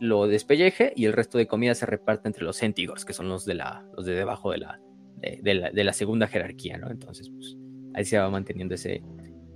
[0.00, 3.44] lo despelleje y el resto de comida se reparte entre los centigors, que son los
[3.44, 4.80] de, la, los de debajo de la,
[5.20, 6.90] de, la, segunda jerarquía, ¿no?
[6.90, 7.56] Entonces, pues
[7.94, 9.02] ahí se va manteniendo ese,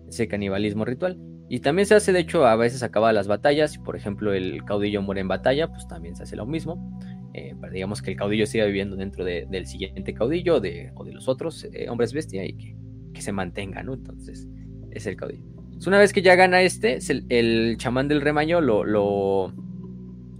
[0.09, 1.19] ese canibalismo ritual.
[1.49, 3.78] Y también se hace, de hecho, a veces acaba las batallas.
[3.78, 6.99] Por ejemplo, el caudillo muere en batalla, pues también se hace lo mismo.
[7.35, 11.28] Eh, digamos que el caudillo siga viviendo dentro del siguiente caudillo de, o de los
[11.28, 12.77] otros eh, hombres bestia y que,
[13.15, 13.95] que, se mantenga, ¿no?
[13.95, 14.49] Entonces,
[14.91, 15.45] es el caudillo.
[15.87, 19.53] una vez que ya gana este, el, chamán del remaño lo, lo,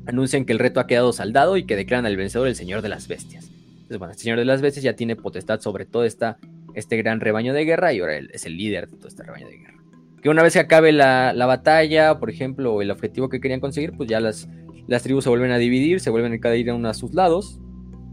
[0.07, 2.89] anuncian que el reto ha quedado saldado y que declaran al vencedor el señor de
[2.89, 3.51] las bestias.
[3.91, 6.39] Entonces, bueno, el señor de las bestias ya tiene potestad sobre todo esta,
[6.75, 9.59] este gran rebaño de guerra y ahora es el líder de todo este rebaño de
[9.59, 9.83] guerra.
[10.23, 13.91] Que una vez que acabe la, batalla, por ejemplo, o el objetivo que querían conseguir,
[13.97, 14.49] pues ya las,
[14.87, 17.15] las tribus se vuelven a dividir, se vuelven a cada ir a uno a sus
[17.15, 17.59] lados.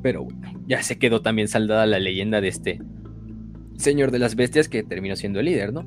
[0.02, 2.82] Pero bueno, ya se quedó también saldada la leyenda de este
[3.76, 5.86] señor de las bestias que terminó siendo el líder, ¿no?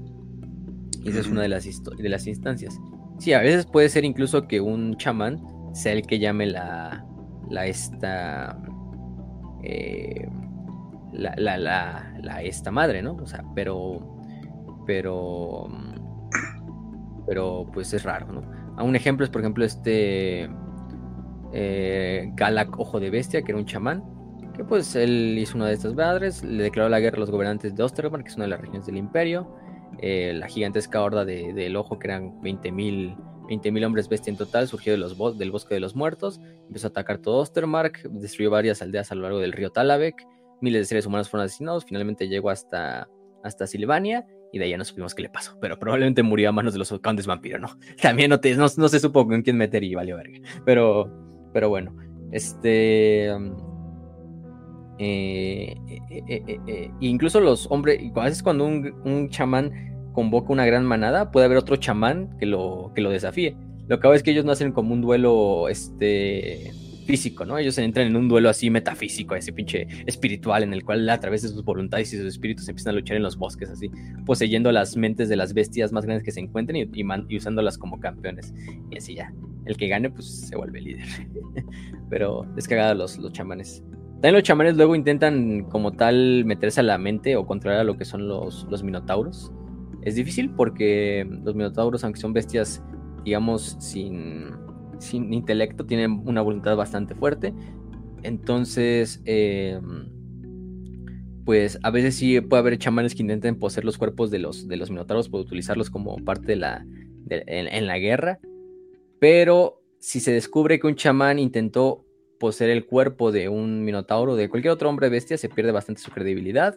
[1.03, 2.79] Y esa es una de las, de las instancias.
[3.19, 5.43] Sí, a veces puede ser incluso que un chamán
[5.75, 7.05] sea el que llame la,
[7.51, 8.57] la esta,
[9.63, 10.29] eh,
[11.13, 13.15] la, esta madre, ¿no?
[13.15, 14.19] O sea, pero,
[14.87, 15.69] pero,
[17.27, 18.61] pero pues es raro, ¿no?
[18.83, 20.49] un ejemplo es, por ejemplo, este
[21.53, 24.03] eh, Galak Ojo de Bestia, que era un chamán,
[24.55, 27.75] que pues él hizo una de estas madres, le declaró la guerra a los gobernantes
[27.75, 29.55] de Osterman, que es una de las regiones del imperio,
[29.99, 33.17] eh, la gigantesca horda del de, ojo, que eran 20.000
[33.51, 36.91] 20.000 hombres bestia en total, surgió de los del bosque de los muertos, empezó a
[36.91, 40.25] atacar todo Ostermark, destruyó varias aldeas a lo largo del río Talavek,
[40.61, 43.09] miles de seres humanos fueron asesinados, finalmente llegó hasta,
[43.43, 46.73] hasta Silvania y de ya no supimos qué le pasó, pero probablemente murió a manos
[46.73, 47.77] de los condes vampiro, ¿no?
[48.01, 48.39] También no,
[48.77, 51.11] no, se supo con quién meter y valió verga, pero,
[51.53, 51.95] pero bueno,
[52.31, 53.31] este...
[55.03, 55.75] Eh,
[56.11, 59.73] eh, eh, incluso los hombres, a veces cuando un, un chamán
[60.13, 63.57] convoca una gran manada, puede haber otro chamán que lo, que lo desafíe.
[63.89, 66.73] Lo que hago es que ellos no hacen como un duelo este,
[67.11, 67.59] físico, ¿no?
[67.59, 71.43] Ellos entran en un duelo así metafísico, ese pinche espiritual, en el cual a través
[71.43, 73.91] de sus voluntades y sus espíritus empiezan a luchar en los bosques, así,
[74.25, 78.55] poseyendo las mentes de las bestias más grandes que se encuentren y, usándolas como campeones.
[78.91, 79.33] Y así ya.
[79.67, 81.07] El que gane, pues se vuelve líder.
[82.11, 83.83] Pero es cagada los, los chamanes.
[84.15, 87.97] También los chamanes luego intentan como tal meterse a la mente o controlar a lo
[87.97, 89.53] que son los, los minotauros
[90.03, 92.83] es difícil porque los minotauros, aunque son bestias,
[93.25, 94.51] digamos, sin,
[94.99, 97.55] sin intelecto, tienen una voluntad bastante fuerte.
[98.23, 100.09] Entonces, em,
[101.45, 104.77] pues a veces sí puede haber chamanes que intenten poseer los cuerpos de los, de
[104.77, 106.87] los minotauros, para utilizarlos como parte de la,
[107.29, 108.41] en, la guerra.
[109.19, 112.07] Pero si se descubre que un chamán intentó
[112.39, 116.11] poseer el cuerpo de un minotauro de cualquier otro hombre bestia, se pierde bastante su
[116.11, 116.75] credibilidad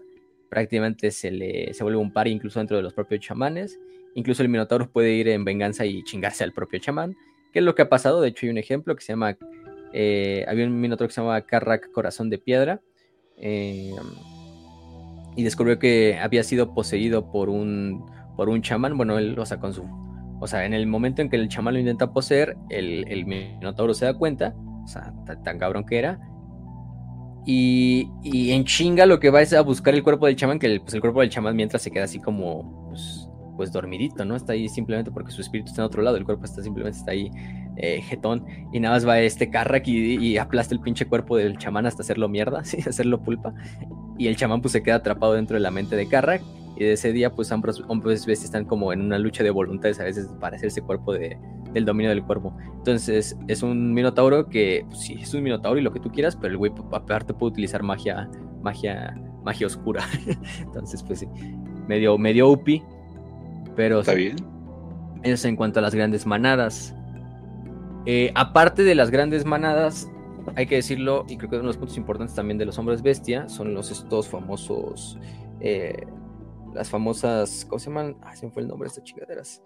[0.54, 3.80] prácticamente se le se vuelve un par incluso dentro de los propios chamanes.
[4.14, 7.16] Incluso el Minotauro puede ir en venganza y chingarse al propio chamán,
[7.52, 8.22] que es lo que ha pasado.
[8.22, 9.36] De hecho, hay un ejemplo que se llama.
[9.94, 12.82] Eh, había un Minotauro que se llama Carrack Corazón de Piedra.
[13.38, 13.96] Eh,
[15.36, 18.06] y descubrió que había sido poseído por un,
[18.38, 18.96] por un chamán.
[18.96, 19.84] Bueno, él, o sea, con su.
[20.40, 23.96] O sea, en el momento en que el chamán lo intenta poseer, el, el Minotauro
[23.96, 24.54] se da cuenta.
[24.84, 25.12] O sea,
[25.44, 26.20] tan cabrón que era
[27.46, 30.82] y, en chinga lo que va es a buscar el cuerpo del chamán, que el,
[30.82, 33.23] pues el cuerpo del chamán mientras se queda así como, pues,
[33.56, 34.36] pues, dormidito, ¿no?
[34.36, 37.12] Está ahí simplemente porque su espíritu está en otro lado, el cuerpo está simplemente está
[37.12, 37.32] ahí
[37.78, 41.86] eh, jetón, y nada más va este Carrack y, aplasta el pinche cuerpo del chamán
[41.86, 42.78] hasta hacerlo mierda, ¿sí?
[42.88, 43.54] hacerlo pulpa,
[44.18, 46.42] y el chamán pues se queda atrapado dentro de la mente de Carrack,
[46.76, 50.04] y de ese día pues ambos hombres están como en una lucha de voluntades a
[50.04, 51.38] veces para hacerse cuerpo de,
[51.74, 52.56] del dominio del cuerpo.
[52.78, 56.36] Entonces es un minotauro que pues, sí es un minotauro y lo que tú quieras,
[56.36, 58.30] pero el güey aparte puede utilizar magia,
[58.62, 60.04] magia, magia oscura.
[60.60, 61.28] Entonces pues sí,
[61.88, 62.82] medio, medio upi,
[63.76, 64.36] pero está bien.
[65.24, 66.96] Eso en cuanto a las grandes manadas.
[68.06, 70.10] Eh, aparte de las grandes manadas,
[70.56, 73.02] hay que decirlo, y creo que uno de los puntos importantes también de los hombres
[73.02, 75.18] bestia son los estos famosos,
[75.62, 76.06] eh,
[76.74, 78.18] las famosas, ¿cómo se llaman?
[78.22, 79.62] Ah, se me fue el nombre de estas chingaderas.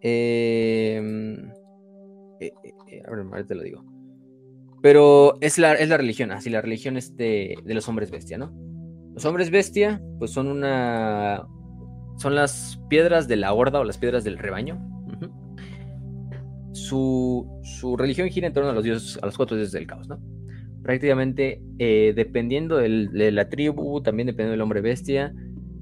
[0.00, 1.50] Em,
[2.40, 3.84] eh, eh, eh, ahora te lo digo.
[4.82, 8.52] Pero es la, es la religión, así la religión es de, los hombres bestia, ¿no?
[9.14, 11.46] Los hombres bestia, pues son una.
[12.16, 14.78] Son las piedras de la horda o las piedras del rebaño.
[16.72, 17.46] su,
[17.98, 20.18] religión gira en torno a los dioses, a los cuatro dioses del caos, ¿no?
[20.82, 25.34] Prácticamente, dependiendo de la tribu, también dependiendo del hombre bestia,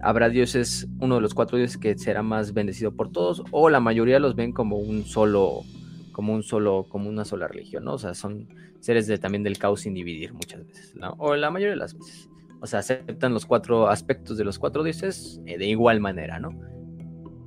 [0.02, 3.80] habrá dioses, uno de los cuatro dioses que será más bendecido por todos, o la
[3.80, 5.62] mayoría los ven como un solo,
[6.10, 7.94] como un solo, como una sola religión, ¿no?
[7.94, 8.48] O sea, son
[8.80, 11.14] seres también del caos sin dividir muchas veces, ¿no?
[11.18, 12.28] O la mayoría de las veces.
[12.62, 16.50] O sea, aceptan los cuatro aspectos de los cuatro dioses eh, de igual manera, ¿no?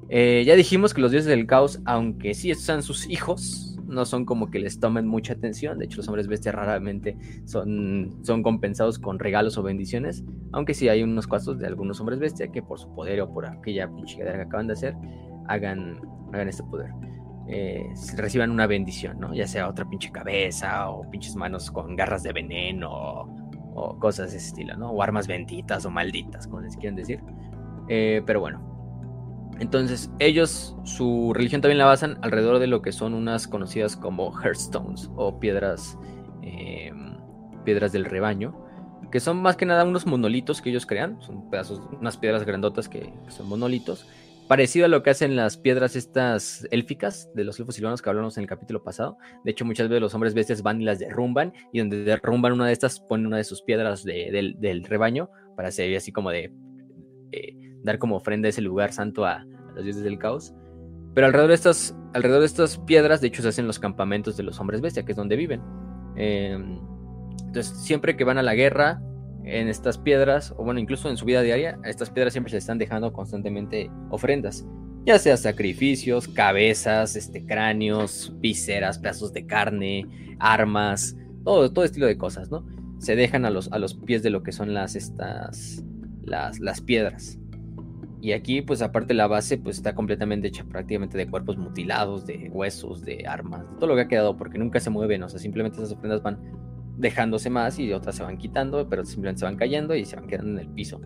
[0.09, 4.25] Eh, ya dijimos que los dioses del caos, aunque sí sean sus hijos, no son
[4.25, 5.79] como que les tomen mucha atención.
[5.79, 10.23] De hecho, los hombres bestias raramente son, son compensados con regalos o bendiciones.
[10.51, 13.45] Aunque sí hay unos casos de algunos hombres bestia que por su poder o por
[13.45, 14.95] aquella pinche que acaban de hacer,
[15.47, 15.99] hagan,
[16.33, 16.91] hagan este poder.
[17.47, 17.85] Eh,
[18.17, 19.33] reciban una bendición, ¿no?
[19.33, 23.44] Ya sea otra pinche cabeza o pinches manos con garras de veneno
[23.75, 24.89] o, cosas de ese estilo, ¿no?
[24.89, 27.21] O armas benditas o malditas, como les quieran decir.
[27.87, 28.75] Eh, pero bueno,
[29.59, 34.31] entonces, ellos, su religión también la basan alrededor de lo que son unas conocidas como
[34.31, 35.97] Hearthstones o piedras,
[36.41, 37.17] em,
[37.63, 38.53] piedras del rebaño,
[39.11, 42.89] que son más que nada unos monolitos que ellos crean, son pedazos, unas piedras grandotas
[42.89, 44.07] que, son monolitos,
[44.47, 48.37] parecido a lo que hacen las piedras estas élficas de los elfos silvanos que hablamos
[48.37, 49.17] en el capítulo pasado.
[49.43, 52.67] De hecho, muchas veces los hombres bestias van y las derrumban, y donde derrumban una
[52.67, 56.53] de estas, ponen una de sus piedras del, rebaño para hacer así como de
[57.31, 60.53] eh, dar como ofrenda ese lugar santo a, los dioses del caos.
[61.13, 64.43] Pero alrededor de, estas, alrededor de estas piedras, de hecho, se hacen los campamentos de
[64.43, 65.61] los hombres bestia, que es donde viven.
[66.17, 66.79] Em,
[67.47, 69.01] entonces, siempre que van a la guerra,
[69.45, 72.77] en estas piedras, o bueno, incluso en su vida diaria, estas piedras siempre se están
[72.77, 74.65] dejando constantemente ofrendas.
[75.05, 80.05] Ya sea sacrificios, cabezas, este, cráneos, viseras, pedazos de carne,
[80.39, 82.65] armas, todo, todo estilo de cosas, ¿no?
[82.97, 85.83] Se dejan a los, a los pies de lo que son las, estas,
[86.23, 87.37] las, las piedras.
[88.19, 92.49] Y aquí, pues aparte la base, pues está completamente hecha prácticamente de cuerpos mutilados, de
[92.51, 95.39] huesos, de armas, de todo lo que ha quedado, porque nunca se mueven, o sea,
[95.39, 96.39] simplemente esas ofrendas van
[96.97, 100.27] dejándose más y otras se van quitando, pero simplemente se van cayendo y se van
[100.27, 101.01] quedando en el piso.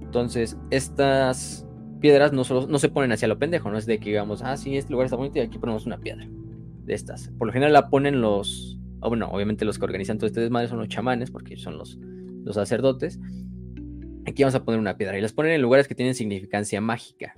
[0.00, 1.66] Entonces, estas
[2.00, 4.56] piedras no, solo, no se ponen hacia lo pendejo, no es de que digamos, ah,
[4.56, 6.26] sí, este lugar está bonito y aquí ponemos una piedra
[6.84, 7.28] de estas.
[7.38, 10.78] Por lo general la ponen los, bueno, obviamente los que organizan todo este desmadre son
[10.78, 11.98] los chamanes, porque son los,
[12.44, 13.18] los sacerdotes,
[14.26, 17.34] Aquí vamos a poner una piedra y las ponen en lugares que tienen significancia mágica.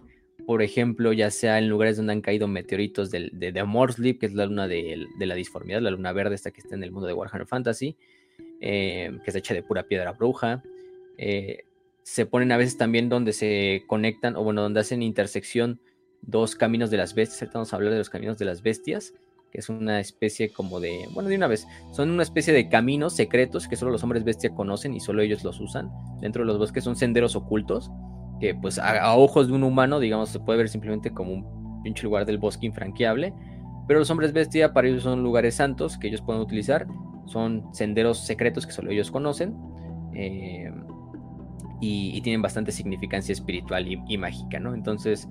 [0.47, 4.35] Por ejemplo, ya sea en lugares donde han caído meteoritos de, de, de que es
[4.35, 7.15] la luna de, la disformidad, la luna verde esta que está en el mundo de
[7.15, 7.97] Warhammer Fantasy,
[8.61, 10.63] eh, que está hecha de pura piedra bruja.
[11.19, 11.65] Eh,
[12.03, 15.81] se ponen a veces también donde se conectan, o bueno, donde hacen intersección
[16.23, 17.43] dos caminos de las bestias.
[17.43, 19.13] Ahorita vamos a hablar de los caminos de las bestias
[19.51, 23.15] que es una especie como de, bueno, de una vez, son una especie de caminos
[23.15, 25.91] secretos que solo los hombres bestia conocen y solo ellos los usan.
[26.21, 27.91] Dentro de los bosques son senderos ocultos,
[28.41, 32.05] que pues a, ojos de un humano, digamos, se puede ver simplemente como un pinche
[32.05, 33.33] lugar del bosque infranqueable,
[33.87, 36.87] pero los hombres bestia para ellos son lugares santos que ellos pueden utilizar,
[37.27, 39.55] son senderos secretos que solo ellos conocen.
[40.15, 40.73] Eh,
[41.81, 44.75] y, tienen bastante significancia espiritual y, mágica, ¿no?
[44.75, 45.29] Entonces,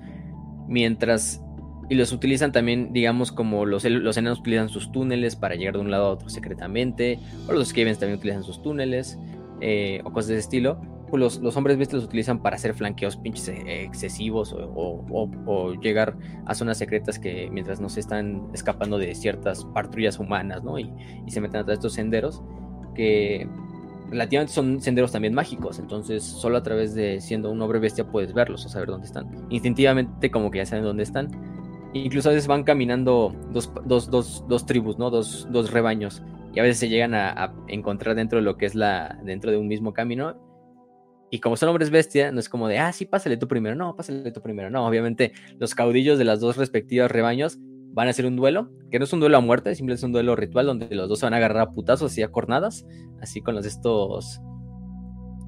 [0.67, 1.41] mientras
[1.89, 5.81] y los utilizan también, digamos, como los, los enanos utilizan sus túneles para llegar de
[5.81, 9.19] un lado a otro secretamente, o los Skavens también utilizan sus túneles,
[9.61, 10.81] eh, o cosas de ese estilo.
[11.17, 16.15] Los, hombres bestias los utilizan para hacer flanqueos pinches eh, excesivos o, llegar
[16.45, 20.79] a zonas secretas que mientras no se están escapando de ciertas patrullas humanas, ¿no?
[20.79, 20.91] Y,
[21.25, 22.41] y se meten a través de estos senderos
[22.93, 23.47] que
[24.09, 28.33] relativamente son senderos también mágicos, entonces solo a través de siendo un hombre bestia puedes
[28.33, 29.47] verlos o saber dónde están.
[29.49, 31.29] Instintivamente como que ya saben dónde están
[31.95, 35.09] Incluso a veces van caminando dos, dos, dos, dos tribus, ¿no?
[35.09, 36.21] Dos, dos, rebaños.
[36.53, 39.17] Y a veces se llegan a, encontrar dentro de lo que es la.
[39.23, 40.35] dentro de un mismo camino.
[41.31, 43.75] Y como son hombres bestia, no es como de, ah, sí, pásale tú primero.
[43.75, 44.69] No, pásale tú primero.
[44.69, 47.57] No, obviamente los caudillos de las dos respectivas rebaños
[47.93, 50.11] van a hacer un duelo, que no es un duelo a muerte, simplemente es un
[50.11, 52.85] duelo ritual donde los dos se van a agarrar a putazos y a cornadas,
[53.21, 54.41] así con los estos.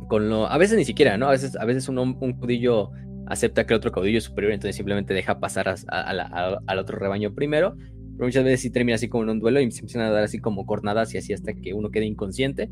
[0.07, 1.27] Con lo, a veces ni siquiera, ¿no?
[1.27, 2.91] A veces, a veces un, un caudillo
[3.27, 7.75] acepta que el otro caudillo superior, entonces simplemente deja pasar al otro rebaño primero.
[7.75, 10.23] Pero muchas veces sí termina así como en un duelo y se empiezan a dar
[10.23, 12.69] así como cornadas y así hasta que uno quede inconsciente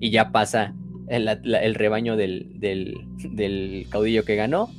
[0.00, 0.74] y ya pasa
[1.08, 3.06] el, rebaño del,
[3.90, 4.70] caudillo que ganó.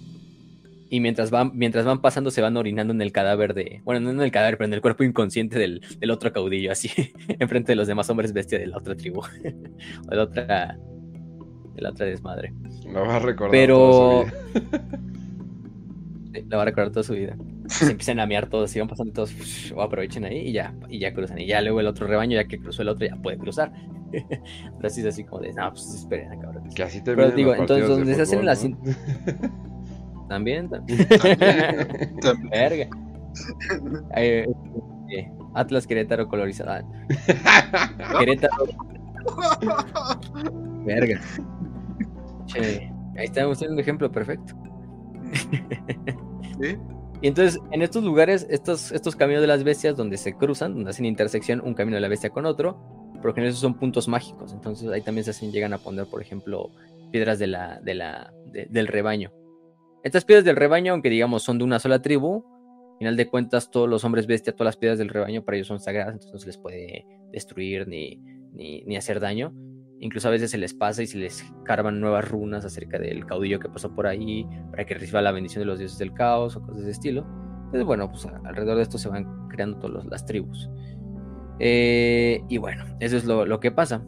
[0.90, 3.82] Y mientras van, mientras van pasando se van orinando en el cadáver de...
[3.84, 5.82] Bueno, no en el cadáver, pero en el cuerpo inconsciente del,
[6.12, 6.90] otro caudillo, así,
[7.40, 9.22] enfrente de los demás hombres bestia de la otra tribu.
[10.08, 10.78] o de la otra...
[11.74, 12.54] De la otra desmadre.
[12.86, 13.52] Lo va a recordar.
[13.52, 14.26] Pero...
[16.48, 17.36] la va a recordar toda su vida.
[17.68, 19.34] Se empiezan a mear todos, y van pasando todos,
[19.74, 21.40] o aprovechen ahí y ya, y ya cruzan.
[21.40, 23.72] Y ya luego el otro rebaño, ya que cruzó el otro, ya puede cruzar.
[24.78, 26.70] Pero así es así como de, no, pues esperen, cabrón.
[26.70, 28.68] Que así Pero digo, entonces donde se hacen las.
[30.30, 31.06] También, también.
[32.50, 32.88] Verga.
[34.16, 34.48] Eh,
[35.54, 36.84] Atlas Querétaro colorizada.
[38.20, 38.66] Querétaro.
[40.86, 41.20] Verga.
[42.48, 44.56] Che, ahí estamos teniendo un ejemplo perfecto.
[47.24, 50.90] Y entonces, en estos lugares, estos, estos caminos de las bestias donde se cruzan, donde
[50.90, 52.78] hacen intersección un camino de la bestia con otro,
[53.22, 54.52] porque en esos son puntos mágicos.
[54.52, 56.70] Entonces ahí también se hacen, llegan a poner, por ejemplo,
[57.14, 59.32] piedras de la, de la, del rebaño.
[60.04, 62.44] Estas piedras del rebaño, aunque digamos son de una sola tribu,
[62.92, 65.68] al final de cuentas todos los hombres bestia, todas las piedras del rebaño para ellos
[65.68, 68.18] son sagradas, entonces no se les puede destruir ni,
[68.52, 69.54] ni, ni hacer daño.
[70.04, 73.58] Incluso a veces se les pasa y se les carvan nuevas runas acerca del caudillo
[73.62, 76.62] que pasó por ahí para que reciba la bendición de los dioses del caos o
[76.62, 77.26] cosas de ese estilo.
[77.68, 80.70] Entonces, bueno, pues alrededor de esto se van creando todas las tribus.
[81.60, 84.04] Eh, y bueno, eso es lo, que pasa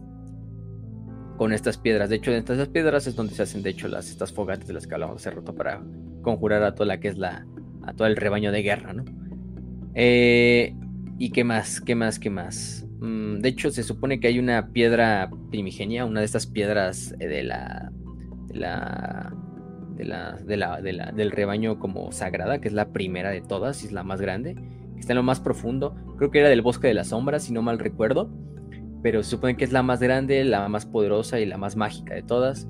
[1.37, 2.09] con estas piedras.
[2.09, 4.73] De hecho, en estas piedras es donde se hacen, de hecho, las, estas fogatas de
[4.73, 5.81] las que hablamos hace rato para
[6.23, 7.47] conjurar a toda la que es la,
[7.83, 9.05] a todo el rebaño de guerra, ¿no?
[9.93, 10.75] Eh,
[11.17, 11.79] ¿Y qué más?
[11.79, 12.19] ¿Qué más?
[12.19, 12.84] ¿Qué más?
[13.05, 17.27] Mm, de hecho, se supone que hay una piedra primigenia, una de estas piedras eh,
[17.27, 17.91] de la.
[18.47, 19.33] de la.
[19.95, 20.03] De
[20.57, 23.93] la, de la, del rebaño como sagrada, que es la primera de todas, y es
[23.93, 24.57] la más grande,
[24.97, 25.95] está en lo más profundo.
[26.17, 28.29] Creo que era del bosque de las sombras, si no mal recuerdo.
[29.01, 32.13] Pero se supone que es la más grande, la más poderosa y la más mágica
[32.13, 32.67] de todas.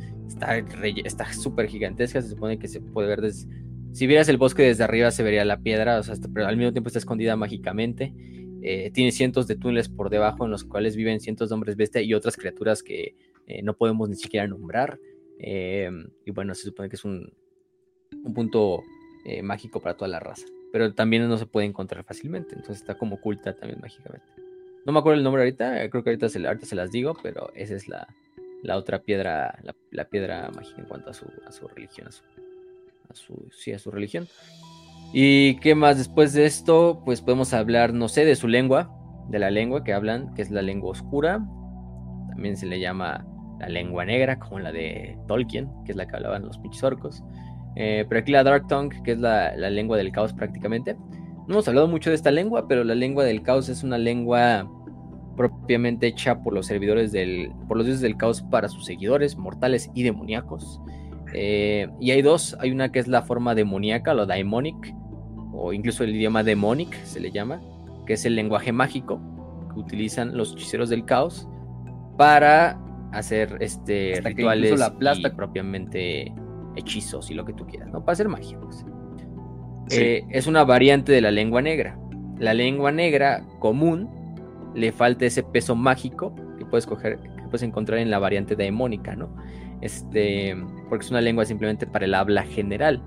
[1.04, 3.50] Está súper gigantesca, se supone que se puede ver desde.
[3.94, 6.02] Si vieras el bosque desde arriba se vería la piedra,
[6.34, 8.14] pero al mismo tiempo está escondida mágicamente.
[8.68, 12.02] Eh, tiene cientos de túneles por debajo en los cuales viven cientos de hombres bestia
[12.02, 13.16] y otras criaturas que
[13.46, 15.00] eh, no podemos ni siquiera nombrar.
[15.38, 15.88] Eh,
[16.26, 17.32] y bueno, se supone que es un,
[18.24, 18.82] un punto
[19.44, 20.48] mágico para toda la raza.
[20.72, 24.26] Pero también no se puede encontrar fácilmente, entonces está como oculta también mágicamente.
[24.84, 27.88] No me acuerdo el nombre ahorita, creo que ahorita se, las digo, pero esa es
[27.88, 28.08] la,
[28.64, 29.60] la otra piedra,
[29.92, 32.24] la, piedra mágica en cuanto a su, a su religión, a su,
[33.10, 34.28] a su, sí, a su religión.
[35.18, 37.02] ¿Y qué más después de esto?
[37.06, 38.92] Pues podemos hablar, no sé, de su lengua,
[39.30, 41.42] de la lengua que hablan, que es la lengua oscura.
[42.28, 43.26] También se le llama
[43.62, 47.24] la lengua negra, como la de Tolkien, que es la que hablaban los pinches orcos.
[47.78, 50.98] Eh, pero aquí la Dark Tongue, que es la, lengua del caos prácticamente.
[51.48, 54.70] No hemos hablado mucho de esta lengua, pero la lengua del caos es una lengua
[55.38, 59.90] propiamente hecha por los servidores del, por los dioses del caos para sus seguidores, mortales
[59.94, 60.82] y demoníacos.
[61.34, 64.94] Eh, y hay dos, hay una que es la forma demoníaca, lo daimonic,
[65.58, 67.62] o incluso el idioma demonic se le llama,
[68.06, 69.20] que es el lenguaje mágico
[69.74, 71.48] que utilizan los hechiceros del caos
[72.18, 72.80] para
[73.12, 76.34] hacer este rituales la plasta propiamente
[76.76, 78.04] hechizos y lo que tú quieras, ¿no?
[78.04, 78.60] Para hacer magia.
[78.60, 78.86] Pues.
[79.92, 81.98] Eh, es una variante de la lengua negra.
[82.40, 84.10] La lengua negra común
[84.74, 89.16] le falta ese peso mágico que puedes coger, que puedes encontrar en la variante demónica,
[89.16, 89.30] ¿no?
[89.82, 90.56] Este,
[90.90, 93.02] porque es una lengua simplemente para el habla general.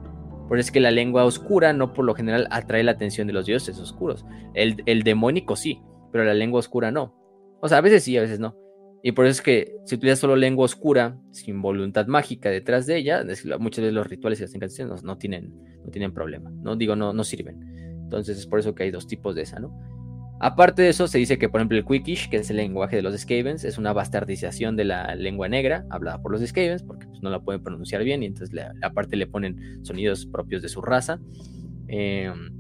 [0.49, 3.35] Por eso es que la lengua oscura no por lo general atrae la atención de
[3.35, 4.25] los dioses oscuros.
[4.55, 7.15] El, el demónico sí, pero la lengua oscura no.
[7.61, 8.57] O sea, a veces sí, a veces no.
[9.03, 12.97] Y por eso es que si utilizas solo lengua oscura, sin voluntad mágica detrás de
[12.97, 13.25] ella,
[13.59, 15.55] muchas veces los rituales y las canciones no, tienen,
[15.85, 16.51] no tienen problema.
[16.51, 17.61] No digo, no, no sirven.
[18.03, 19.73] Entonces es por eso que hay dos tipos de esa, ¿no?
[20.41, 23.03] Aparte de eso, se dice que, por ejemplo, el Quickish, que es el lenguaje de
[23.03, 27.23] los Skavens, es una bastardización de la lengua negra hablada por los Skavens, porque pues,
[27.23, 31.19] no la pueden pronunciar bien y entonces aparte le ponen sonidos propios de su raza.
[31.89, 32.53] Em,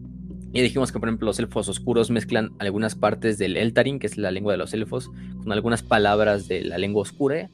[0.52, 4.16] y dijimos que, por ejemplo, los elfos oscuros mezclan algunas partes del Eltarin, que es
[4.16, 5.10] la lengua de los elfos,
[5.42, 7.48] con algunas palabras de la lengua oscura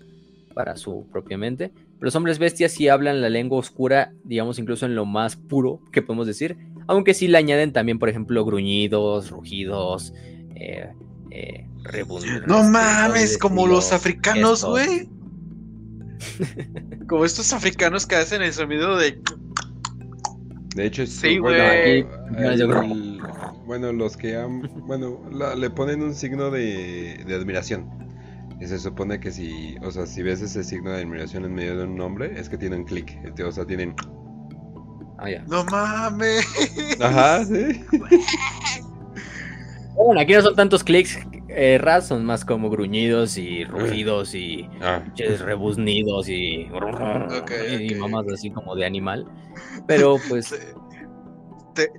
[0.55, 1.71] para su propia mente.
[1.75, 5.81] Pero los hombres bestias sí hablan la lengua oscura, digamos, incluso en lo más puro
[5.93, 6.57] que podemos decir,
[6.87, 10.13] aunque sí le añaden también, por ejemplo, gruñidos, rugidos,
[10.55, 10.93] eh,
[11.31, 11.67] eh
[12.47, 15.09] No mames, como los africanos, güey.
[17.09, 19.21] como estos africanos que hacen el sonido de.
[20.75, 22.07] De hecho, sí, güey.
[23.67, 24.63] Bueno, los que han.
[24.87, 25.21] Bueno,
[25.57, 27.89] le ponen un signo de, de admiración.
[28.61, 31.77] Y se supone que si, o sea, si ves ese signo de admiración en medio
[31.77, 33.19] de un nombre, es que tienen clic.
[33.45, 33.95] O sea, tienen
[35.25, 36.47] Ah, no mames.
[37.01, 37.85] Ajá, sí.
[39.95, 41.19] Bueno, aquí no son tantos clics
[41.49, 45.03] eh, ras, son más como gruñidos y rugidos y ah.
[45.45, 49.25] rebuznidos y, y mamás así como de animal.
[49.87, 50.51] Pero pues.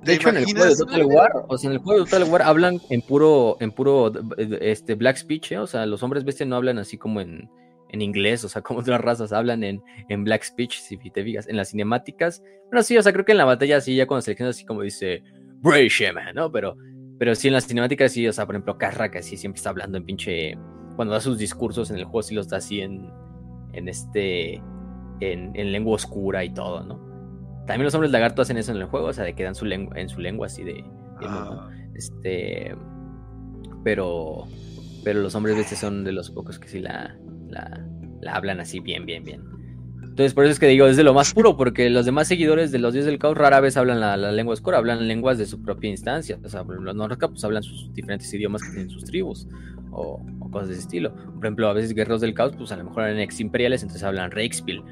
[0.02, 2.28] de hecho, en el juego de Total War, o sea, en el juego de Total
[2.30, 4.12] War hablan en puro, en puro
[4.60, 5.58] este, black speech, ¿eh?
[5.58, 7.48] o sea, los hombres bestia no hablan así como en,
[7.90, 11.48] en inglés, o sea, como otras razas hablan en, en Black Speech, si te fijas,
[11.48, 12.42] en las cinemáticas.
[12.70, 14.82] Bueno, sí, o sea, creo que en la batalla sí, ya cuando seleccionas así como
[14.82, 15.22] dice
[15.60, 16.50] Bray Shaman, ¿no?
[16.50, 16.76] Pero,
[17.18, 19.70] pero sí en las cinemáticas sí, o sea, por ejemplo, Carra, que sí siempre está
[19.70, 20.58] hablando en pinche.
[20.96, 23.10] Cuando da sus discursos en el juego, sí los da así en,
[23.72, 24.62] en este.
[25.20, 26.98] En, en lengua oscura y todo, ¿no?
[27.66, 29.64] También los hombres lagarto hacen eso en el juego, o sea, de que dan su
[29.64, 30.84] lengua, en su lengua así de.
[31.22, 31.68] Ah.
[31.94, 32.74] Este.
[33.82, 34.44] Pero.
[35.04, 37.16] Pero los hombres bestias son de los pocos que sí la,
[37.50, 37.86] la,
[38.32, 39.42] hablan así bien, bien, bien.
[40.02, 42.72] Entonces, por eso es que digo, es de lo más puro, porque los demás seguidores
[42.72, 45.60] de los dioses del caos rara vez hablan la, lengua oscura, hablan lenguas de su
[45.60, 46.38] propia instancia.
[46.42, 49.46] O sea, los Norca pues hablan sus diferentes idiomas que tienen sus tribus,
[49.90, 51.14] o, cosas de ese estilo.
[51.14, 54.04] Por ejemplo, a veces guerreros del caos, pues a lo mejor eran ex imperiales, entonces
[54.04, 54.82] hablan Reichspiel,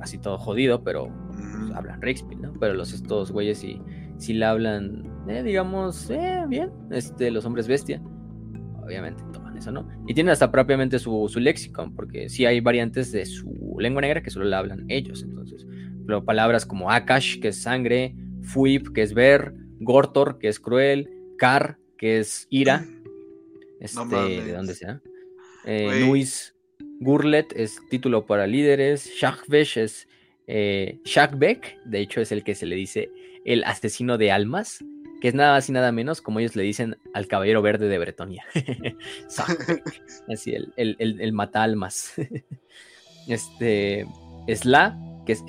[0.00, 2.52] así todo jodido, pero pues, hablan Reichspiel, ¿no?
[2.60, 3.80] Pero los estos güeyes sí,
[4.18, 8.02] sí la hablan, eh, digamos, eh, bien, este, los hombres bestia,
[8.84, 9.22] obviamente
[9.58, 9.88] eso, ¿no?
[10.06, 14.22] Y tienen hasta propiamente su, su lexicon, porque sí hay variantes de su lengua negra
[14.22, 15.22] que solo la hablan ellos.
[15.22, 15.66] Entonces,
[16.06, 21.10] pero palabras como Akash, que es sangre, Fuip, que es ver, Gortor, que es cruel,
[21.36, 22.86] Kar, que es ira,
[23.80, 25.02] este, de dónde sea,
[25.64, 26.54] eh, Nuis,
[27.00, 30.08] Gurlet es título para líderes, Shakvesh es
[30.46, 33.10] eh, Shakbek, de hecho es el que se le dice
[33.44, 34.84] el asesino de almas,
[35.20, 37.98] que es nada más y nada menos como ellos le dicen al caballero verde de
[37.98, 38.44] Bretonia.
[40.32, 42.12] Así, el, el, el, mata almas.
[43.28, 44.06] este,
[44.46, 45.44] Sla, que es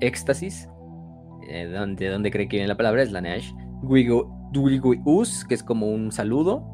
[0.00, 0.68] éxtasis,
[1.48, 3.52] eh, de donde cree que viene la palabra, es la Neash.
[5.04, 6.64] Us, que es como un saludo.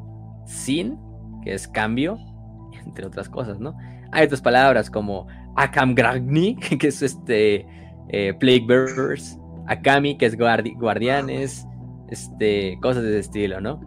[0.45, 0.99] Sin,
[1.43, 2.19] que es cambio,
[2.85, 3.75] entre otras cosas, ¿no?
[4.11, 7.65] Hay otras palabras como Akamgragni, que es este
[8.09, 9.39] eh, Plague Bearers.
[9.67, 11.65] Akami, que es guardianes
[12.09, 13.79] este, cosas de ese estilo, ¿no?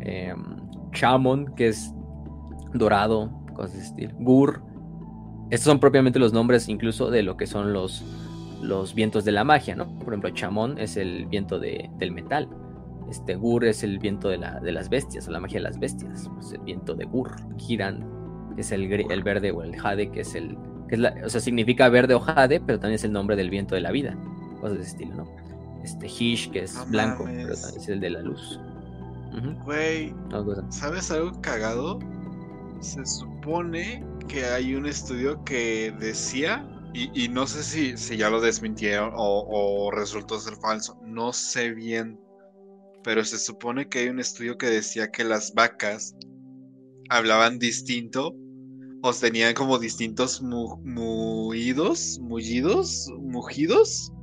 [0.00, 0.34] Eh,
[0.92, 1.92] Chamon, que es
[2.72, 4.14] dorado, cosas de ese estilo.
[4.20, 4.62] Gur,
[5.50, 8.04] estos son propiamente los nombres incluso de lo que son los,
[8.62, 9.86] los vientos de la magia, ¿no?
[9.98, 12.48] Por ejemplo, Chamon es el viento de, del metal.
[13.10, 15.78] Este Gur es el viento de, la, de las bestias, o la magia de las
[15.78, 16.30] bestias.
[16.40, 17.30] Es el viento de Gur.
[17.58, 18.04] Kiran
[18.56, 20.56] es el, el verde o el jade, que es el.
[20.88, 23.50] Que es la, o sea, significa verde o jade, pero también es el nombre del
[23.50, 24.16] viento de la vida.
[24.60, 25.26] Cosas de ese estilo, ¿no?
[25.84, 28.58] Este Hish, que es blanco, pero es el de la luz.
[29.64, 30.14] Güey,
[30.70, 31.98] ¿sabes algo cagado?
[32.80, 38.40] Se supone que hay un estudio que decía, y, no sé si, si, ya lo
[38.40, 42.18] desmintieron o, resultó ser falso, no sé bien,
[43.02, 46.14] pero se supone que hay un estudio que decía que las vacas
[47.10, 48.34] hablaban distinto
[49.02, 54.13] o tenían como distintos mu mullidos, mullidos, mugidos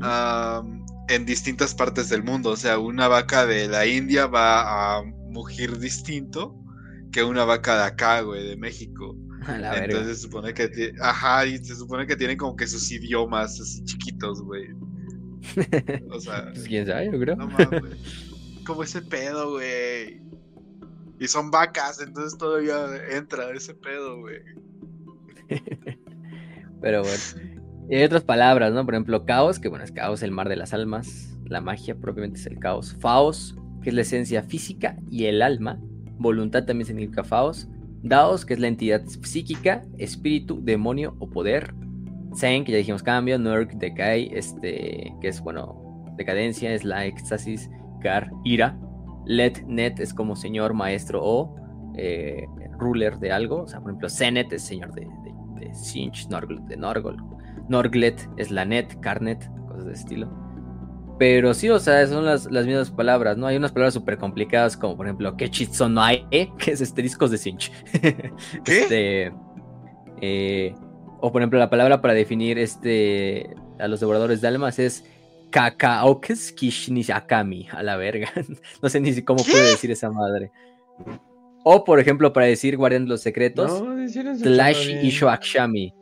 [0.00, 2.50] en distintas partes del mundo.
[2.50, 6.54] O sea, una vaca de la India va a mugir distinto
[7.12, 9.16] que una vaca de acá, güey, de México.
[9.48, 13.84] Entonces se supone que ajá, y se supone que tienen como que sus idiomas así
[13.84, 14.66] chiquitos, güey.
[16.10, 17.36] O sea, pues, quién sabe, yo creo.
[17.36, 17.48] No
[18.64, 20.20] Como ese pedo, güey.
[21.18, 24.40] Y son vacas, entonces todavía entra ese pedo, güey.
[26.80, 27.55] Pero bueno.
[27.88, 28.84] Y hay otras palabras, ¿no?
[28.84, 31.38] Por ejemplo, caos, que bueno, es caos, el mar de las almas.
[31.44, 32.96] La magia propiamente es el caos.
[32.98, 35.78] Faos, que es la esencia física y el alma.
[36.18, 37.68] Voluntad también significa faos.
[38.02, 41.74] Daos, que es la entidad psíquica, espíritu, demonio o poder.
[42.34, 43.38] Zen, que ya dijimos cambio.
[43.38, 47.70] Nurk, decay, este, que es, bueno, decadencia, es la éxtasis.
[48.00, 48.76] Gar, ira.
[49.26, 51.54] Let, net es como señor, maestro o
[51.96, 52.46] eh,
[52.78, 53.62] ruler de algo.
[53.62, 57.16] O sea, por ejemplo, Zenet es señor de, de, de Sinch, de Norgol,
[57.68, 60.46] Norglet es la net, Carnet, cosas de estilo.
[61.18, 63.46] Pero sí, o sea, son las, mismas palabras, ¿no?
[63.46, 66.26] Hay unas palabras súper complicadas, como por ejemplo, Kechitsonae,
[66.58, 67.72] que es esteriscos de Sinch.
[68.64, 68.80] ¿Qué?
[68.80, 69.32] Este,
[70.20, 70.74] eh,
[71.20, 75.04] o por ejemplo, la palabra para definir este, a los devoradores de almas es
[75.50, 78.30] Kakaokes Kishnishakami, a la verga.
[78.82, 80.50] no sé ni si cómo puede decir esa madre.
[81.64, 83.96] O por ejemplo, para decir guardián los secretos, no,
[84.42, 85.94] Tlash Ishoakshami.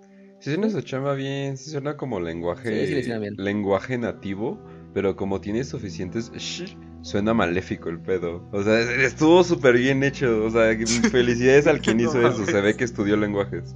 [0.45, 3.03] Si suena su chamba bien, si suena como lenguaje,
[3.39, 4.62] lenguaje nativo,
[4.93, 8.47] pero como tiene suficientes sh, suena maléfico el pedo.
[8.53, 10.45] O sea, estuvo súper bien hecho.
[10.45, 10.77] O sea,
[11.11, 12.45] felicidades al quien hizo eso.
[12.45, 13.75] Se ve que estudió lenguajes.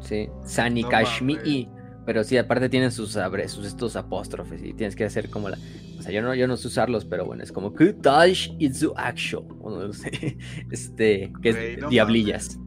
[0.00, 1.70] Sí, Sanikashmi.
[2.04, 3.16] pero sí, aparte tienen sus,
[3.46, 5.56] sus estos apóstrofes y tienes que hacer como la.
[5.98, 9.48] O sea, yo no, yo no sé usarlos, pero bueno, es como Kutash Itzu Action.
[9.62, 10.36] No sé,
[10.70, 12.58] este, que es diablillas.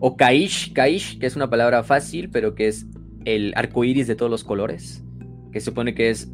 [0.00, 2.86] O Kaish, Kaish, que es una palabra fácil, pero que es
[3.26, 5.04] el arco iris de todos los colores.
[5.52, 6.32] Que se supone que es.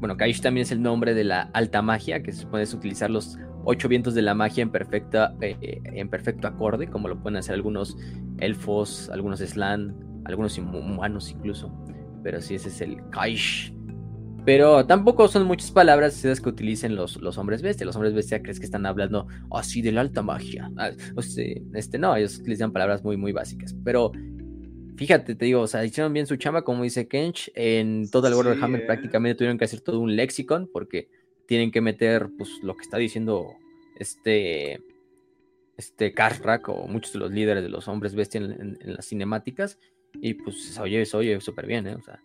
[0.00, 3.38] Bueno, Kaish también es el nombre de la alta magia, que se supone utilizar los
[3.64, 7.54] ocho vientos de la magia en, perfecta, eh, en perfecto acorde, como lo pueden hacer
[7.54, 7.96] algunos
[8.38, 9.96] elfos, algunos slan,
[10.26, 11.72] algunos humanos incluso.
[12.22, 13.74] Pero sí, ese es el Kaish.
[14.48, 17.84] Pero tampoco son muchas palabras esas que utilicen los, los hombres bestia.
[17.84, 20.70] Los hombres bestia crees que están hablando así de la alta magia.
[20.78, 23.76] Ah, o este, no, ellos utilizan palabras muy, muy básicas.
[23.84, 24.10] Pero
[24.96, 27.52] fíjate, te digo, o sea, hicieron bien su chamba, como dice Kench.
[27.54, 31.10] En todo el Warhammer prácticamente tuvieron que hacer todo un lexicon porque
[31.44, 33.54] tienen que meter pues lo que está diciendo
[33.96, 34.80] este
[35.76, 39.78] este Karrak o muchos de los líderes de los hombres bestia en, las cinemáticas
[40.22, 41.96] Y pues se oye, se oye súper bien, ¿eh?
[41.96, 42.18] O sea,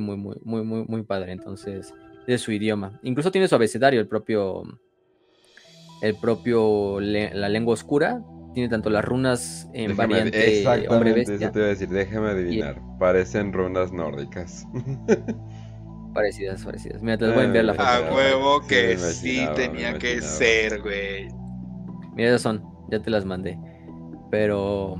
[0.00, 1.32] muy, muy, muy, muy, muy, muy padre.
[1.32, 1.92] Entonces,
[2.26, 2.98] de su idioma.
[3.02, 4.62] Incluso tiene su abecedario, el propio.
[6.00, 7.00] El propio.
[7.00, 8.22] la lengua oscura.
[8.54, 12.28] Tiene tanto las runas en Déjame- variante exactamente, hombre eso te iba a decir, déjame
[12.28, 12.82] adivinar.
[12.98, 14.66] Parecen runas nórdicas.
[16.14, 17.02] Parecidas, parecidas.
[17.02, 18.12] Mira, te las voy a enviar la Ah, foto.
[18.12, 21.28] A huevo que sí tenía que ser, güey.
[22.14, 23.58] Mira, esas son, ya te las mandé.
[24.30, 24.96] Pero.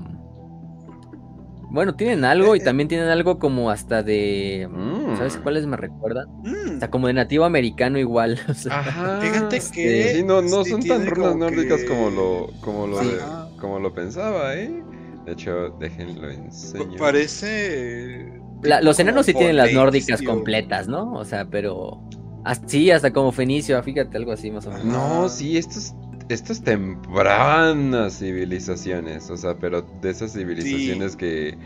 [1.72, 4.68] Bueno, tienen algo y también tienen algo como hasta de.
[4.70, 5.16] Mm.
[5.16, 6.28] ¿Sabes cuáles me recuerdan?
[6.42, 8.38] Mm, Hasta como de nativo americano igual.
[8.48, 9.20] o sea, Ajá.
[9.22, 12.86] Fíjate que Sí, no, no sí son tan runas como nórdicas que- como lo, como
[12.86, 13.08] lo, Sí.
[13.08, 14.82] de- como lo pensaba, ¿eh?
[15.24, 16.98] De hecho, déjenlo enseño.
[16.98, 18.32] Parece.
[18.62, 21.14] la- los enanos sí tienen las nórdicas completas, ¿no?
[21.14, 22.00] O sea, pero.
[22.44, 24.84] Así, hasta como fenicio, fíjate, algo así más o menos.
[24.84, 25.94] No, sí, estos,
[26.28, 31.56] estas tempranas civilizaciones, o sea, pero de esas civilizaciones que,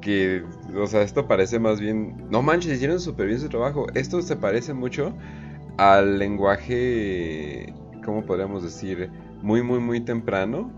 [0.00, 0.42] que,
[0.76, 3.86] o sea, esto parece más bien, no manches, hicieron súper bien su trabajo.
[3.94, 5.14] Esto se parece mucho
[5.76, 7.72] al lenguaje,
[8.04, 9.10] ¿cómo podríamos decir?
[9.42, 10.72] Muy, muy, muy temprano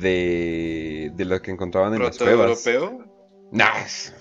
[0.00, 2.62] de, de lo que encontraban en las cuevas.
[2.62, 3.06] ¿Protoeuropeo?
[3.52, 4.12] No, es-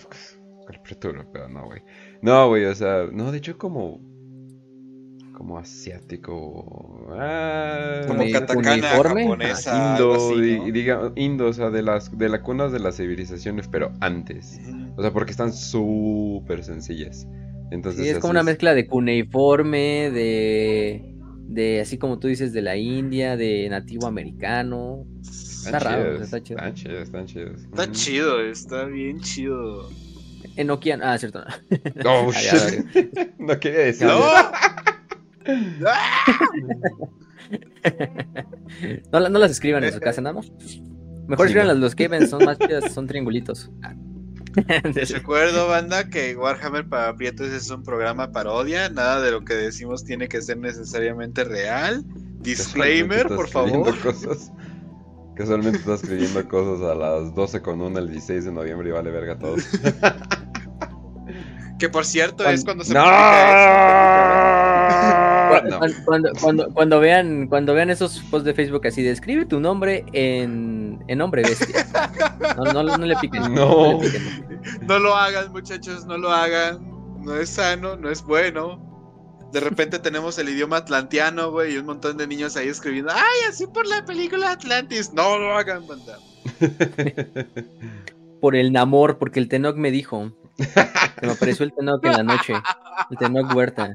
[0.70, 1.82] el protoeuropeo, no, güey.
[2.22, 4.00] No, güey, o sea, no, de hecho como
[5.36, 7.08] como asiático.
[7.12, 9.92] Ah, Como katakana uniforme, japonesa.
[9.94, 10.66] indo, así, ¿no?
[10.72, 14.60] diga, indo, o sea, de las de las cunas de las civilizaciones, pero antes.
[14.96, 17.28] O sea, porque están súper sencillas.
[17.72, 21.12] Entonces Sí, es como una mezcla de cuneiforme, de.
[21.48, 25.06] De así como tú dices, de la India, de nativo americano.
[25.22, 26.58] Está raro, está chido.
[26.60, 27.62] Están chidos, están chidos.
[27.64, 27.92] Está Ujú.
[27.92, 29.90] chido, está bien chido.
[30.56, 31.02] Enoquian.
[31.04, 31.44] Ah, cierto.
[32.06, 32.86] Oh, Ah, ya, shit.
[33.40, 34.08] no quería decir.
[34.08, 34.22] ¡No!
[39.12, 40.52] No, la- no las escriban en su casa, nada más.
[41.28, 43.72] Mejor escriban los que ven, son más chidas, son triangulitos.
[44.94, 48.90] Les recuerdo, banda, que Warhammer para Prietos es un programa parodia.
[48.90, 52.04] Nada de lo que decimos tiene que ser necesariamente real.
[52.40, 53.98] Disclaimer, por favor.
[54.00, 54.52] Cosas.
[55.36, 59.12] Casualmente estás escribiendo cosas a las 12 con 1 el 16 de noviembre y vale
[59.12, 59.56] verga todo.
[61.80, 63.04] Que por cierto Cuando- es cuando se ¡No!
[65.50, 65.80] Cu- No.
[65.80, 70.04] cuando, cuando, cuando, cuando vean, cuando vean esos posts de Facebook así, describe tu nombre
[70.14, 71.88] en, en nombre bestia.
[72.58, 73.54] No, no, no le piquen.
[73.54, 74.00] No.
[74.02, 74.24] le piquen.
[74.88, 76.80] No lo hagan, muchachos, no lo hagan.
[77.24, 78.82] No es sano, no es bueno.
[79.52, 83.50] De repente tenemos el idioma atlanteano, güey, y un montón de niños ahí escribiendo, ¡ay,
[83.50, 85.14] así por la película Atlantis!
[85.14, 86.18] No lo hagan, banda.
[88.42, 90.32] Por el Namor, porque el Tenoch me dijo.
[91.20, 92.54] Se me apareció el Tenoch en la noche.
[93.12, 93.94] El Tenoch Huerta.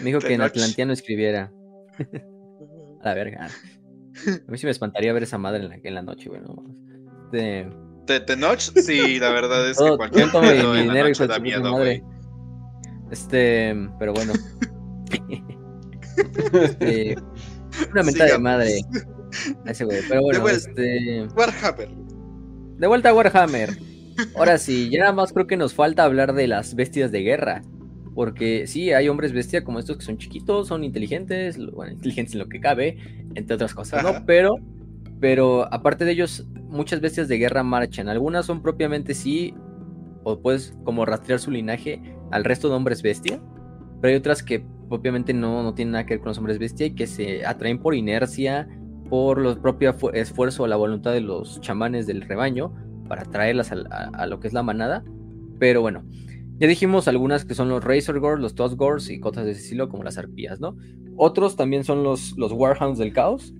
[0.00, 0.42] Me dijo que en.
[0.42, 1.52] Atlantiano escribiera.
[3.02, 3.46] A la verga.
[3.46, 6.40] A mí sí me espantaría ver esa madre en la, en la noche, güey.
[6.42, 6.56] no.
[7.32, 7.70] De-
[8.06, 8.58] ¿Te, Tenoch?
[8.58, 12.02] Sí, la verdad es que Todo- cualquier todo mi la dinero, noche da miedo, madre.
[13.10, 14.32] Este, pero bueno.
[16.52, 17.16] Este,
[17.92, 18.80] una mentada de madre
[19.64, 20.00] a ese güey.
[20.08, 21.26] Pero bueno, este.
[21.36, 21.88] Warhammer.
[22.76, 23.78] De vuelta a Warhammer.
[24.34, 27.62] Ahora sí, ya nada más creo que nos falta hablar de las bestias de guerra.
[28.14, 32.40] Porque sí, hay hombres bestia como estos que son chiquitos, son inteligentes, bueno, inteligentes en
[32.40, 32.98] lo que cabe,
[33.34, 34.20] entre otras cosas, Ajá.
[34.20, 34.26] ¿no?
[34.26, 34.56] Pero,
[35.20, 38.08] pero aparte de ellos, muchas bestias de guerra marchan.
[38.08, 39.54] Algunas son propiamente sí,
[40.24, 43.40] o puedes como rastrear su linaje al resto de hombres bestia.
[44.00, 46.86] Pero hay otras que propiamente no, no tienen nada que ver con los hombres bestia
[46.86, 48.68] y que se atraen por inercia,
[49.08, 52.72] por el propio fu- esfuerzo o la voluntad de los chamanes del rebaño
[53.10, 55.02] para traerlas a, lo que es la manada.
[55.58, 56.04] Pero bueno,
[56.58, 59.62] ya dijimos algunas que son los Razor Gores, los Toss Gores y cosas de ese
[59.62, 60.76] estilo, como las arpías, ¿no?
[61.16, 63.52] Otros también son los, los Warhounds del caos,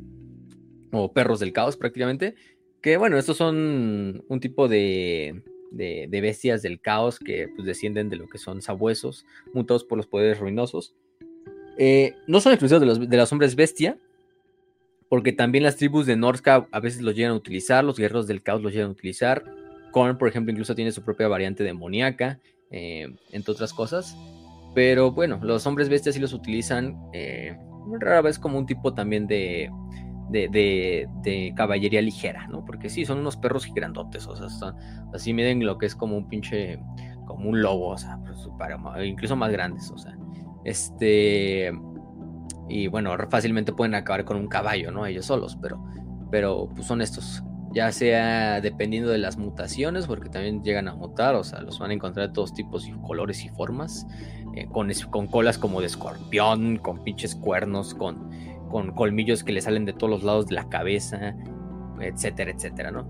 [0.93, 2.37] o perros del caos prácticamente,
[2.81, 8.09] que bueno, estos son un tipo de, de, de bestias del caos que pues, descienden
[8.09, 10.95] de lo que son sabuesos, mutados por los poderes ruinosos.
[11.77, 13.99] Eh, no son exclusivos de los, de los hombres bestia,
[15.11, 18.43] porque también las tribus de Norska a veces los llegan a utilizar, los guerreros del
[18.43, 19.45] caos los llegan a utilizar.
[19.91, 22.39] Korn, por ejemplo, incluso tiene su propia variante demoníaca,
[22.71, 24.17] eh, entre otras cosas.
[24.73, 27.59] Pero bueno, los hombres bestias sí los utilizan eh,
[27.99, 29.69] rara vez como un tipo también de,
[30.31, 32.65] de, de- caballería ligera, ¿no?
[32.65, 34.77] Porque sí, son unos perros grandotes, o sea, están-
[35.13, 36.79] así miden lo que es como un pinche,
[37.27, 38.39] como un lobo, o sea, pues,
[39.05, 40.17] incluso más grandes, o sea.
[40.65, 41.73] Este.
[42.71, 45.05] Y bueno, fácilmente pueden acabar con un caballo, ¿no?
[45.05, 45.85] Ellos solos, pero,
[46.31, 47.43] pero pues son estos.
[47.73, 51.91] Ya sea dependiendo de las mutaciones, porque también llegan a mutar, o sea, los van
[51.91, 54.07] a encontrar de todos tipos y colores y formas,
[54.57, 58.31] eh, con, con colas como de escorpión, con pinches cuernos, con,
[58.71, 61.37] con colmillos que le salen de todos los lados de la cabeza,
[62.01, 63.07] etcétera, etcétera, ¿no?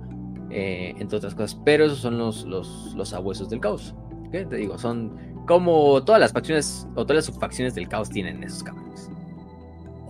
[0.50, 1.58] eh, entre otras cosas.
[1.64, 3.94] Pero esos son los, los, los abuesos del caos.
[4.30, 4.78] ¿Qué te digo?
[4.78, 5.16] Son
[5.46, 9.10] como todas las facciones o todas las subfacciones del caos tienen esos cabrones.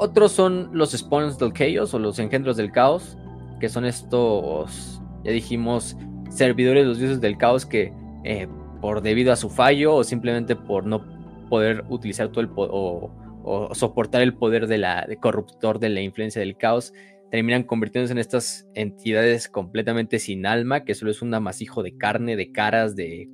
[0.03, 3.19] Otros son los spawns del chaos o los engendros del caos,
[3.61, 5.95] que son estos, ya dijimos,
[6.31, 7.93] servidores de los dioses del caos que
[8.25, 8.49] eh,
[8.81, 11.05] por debido a su fallo o simplemente por no
[11.51, 16.41] poder utilizar todo el poder o, soportar el poder de la corruptor de la influencia
[16.41, 16.95] del caos,
[17.31, 22.37] terminan convirtiéndose en estas entidades completamente sin alma, que solo es un amasijo de carne,
[22.37, 23.29] de caras, de,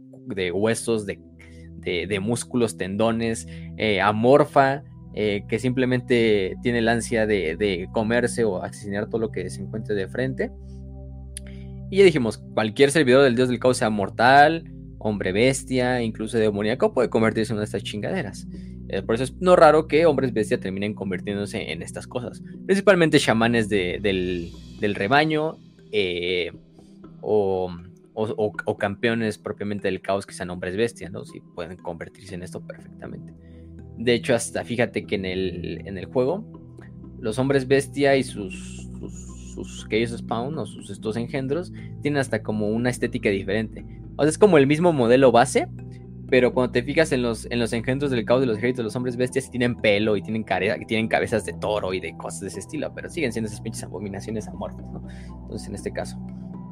[0.52, 1.20] huesos, de,
[2.20, 4.82] músculos, tendones, eh, amorfa,
[5.18, 9.94] eh, que simplemente tiene el ansia de, comerse o asesinar todo lo que se encuentre
[9.94, 10.52] de frente.
[11.90, 16.92] Y ya dijimos, cualquier servidor del dios del caos sea mortal, hombre bestia, incluso demoníaco,
[16.92, 18.46] puede convertirse en una de estas chingaderas.
[18.88, 22.42] Eh, por eso es no raro que hombres bestia terminen convirtiéndose en estas cosas.
[22.66, 25.56] Principalmente chamanes del, rebaño
[25.92, 26.52] eh,
[27.22, 27.74] o,
[28.78, 31.24] campeones propiamente del caos que sean hombres bestia, ¿no?
[31.24, 33.45] Si pueden convertirse en esto perfectamente.
[33.96, 36.44] De hecho, hasta fíjate que en el, en el juego,
[37.18, 38.88] los hombres bestia y sus,
[39.54, 43.84] sus, sus spawn o sus estos engendros tienen hasta como una estética diferente.
[44.16, 45.68] O sea, es como el mismo modelo base,
[46.28, 48.96] pero cuando te fijas en los, en los engendros del caos de los ejércitos los
[48.96, 50.44] hombres bestias, tienen pelo y tienen,
[50.86, 53.84] tienen cabezas de toro y de cosas de ese estilo, pero siguen siendo esas pinches
[53.84, 55.06] abominaciones amorfas, ¿no?
[55.42, 56.18] Entonces, en este caso.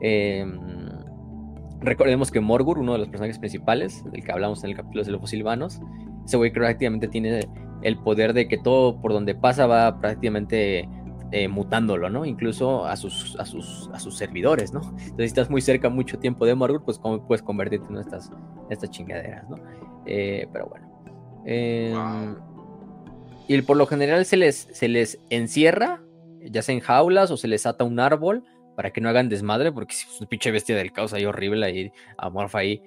[0.01, 0.84] Em,
[1.85, 5.12] recordemos que Morgur, uno de los personajes principales, del que hablamos en el capítulo de
[5.12, 5.81] los silvanos,
[6.24, 7.40] ese güey prácticamente tiene
[7.82, 10.89] el poder de que todo por donde pasa va prácticamente
[11.32, 12.24] eh, mutándolo, ¿no?
[12.24, 14.81] Incluso a sus, a sus, a sus servidores, ¿no?
[14.82, 18.31] Entonces, si estás muy cerca mucho tiempo de Morgur, pues cómo puedes convertirte en estas,
[18.70, 19.56] estas chingaderas, ¿no?
[20.06, 20.86] Eh, pero bueno.
[21.44, 22.36] Em,
[23.48, 26.02] y por lo general se les, se les encierra,
[26.40, 28.44] ya sea en jaulas o se les ata un árbol
[28.76, 31.66] para que no hagan desmadre, porque si es una pinche bestia del caos ahí horrible,
[31.66, 32.82] ahí amorfa ahí.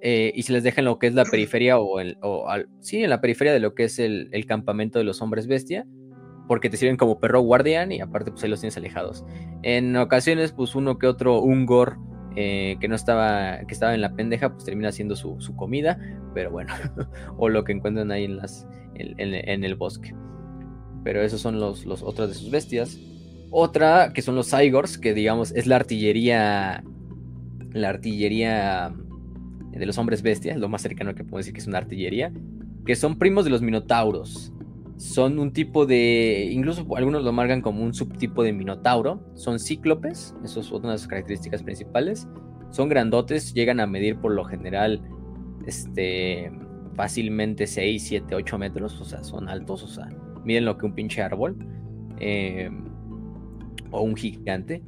[0.00, 2.46] Eh, y se les deja en lo que es la periferia o, el, o
[2.80, 5.86] sí, en la periferia de lo que es el, el campamento de los hombres bestia
[6.48, 9.24] porque te sirven como perro guardián y aparte pues ahí los tienes alejados.
[9.62, 11.98] En ocasiones pues uno que otro Ungor
[12.40, 15.98] eh, que no estaba, que estaba en la pendeja pues termina haciendo su, comida,
[16.34, 16.72] pero bueno,
[17.36, 20.14] o lo que encuentran ahí en, las, en, el bosque.
[21.04, 22.98] Pero esos son los, los otros de sus bestias.
[23.50, 26.84] Otra que son los Cygors, que digamos es la artillería,
[27.72, 28.94] la artillería
[29.72, 32.32] de los hombres bestias, lo más cercano que puedo decir que es una artillería,
[32.84, 34.52] que son primos de los minotauros.
[34.96, 40.34] Son un tipo de, incluso algunos lo marcan como un subtipo de minotauro, son cíclopes,
[40.42, 42.26] eso es una de sus características principales,
[42.70, 45.00] son grandotes, llegan a medir por lo general
[45.66, 46.50] este,
[46.96, 50.08] fácilmente 6, 7, 8 metros, o sea, son altos, o sea,
[50.44, 51.56] miden lo que un pinche árbol.
[52.18, 52.87] Em,
[53.90, 54.82] o un gigante.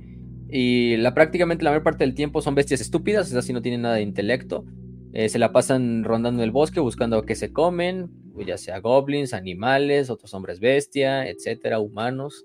[0.49, 3.83] Y la, prácticamente la mayor parte del tiempo son bestias estúpidas, es así, no tienen
[3.83, 4.65] nada de intelecto.
[5.13, 8.11] Eh, se la pasan rondando el bosque buscando qué se comen,
[8.47, 12.45] ya sea goblins, animales, otros hombres bestia, etcétera, humanos.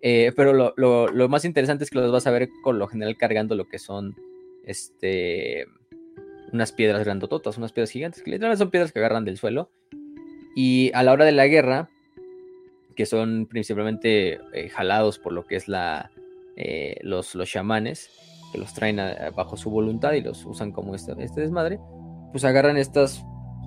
[0.00, 3.54] Eh, pero lo, más interesante es que los vas a ver con lo general cargando
[3.54, 4.14] lo que son
[4.64, 5.66] este
[6.52, 9.70] unas piedras grandototas, unas piedras gigantes, que literalmente son piedras que agarran del suelo.
[10.54, 11.90] Y a la hora de la guerra,
[12.94, 16.10] que son principalmente eh, jalados por lo que es la,
[17.02, 18.10] los, los chamanes,
[18.52, 19.00] que los traen
[19.36, 21.80] bajo su voluntad y los usan como este, este desmadre,
[22.32, 23.24] pues agarran estas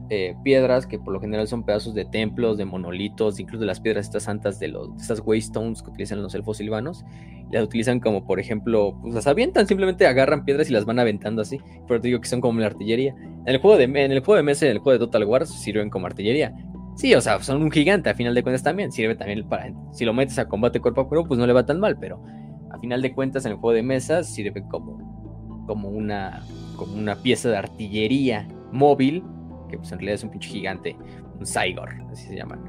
[0.10, 3.82] eh, piedras que por lo general son pedazos de templos, de monolitos, incluso de las
[3.82, 7.04] piedras estas santas de, los, estas waystones que utilizan los elfos silvanos.
[7.52, 11.42] Las utilizan como, por ejemplo, pues las avientan, simplemente agarran piedras y las van aventando
[11.42, 11.60] así.
[11.88, 13.16] Pero te digo que son como la artillería.
[13.18, 15.46] En el juego de, en el juego de mesa, en el juego de Total War,
[15.46, 16.54] sirven como artillería.
[16.98, 18.92] Sí, o sea, son un gigante, a final de cuentas también.
[18.92, 19.72] Sirve también para.
[19.94, 22.24] Si lo metes a combate cuerpo a cuerpo, pues no le va tan mal, pero
[22.72, 26.42] a final de cuentas en el juego de mesa sirve como, como, una,
[26.76, 29.24] como una pieza de artillería móvil,
[29.70, 30.98] que pues en realidad es un pinche gigante,
[31.40, 32.64] un Cygor, así se llaman.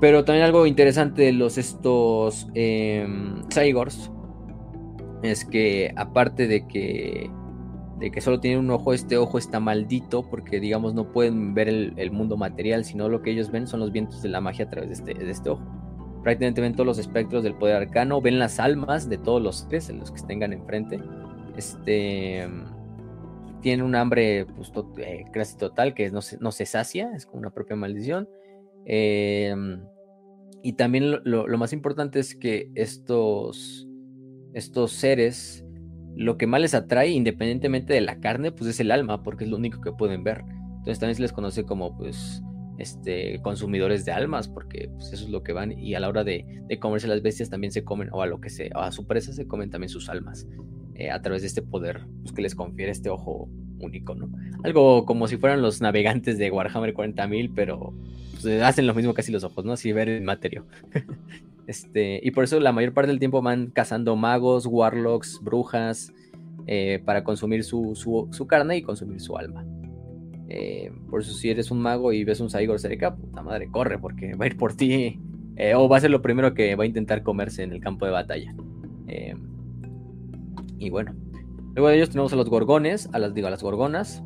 [0.00, 3.06] Pero también algo interesante de los estos eh,
[5.22, 7.30] es que aparte de que
[7.98, 11.68] de que solo tienen un ojo, este ojo está maldito porque digamos no pueden ver
[11.68, 14.68] el, mundo material, sino lo que ellos ven son los vientos de la magia a
[14.68, 15.62] través de este, de este ojo
[16.22, 19.88] prácticamente ven todos los espectros del poder arcano, ven las almas de todos los tres,
[19.90, 20.98] los que tengan enfrente.
[21.56, 22.48] Este
[23.60, 27.38] tiene un hambre pues, eh, casi total que no se, no se sacia, es como
[27.38, 28.28] una propia maldición.
[28.84, 29.80] Em,
[30.62, 33.88] y también lo, más importante es que estos,
[34.52, 35.64] estos seres,
[36.16, 39.50] lo que más les atrae, independientemente de la carne, pues es el alma, porque es
[39.50, 40.44] lo único que pueden ver.
[40.78, 42.42] Entonces también se les conoce como pues
[42.78, 46.24] este, consumidores de almas, porque pues, eso es lo que van, y a la hora
[46.24, 46.44] de,
[46.80, 49.46] comerse las bestias también se comen, o a lo que sea, a su presa se
[49.46, 50.46] comen también sus almas.
[50.94, 54.30] eh, a través de este poder pues, que les confiere este ojo único, ¿no?
[54.64, 57.92] Algo como si fueran los navegantes de Warhammer 40.000, pero
[58.32, 59.72] pues, hacen lo mismo casi los ojos, ¿no?
[59.72, 60.64] Así ver el materio.
[61.66, 66.12] este, y por eso la mayor parte del tiempo van cazando magos, warlocks, brujas,
[66.68, 69.64] eh, para consumir su, su, carne y consumir su alma.
[70.48, 73.98] Eh, por eso si eres un mago y ves un Saigor cerca, puta madre, corre
[73.98, 75.20] porque va a ir por ti.
[75.56, 78.04] Eh, o va a ser lo primero que va a intentar comerse en el campo
[78.04, 78.54] de batalla.
[80.78, 81.14] y bueno.
[81.74, 84.22] Luego de ellos tenemos a los gorgones, a las, digo, a las gorgonas.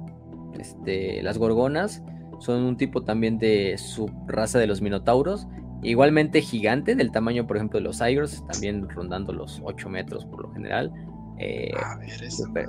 [0.58, 2.02] Este, las gorgonas
[2.38, 5.46] son un tipo también de su raza de los minotauros.
[5.82, 10.42] Igualmente gigante, del tamaño, por ejemplo, de los Saigors, también rondando los 8 metros por
[10.42, 10.92] lo general.
[11.38, 11.72] Eh,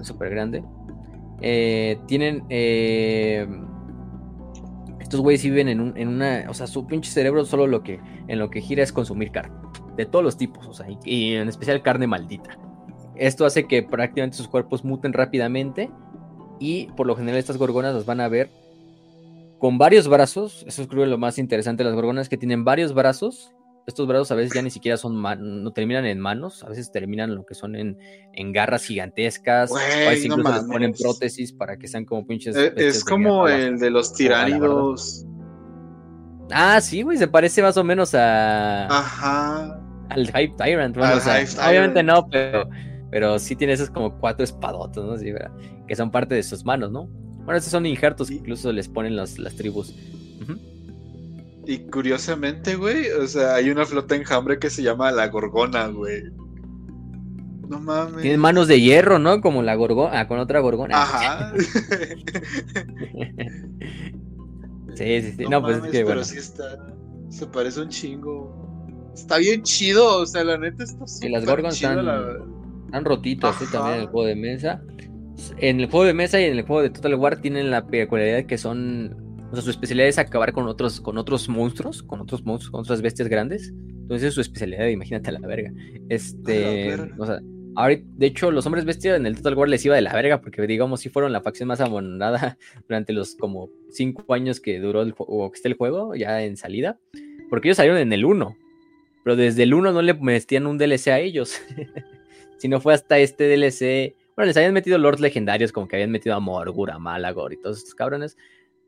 [0.02, 0.64] super, grande.
[1.42, 2.44] Eh, tienen.
[2.50, 3.46] Eh,
[5.00, 6.46] estos güeyes viven en, en, una.
[6.48, 9.56] O sea, su pinche cerebro solo lo que, en lo que gira es consumir carne.
[9.98, 12.58] De todos los tipos, o sea, y, en especial carne maldita.
[13.18, 15.92] Esto hace que prácticamente sus cuerpos muten rápidamente.
[16.62, 18.50] Y por lo general, estas gorgonas las van a ver
[19.62, 20.66] con varios brazos.
[20.68, 23.54] Eso es creo lo más interesante de las gorgonas, que tienen varios brazos
[23.88, 27.36] estos brazos a veces ya ni siquiera son no terminan en manos, a veces terminan
[27.36, 27.98] lo que son en,
[28.54, 32.56] garras gigantescas, a veces incluso les ponen prótesis para que sean como pinches.
[32.56, 35.26] Eh, es, como el de los tiránidos.
[36.52, 38.86] Ah, sí, güey, se parece más o menos a.
[38.88, 39.80] Ajá.
[40.10, 42.70] Al Hype Tyrant, Obviamente no, pero,
[43.10, 45.18] pero sí tiene esos como cuatro espadotos, ¿no?
[45.18, 45.34] Sí,
[45.88, 47.10] que son parte de sus manos, ¿no?
[47.46, 49.94] Bueno, estos son injertos que incluso les ponen las tribus.
[51.66, 56.24] Y curiosamente, güey, o sea, hay una flota enjambre que se llama la Gorgona, güey.
[57.70, 58.22] No mames.
[58.22, 59.40] Tiene manos de hierro, ¿no?
[59.40, 61.02] Como la gorgona, ah, con otra gorgona.
[61.02, 61.54] Ajá.
[64.96, 65.46] sí, sí, sí.
[65.50, 66.66] No, pues es que pero sí está.
[67.30, 69.14] Se parece un chingo.
[69.16, 72.00] Está bien chido, o sea, la neta está súper Y las gorgonas están,
[72.88, 73.66] están rotitas, ¿eh?
[73.72, 74.84] también en el juego de mesa.
[75.58, 78.46] En el juego de mesa y en el juego de Total War tienen la peculiaridad
[78.46, 82.46] que son o sea, su especialidad es acabar con otros, con otros monstruos, con otros
[82.46, 83.74] monstruos, con otras bestias grandes.
[83.86, 85.74] Entonces es su especialidad, imagínate a la verga.
[86.08, 87.42] Este, o sea,
[87.76, 90.40] ahorita, de hecho, los hombres bestias en el Total War les iba de la verga,
[90.40, 95.02] porque digamos, si fueron la facción más amonada durante los como cinco años que duró
[95.02, 96.98] el o que esté el juego, ya en salida.
[97.50, 98.56] Porque ellos salieron en el 1.
[99.26, 101.62] Pero desde el 1 no le metían un DLC a ellos.
[102.58, 104.16] si no fue hasta este DLC.
[104.46, 107.78] Les habían metido lords legendarios, como que habían metido a Morgur, a Malagor y todos
[107.78, 108.38] estos cabrones.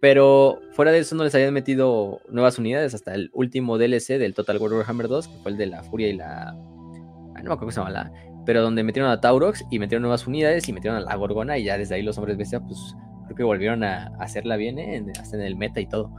[0.04, 4.34] Pero fuera de eso no les habían metido nuevas unidades hasta el último DLC del
[4.34, 6.50] Total War Warhammer 2, que fue el de la Furia y la...
[6.50, 8.12] Ah, no me acuerdo cómo se llama la...
[8.46, 11.64] Pero donde metieron a Taurox y metieron nuevas unidades y metieron a la Gorgona y
[11.64, 12.78] ya desde ahí los hombres bestia pues
[13.26, 15.06] creo que volvieron a, hacerla bien, ¿eh?
[15.22, 16.10] hasta en el meta y todo.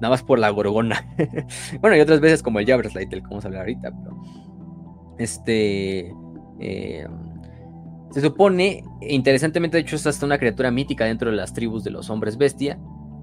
[0.00, 1.08] Nada más por la Gorgona.
[1.80, 4.20] bueno, y otras veces como el Jabberslide, del que vamos a ahorita, pero...
[5.16, 6.12] Este...
[6.58, 7.06] Eh,
[8.10, 11.90] se supone, interesantemente, de hecho, es hasta una criatura mítica dentro de las tribus de
[11.90, 12.78] los hombres bestia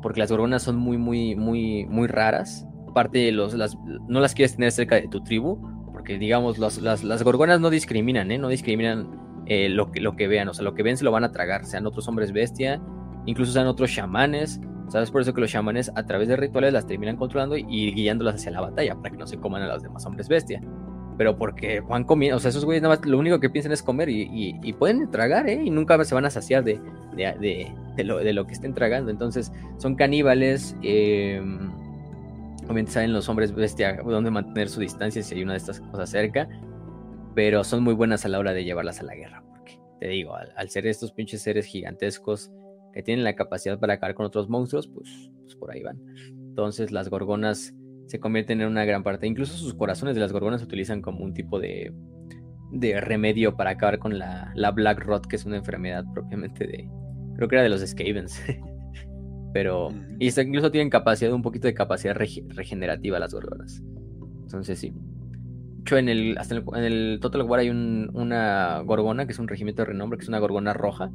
[0.05, 2.67] porque las gorgonas son muy, muy, muy, muy raras.
[2.87, 3.75] Aparte, los, las,
[4.07, 5.59] no las quieres tener cerca de tu tribu,
[5.91, 8.37] porque digamos, las, las, gorgonas no discriminan, ¿eh?
[8.37, 11.11] No discriminan eh, lo, que, lo que vean, o sea, lo que ven se lo
[11.11, 12.79] van a tragar, sean otros hombres bestia,
[13.25, 14.61] incluso sean otros chamanes.
[14.89, 15.09] ¿Sabes?
[15.09, 18.51] Por eso que los chamanes a través de rituales las terminan controlando y guiándolas hacia
[18.51, 20.61] la batalla para que no se coman a los demás hombres bestia
[21.17, 23.81] pero porque van comiendo, o sea, esos güeyes nada más lo único que piensan es
[23.81, 25.61] comer y, pueden tragar, ¿eh?
[25.63, 26.79] Y nunca se van a saciar de,
[27.15, 29.11] de, lo, que estén tragando.
[29.11, 30.75] Entonces, son caníbales.
[30.83, 31.41] Eh,
[32.63, 36.09] obviamente saben los hombres bestia dónde mantener su distancia si hay una de estas cosas
[36.09, 36.49] cerca,
[37.33, 39.43] pero son muy buenas a la hora de llevarlas a la guerra.
[39.55, 42.51] Porque, te digo, al, al ser estos pinches seres gigantescos
[42.93, 46.01] que tienen la capacidad para acabar con otros monstruos, pues, pues por ahí van.
[46.29, 47.73] Entonces, las gorgonas
[48.07, 49.27] se convierten en una gran parte.
[49.27, 51.93] Incluso sus corazones de las gorgonas se utilizan como un tipo de,
[52.71, 56.89] de remedio para acabar con la, la, Black Rot, que es una enfermedad propiamente de.
[57.35, 58.41] Creo que era de los Skavens.
[59.53, 59.91] Pero.
[60.19, 63.81] Y incluso tienen capacidad, un poquito de capacidad regenerativa las gorgonas.
[64.43, 64.91] Entonces sí.
[64.91, 69.47] De hecho, en el, hasta en el, Total War hay una gorgona, que es un
[69.47, 71.11] regimiento de renombre, que es una gorgona roja.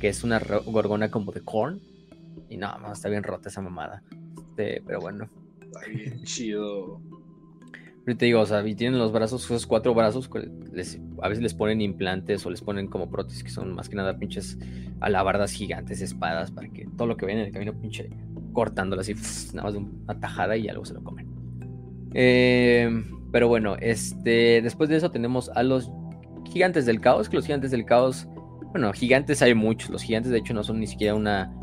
[0.00, 1.80] Que es una gorgona como de corn.
[2.48, 4.02] Y no, no, está bien rota esa mamada.
[4.38, 5.28] Este, pero bueno.
[5.70, 7.00] Está chido.
[8.04, 10.30] Pero te digo, o sea, y tienen los brazos, esos cuatro brazos,
[11.22, 14.18] a veces les ponen implantes o les ponen como prótesis, que son más que nada
[14.18, 14.58] pinches
[15.00, 18.08] alabardas gigantes, espadas, para que todo lo que ven en el camino, pinche,
[18.52, 19.14] cortándolo así,
[19.52, 21.28] nada más de una tajada y algo se lo comen.
[22.14, 25.90] Eh, pero bueno, este, después de eso tenemos a los
[26.50, 28.26] gigantes del caos, que los gigantes del caos,
[28.72, 31.54] bueno, gigantes hay muchos, los gigantes de hecho no son ni siquiera una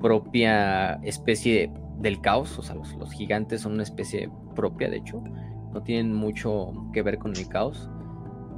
[0.00, 5.20] propia especie de del caos, o sea, los, gigantes son una especie propia, de hecho,
[5.72, 7.90] no tienen mucho que ver con el caos.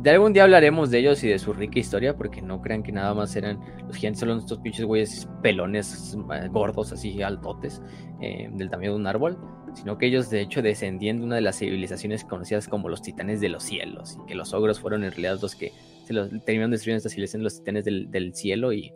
[0.02, 2.92] de algún día hablaremos de ellos y de su rica historia, porque no crean que
[2.92, 7.81] nada más eran los gigantes, solo estos pinches güeyes pelones eh, gordos, así altotes,
[8.20, 9.39] eh, del tamaño de un árbol,
[9.75, 13.41] sino que ellos de hecho descendían de una de las civilizaciones conocidas como los titanes
[13.41, 15.73] de los cielos, y que los ogros fueron en realidad los que
[16.05, 18.92] se los terminaron destruyendo esta civilización, los titanes del, cielo, y,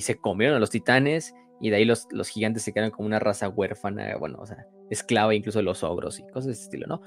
[0.00, 3.20] se comieron a los titanes, y de ahí los, los gigantes se quedaron como una
[3.20, 6.86] raza huérfana, bueno, o sea, esclava incluso de los ogros y cosas de ese estilo,
[6.88, 7.00] ¿no?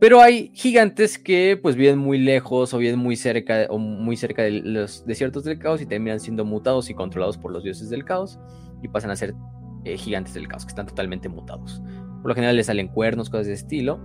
[0.00, 4.42] Pero hay gigantes que pues viven muy lejos o viven muy cerca o muy cerca
[4.42, 8.04] de los desiertos del caos y terminan siendo mutados y controlados por los dioses del
[8.04, 8.38] caos
[8.82, 9.32] y pasan a ser
[9.84, 11.80] eh, gigantes del caos que están totalmente mutados.
[12.20, 14.00] Por lo general les salen cuernos, cosas de estilo.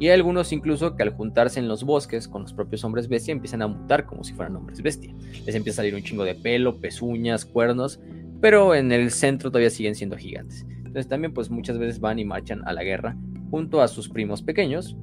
[0.00, 3.32] Y hay algunos incluso que al juntarse en los bosques con los propios hombres bestia
[3.32, 5.14] empiezan a mutar como si fueran hombres bestia.
[5.44, 8.00] Les empieza a salir un chingo de pelo, pezuñas, cuernos,
[8.44, 10.66] pero en el centro todavía siguen siendo gigantes.
[10.76, 13.16] Entonces también pues muchas veces van y marchan a la guerra
[13.50, 14.98] junto a sus primos pequeños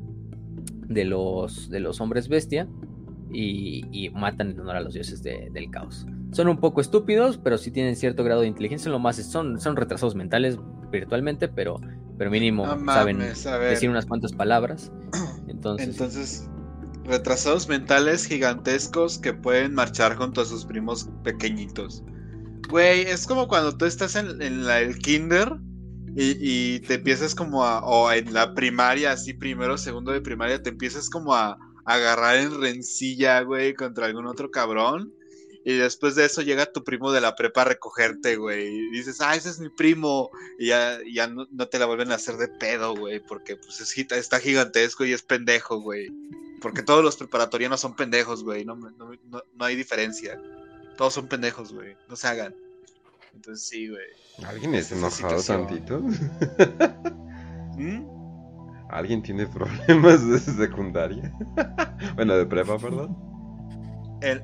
[0.88, 2.68] de los, de los hombres bestia
[3.34, 6.06] y, matan en honor a los dioses del caos.
[6.34, 8.92] Son un poco estúpidos, pero sí tienen cierto grado de inteligencia.
[8.92, 10.60] Lo más son, son retrasados mentales
[10.92, 11.82] virtualmente, pero,
[12.20, 14.92] pero mínimo saben decir unas cuantas palabras.
[15.48, 16.48] Entonces, Entonces,
[17.06, 22.04] retrasados mentales gigantescos que pueden marchar junto a sus primos pequeñitos.
[22.72, 25.58] Güey, es como cuando tú estás en, el kinder
[26.16, 30.70] y, te empiezas como a, o en la primaria, así primero, segundo de primaria, te
[30.70, 35.14] empiezas como a, agarrar en rencilla, güey, contra algún otro cabrón.
[35.66, 38.68] Y después de eso llega tu primo de la prepa a recogerte, güey.
[38.68, 40.30] Y dices, ah, ese es mi primo.
[40.58, 43.20] Y ya, ya no, te la vuelven a hacer de pedo, güey.
[43.20, 46.08] Porque pues es, está gigantesco y es pendejo, güey.
[46.62, 48.64] Porque todos los preparatorianos son pendejos, güey.
[48.64, 50.40] No, no, no hay diferencia.
[51.02, 51.98] Todos son pendejos, güey.
[52.08, 52.54] No se hagan.
[53.34, 54.04] Entonces sí, güey.
[54.46, 56.00] ¿Alguien es enojado tantito?
[57.76, 58.06] ¿Mm?
[58.88, 61.34] ¿Alguien tiene problemas de secundaria?
[62.16, 63.18] bueno, de prepa, perdón.
[64.22, 64.44] ¿En,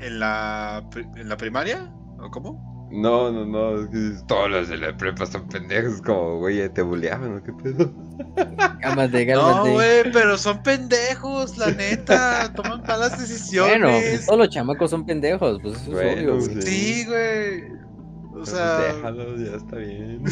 [0.00, 0.82] en, la,
[1.14, 1.94] ¿En la primaria?
[2.20, 2.71] ¿O cómo?
[2.92, 3.88] No, no, no.
[4.26, 6.02] Todos los de la prepa son pendejos.
[6.02, 7.90] Como, güey, te buleaban, ¿o qué pedo?
[8.80, 9.68] Cálmate, cálmate.
[9.68, 12.52] No, güey, pero son pendejos, la neta.
[12.54, 13.80] Toman malas decisiones.
[13.80, 15.58] Bueno, todos los chamacos son pendejos.
[15.62, 16.62] Pues eso es obvio.
[16.62, 17.64] Sí, güey.
[18.34, 18.78] O sea.
[18.78, 20.22] Déjalo, ya está bien.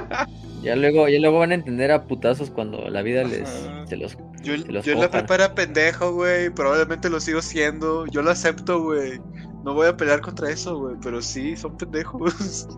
[0.62, 3.48] ya luego, ya luego van a entender a putazos cuando la vida les
[3.86, 4.18] se los.
[4.42, 6.50] Yo, yo en la prepa era pendejo, güey.
[6.50, 8.06] Probablemente lo sigo siendo.
[8.06, 9.18] Yo lo acepto, güey.
[9.64, 10.96] No voy a pelear contra eso, güey.
[11.02, 12.68] Pero sí, son pendejos.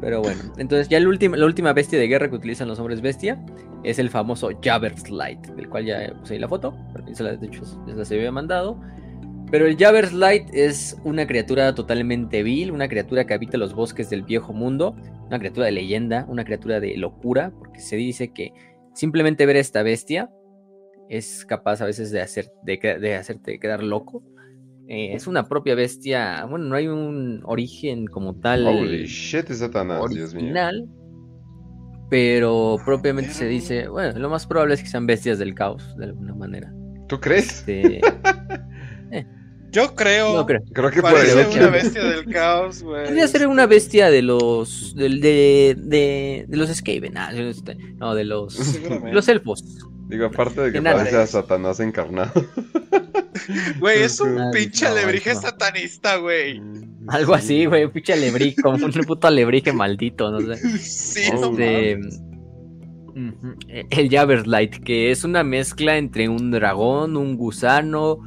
[0.00, 3.42] Pero bueno, entonces ya la última, bestia de guerra que utilizan los hombres bestia
[3.82, 6.76] es el famoso Light, del cual ya puse ahí la foto.
[7.06, 8.78] De hecho, ya se había mandado.
[9.50, 9.76] Pero el
[10.18, 14.96] Light es una criatura totalmente vil, una criatura que habita los bosques del viejo mundo,
[15.26, 18.52] una criatura de leyenda, una criatura de locura, porque se dice que
[18.92, 20.30] simplemente ver a esta bestia
[21.08, 24.22] es capaz a veces de, hacer, de, hacerte quedar loco.
[24.88, 28.66] Eh, es una propia bestia, bueno, no hay un origen como tal.
[28.66, 30.96] Holy shit, es Satanás, original, Dios mío.
[32.08, 36.04] Pero propiamente se dice, bueno, lo más probable es que sean bestias del caos, de
[36.04, 36.72] alguna manera.
[37.08, 37.58] ¿Tú crees?
[37.58, 38.00] Este,
[39.10, 39.26] eh,
[39.72, 40.46] yo creo.
[40.46, 40.90] creo.
[40.90, 43.06] que puede ser una bestia del caos, güey.
[43.06, 44.94] Podría ser una bestia de los.
[44.94, 47.16] de, de, de, de los Skaven.
[47.18, 47.32] Ah,
[47.96, 48.80] no, de los.
[49.12, 49.64] los elfos.
[50.08, 52.32] Digo, aparte de que parece a Satanás encarnado.
[53.78, 56.60] Güey, es un pinche alebrije satanista, güey.
[57.08, 60.56] Algo así, güey, un pinche alebrije, como un puto alebrije maldito, no sé.
[60.78, 62.00] Sí, este,
[63.90, 68.18] El Light, que es una mezcla entre un dragón, un gusano,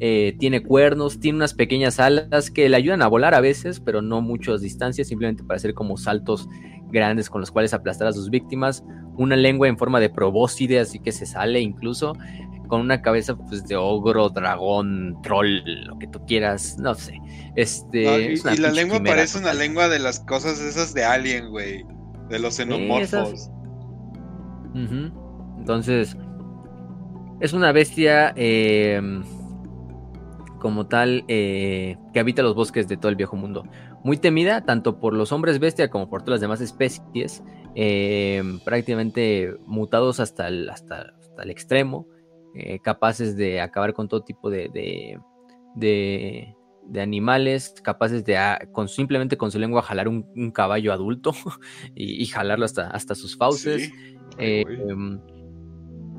[0.00, 4.00] eh, tiene cuernos, tiene unas pequeñas alas que le ayudan a volar a veces, pero
[4.00, 6.48] no muchas distancias, simplemente para hacer como saltos
[6.90, 8.84] grandes con los cuales aplastar a sus víctimas.
[9.16, 12.14] Una lengua en forma de probóscide, así que se sale incluso,
[12.68, 17.20] con una cabeza pues, de ogro, dragón, troll, lo que tú quieras, no sé.
[17.56, 21.84] Este, y, la lengua parece una lengua de las cosas esas de Alien, güey,
[22.28, 23.50] de los xenomorfos.
[24.74, 26.16] Entonces,
[27.40, 28.32] es una bestia.
[28.36, 29.00] Eh,
[30.58, 33.64] como tal eh, que habita los bosques de todo el viejo mundo.
[34.04, 37.42] Muy temida tanto por los hombres bestia como por todas las demás especies,
[37.74, 42.06] eh, prácticamente mutados hasta el, hasta, el extremo,
[42.54, 45.18] eh, capaces de acabar con todo tipo de, de,
[45.74, 51.32] de, animales, capaces de ah, con, simplemente con su lengua jalar un, caballo adulto
[51.94, 53.92] y, jalarlo hasta, hasta sus fauces.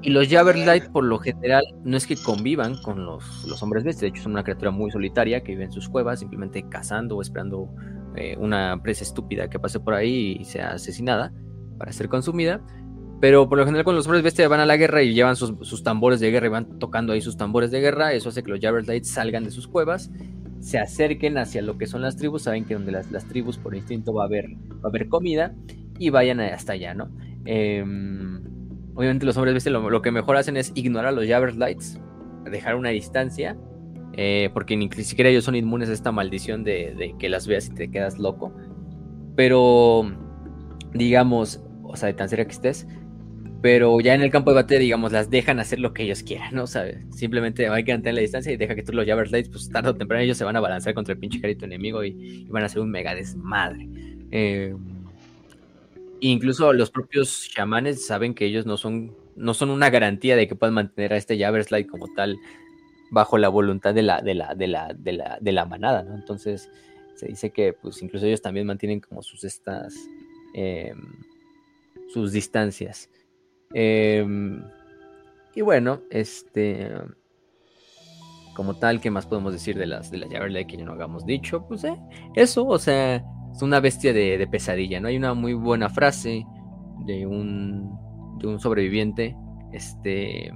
[0.01, 4.05] Y los Light, por lo general, no es que convivan con los, los hombres bestia,
[4.05, 7.21] de hecho son una criatura muy solitaria que vive en sus cuevas, simplemente cazando o
[7.21, 7.69] esperando
[8.15, 11.33] eh, una presa estúpida que pase por ahí y sea asesinada
[11.77, 12.61] para ser consumida.
[13.19, 15.83] Pero por lo general, cuando los hombres bestia van a la guerra y llevan sus,
[15.83, 18.61] tambores de guerra y van tocando ahí sus tambores de guerra, eso hace que los
[18.87, 20.09] Lights salgan de sus cuevas,
[20.61, 24.13] se acerquen hacia lo que son las tribus, saben que donde las, tribus por instinto
[24.13, 25.53] va a haber, va a haber comida
[25.97, 27.09] y vayan hasta allá, ¿no?
[27.43, 28.41] Em,
[28.99, 31.97] obviamente, los hombres bestia lo, que mejor hacen es ignorar a los Lights,
[32.51, 33.55] dejar una distancia,
[34.11, 37.73] eh, porque ni siquiera ellos son inmunes a esta maldición de, que las veas y
[37.73, 38.53] te quedas loco.
[39.37, 40.11] Pero,
[40.93, 42.87] digamos, o sea, de tan cerca que estés,
[43.61, 46.53] pero ya en el campo de batalla, digamos, las dejan hacer lo que ellos quieran,
[46.53, 46.67] ¿no?
[46.67, 46.97] ¿Sabes?
[47.11, 49.91] Simplemente hay que mantener la distancia y deja que tú los Javers Lights, pues tarde
[49.91, 52.65] o temprano ellos se van a balancear contra el pinche carito enemigo y, van a
[52.65, 53.87] hacer un mega desmadre.
[54.31, 54.75] Eh,
[56.21, 60.55] incluso los propios chamanes saben que ellos no son, no son una garantía de que
[60.55, 62.37] puedan mantener a este Javers Light como tal
[63.11, 66.15] bajo la voluntad de la, de la, de la, de la, de la manada, ¿no?
[66.15, 66.69] Entonces
[67.15, 69.93] se dice que pues incluso ellos también mantienen como sus estas
[70.53, 70.93] eh,
[72.13, 73.09] sus distancias.
[73.73, 74.63] Em,
[75.55, 76.91] y bueno, este.
[78.55, 81.25] Como tal, ¿qué más podemos decir de las de la llave que ya no hagamos
[81.25, 81.65] dicho?
[81.67, 81.95] Pues eh,
[82.35, 85.07] eso, o sea, es una bestia de, pesadilla, ¿no?
[85.07, 86.45] Hay una muy buena frase
[87.05, 87.97] de un,
[88.39, 89.35] de un sobreviviente,
[89.73, 90.51] este,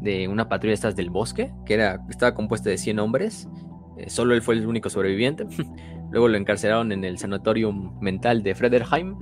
[0.00, 3.48] de una patrulla estas del bosque, que era, estaba compuesta de 100 hombres,
[3.98, 5.46] eh, solo él fue el único sobreviviente.
[6.10, 9.16] Luego lo encarcelaron en el sanatorium mental de Frederheim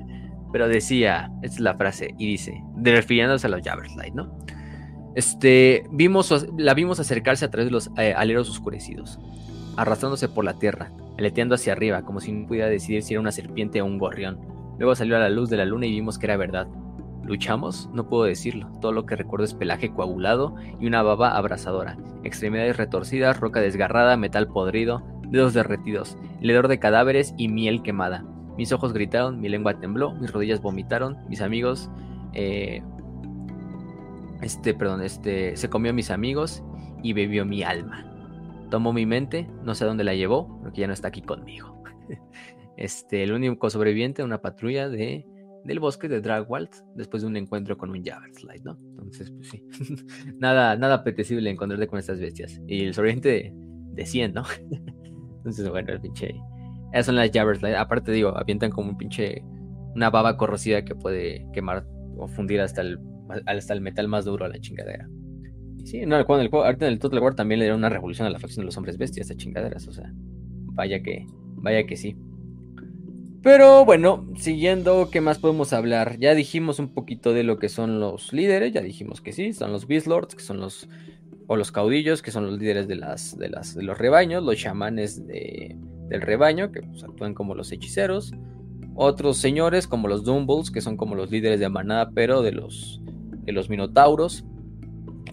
[0.52, 4.39] pero decía, esta es la frase, y dice, refiriéndose a los Javerslight, ¿no?
[5.14, 9.18] Este, vimos, la vimos acercarse a través de los eh, aleros oscurecidos,
[9.76, 13.33] arrastrándose por la tierra, aleteando hacia arriba, como si no pudiera decidir si era una
[13.33, 14.39] serpiente o un gorrión.
[14.78, 16.67] Luego salió a la luz de la luna y vimos que era verdad.
[17.25, 17.89] ¿Luchamos?
[17.92, 18.68] No puedo decirlo.
[18.81, 24.17] Todo lo que recuerdo es pelaje coagulado y una baba abrasadora, extremidades retorcidas, roca desgarrada,
[24.17, 28.25] metal podrido, dedos derretidos, hedor de cadáveres y miel quemada.
[28.57, 31.91] Mis ojos gritaron, mi lengua tembló, mis rodillas vomitaron, mis amigos,
[32.34, 32.83] eh,
[34.42, 36.62] este, perdón, este, se comió a mis amigos
[37.02, 38.11] y bebió mi alma.
[38.73, 41.83] Tomó mi mente, no sé dónde la llevó, porque ya no está aquí conmigo.
[42.78, 45.26] Este, el único sobreviviente de una patrulla de,
[45.62, 48.78] del bosque de Dragwald después de un encuentro con un Slide, ¿no?
[48.81, 49.62] Entonces, pues sí,
[50.39, 52.60] nada, nada apetecible encontrarte con estas bestias.
[52.67, 54.42] Y el sobreviviente de 100, ¿no?
[55.36, 56.34] Entonces, bueno, el pinche
[56.92, 57.62] esas son las Jabbers.
[57.65, 59.42] Aparte, digo, avientan como un pinche.
[59.94, 61.86] Una baba corrosiva que puede quemar
[62.17, 62.99] o fundir hasta el,
[63.47, 65.07] hasta el metal más duro a la chingadera.
[65.85, 68.39] Sí, no, el ahorita en el Total War también le dieron una revolución a la
[68.39, 69.86] facción de los hombres bestias a chingaderas.
[69.89, 72.17] O sea, vaya que, vaya que sí.
[73.43, 76.17] Pero bueno, siguiendo, ¿qué más podemos hablar?
[76.20, 79.73] Ya dijimos un poquito de lo que son los líderes, ya dijimos que sí, son
[79.73, 80.89] los Beast Lords, que son los,
[81.49, 84.57] o los caudillos, que son los líderes de, las, de, las, de los rebaños, los
[84.57, 85.77] chamanes de,
[86.09, 88.33] del rebaño, que pues, actúan como los hechiceros.
[88.94, 93.01] Otros señores como los Dumbles, que son como los líderes de manada, pero de los,
[93.43, 94.44] de los minotauros.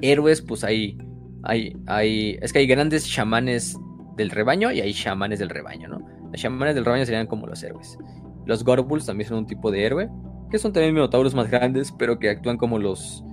[0.02, 0.98] Héroes, pues hay,
[1.44, 3.78] hay, hay, es que hay grandes chamanes
[4.18, 6.00] del rebaño y hay chamanes del rebaño, ¿no?
[6.32, 7.98] Los chamanes del rebaño serían como los héroes.
[8.46, 10.10] Los Gorbuls también son un tipo de héroe,
[10.50, 13.24] que son también minotauros más grandes, pero que actúan como los,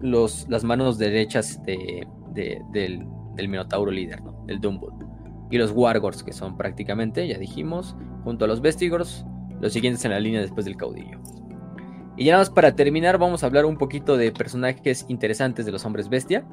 [0.00, 3.06] los las manos derechas de, del,
[3.36, 4.44] del, minotauro líder, ¿no?
[4.48, 4.90] El Dumble
[5.50, 9.26] y los Wargors, que son prácticamente, ya dijimos, junto a los Vestigors,
[9.60, 11.20] los siguientes en la línea después del caudillo.
[12.20, 15.72] Y ya nada más para terminar, vamos a hablar un poquito de personajes interesantes de
[15.72, 16.44] los hombres bestia.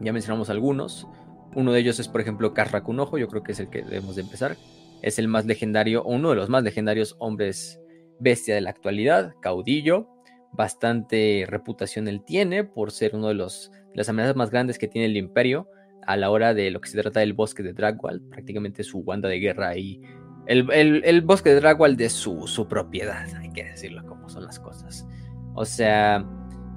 [0.00, 1.06] Ya mencionamos algunos.
[1.54, 4.22] Uno de ellos es, por ejemplo, Carracunojo, yo creo que es el que debemos de
[4.22, 4.56] empezar.
[5.02, 7.82] Es el más legendario, o uno de los más legendarios hombres
[8.18, 10.08] bestia de la actualidad, caudillo.
[10.54, 15.04] Bastante reputación él tiene por ser uno de, los, las amenazas más grandes que tiene
[15.04, 15.68] el imperio
[16.06, 19.28] a la hora de lo que se trata del bosque de Dragwald, prácticamente su banda
[19.28, 20.00] de guerra y
[20.46, 25.06] el, bosque de Dragwald es su, su, propiedad, hay que decirlo como son las cosas.
[25.54, 26.24] O sea,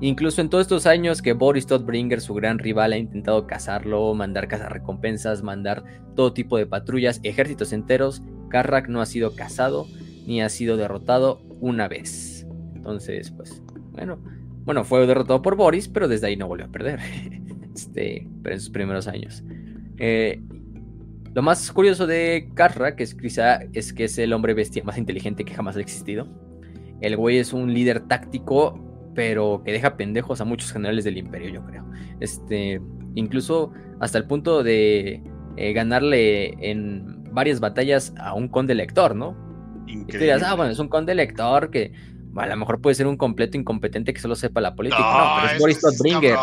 [0.02, 4.48] incluso en todos estos años que Boris Todbringer, su gran rival, ha intentado cazarlo, mandar
[4.48, 5.84] recompensas, mandar
[6.16, 9.88] todo tipo de patrullas, ejércitos enteros, Karrak no ha sido cazado
[10.26, 12.48] ni ha sido derrotado una vez.
[12.76, 13.61] Entonces, pues,
[13.92, 14.19] bueno,
[14.64, 17.00] bueno, fue derrotado por Boris, pero desde ahí no volvió a perder.
[17.76, 19.44] este, en sus primeros años.
[19.98, 20.42] Eh,
[21.35, 24.97] lo más curioso de Karra, que es quizá, es que es el hombre bestia más
[24.97, 26.30] inteligente que jamás ha existido.
[27.01, 28.80] El güey es un líder táctico,
[29.14, 31.85] pero que deja pendejos a muchos generales del imperio, yo creo.
[32.22, 32.81] Este,
[33.15, 35.22] incluso hasta el punto de
[35.57, 39.35] eh, ganarle en varias batallas a un conde lector, ¿no?
[39.88, 41.91] Y te dirás, ah, bueno, es un conde lector que
[42.38, 45.03] a lo mejor puede ser un completo incompetente que solo sepa la política.
[45.03, 46.38] No, pero es, Boris Todbringer.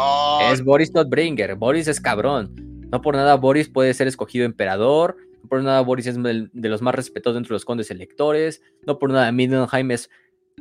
[0.53, 1.55] Es Boris Todbringer.
[1.55, 2.72] Boris es cabrón.
[2.93, 5.17] No por nada Boris puede ser escogido emperador.
[5.43, 8.63] No por nada Boris es de los más respetados dentro de los condes electores.
[8.87, 10.09] No por nada Middenheim es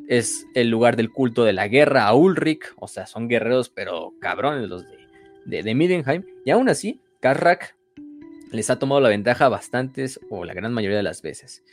[0.07, 4.13] es el lugar del culto de la guerra a Ulrich, o sea, son guerreros, pero
[4.19, 4.85] cabrones los
[5.45, 7.75] de, de, Middenheim, y aún así, Karrak
[8.51, 11.63] les ha tomado la ventaja bastantes o la gran mayoría de las veces.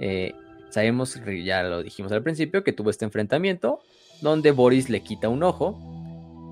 [0.00, 0.32] Eh,
[0.70, 3.80] sabemos, ya lo dijimos al principio, que tuvo este enfrentamiento
[4.20, 5.97] donde Boris le quita un ojo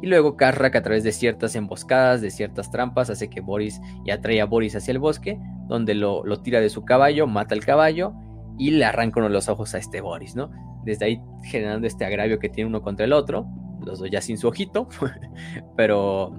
[0.03, 4.11] y luego Karrak a través de ciertas emboscadas, de ciertas trampas, hace que Boris y
[4.11, 8.13] atrae a Boris hacia el bosque, donde lo, tira de su caballo, mata al caballo
[8.59, 10.51] y le arranca uno de los ojos a este Boris, ¿no?
[10.85, 13.47] Desde ahí generando este agravio que tiene uno contra el otro,
[13.85, 14.89] los dos ya sin su ojito,
[15.77, 16.35] pero...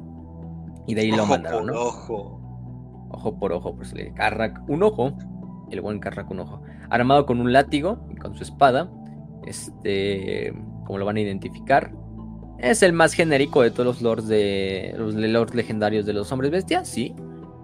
[0.85, 1.73] Y de ahí lo mandaron, ¿no?
[1.73, 2.41] Ojo.
[3.09, 5.13] Ojo por ojo, pues le Karrak un ojo,
[5.69, 8.89] el buen Karrak un ojo, armado con un látigo y con su espada,
[9.45, 10.53] este,
[10.85, 11.91] como lo van a identificar,
[12.59, 16.51] es el más genérico de todos los lords de los lords legendarios de los hombres
[16.51, 17.13] bestias, sí.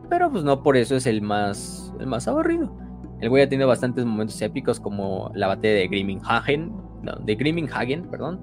[0.10, 2.76] Pero pues no por eso es el más el más aburrido.
[3.20, 8.10] El güey ha tenido bastantes momentos épicos como la batalla de Grimminghaugen, no, de Grimminghaugen,
[8.10, 8.42] perdón.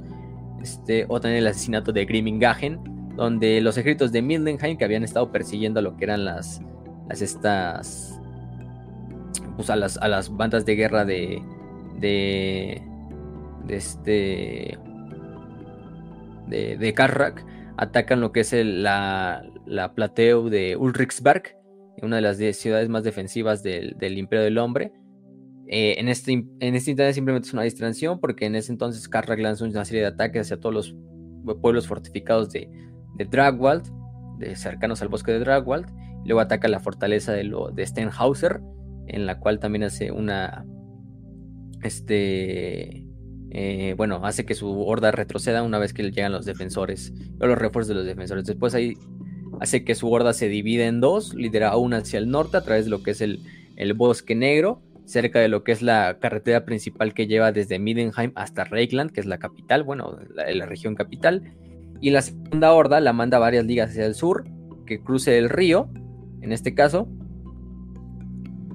[0.62, 2.80] Este, o también el asesinato de Grimminghaugen,
[3.16, 6.62] donde los ejércitos de Mildenheim que habían estado persiguiendo a lo que eran las
[7.08, 8.20] las estas
[9.56, 11.42] pues a las, a las bandas de guerra de
[11.98, 12.82] de
[13.66, 14.78] de este
[16.50, 16.94] de, de
[17.76, 21.56] atacan lo que es la, la plateo de Ulrichsberg,
[22.02, 24.92] una de las ciudades más defensivas del, Imperio del Hombre.
[25.66, 29.38] Eh, en, este, en este instante simplemente es una distracción porque en ese entonces Karrak
[29.38, 30.74] lanzó una serie de ataques hacia todos
[31.44, 32.68] los pueblos fortificados de,
[33.16, 33.84] de Dragwald,
[34.38, 35.86] de cercanos al bosque de Dragwald.
[36.24, 38.60] Luego ataca la fortaleza de, lo, de Stenhauser,
[39.06, 40.66] en la cual también hace una
[41.82, 43.06] este
[43.50, 47.58] eh, bueno, hace que su horda retroceda una vez que llegan los defensores, o los
[47.58, 48.44] refuerzos de los defensores.
[48.44, 48.94] Después ahí
[49.60, 52.84] hace que su horda se divide en dos, lidera una hacia el norte a través
[52.84, 53.40] de lo que es el,
[53.96, 58.64] bosque negro, cerca de lo que es la carretera principal que lleva desde Middenheim hasta
[58.64, 61.42] Reikland, que es la capital, bueno, la región capital.
[62.00, 64.44] Y la segunda horda la manda varias ligas hacia el sur,
[64.86, 65.90] que cruce el río,
[66.40, 67.08] en este caso,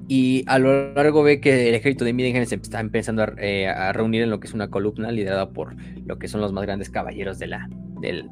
[0.08, 3.92] y a lo largo ve que el ejército de Middenheim se está empezando eh, a,
[3.92, 6.90] reunir en lo que es una columna liderada por lo que son los más grandes
[6.90, 7.68] caballeros de la
[8.00, 8.24] de,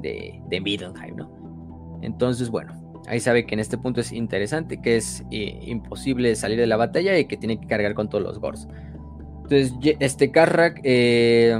[0.00, 2.00] de, de, Middenheim, ¿no?
[2.02, 2.72] Entonces, bueno,
[3.06, 6.76] ahí sabe que en este punto es interesante, que es eh, imposible salir de la
[6.76, 8.66] batalla y que tiene que cargar con todos los gors.
[9.42, 11.54] Entonces, este Karrak eh,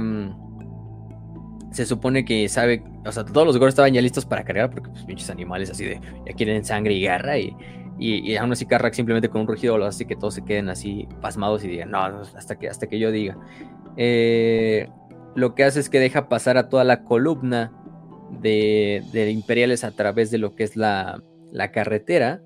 [1.71, 4.89] se supone que sabe, o sea, todos los gors estaban ya listos para cargar porque
[4.89, 7.55] pues pinches animales así de ya quieren sangre y guerra y
[7.97, 11.07] y, aún así Carrack simplemente con un rugido lo hace que todos se queden así
[11.21, 13.37] pasmados y digan, no, hasta que, hasta que yo diga.
[13.95, 14.89] Eh,
[15.35, 17.71] lo que hace es que deja pasar a toda la columna
[18.41, 19.01] de,
[19.31, 21.21] imperiales a través de lo que es la,
[21.73, 22.41] carretera,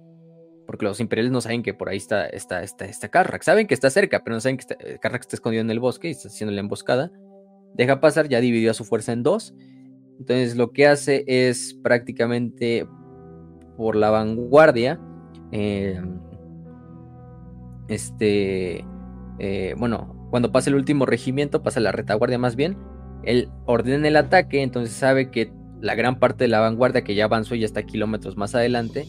[0.67, 3.41] porque los imperiales no saben que por ahí está, está, está, está Carrack.
[3.41, 6.09] Saben que está cerca, pero no saben que está, Carrack está escondido en el bosque
[6.09, 7.11] y está haciendo la emboscada.
[7.73, 9.55] Deja pasar, ya dividió a su fuerza en dos.
[10.19, 12.87] Entonces lo que hace es prácticamente
[13.77, 14.99] por la vanguardia
[15.51, 16.19] Em,
[17.87, 18.85] este,
[19.39, 22.77] eh, bueno, cuando pasa el último regimiento, pasa la retaguardia más bien,
[23.23, 27.25] él ordena el ataque, entonces sabe que la gran parte de la vanguardia que ya
[27.25, 29.05] avanzó y ya está kilómetros más adelante,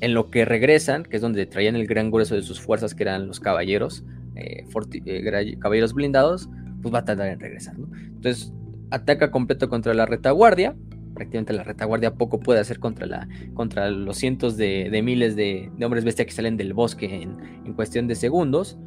[0.00, 3.02] en lo que regresan, que es donde traían el gran grueso de sus fuerzas, que
[3.02, 4.64] eran los caballeros, eh,
[5.06, 6.48] eh, caballeros blindados,
[6.82, 7.74] pues va a tardar en regresar.
[7.76, 8.52] Entonces
[8.90, 10.76] ataca completo contra la retaguardia,
[11.16, 16.04] prácticamente la retaguardia poco puede hacer contra, la, contra los cientos de, miles de, hombres
[16.04, 18.78] bestia que salen del bosque en, cuestión de segundos.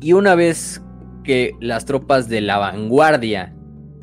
[0.00, 0.82] Y una vez
[1.24, 3.56] que las tropas de la vanguardia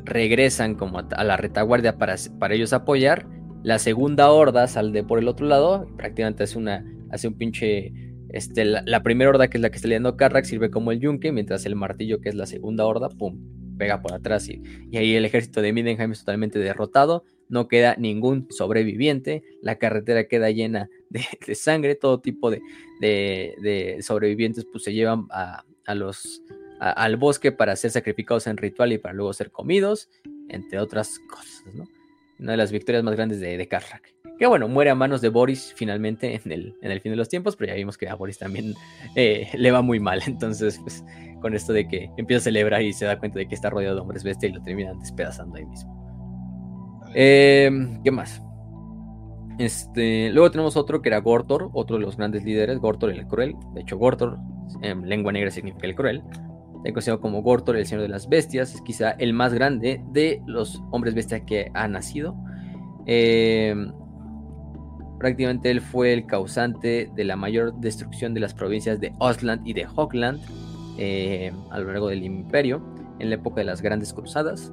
[0.04, 3.26] regresan como a, la retaguardia para, para, ellos apoyar,
[3.62, 7.92] la segunda horda sale por el otro lado, prácticamente hace, una, hace un pinche...
[8.30, 11.30] Este, la, primera horda, que es la que está liando Carrack, sirve como el yunque,
[11.30, 13.38] mientras el martillo, que es la segunda horda, pum,
[13.76, 14.62] pega por atrás y,
[14.96, 20.50] ahí el ejército de Middenheim es totalmente derrotado, no queda ningún sobreviviente, la carretera queda
[20.50, 21.22] llena de,
[21.54, 26.42] sangre, todo tipo de, sobrevivientes pues se llevan a, los,
[26.80, 30.08] al bosque para ser sacrificados en ritual y para luego ser comidos,
[30.48, 31.84] entre otras cosas, ¿no?
[32.38, 34.14] Una de las victorias más grandes de, de Karrak.
[34.38, 37.28] Que bueno, muere a manos de Boris finalmente en el, en el fin de los
[37.28, 38.74] tiempos, pero ya vimos que a Boris también
[39.14, 40.22] eh, le va muy mal.
[40.26, 41.04] Entonces, pues
[41.44, 43.96] con esto de que empieza a celebrar y se da cuenta de que está rodeado
[43.96, 47.04] de hombres bestia y lo terminan despedazando ahí mismo.
[47.14, 48.42] Em, ¿Qué más?
[49.58, 53.56] Este, luego tenemos otro que era Gortor, otro de los grandes líderes, Gortor el Cruel.
[53.74, 54.38] De hecho, Gortor,
[54.80, 56.22] en lengua negra significa el Cruel.
[56.76, 58.74] Está conocido como Gortor, el Señor de las Bestias.
[58.74, 62.34] Es quizá el más grande de los hombres bestia que ha nacido.
[63.04, 63.92] Em,
[65.18, 69.74] prácticamente él fue el causante de la mayor destrucción de las provincias de Osland y
[69.74, 70.40] de Hockland
[70.98, 72.82] eh, a lo largo del imperio,
[73.18, 74.72] en la época de las grandes cruzadas.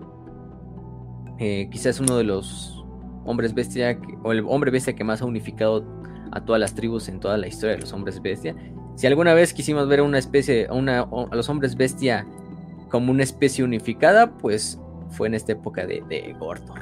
[1.39, 2.83] Eh, quizás uno de los
[3.25, 5.83] hombres bestia, o el hombre bestia que más ha unificado
[6.31, 8.55] a todas las tribus en toda la historia de los hombres bestia.
[8.95, 12.25] Si alguna vez quisimos ver una especie, a los hombres bestia
[12.89, 16.79] como una especie unificada, pues fue en esta época de, de Gortor.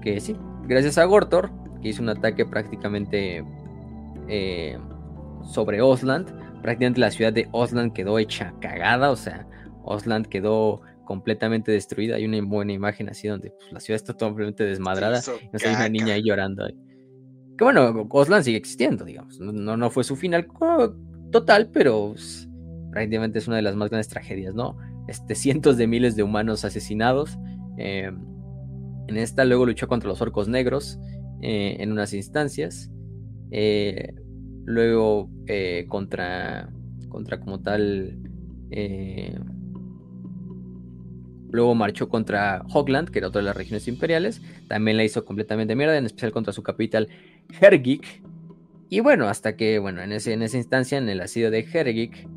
[0.00, 3.44] Que sí, gracias a Gortor, que hizo un ataque prácticamente
[4.28, 4.78] eh,
[5.42, 6.28] sobre Osland,
[6.62, 9.46] prácticamente la ciudad de Osland quedó hecha cagada, o sea,
[9.82, 12.16] Osland quedó completamente destruida.
[12.16, 15.20] Hay una buena imagen así donde pues, la ciudad está totalmente desmadrada.
[15.26, 16.68] No hay una niña ahí llorando.
[17.58, 19.40] Que bueno, Osland sigue existiendo, digamos.
[19.40, 20.46] No, no fue su final
[21.32, 22.48] total, pero pues,
[22.92, 24.76] prácticamente es una de las más grandes tragedias, ¿no?
[25.08, 27.36] Este, cientos de miles de humanos asesinados.
[27.76, 28.16] Em,
[29.08, 31.00] en esta luego luchó contra los orcos negros
[31.42, 32.88] eh, en unas instancias.
[33.50, 34.14] Eh,
[34.64, 36.70] luego eh, contra,
[37.08, 38.18] contra como tal
[41.50, 44.40] Luego marchó contra Hogland, que era otra de las regiones imperiales.
[44.68, 47.08] También la hizo completamente mierda, en especial contra su capital,
[47.60, 48.22] Hergik.
[48.88, 52.28] Y bueno, hasta que, bueno, en, ese, en esa instancia, en el asedio de Hergik,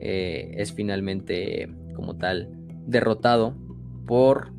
[0.00, 2.48] eh, es finalmente, como tal,
[2.86, 3.56] derrotado
[4.06, 4.52] por,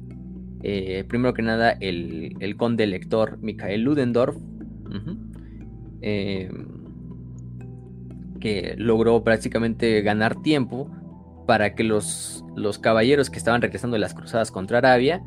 [0.63, 4.37] eh, primero que nada, el, conde elector Mikael Ludendorff.
[8.41, 10.89] Que logró prácticamente ganar tiempo
[11.47, 15.23] para que los, los caballeros que estaban regresando de las cruzadas contra Arabia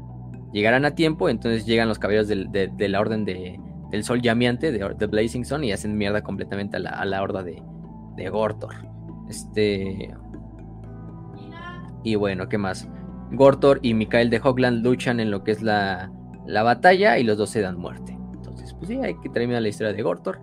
[0.52, 1.28] llegaran a tiempo.
[1.28, 3.58] Entonces llegan los caballeros de, la orden de,
[3.90, 7.22] del Sol Llameante, de, de, Blazing Sun, y hacen mierda completamente a la, a la
[7.22, 7.62] horda de,
[8.16, 8.74] de Gortor.
[9.28, 10.14] Este.
[12.02, 12.88] Y bueno, ¿qué más?
[13.32, 16.12] Gortor y Mikael de Hogland luchan en lo que es la,
[16.46, 18.16] la batalla y los dos se dan muerte.
[18.34, 20.40] Entonces, pues sí, hay que terminar la historia de Gortor.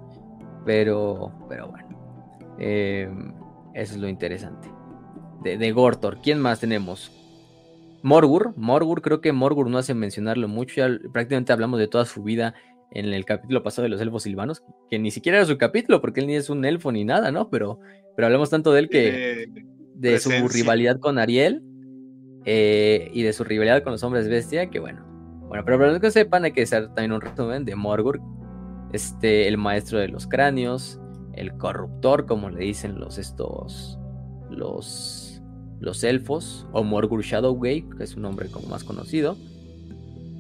[0.65, 1.90] Pero, pero bueno.
[2.63, 3.09] Eh,
[3.73, 4.69] eso es lo interesante
[5.43, 6.19] de, Gortor.
[6.21, 7.11] ¿Quién más tenemos?
[8.03, 8.53] Morgur.
[8.55, 10.75] Morgur, creo que Morgur no hace mencionarlo mucho.
[10.75, 12.53] Ya prácticamente hablamos de toda su vida
[12.91, 16.19] en el capítulo pasado de los elfos silvanos, que ni siquiera era su capítulo, porque
[16.19, 17.49] él ni es un elfo ni nada, ¿no?
[17.49, 17.79] Pero,
[18.15, 19.47] pero hablamos tanto de él que.
[19.95, 21.63] de su rivalidad con Ariel
[22.45, 25.05] eh, y de su rivalidad con los hombres bestia, que bueno.
[25.47, 28.21] Bueno, pero para los que sepan, hay que hacer también un resumen de Morgur,
[28.93, 31.00] este, el maestro de los cráneos,
[31.33, 33.99] el corruptor, como le dicen los estos.
[34.49, 35.31] los
[35.81, 39.35] los elfos, o Morgur Shadowgate, que es un nombre como más conocido.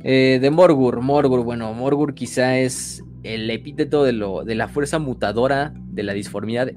[0.03, 4.99] Eh, de Morgur, Morgur, bueno, Morgur quizá es el epíteto de, lo, de la fuerza
[4.99, 6.71] mutadora de la disformidad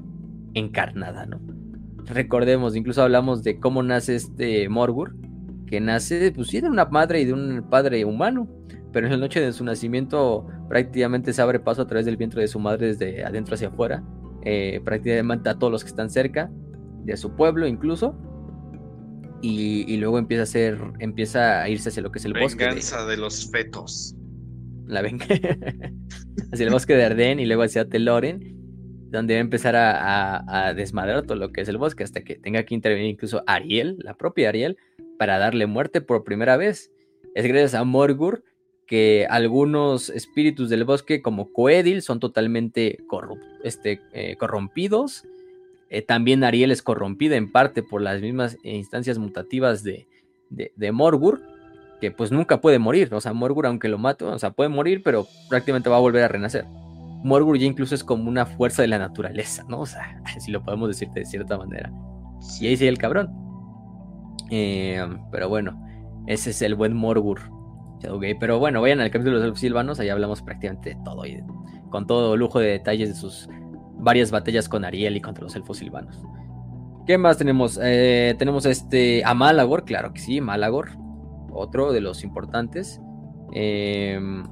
[0.54, 1.40] encarnada, ¿no?
[2.06, 5.14] Recordemos, incluso hablamos de cómo nace este Morgur,
[5.66, 8.48] que nace, pues sí, de una madre y de un padre humano,
[8.94, 12.40] pero en la noche de su nacimiento prácticamente se abre paso a través del vientre
[12.40, 14.04] de su madre desde adentro hacia afuera,
[14.42, 16.48] eh, prácticamente a todos los que están cerca,
[17.02, 18.16] de su pueblo incluso,
[19.42, 22.64] y, luego empieza a hacer, empieza a irse hacia lo que es el bosque.
[22.64, 23.18] Venganza de...
[23.18, 24.14] los fetos.
[24.86, 25.26] La venga
[26.52, 28.40] hacia el bosque de Arden y luego hacia Teloren,
[29.10, 32.62] donde va a empezar a, desmadrar todo lo que es el bosque, hasta que tenga
[32.62, 34.78] que intervenir incluso Ariel, la propia Ariel,
[35.18, 36.90] para darle muerte por primera vez.
[37.34, 38.44] Es gracias a Morgur
[38.86, 42.98] que algunos espíritus del bosque, como Coedil, son totalmente
[43.62, 45.24] este, eh, corrompidos
[45.94, 50.08] eh, también Ariel es corrompida en parte por las mismas instancias mutativas de,
[50.50, 51.40] de, Morgur,
[52.00, 53.14] que pues nunca puede morir.
[53.14, 56.24] O sea, Morgur, aunque lo mate, o sea, puede morir, pero prácticamente va a volver
[56.24, 56.64] a renacer.
[57.22, 59.82] Morgur ya incluso es como una fuerza de la naturaleza, ¿no?
[59.82, 61.92] O sea, si lo podemos decir de cierta manera.
[62.60, 63.30] Y ahí sí el cabrón.
[64.50, 65.80] Eh, pero bueno,
[66.26, 67.53] ese es el buen Morgur.
[68.40, 71.42] Pero bueno, vayan al capítulo de los silvanos, ahí hablamos prácticamente de todo y
[71.90, 73.48] con todo lujo de detalles de sus
[73.96, 76.20] varias batallas con Ariel y contra los elfos silvanos.
[77.06, 77.78] ¿Qué más tenemos?
[77.82, 80.90] Eh, tenemos este a Malagor, claro que sí, Malagor,
[81.52, 83.00] otro de los importantes.
[83.52, 84.44] Em,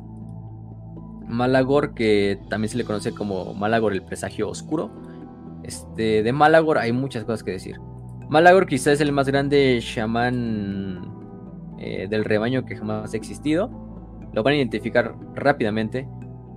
[1.26, 4.90] Malagor, que también se le conoce como Malagor el presagio oscuro.
[5.64, 7.80] Este, de Malagor hay muchas cosas que decir.
[8.28, 11.21] Malagor quizás es el más grande chamán
[11.82, 13.68] eh, del rebaño que jamás ha existido.
[14.32, 16.06] Lo van a identificar rápidamente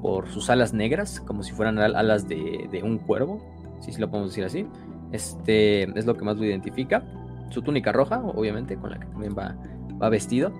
[0.04, 3.42] por sus alas negras, como si fueran alas de, un cuervo,
[3.80, 4.68] si lo podemos decir así.
[5.12, 7.04] Este es lo que más lo identifica.
[7.50, 10.54] Su túnica roja, obviamente, con la que también va, vestido.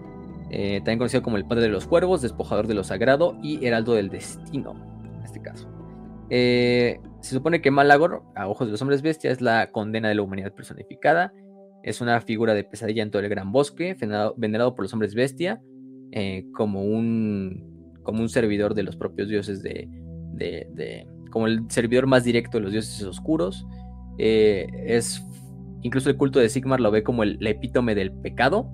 [0.50, 3.94] Eh, también conocido como el padre de los cuervos, despojador de lo sagrado y heraldo
[3.94, 4.74] del destino,
[5.16, 5.70] en este caso.
[6.32, 10.16] Eh, se supone que Malagor, a ojos de los hombres bestia, es la condena de
[10.16, 11.34] la humanidad personificada.
[11.86, 13.96] Es una figura de pesadilla en todo el gran bosque,
[14.38, 15.62] venerado, por los hombres bestia,
[16.12, 19.88] eh, como un como un servidor de los propios dioses de,
[20.34, 23.68] de, como el servidor más directo de los dioses oscuros.
[24.18, 25.24] Eh, es
[25.84, 28.68] incluso el culto de Sigmar lo ve como el, epítome del pecado,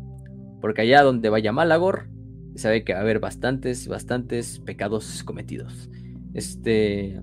[0.61, 2.07] porque allá donde vaya Malagor,
[2.55, 5.89] sabe que va a haber bastantes, bastantes pecados cometidos.
[6.33, 7.21] Este.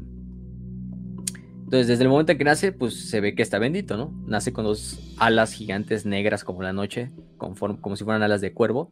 [1.68, 4.10] Entonces, desde el momento en que nace, pues se ve que está bendito, ¿no?
[4.26, 8.88] Nace con dos alas gigantes negras como la noche, como si fueran alas de cuervo.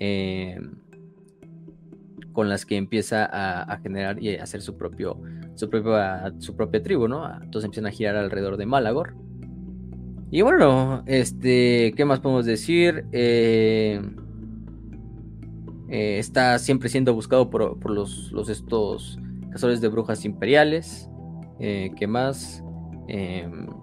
[0.00, 0.58] Eh,
[2.32, 5.20] con las que empieza a, generar y a hacer su propio
[5.54, 7.24] su propia su propia tribu, ¿no?
[7.40, 9.14] Entonces empiezan a girar alrededor de Malagor.
[10.32, 13.06] Y bueno, este, ¿qué más podemos decir?
[13.12, 14.02] Eh,
[15.88, 19.20] eh, está siempre siendo buscado por, los, los, estos
[19.52, 21.08] cazadores de brujas imperiales.
[21.60, 22.64] Eh, ¿Qué más?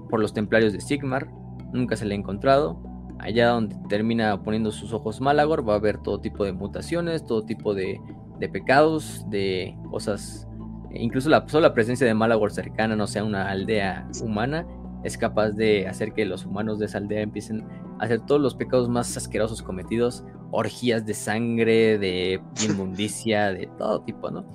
[0.09, 1.31] por los templarios de Sigmar.
[1.73, 2.79] Nunca se le ha encontrado.
[3.17, 7.43] Allá donde termina poniendo sus ojos Malagor va a haber todo tipo de mutaciones, todo
[7.43, 7.99] tipo de,
[8.39, 10.47] de pecados, de cosas.
[10.91, 14.65] Incluso la sola presencia de Malagor cercana, no sea una aldea humana,
[15.03, 17.65] es capaz de hacer que los humanos de esa aldea empiecen
[17.99, 24.01] a hacer todos los pecados más asquerosos cometidos, orgías de sangre, de inmundicia, de todo
[24.01, 24.45] tipo, ¿no?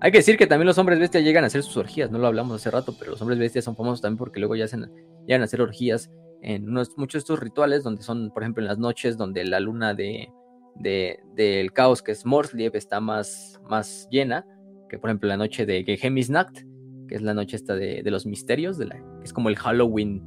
[0.00, 2.28] Hay que decir que también los hombres bestias llegan a hacer sus orgías, no lo
[2.28, 4.90] hablamos hace rato, pero los hombres bestias son famosos también porque luego ya hacen,
[5.26, 6.10] llegan a hacer orgías
[6.40, 9.94] en muchos de estos rituales, donde son, por ejemplo, en las noches donde la luna
[9.94, 10.30] de,
[10.76, 14.46] del caos, que es Morsliev, está más, más llena,
[14.88, 16.60] que por ejemplo la noche de Gehemisnacht,
[17.08, 18.78] que es la noche esta de, los misterios,
[19.24, 20.22] es como el Halloween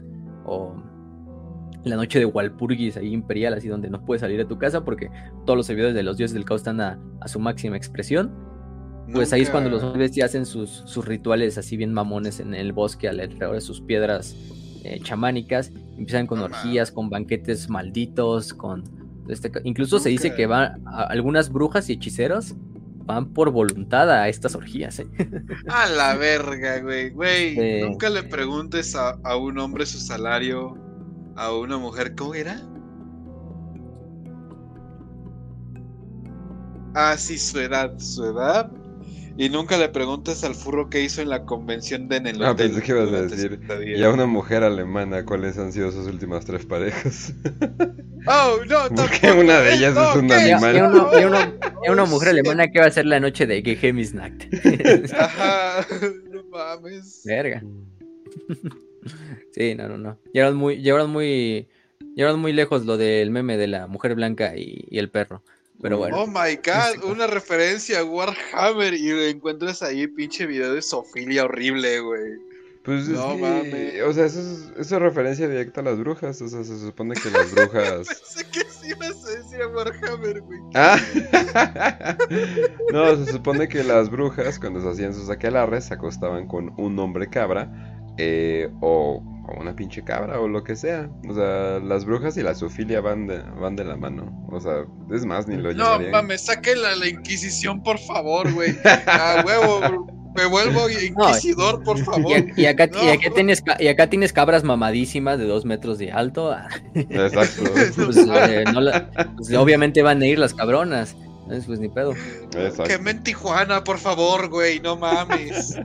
[0.46, 0.76] o
[1.84, 5.10] la noche de Walpurgis ahí imperial, así donde no puedes salir de tu casa porque
[5.46, 8.51] todos los servidores de los dioses del caos están a, su máxima expresión.
[9.14, 12.54] Pues ahí es cuando los hombres ya hacen sus, sus, rituales así bien mamones en
[12.54, 14.36] el bosque alrededor de sus piedras
[14.84, 15.72] eh, chamánicas.
[15.98, 18.84] Empiezan con orgías, con banquetes malditos, con...
[19.28, 22.56] Este, incluso se dice que van algunas brujas y hechiceros
[23.06, 25.00] van por voluntad a estas orgías.
[25.00, 25.08] ¿eh?
[25.68, 27.10] A la verga, güey.
[27.12, 30.76] Güey, nunca le preguntes a, a, un hombre su salario,
[31.36, 32.62] a una mujer, ¿cómo era?
[36.94, 37.98] Ah, sí, su edad.
[38.00, 38.72] Su edad
[39.38, 42.44] y nunca le preguntas al furro qué hizo en la convención de Nenel.
[42.44, 43.60] Ah, pensé que ibas a decir.
[43.86, 47.34] Y a una mujer alemana, ¿cuáles han sido sus últimas tres parejas?
[48.28, 51.60] Oh, no, Porque una de ellas es un animal.
[51.84, 54.44] Y, una mujer alemana que va a ser la noche de Gehemisnacht.
[55.18, 55.88] Ajá,
[56.30, 57.24] no mames.
[57.26, 57.64] Verga.
[59.52, 60.20] Sí, no, no, no.
[60.32, 61.68] Llevaron muy, llevaron muy,
[62.16, 65.42] llevaron muy lejos lo del meme de la mujer blanca y el perro.
[65.82, 66.18] Pero bueno.
[66.18, 72.00] Oh my god, una referencia a Warhammer y encuentras ahí pinche video de Sofilia horrible,
[72.00, 72.52] güey.
[72.84, 74.02] Pues no mames.
[74.02, 76.42] O sea, eso es, eso es referencia directa a las brujas.
[76.42, 78.08] O sea, se supone que las brujas.
[78.08, 80.60] Pensé que sí ibas a decir a Warhammer, güey.
[80.74, 80.98] Ah.
[82.92, 86.98] no, se supone que las brujas, cuando se hacían sus aquelarres, se acostaban con un
[86.98, 88.01] hombre cabra.
[88.18, 89.24] Eh, o
[89.60, 91.10] una pinche cabra o lo que sea.
[91.28, 94.48] O sea, las brujas y la zoofilia van de, van de la mano.
[94.52, 98.76] O sea, es más, ni lo No, mames, saque la, la Inquisición, por favor, güey.
[99.08, 102.32] A huevo, me vuelvo inquisidor, por favor.
[102.56, 106.56] Y, acá, tienes, y acá tienes cabras mamadísimas de dos metros de alto.
[106.94, 107.64] Exacto.
[107.74, 108.64] Pues, eh,
[109.36, 111.16] pues, obviamente van a ir las cabronas.
[111.66, 112.14] Pues ni pedo.
[112.56, 112.84] Exacto.
[112.86, 115.78] Que en Tijuana, por favor, güey, no mames.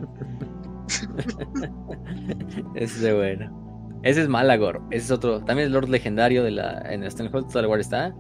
[2.75, 3.67] Ese es bueno.
[4.03, 4.83] Ese es Malagor.
[4.91, 5.41] Ese es otro.
[5.45, 6.81] También el Lord legendario de la.
[6.91, 8.15] En Stronghold Star Wars está.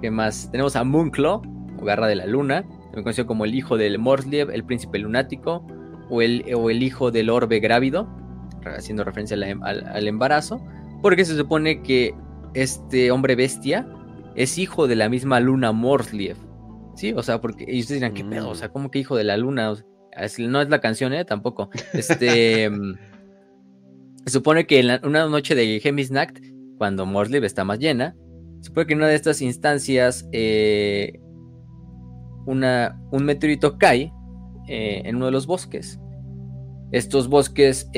[0.00, 0.50] ¿Qué más?
[0.50, 1.42] Tenemos a Moonclaw,
[1.80, 2.62] o Garra de la Luna.
[2.62, 5.66] También conocido como el hijo del Morsliev, el príncipe lunático.
[6.10, 8.08] O el, o el hijo del orbe grávido.
[8.64, 10.64] Haciendo referencia al, embarazo.
[11.02, 12.14] Porque se supone que
[12.54, 13.86] este hombre bestia
[14.36, 16.36] es hijo de la misma luna Morsliev.
[16.94, 17.12] ¿Sí?
[17.12, 17.64] O sea, porque.
[17.66, 18.50] Y ustedes dirán, ¿qué pedo?
[18.50, 19.74] O sea, ¿cómo que hijo de la luna?
[20.38, 21.24] No es la canción, ¿eh?
[21.24, 21.70] Tampoco.
[21.92, 22.70] Este.
[24.26, 26.38] se supone que en una noche de Gemisnacht,
[26.78, 28.16] cuando Morsliv está más llena,
[28.60, 31.20] supone que en una de estas instancias eh,
[32.46, 34.12] una, un meteorito cae
[34.68, 36.00] eh, en uno de los bosques.
[36.92, 37.90] Estos bosques,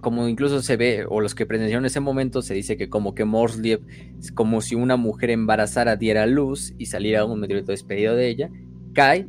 [0.00, 3.14] como incluso se ve, o los que presenciaron en ese momento, se dice que como
[3.14, 3.86] que Morsliev
[4.18, 8.50] es como si una mujer embarazada diera luz y saliera un meteorito despedido de ella,
[8.94, 9.28] cae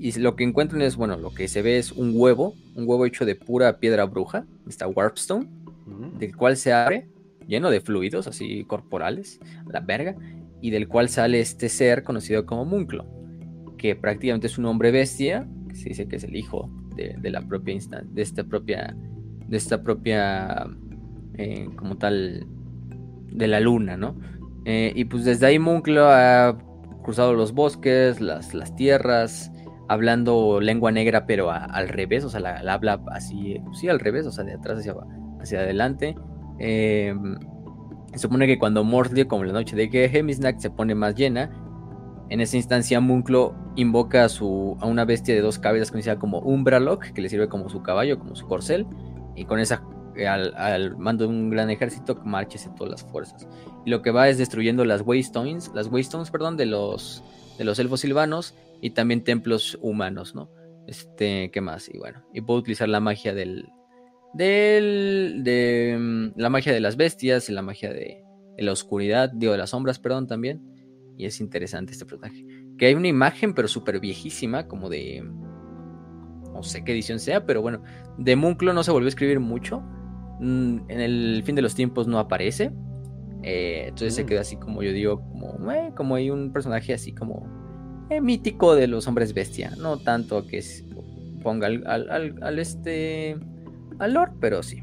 [0.00, 3.04] y lo que encuentran es, bueno, lo que se ve es un huevo, un huevo
[3.04, 5.46] hecho de pura piedra bruja, está Warpstone,
[5.84, 6.18] mm.
[6.18, 7.06] del cual se abre,
[7.46, 10.16] lleno de fluidos así corporales, la verga,
[10.62, 13.04] y del cual sale este ser conocido como Munclo,
[13.76, 17.42] que prácticamente es un hombre bestia, que se dice que es el hijo de, la
[17.42, 18.96] propia de esta propia,
[19.48, 20.66] de esta propia,
[21.34, 22.46] eh, como tal,
[23.32, 24.16] de la luna, ¿no?
[24.64, 26.56] Eh, y pues desde ahí Munclo ha
[27.02, 29.50] cruzado los bosques, las, las tierras,
[29.90, 34.30] hablando lengua negra, pero al revés, o sea, la, habla así, sí, al revés, o
[34.30, 34.94] sea, de atrás hacia,
[35.40, 36.14] hacia adelante.
[36.60, 37.12] Eh,
[38.12, 41.50] se supone que cuando Mortley, como la noche de que Hemisnack se pone más llena,
[42.28, 46.38] en esa instancia Munclo invoca a, su, a una bestia de dos cabezas conocida como
[46.38, 48.86] Umbralock, que le sirve como su caballo, como su corcel,
[49.34, 49.82] y con esa
[50.24, 53.48] al, mando de un gran ejército marches todas las fuerzas.
[53.84, 57.24] Y lo que va es destruyendo las Waystones, las Waystones, perdón, de los,
[57.58, 60.50] de los elfos silvanos y también templos humanos, ¿no?
[60.86, 61.88] Este, ¿qué más?
[61.92, 63.68] Y bueno, y puedo utilizar la magia del,
[64.34, 68.24] del, de mm, la magia de las bestias y la magia de,
[68.56, 70.62] de, la oscuridad, digo, de las sombras, perdón, también.
[71.16, 72.44] Y es interesante este personaje.
[72.78, 75.22] Que hay una imagen, pero súper viejísima, como de...
[76.52, 77.82] No sé qué edición sea, pero bueno,
[78.18, 79.80] de Munclo no se volvió a escribir mucho.
[80.40, 82.72] Mm, en el fin de los tiempos no aparece.
[83.42, 84.26] Eh, entonces se mm.
[84.26, 87.59] queda así como yo digo, como, eh, como hay un personaje así como
[88.10, 89.72] eh, mítico de los hombres bestia.
[89.78, 90.62] No tanto que
[91.42, 93.36] ponga al, este
[93.98, 94.82] al Lord, pero sí.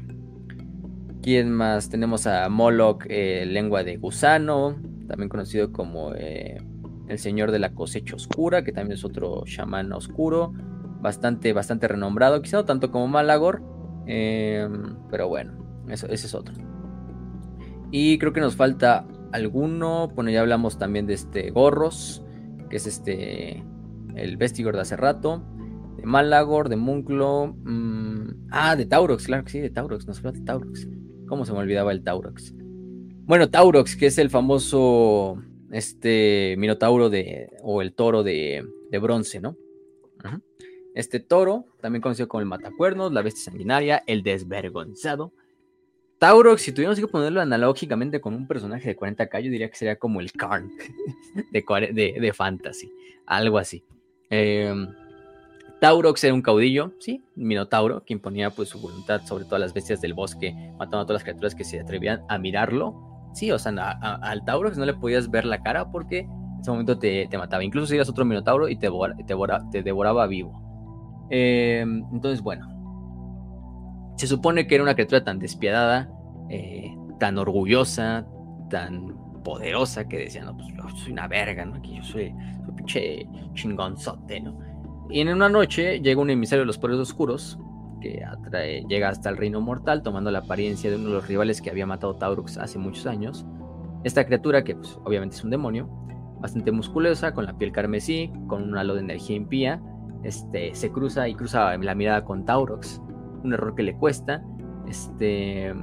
[1.22, 1.90] ¿Quién más?
[1.90, 4.76] Tenemos a Moloch, lengua de gusano,
[5.08, 10.52] también conocido como el señor de la cosecha oscura, que también es otro chamán oscuro,
[11.00, 13.62] bastante, bastante renombrado, quizá no tanto como Malagor,
[14.10, 15.52] Em, pero bueno,
[15.88, 16.54] eso, ese es otro.
[17.90, 20.08] Y creo que nos falta alguno.
[20.08, 22.24] Bueno, ya hablamos también de este Gorros,
[22.68, 23.64] que es este
[24.14, 25.42] el Vestigor de hace rato.
[25.96, 27.56] De Malagor, de Munclo.
[27.64, 30.06] Mm, ah, de Taurox, claro que sí, de Taurox.
[30.06, 30.88] Nos falta de Taurox.
[31.26, 32.54] ¿Cómo se me olvidaba el Taurox?
[33.24, 39.40] Bueno, Taurox, que es el famoso este Minotauro de, o el toro de, de bronce,
[39.40, 39.56] ¿no?
[40.94, 45.32] Este toro, también conocido como el matacuernos, la bestia sanguinaria, el desvergonzado.
[46.18, 49.96] Taurox, si tuviéramos que ponerlo analógicamente con un personaje de 40k, yo diría que sería
[49.96, 50.70] como el Karn
[51.52, 52.92] de, de, Fantasy,
[53.26, 53.84] algo así.
[54.30, 54.74] Eh,
[55.80, 60.00] Taurox era un caudillo, sí, Minotauro, que imponía pues su voluntad sobre todas las bestias
[60.00, 63.30] del bosque, matando a todas las criaturas que se atrevían a mirarlo.
[63.32, 66.98] Sí, o sea, al Taurox no le podías ver la cara porque en ese momento
[66.98, 67.62] te, mataba.
[67.62, 68.90] Incluso si eras otro Minotauro y te,
[69.70, 70.60] te devoraba vivo.
[71.30, 72.77] Em, entonces, bueno,
[74.18, 76.10] se supone que era una criatura tan despiadada,
[76.50, 78.26] eh, tan orgullosa,
[78.68, 81.80] tan poderosa que decía, no, pues yo soy una verga, ¿no?
[81.80, 82.34] Que yo soy,
[82.66, 84.58] un pinche chingonzote, ¿no?
[85.08, 87.60] Y en una noche llega un emisario de los poderes oscuros
[88.00, 91.62] que atrae, llega hasta el reino mortal tomando la apariencia de uno de los rivales
[91.62, 93.46] que había matado Taurux hace muchos años.
[94.02, 95.88] Esta criatura, que pues, obviamente es un demonio,
[96.40, 99.80] bastante musculosa, con la piel carmesí, con un halo de energía impía,
[100.24, 103.00] este, se cruza y cruza la mirada con Taurox,
[103.42, 104.42] un error que le cuesta.
[104.88, 105.74] Este,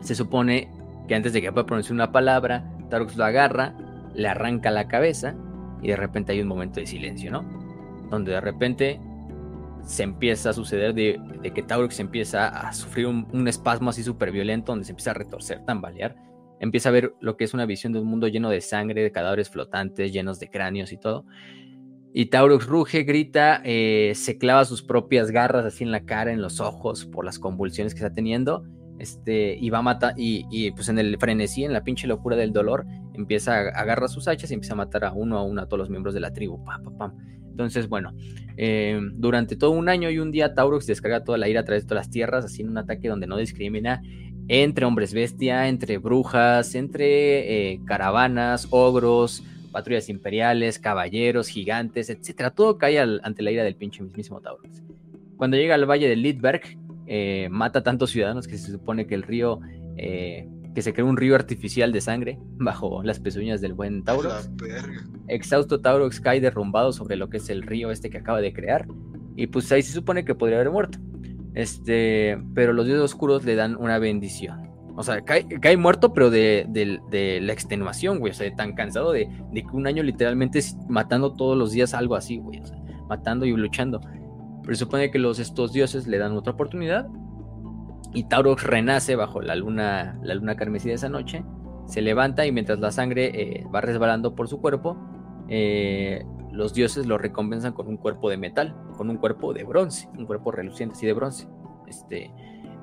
[0.00, 0.70] se supone
[1.06, 3.74] que antes de que pueda pronunciar una palabra, Taurox lo agarra,
[4.14, 5.34] le arranca la cabeza
[5.82, 7.44] y de repente hay un momento de silencio, ¿no?
[8.10, 9.00] Donde de repente
[9.84, 11.20] se empieza a suceder de,
[11.54, 15.64] que Taurox empieza a sufrir un, espasmo así súper violento, donde se empieza a retorcer,
[15.64, 16.16] tambalear.
[16.60, 19.12] Empieza a ver lo que es una visión de un mundo lleno de sangre, de
[19.12, 21.24] cadáveres flotantes, llenos de cráneos y todo.
[22.12, 26.40] Y Taurus ruge, grita, eh, se clava sus propias garras así en la cara, en
[26.40, 28.64] los ojos, por las convulsiones que está teniendo.
[28.98, 32.52] Este, y va a matar, y, pues en el frenesí, en la pinche locura del
[32.52, 35.66] dolor, empieza a agarrar sus hachas y empieza a matar a uno a uno a
[35.66, 36.64] todos los miembros de la tribu.
[37.50, 38.12] Entonces, bueno,
[38.56, 41.84] eh, durante todo un año y un día, Taurus descarga toda la ira a través
[41.84, 44.00] de todas las tierras, haciendo un ataque donde no discrimina
[44.48, 52.50] entre hombres bestia, entre brujas, entre eh, caravanas, ogros, patrullas imperiales, caballeros, gigantes, etcétera.
[52.50, 54.82] Todo cae ante la ira del pinche mismísimo Taurus.
[55.36, 56.62] Cuando llega al valle de Lidberg,
[57.06, 59.60] eh, mata a tantos ciudadanos que se supone que el río,
[59.96, 64.50] eh, que se crea un río artificial de sangre bajo las pezuñas del buen Taurus.
[65.28, 68.86] Exhausto Taurus cae derrumbado sobre lo que es el río este que acaba de crear.
[69.36, 70.98] Y pues ahí se supone que podría haber muerto.
[71.54, 74.67] Este, pero los dioses oscuros le dan una bendición.
[74.98, 78.32] O sea, cae, muerto, pero de, la extenuación, güey.
[78.32, 82.16] O sea, tan cansado de, que un año literalmente es matando todos los días algo
[82.16, 82.58] así, güey.
[82.58, 82.76] O sea,
[83.08, 84.00] matando y luchando.
[84.64, 87.06] Pero supone que los, estos dioses le dan otra oportunidad.
[88.12, 91.44] Y Taurox renace bajo la luna, la luna carmesí de esa noche.
[91.86, 94.98] Se levanta y mientras la sangre eh, va resbalando por su cuerpo,
[95.48, 100.08] eh, los dioses lo recompensan con un cuerpo de metal, con un cuerpo de bronce,
[100.18, 101.46] un cuerpo reluciente así de bronce.
[101.86, 102.32] Este,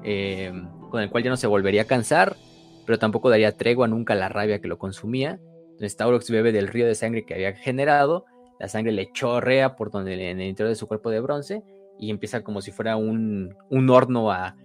[0.02, 0.54] eh,
[0.96, 2.38] con el cual ya no se volvería a cansar,
[2.86, 5.42] pero tampoco daría tregua nunca a la rabia que lo consumía.
[5.72, 8.24] Entonces Taurox bebe del río de sangre que había generado,
[8.62, 11.64] la sangre le chorrea por donde en el interior de su cuerpo de bronce
[12.00, 13.54] y empieza como si fuera un,
[13.90, 14.56] horno a,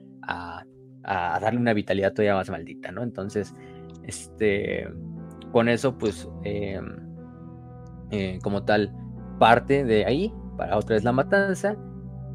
[1.02, 3.02] darle una vitalidad todavía más maldita, ¿no?
[3.02, 3.52] Entonces,
[4.05, 4.89] este,
[5.50, 6.97] con eso, pues, em,
[8.12, 8.94] eh, como tal,
[9.41, 11.75] parte de ahí para otra vez la matanza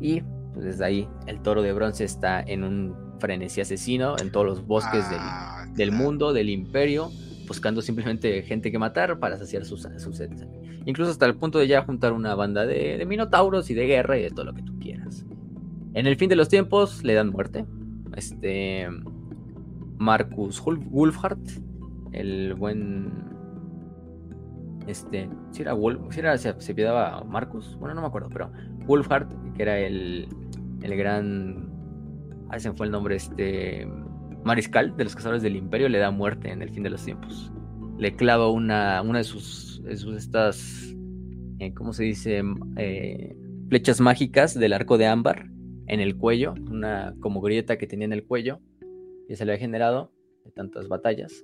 [0.01, 0.19] y
[0.51, 4.65] pues desde ahí el toro de bronce está en un frenesí asesino en todos los
[4.65, 6.03] bosques del, Ah, del claro.
[6.03, 7.11] mundo, del imperio,
[7.47, 10.31] buscando simplemente gente que matar para saciar sus, sus sed.
[10.85, 14.17] Incluso hasta el punto de ya juntar una banda de, de minotauros y de guerra
[14.17, 15.25] y de todo lo que tú quieras.
[15.93, 17.65] En el fin de los tiempos le dan muerte.
[18.15, 18.87] Este.
[19.97, 21.39] Marcus Wolfhard,
[22.11, 23.11] el buen.
[24.87, 25.29] Este.
[25.51, 26.17] Si era Wolf.
[26.17, 26.75] Era, se, se
[27.27, 27.77] Marcus.
[27.79, 28.51] Bueno, no me acuerdo, pero.
[28.85, 30.27] Wolfhard, que era el.
[30.81, 31.69] El gran.
[32.56, 33.17] Ah, se fue el nombre.
[33.17, 33.85] Este.
[34.45, 37.51] Mariscal de los cazadores del Imperio le da muerte en el fin de los tiempos.
[37.98, 40.95] Le clava una, una de sus, estas,
[41.59, 42.43] eh, ¿cómo se dice?
[42.77, 43.35] Eh,
[43.69, 45.48] flechas mágicas del arco de ámbar
[45.88, 48.59] en el cuello, una como grieta que tenía en el cuello,
[49.27, 50.11] y se le había generado
[50.43, 51.43] de tantas batallas.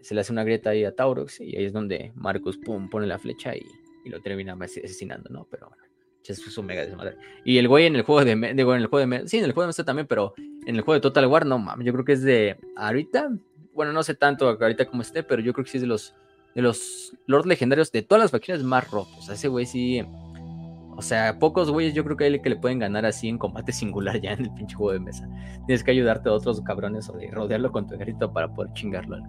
[0.00, 3.06] Se le hace una grieta ahí a Taurox y ahí es donde Marcus pum, pone
[3.06, 3.62] la flecha y,
[4.04, 5.46] y lo termina ase- asesinando, ¿no?
[5.48, 5.84] Pero bueno,
[6.32, 7.16] es su mega desmadre.
[7.44, 9.44] Y el güey en el juego de, me- digo, en el juego de, sí, en
[9.44, 10.34] el juego de mesa también, pero
[10.66, 13.30] en el juego de Total War, no mames, yo creo que es de ahorita,
[13.74, 16.14] bueno, no sé tanto ahorita como esté, pero yo creo que sí es de los
[16.54, 19.28] de los lords legendarios de todas las facciones más rotos.
[19.28, 20.02] Ese güey sí,
[20.96, 23.72] o sea, pocos güeyes yo creo que hay que le pueden ganar así en combate
[23.72, 25.28] singular ya en el pinche juego de mesa.
[25.66, 29.16] Tienes que ayudarte a otros cabrones o de rodearlo con tu ejército para poder chingarlo
[29.16, 29.24] al,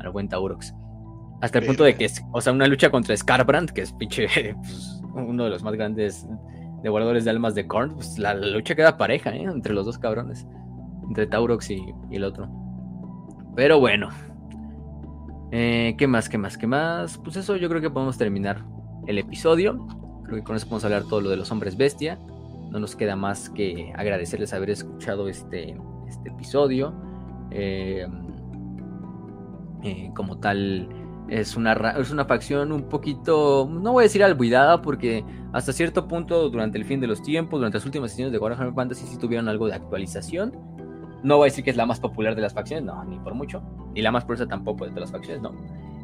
[0.00, 0.72] al buen Taurox.
[1.42, 4.26] Hasta el punto de que es, o sea, una lucha contra Scarbrand, que es pinche,
[4.62, 6.26] pues, uno de los más grandes
[6.82, 9.44] devoradores de almas de Korn, pues la, lucha queda pareja, ¿eh?
[9.44, 10.46] Entre los dos cabrones.
[11.08, 12.48] Entre Taurox y, y el otro.
[13.54, 14.08] Pero bueno.
[15.50, 16.28] Eh, ¿Qué más?
[16.28, 16.56] ¿Qué más?
[16.56, 17.18] ¿Qué más?
[17.18, 18.64] Pues eso yo creo que podemos terminar
[19.06, 19.86] el episodio.
[20.24, 22.18] Creo que con eso podemos hablar todo lo de los hombres bestia.
[22.70, 25.76] No nos queda más que agradecerles haber escuchado este,
[26.08, 26.94] este episodio.
[27.50, 28.06] Eh,
[29.82, 30.88] eh, como tal,
[31.28, 36.08] es una, es una facción un poquito, no voy a decir olvidada, porque hasta cierto
[36.08, 39.18] punto, durante el fin de los tiempos, durante las últimas sesiones de Warhammer Fantasy, sí
[39.18, 40.52] tuvieron algo de actualización.
[41.22, 43.34] No voy a decir que es la más popular de las facciones, no, ni por
[43.34, 43.62] mucho.
[43.94, 45.52] Ni la más poderosa tampoco de todas las facciones, no.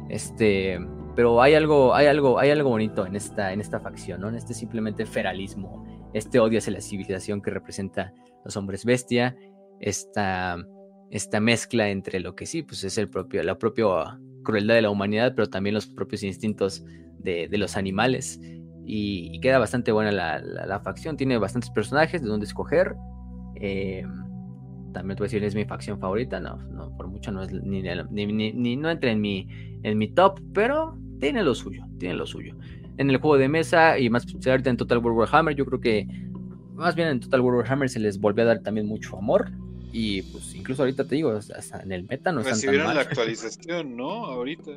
[0.07, 0.79] Este,
[1.15, 4.29] pero hay algo, hay algo, hay algo bonito en esta, en esta facción, ¿no?
[4.29, 8.13] En este simplemente feralismo, este odio hacia la civilización que representa
[8.45, 9.35] los hombres bestia,
[9.79, 10.57] esta,
[11.09, 14.89] esta mezcla entre lo que sí, pues es el propio, la propia crueldad de la
[14.89, 16.83] humanidad, pero también los propios instintos
[17.19, 18.39] de, los animales.
[18.85, 22.95] Y, queda bastante buena la, la- la facción, tiene bastantes personajes de donde escoger.
[23.55, 24.03] Eh,
[24.93, 27.51] también te voy a decir, es mi facción favorita, no, no por mucho no es
[27.51, 29.47] ni, ni- ni- ni- no entra en mi,
[29.83, 32.55] en mi top, pero tiene lo suyo, tiene lo suyo.
[32.97, 36.07] En el juego de mesa y más ahorita en Total War Warhammer, yo creo que
[36.73, 39.51] más bien en Total War Warhammer se les volvió a dar también mucho amor.
[39.91, 42.95] Y pues incluso ahorita te digo, hasta en el meta no están tan Recibieron mal.
[42.95, 44.25] la actualización, ¿no?
[44.25, 44.71] Ahorita.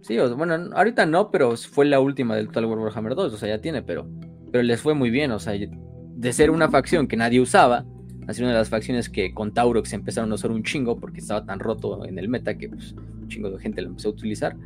[0.00, 3.48] Sí, bueno, ahorita no, pero fue la última del Total War Warhammer 2, o sea,
[3.48, 4.08] ya tiene, pero,
[4.50, 7.84] pero les fue muy bien, o sea, de ser una facción que nadie usaba,
[8.26, 11.20] a ser una de las facciones que con Taurox empezaron a usar un chingo porque
[11.20, 14.12] estaba tan roto en el meta que pues, un chingo de gente lo empezó a
[14.12, 14.56] utilizar,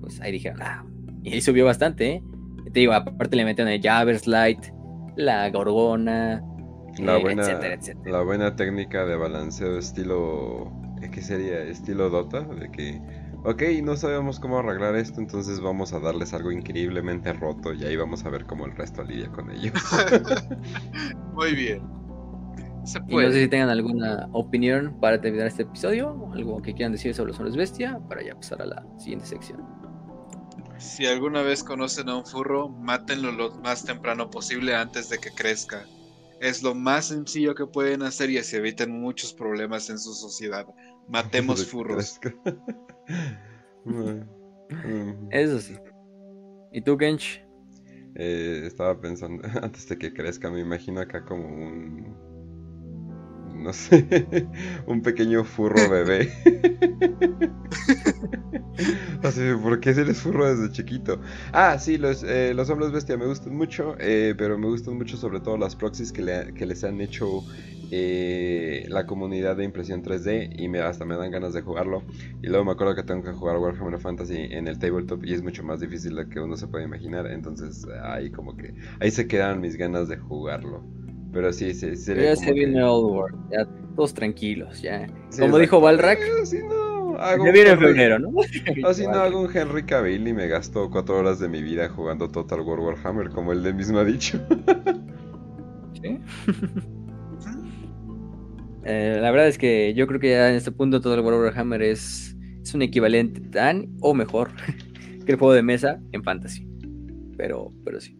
[0.00, 0.84] pues ahí dijeron, ah,
[1.22, 2.22] y ahí subió bastante, ¿eh?
[2.66, 3.82] Y te digo, aparte le metieron el
[4.26, 4.66] Light,
[5.16, 6.42] la Gorgona,
[6.98, 8.12] La eh, buena, etcétera, etcétera.
[8.12, 10.72] la buena técnica de balanceo estilo...
[11.02, 11.62] eh, ¿Qué sería?
[11.62, 13.02] Estilo Dota, de que...
[13.44, 17.96] Ok, no sabemos cómo arreglar esto, entonces vamos a darles algo increíblemente roto y ahí
[17.96, 19.72] vamos a ver cómo el resto lidia con ello.
[21.34, 21.92] Muy bien.
[22.84, 23.32] Se Y no puede.
[23.32, 27.28] sé si tengan alguna opinión para terminar este episodio, o algo que quieran decir sobre
[27.30, 29.68] los hombres bestia, para ya pasar a la siguiente sección.
[30.78, 35.34] Si alguna vez conocen a un furro, mátenlo lo más temprano posible antes de que
[35.34, 35.90] crezca.
[36.40, 40.66] Es lo más sencillo que pueden hacer y así eviten muchos problemas en su sociedad.
[41.08, 42.20] Matemos furros.
[45.30, 45.76] Eso sí.
[46.72, 47.42] ¿Y tú, Gench?
[48.14, 52.27] Eh, estaba pensando, antes de que crezca, me imagino acá como un...
[53.58, 54.48] No sé,
[54.86, 56.32] un pequeño furro bebé.
[59.22, 61.20] Así, ¿por qué eres furro desde chiquito?
[61.52, 65.16] Ah, sí, los, eh, los hombres bestia me gustan mucho, eh, pero me gustan mucho
[65.16, 67.44] sobre todo las proxies que, le- que les han hecho
[67.90, 72.06] eh, la comunidad de impresión 3D y me, hasta me dan ganas de jugarlo.
[72.42, 75.42] Y luego me acuerdo que tengo que jugar Warhammer Fantasy en el tabletop y es
[75.42, 77.26] mucho más difícil de que uno se puede imaginar.
[77.26, 80.86] Entonces ahí como que ahí se quedaron mis ganas de jugarlo.
[81.32, 85.06] Pero sí, sí, Ya se que- viene Old World, ya todos tranquilos, ya.
[85.28, 85.80] Sí, Como dijo exacto.
[85.80, 88.30] Balrac, Eh, no, hago ya viene Henry- febrero, ¿no?
[88.88, 92.28] Así no hago un Henry Cavill y me gasto cuatro horas de mi vida jugando
[92.30, 94.40] Total War Warhammer, como él mismo ha dicho.
[96.00, 96.16] Sí.
[98.84, 101.82] Eh, la verdad es que yo creo que ya en este punto todo el Warhammer
[101.82, 104.50] es, es un equivalente tan o mejor
[105.26, 106.66] que el juego de mesa en fantasy.
[107.36, 108.16] Pero, pero sí.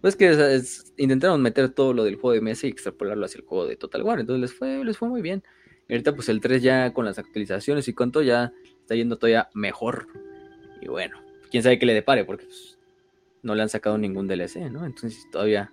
[0.00, 0.60] Pues que
[0.98, 4.02] intentaron meter todo lo del juego de mesa y extrapolarlo hacia el juego de Total
[4.02, 4.20] War.
[4.20, 5.42] Entonces les fue, les fue muy bien.
[5.88, 9.16] Y ahorita pues el 3 ya con las actualizaciones y con todo ya está yendo
[9.16, 10.08] todavía mejor.
[10.82, 11.18] Y bueno,
[11.50, 12.78] quién sabe qué le depare porque pues,
[13.42, 14.84] no le han sacado ningún DLC, ¿no?
[14.84, 15.72] Entonces todavía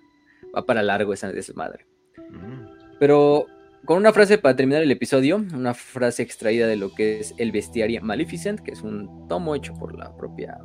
[0.56, 1.86] va para largo esa desmadre.
[2.30, 2.98] Mm.
[2.98, 3.46] Pero
[3.84, 7.52] con una frase para terminar el episodio, una frase extraída de lo que es el
[7.52, 10.56] Bestiario Maleficent, que es un tomo hecho por la propia,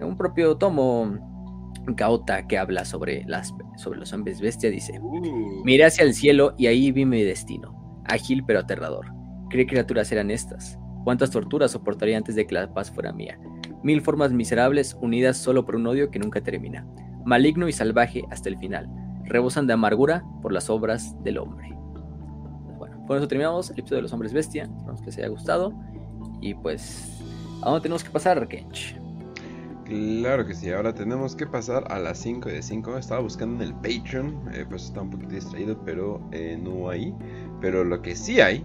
[0.00, 1.29] un propio tomo
[1.86, 5.64] Gauta que habla sobre, las, sobre los hombres bestia, dice, uh.
[5.64, 9.06] miré hacia el cielo y ahí vi mi destino, ágil pero aterrador.
[9.48, 10.78] ¿Qué criaturas eran estas?
[11.04, 13.38] ¿Cuántas torturas soportaría antes de que la paz fuera mía?
[13.82, 16.86] Mil formas miserables unidas solo por un odio que nunca termina,
[17.24, 18.88] maligno y salvaje hasta el final,
[19.24, 21.74] rebosan de amargura por las obras del hombre.
[22.78, 25.72] Bueno, con eso terminamos el episodio de los hombres bestia, esperamos que les haya gustado
[26.40, 27.20] y pues,
[27.62, 29.00] ¿a dónde tenemos que pasar, Kench?
[29.90, 32.96] Claro que sí, ahora tenemos que pasar a las 5 de 5.
[32.96, 37.12] Estaba buscando en el Patreon, eh, pues está un poquito distraído, pero eh, no hay.
[37.60, 38.64] Pero lo que sí hay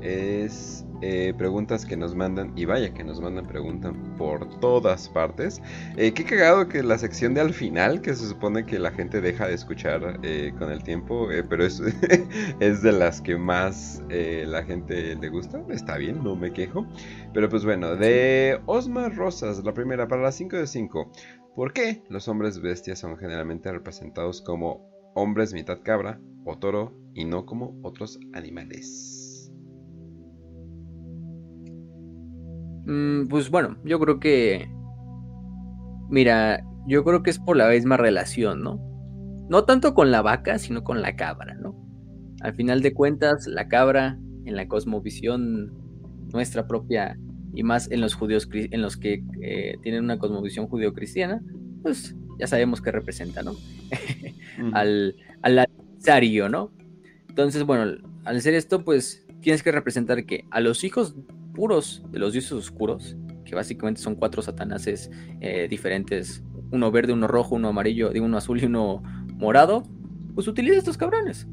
[0.00, 5.60] es eh, preguntas que nos mandan, y vaya que nos mandan preguntas por todas partes.
[5.98, 9.20] Eh, qué cagado que la sección de al final, que se supone que la gente
[9.20, 11.82] deja de escuchar eh, con el tiempo, pero es,
[12.60, 15.62] es de las que más la gente le gusta.
[15.68, 16.86] Está bien, no me quejo.
[17.34, 21.12] Pero pues bueno, de Osmar Rosas, la primera para las 5 de 5.
[21.54, 27.26] ¿Por qué los hombres bestias son generalmente representados como hombres mitad cabra o toro y
[27.26, 29.13] no como otros animales?
[33.28, 34.68] Pues bueno, yo creo que.
[36.10, 38.78] Mira, yo creo que es por la misma relación, ¿no?
[39.48, 41.74] No tanto con la vaca, sino con la cabra, ¿no?
[42.40, 45.72] Al final de cuentas, la cabra, en la cosmovisión
[46.32, 47.18] nuestra propia,
[47.54, 51.40] y más en los judíos, en los que eh, tienen una cosmovisión judío-cristiana,
[51.82, 53.54] pues ya sabemos qué representa, ¿no?
[54.72, 56.72] al, al adversario, ¿no?
[57.28, 61.16] Entonces, bueno, al hacer esto, pues tienes que representar que a los hijos
[61.54, 65.10] puros de los dioses oscuros, que básicamente son cuatro satanases
[65.40, 69.02] eh, diferentes, uno verde, uno rojo, uno amarillo, digo, uno azul y uno
[69.36, 69.84] morado,
[70.34, 71.46] pues utiliza estos cabrones.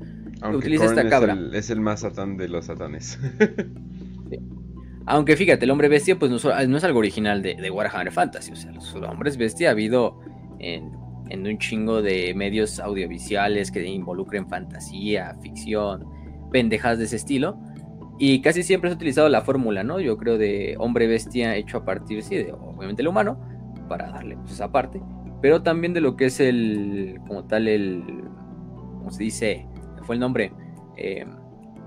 [0.53, 1.37] utiliza esta cabra.
[1.53, 3.19] Es el, más satán de los satanes.
[5.05, 8.51] Aunque fíjate, el hombre bestia pues no, es algo original de, Warhammer Fantasy.
[8.51, 10.19] O sea, los hombres bestia ha habido
[10.59, 10.91] en,
[11.29, 16.05] en, un chingo de medios audiovisuales que involucren fantasía, ficción,
[16.51, 17.59] pendejas de ese estilo.
[18.23, 19.99] Y casi siempre se ha utilizado la fórmula, ¿no?
[19.99, 23.39] Yo creo de hombre bestia hecho a partir, sí, de obviamente el humano,
[23.89, 25.01] para darle pues, esa parte,
[25.41, 28.03] pero también de lo que es el, como tal, el,
[28.99, 29.67] ¿cómo se dice?
[30.03, 30.53] Fue el nombre,
[30.97, 31.25] eh,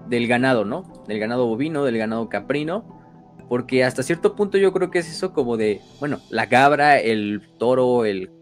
[0.09, 1.05] del ganado, ¿no?
[1.07, 2.85] Del ganado bovino, del ganado caprino,
[3.49, 7.43] porque hasta cierto punto yo creo que es eso como de, bueno, la cabra, el
[7.61, 8.33] toro, el,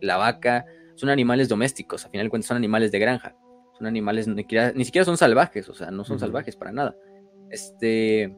[0.00, 3.36] la vaca, son animales domésticos, al final de cuentas son animales de granja,
[3.78, 6.96] son animales, ni siquiera, ni siquiera son salvajes, o sea, no son salvajes para nada.
[7.50, 8.34] Este.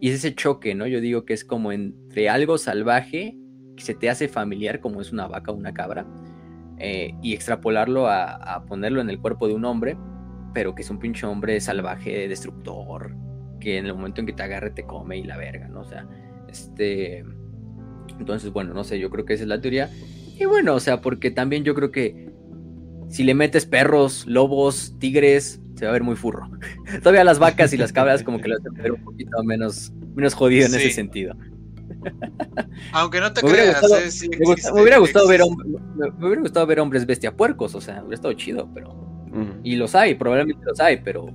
[0.00, 0.86] Y es ese choque, ¿no?
[0.86, 3.36] Yo digo que es como entre algo salvaje
[3.76, 6.06] que se te hace familiar, como es una vaca o una cabra,
[6.78, 9.96] eh, y extrapolarlo a, ponerlo en el cuerpo de un hombre,
[10.52, 13.14] pero que es un pinche hombre salvaje, destructor,
[13.60, 15.80] que en el momento en que te agarre te come y la verga, ¿no?
[15.80, 16.06] O sea,
[16.48, 17.24] este.
[18.18, 19.88] Entonces, bueno, no sé, yo creo que esa es la teoría.
[20.38, 22.28] Y bueno, o sea, porque también yo creo que
[23.08, 26.48] si le metes perros, lobos, tigres, se va a ver muy furro.
[27.00, 30.32] Todavía las vacas y las cabras como que lo hacen ver un poquito menos, menos
[30.32, 31.34] jodido en ese sentido.
[32.92, 35.40] Aunque no te creas, me, hubiera gustado ver
[35.96, 38.96] me, hubiera gustado ver hombres bestia puercos, o sea, hubiera estado chido, pero
[39.64, 41.26] y los hay, probablemente los hay, pero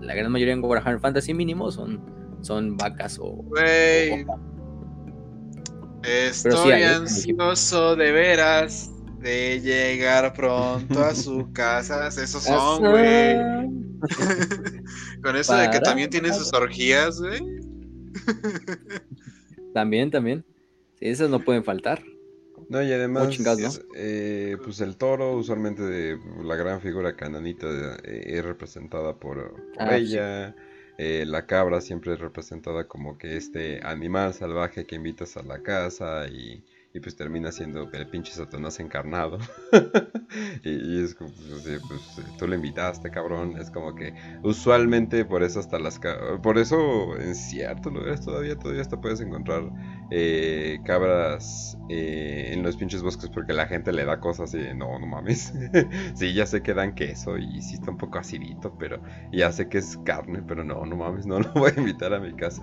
[0.00, 2.00] la gran mayoría en Warhammer Fantasy mínimo son,
[2.40, 3.44] son vacas o,
[6.02, 8.91] Estoy ansioso de veras
[9.22, 12.08] de llegar pronto a su casa.
[12.08, 13.36] Esos son, güey.
[15.22, 17.40] Con eso de que también tiene sus orgías, güey.
[19.72, 20.44] también, también.
[20.98, 22.02] Sí, esas no pueden faltar.
[22.68, 23.38] No, y además,
[23.94, 27.66] eh, pues el toro, usualmente de la gran figura cananita,
[28.02, 30.54] eh, es representada por, ah, ella.
[30.98, 35.62] Eh, la cabra siempre es representada como que este animal salvaje que invitas a la
[35.62, 36.64] casa y
[36.94, 39.38] y pues termina siendo el pinche Satanás encarnado.
[40.64, 43.56] y, es como, pues, pues, tú le invitaste, cabrón.
[43.58, 46.00] Es como que usualmente por eso hasta las
[46.42, 49.70] por eso en cierto lugares todavía todavía hasta puedes encontrar
[50.10, 54.98] eh, cabras eh, en los pinches bosques porque la gente le da cosas y no,
[54.98, 55.52] no mames.
[56.14, 59.00] sí, ya sé que dan queso y sí está un poco acidito, pero
[59.32, 62.20] ya sé que es carne, pero no, no mames, no lo voy a invitar a
[62.20, 62.62] mi casa.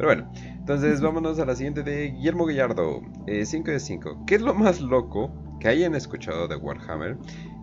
[0.00, 4.24] Pero bueno, entonces vámonos a la siguiente de Guillermo Gallardo, 5 eh, de 5.
[4.26, 5.30] ¿Qué es lo más loco
[5.60, 7.18] que hayan escuchado de Warhammer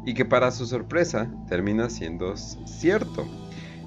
[0.06, 3.26] y que para su sorpresa termina siendo cierto.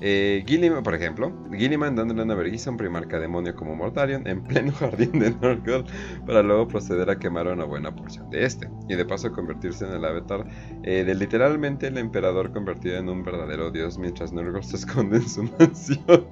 [0.03, 4.43] Eh, Gilliman, por ejemplo, Gilliman dándole una vergüenza a un primarca demonio como Mortarion en
[4.43, 5.85] pleno jardín de Norgol
[6.27, 9.93] para luego proceder a quemar una buena porción de este y de paso convertirse en
[9.93, 10.47] el avatar
[10.85, 15.29] eh, de literalmente el emperador convertido en un verdadero dios mientras Norgol se esconde en
[15.29, 16.27] su mansión.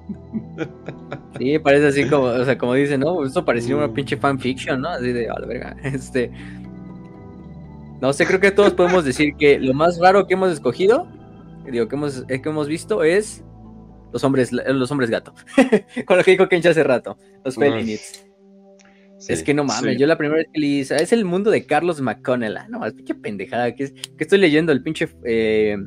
[1.37, 3.23] Sí, parece así como, o sea, como dice, ¿no?
[3.23, 4.89] Esto parecía una pinche fanfiction, ¿no?
[4.89, 6.31] Así de, a la verga, este...
[8.01, 11.05] No sé, creo que todos podemos decir que lo más raro que hemos escogido,
[11.69, 13.43] digo, que hemos, que hemos visto es
[14.11, 15.33] los hombres, los hombres gato.
[16.05, 17.17] Con lo que dijo Kencha hace rato.
[17.43, 18.25] Los Felinids.
[19.27, 22.01] es que no mames, yo la primera vez que leí es el mundo de Carlos
[22.01, 22.57] McConnell.
[22.57, 23.73] Ah, no, es pinche pendejada.
[23.75, 25.07] Que, que estoy leyendo el pinche.
[25.25, 25.77] Eh,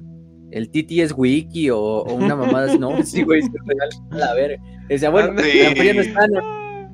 [0.53, 4.63] el TTS Wiki o, una mamada No, sí, güey, a la verga.
[4.89, 6.27] Decía, bueno, la no está,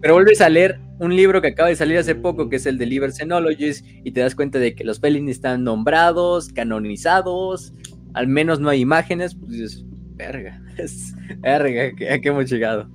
[0.00, 2.78] pero vuelves a leer un libro que acaba de salir hace poco, que es el
[2.78, 7.72] de Liber Xenologies, y te das cuenta de que los Felinids están nombrados, canonizados,
[8.14, 9.84] al menos no hay imágenes, pues dices,
[10.18, 12.88] verga, es verga, a qué hemos llegado.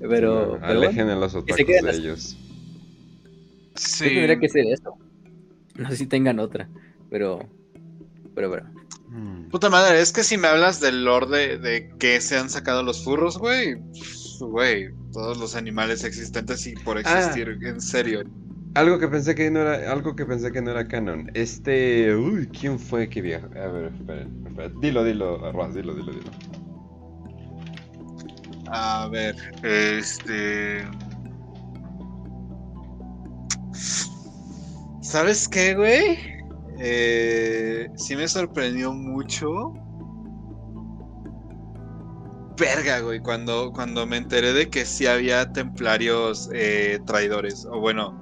[0.00, 2.36] Pero, alejen a los otakus de ellos.
[3.74, 4.04] Sí.
[4.04, 4.96] Tendría que ser eso.
[5.76, 6.68] No sé si tengan otra,
[7.10, 7.40] pero,
[8.34, 8.70] pero bueno.
[9.08, 9.48] Hmm.
[9.50, 13.04] Puta madre, es que si me hablas del lore de, que se han sacado los
[13.04, 13.76] furros, güey,
[14.40, 17.00] güey, todos los animales existentes y por ah.
[17.00, 18.24] existir, en serio.
[18.74, 21.30] Algo que pensé que no era, algo que pensé que no era canon.
[21.32, 23.46] Este, uy, ¿quién fue que viajó?
[23.46, 24.80] A ver, esperen, esperen.
[24.80, 26.30] Dilo, dilo, Arroz, dilo, dilo, dilo.
[28.68, 30.86] A ver, este.
[35.00, 36.18] ¿Sabes qué, güey?
[36.78, 39.72] Eh, sí me sorprendió mucho.
[42.58, 47.66] Verga, güey, cuando, cuando me enteré de que sí había templarios eh, traidores.
[47.66, 48.18] O bueno,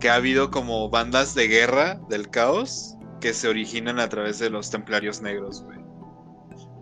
[0.00, 4.50] que ha habido como bandas de guerra del caos que se originan a través de
[4.50, 5.81] los templarios negros, güey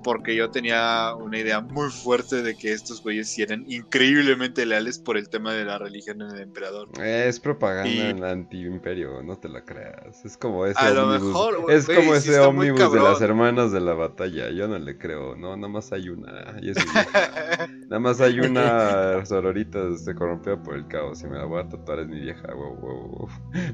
[0.02, 5.16] porque yo tenía una idea muy fuerte de que estos güeyes eran increíblemente leales por
[5.16, 6.88] el tema de la religión del emperador.
[7.02, 10.24] Es propaganda en el anti-imperio, no te la creas.
[10.24, 13.94] Es como ese a Lo mejor, es como ese ómnibus de las hermanas de la
[13.94, 14.50] batalla.
[14.50, 16.32] Yo no le creo, no, nada más hay una.
[17.88, 21.68] nada más hay una sororita se corrompió por el caos y me la voy a
[21.68, 22.48] tatuar, es mi vieja.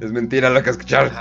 [0.01, 1.13] Es mentira lo que escucharon.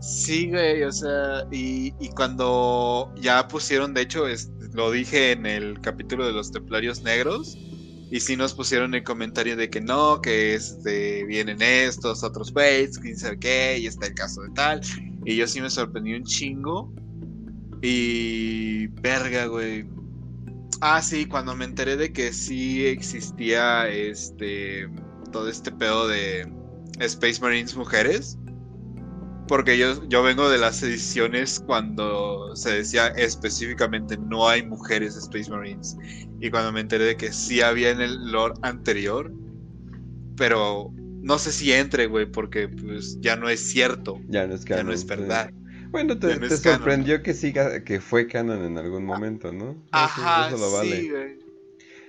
[0.00, 4.24] Sí, güey, o sea, y, cuando ya pusieron, de hecho,
[4.72, 7.56] lo dije en el capítulo de los Templarios Negros,
[8.10, 12.98] y sí nos pusieron el comentario de que no, que este, vienen estos otros güeyes,
[12.98, 14.80] quién sabe qué, y está el caso de tal,
[15.24, 16.92] y yo sí me sorprendí un chingo,
[17.82, 19.84] y verga, güey.
[20.80, 24.88] Ah, sí, cuando me enteré de que sí existía este,
[25.32, 26.48] todo este pedo de
[27.00, 28.38] Space Marines mujeres
[29.48, 35.50] porque yo, yo vengo de las ediciones cuando se decía específicamente no hay mujeres Space
[35.50, 35.96] Marines.
[36.40, 39.32] Y cuando me enteré de que sí había en el lore anterior,
[40.36, 44.20] pero no sé si entre, güey, porque pues ya no es cierto.
[44.28, 44.78] Ya no es canon.
[44.78, 45.50] Ya no es verdad.
[45.90, 49.74] Bueno, te, sorprendió que siga, que fue canon en algún momento, ¿no?
[49.90, 50.50] Ajá,
[50.82, 51.38] sí, güey.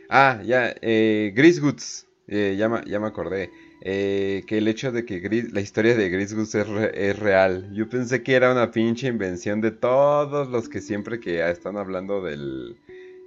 [0.09, 3.51] Ah, ya, eh, Gris Goods, eh, ya, ya me acordé.
[3.82, 7.69] Eh, que el hecho de que la historia de Gris es, es, real.
[7.74, 12.22] Yo pensé que era una pinche invención de todos los que siempre que están hablando
[12.22, 12.75] del,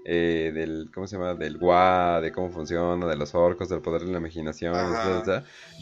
[0.05, 1.35] eh, del, ¿cómo se llama?
[1.35, 4.75] Del gua, de cómo funciona, de los orcos, del poder de la imaginación,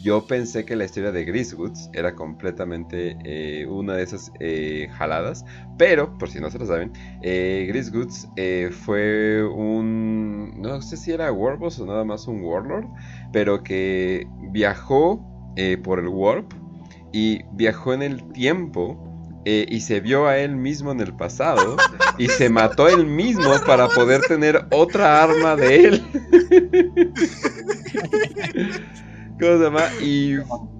[0.03, 5.43] Yo pensé que la historia de Griswoods era completamente eh, una de esas eh, jaladas,
[5.77, 6.91] pero, por si no se lo saben,
[7.21, 8.27] Griswoods
[8.85, 12.87] fue un, no sé si era Warboss o nada más un Warlord,
[13.33, 15.25] pero que viajó
[15.83, 16.53] por el Warp
[17.11, 19.10] y viajó en el tiempo
[19.45, 21.77] eh, y se vio a él mismo en el pasado
[22.17, 26.03] y se mató él mismo para poder tener otra arma de él.
[29.39, 29.85] ¿Cómo se llama?
[29.99, 30.35] Y,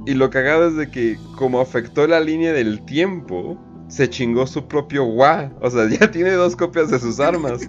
[0.05, 4.67] y, lo cagado es de que como afectó la línea del tiempo, se chingó su
[4.67, 5.51] propio Wa.
[5.61, 7.67] O sea, ya tiene dos copias de sus armas.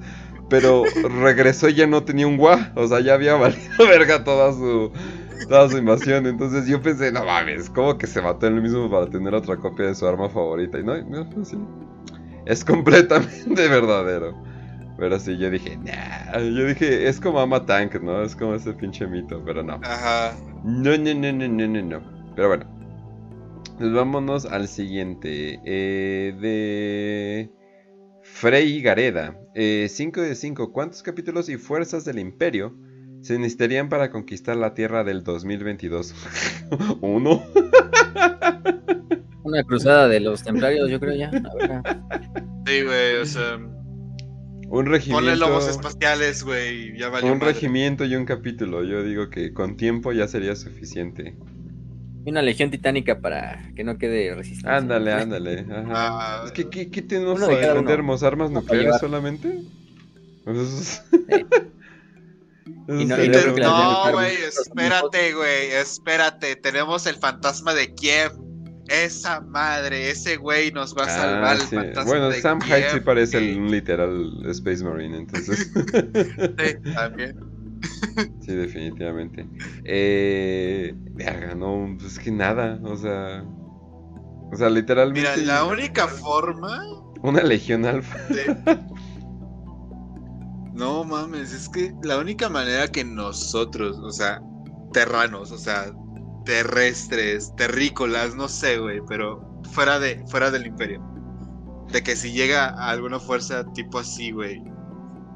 [0.50, 0.84] Pero
[1.20, 2.72] regresó y ya no tenía un Wa.
[2.76, 4.92] O sea, ya había valido verga toda su,
[5.52, 6.26] toda su invasión.
[6.26, 9.86] Entonces yo pensé, no mames, ¿cómo que se mató él mismo para tener otra copia
[9.86, 10.78] de su arma favorita?
[10.78, 11.54] Y no, no, pues
[12.46, 14.34] Es completamente verdadero.
[14.96, 16.38] Pero sí, yo dije, nah.
[16.38, 18.22] Yo dije, es como Ama Tank, ¿no?
[18.22, 19.74] Es como ese pinche mito, pero no.
[19.82, 20.34] Ajá.
[20.64, 22.32] No, no, no, no, no, no, no.
[22.34, 22.66] Pero bueno.
[23.78, 25.60] Pues vámonos al siguiente.
[25.64, 27.50] Eh, de.
[28.22, 29.38] Frey Gareda.
[29.54, 29.88] 5 eh,
[30.28, 30.72] de 5.
[30.72, 32.74] ¿Cuántos capítulos y fuerzas del Imperio
[33.22, 36.14] se necesitarían para conquistar la Tierra del 2022.
[37.00, 37.42] Uno.
[39.44, 41.30] Una cruzada de los templarios, yo creo ya.
[42.66, 43.56] Sí, güey, o sea.
[43.56, 45.34] Un Ponle regimiento.
[45.36, 46.94] lobos espaciales, güey.
[46.94, 47.52] y Ya valió Un madre.
[47.52, 48.84] regimiento y un capítulo.
[48.84, 51.34] Yo digo que con tiempo ya sería suficiente.
[52.24, 54.76] y una legión titánica para que no quede resistencia.
[54.76, 55.66] Ándale, ándale.
[55.70, 55.84] Ajá.
[55.90, 58.22] Ah, Es que, ¿qué, qué tenemos para defendernos?
[58.22, 59.58] ¿Armas nucleares solamente?
[60.44, 61.18] Pues eso- Sí.
[62.88, 66.56] Y no- y no creo que güey, espérate, güey, espérate.
[66.56, 68.32] Tenemos el fantasma de Kiev.
[68.88, 71.76] Esa madre, ese güey nos va a Ah, salvar el sí.
[71.76, 72.60] fantasma Bueno, de Sam.
[72.60, 73.56] Hyde sí parece güey.
[73.56, 75.70] un literal Space Marine, entonces.
[76.58, 77.36] Sí, también.
[78.44, 79.46] sí, definitivamente.
[79.84, 80.94] Eh,
[81.56, 83.44] no, pues que nada, o sea.
[84.52, 85.30] O sea, literalmente.
[85.36, 86.82] Mira, la única forma
[87.22, 88.18] Una legión alfa.
[88.28, 88.56] de...
[90.74, 94.40] No mames, es que la única manera que nosotros, o sea,
[94.92, 95.92] terranos, o sea,
[96.44, 101.02] terrestres, terrícolas, no sé, güey, pero fuera de fuera del imperio.
[101.92, 104.62] De que si llega alguna fuerza tipo así, güey.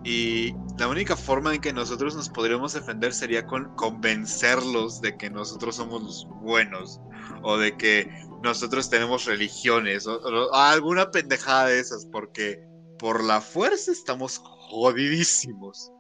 [0.05, 5.29] Y la única forma en que nosotros nos podríamos defender sería con convencerlos de que
[5.31, 7.01] nosotros somos los buenos.
[7.43, 8.09] O de que
[8.43, 10.07] nosotros tenemos religiones.
[10.07, 12.07] O, o- o alguna pendejada de esas.
[12.07, 12.61] Porque
[12.99, 14.39] por la fuerza estamos
[14.69, 15.93] jodidísimos.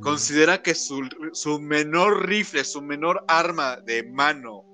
[0.00, 4.64] Considera que su, su menor rifle, su menor arma de mano,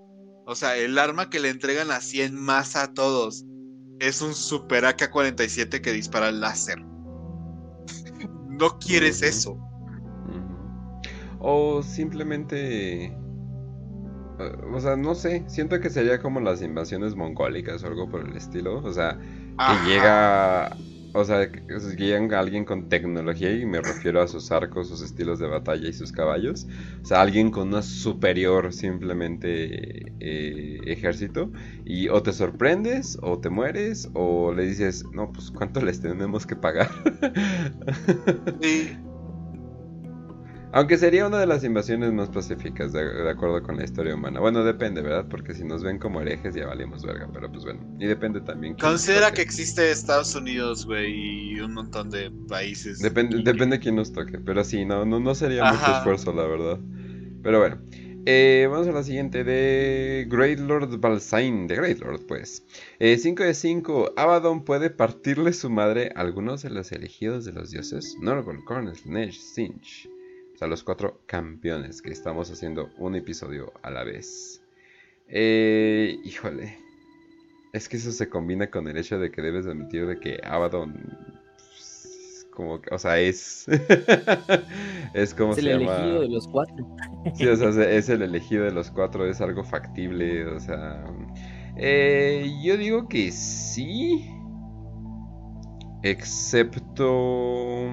[0.47, 3.45] o sea, el arma que le entregan así en masa a todos,
[3.99, 6.81] es un Super AK-47 que dispara láser.
[8.49, 9.59] no quieres eso.
[11.41, 13.07] O simplemente.
[13.07, 13.17] eh,
[14.73, 15.45] O sea, no sé.
[15.49, 18.79] Siento que sería como las invasiones mongólicas o algo por el estilo.
[18.85, 19.87] O sea, que Ajá.
[19.89, 20.77] llega.
[21.13, 21.63] O sea, que
[21.97, 25.93] llega alguien con tecnología y me refiero a sus arcos, sus estilos de batalla y
[25.93, 26.67] sus caballos.
[27.03, 31.51] O sea, alguien con una superior simplemente eh, ejército.
[31.85, 36.47] Y o te sorprendes, o te mueres, o le dices, no, pues cuánto les tenemos
[36.47, 36.91] que pagar.
[38.61, 38.97] Sí,
[40.73, 44.39] Aunque sería una de las invasiones más pacíficas, de, de acuerdo con la historia humana.
[44.39, 45.27] Bueno, depende, ¿verdad?
[45.29, 47.81] Porque si nos ven como herejes ya valimos verga, pero pues bueno.
[47.99, 48.75] Y depende también.
[48.75, 53.01] considera que existe Estados Unidos, güey, y un montón de países.
[53.01, 56.47] Depende, que- depende quién nos toque, pero sí, no, no, no sería mucho esfuerzo, la
[56.47, 56.79] verdad.
[57.43, 57.81] Pero bueno.
[58.27, 62.63] Eh, vamos a la siguiente de Great Lord Balsain, de Great Lord, pues.
[63.01, 64.13] 5 de 5.
[64.17, 68.15] Abaddon puede partirle su madre a algunos de los elegidos de los dioses.
[68.21, 70.07] Norgol, Cornel, Nesh, Sinch.
[70.61, 74.63] O sea, los cuatro campeones que estamos haciendo un episodio a la vez.
[75.27, 76.77] Eh, híjole.
[77.73, 81.17] Es que eso se combina con el hecho de que debes admitir de que Abaddon.
[81.57, 83.67] pues, Como que, o sea, es.
[85.15, 85.97] es como Es el se llama.
[85.97, 86.87] elegido de los cuatro.
[87.33, 91.07] Sí, o sea, es el elegido de los cuatro, es algo factible, o sea...
[91.77, 94.31] eh, yo digo que sí,
[96.03, 97.89] excepto...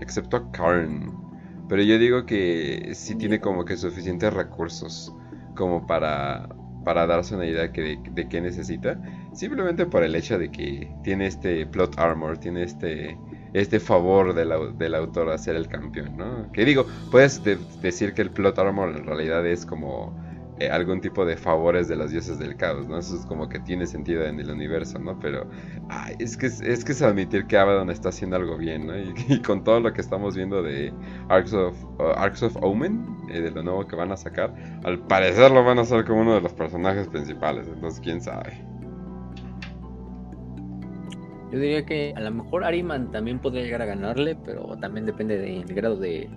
[0.00, 1.27] Excepto a Karn.
[1.68, 5.12] Pero yo digo que sí tiene como que suficientes recursos
[5.54, 6.48] como para,
[6.84, 9.00] para darse una idea que de, de qué necesita.
[9.32, 13.18] Simplemente por el hecho de que tiene este plot armor, tiene este,
[13.52, 16.50] este favor del, del autor a ser el campeón, ¿no?
[16.52, 20.16] Que digo, puedes de- decir que el plot armor en realidad es como
[20.60, 22.98] eh, algún tipo de favores de los dioses del caos, ¿no?
[22.98, 25.18] Eso es como que tiene sentido en el universo, ¿no?
[25.20, 25.46] Pero
[26.18, 28.98] es que es, que es admitir que Abaddon está haciendo algo bien, ¿no?
[28.98, 30.92] Y, con todo lo que estamos viendo de
[31.28, 34.52] Arcs of, uh, Arcs of Omen, eh, de lo nuevo que van a sacar,
[34.84, 38.64] al parecer lo van a hacer como uno de los personajes principales, entonces quién sabe.
[41.52, 45.38] Yo diría que a lo mejor Ariman también podría llegar a ganarle, pero también depende
[45.38, 46.28] del grado de,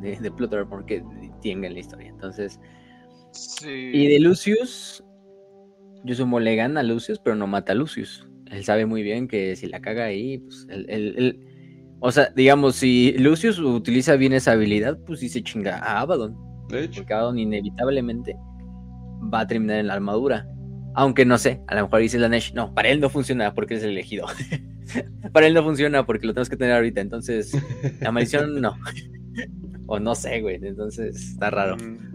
[0.00, 1.02] de, de plot armor que
[1.42, 2.08] tenga en la historia.
[2.08, 2.60] Entonces,
[3.32, 3.90] Sí.
[3.92, 5.04] y de Lucius,
[6.04, 8.26] yo sumo le gana a Lucius, pero no mata a Lucius.
[8.50, 11.46] Él sabe muy bien que si la caga ahí, pues él, él- él-
[12.00, 16.34] o sea, digamos, si Lucius utiliza bien esa habilidad, pues sí se chinga a Abaddon.
[16.68, 18.36] De hecho, Porque Abaddon inevitablemente
[19.32, 20.48] va a terminar en la armadura.
[20.94, 23.74] Aunque no sé, a lo mejor dice la Nesh, no, para él no funciona porque
[23.74, 24.26] es el elegido.
[25.32, 27.00] para él no funciona porque lo tenemos que tener ahorita.
[27.00, 27.52] Entonces,
[28.00, 28.74] la maldición no.
[29.86, 30.56] o no sé, güey.
[30.56, 31.76] Entonces, está raro.
[31.76, 32.09] mm,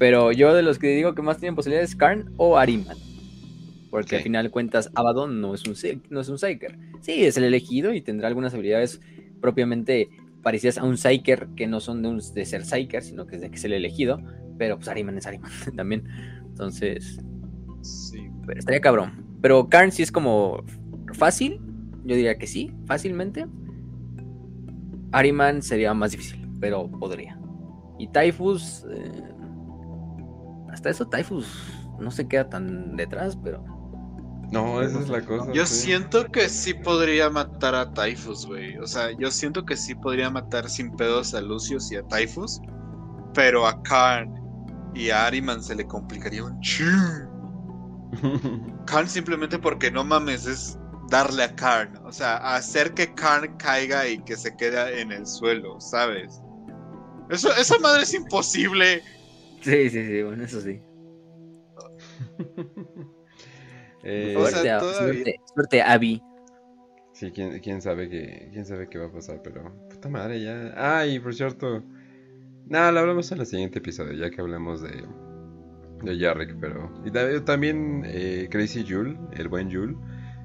[0.00, 2.96] Pero yo de los que digo que más tienen posibilidades, Karn o Ariman.
[3.90, 5.74] Porque al final de cuentas, Abaddon no es un
[6.08, 6.78] no es un Psyker.
[7.02, 9.02] Sí, es el elegido y tendrá algunas habilidades
[9.42, 10.08] propiamente
[10.42, 13.42] parecidas a un Psyker, que no son de, un, de ser Psyker, sino que es
[13.42, 14.22] de que es el elegido.
[14.56, 16.04] Pero pues Ariman es Ariman también.
[16.48, 17.20] Entonces,
[17.82, 18.26] Sí.
[18.46, 19.26] pero estaría cabrón.
[19.42, 20.64] Pero Karn sí es como
[21.12, 21.60] fácil.
[22.06, 23.44] Yo diría que sí, fácilmente.
[25.12, 27.38] Ariman sería más difícil, pero podría.
[27.98, 28.86] Y Typhus.
[28.90, 29.24] eh,
[30.72, 31.46] hasta eso, Typhus.
[31.98, 33.64] no se queda tan detrás, pero.
[34.50, 35.52] No, esa es la cosa.
[35.52, 35.74] Yo sí.
[35.74, 38.76] siento que sí podría matar a Typhus, güey.
[38.78, 42.60] O sea, yo siento que sí podría matar sin pedos a Lucius y a Typhus.
[43.32, 44.34] Pero a Karn
[44.94, 47.28] y a Ariman se le complicaría un ching.
[48.86, 50.78] Karn simplemente porque no mames, es
[51.10, 51.96] darle a Karn.
[52.04, 56.42] O sea, hacer que Karn caiga y que se quede en el suelo, ¿sabes?
[57.28, 59.04] Eso, esa madre es imposible.
[59.60, 60.80] Sí, sí, sí, bueno, eso sí.
[64.02, 66.22] Eh, O sea, Suerte, suerte, suerte, Abby.
[67.12, 70.72] Sí, quién, quién sabe qué, quién sabe qué va a pasar, pero puta madre ya.
[70.74, 71.84] Ay, por cierto.
[72.66, 75.04] Nada, lo hablamos en el siguiente episodio, ya que hablamos de
[76.02, 79.94] de Jarrick, pero y ta- también eh, Crazy Jule, el buen Jule,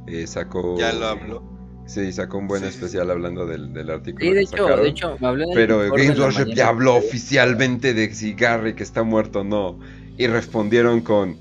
[0.07, 1.54] eh, sacó Ya lo habló.
[1.87, 4.57] Sí, sacó un buen Sí, sí, especial hablando del, del artículo Sí, de que hecho,
[4.57, 4.83] sacaron.
[4.83, 9.41] de hecho, me el Pero Games Workshop ya habló oficialmente de si Garrick está muerto
[9.41, 9.79] o no.
[10.17, 11.37] Y respondieron con.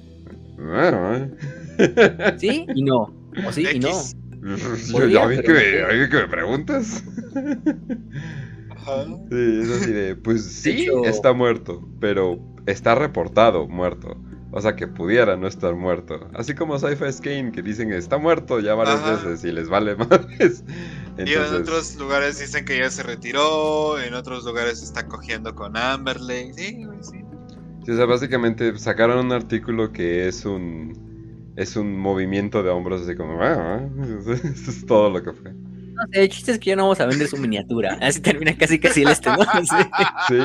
[0.60, 1.26] "Ah,
[2.38, 3.12] Sí y no.
[3.46, 3.90] O sí y no.
[5.08, 7.02] Ya vi que, que me preguntas.
[8.70, 9.04] Ajá.
[9.30, 14.16] Sí, es así de, pues sí, hecho- está muerto, pero está reportado muerto.
[14.56, 16.28] O sea que pudiera no estar muerto.
[16.32, 19.16] Así como Sci-Fi Skane, que dicen que está muerto ya varias Ajá.
[19.24, 20.62] veces y les vale madres.
[20.68, 25.56] Y en Entonces, otros lugares dicen que ya se retiró, en otros lugares está cogiendo
[25.56, 26.52] con Amberley.
[26.52, 27.18] Sí, sí.
[27.84, 33.02] sí, o sea, básicamente sacaron un artículo que es un es un movimiento de hombros
[33.02, 35.52] así como, "Ah, ah", eso es todo lo que fue.
[36.06, 37.98] No sé, el chiste es que ya no vamos a vender su miniatura.
[38.00, 39.36] Así termina casi casi el este, ¿no?
[39.52, 39.74] Así,
[40.28, 40.38] Sí.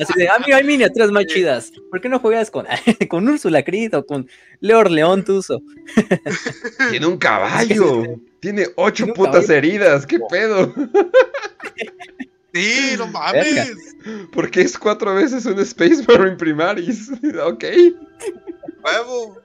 [0.00, 1.72] así de, ah, mira, hay miniaturas más chidas.
[1.90, 2.66] ¿Por qué no juegas con,
[3.08, 4.28] con Úrsula Creed o con
[4.60, 5.60] Leor León Tuso?
[6.90, 8.04] Tiene un caballo.
[8.40, 9.54] Tiene ocho Tiene putas caballo.
[9.54, 10.06] heridas.
[10.06, 10.72] ¿Qué pedo?
[12.54, 13.72] Sí, no mames.
[14.32, 17.10] Porque es cuatro veces un Space Marine Primaris.
[17.44, 17.64] ok.
[18.84, 19.36] Huevo.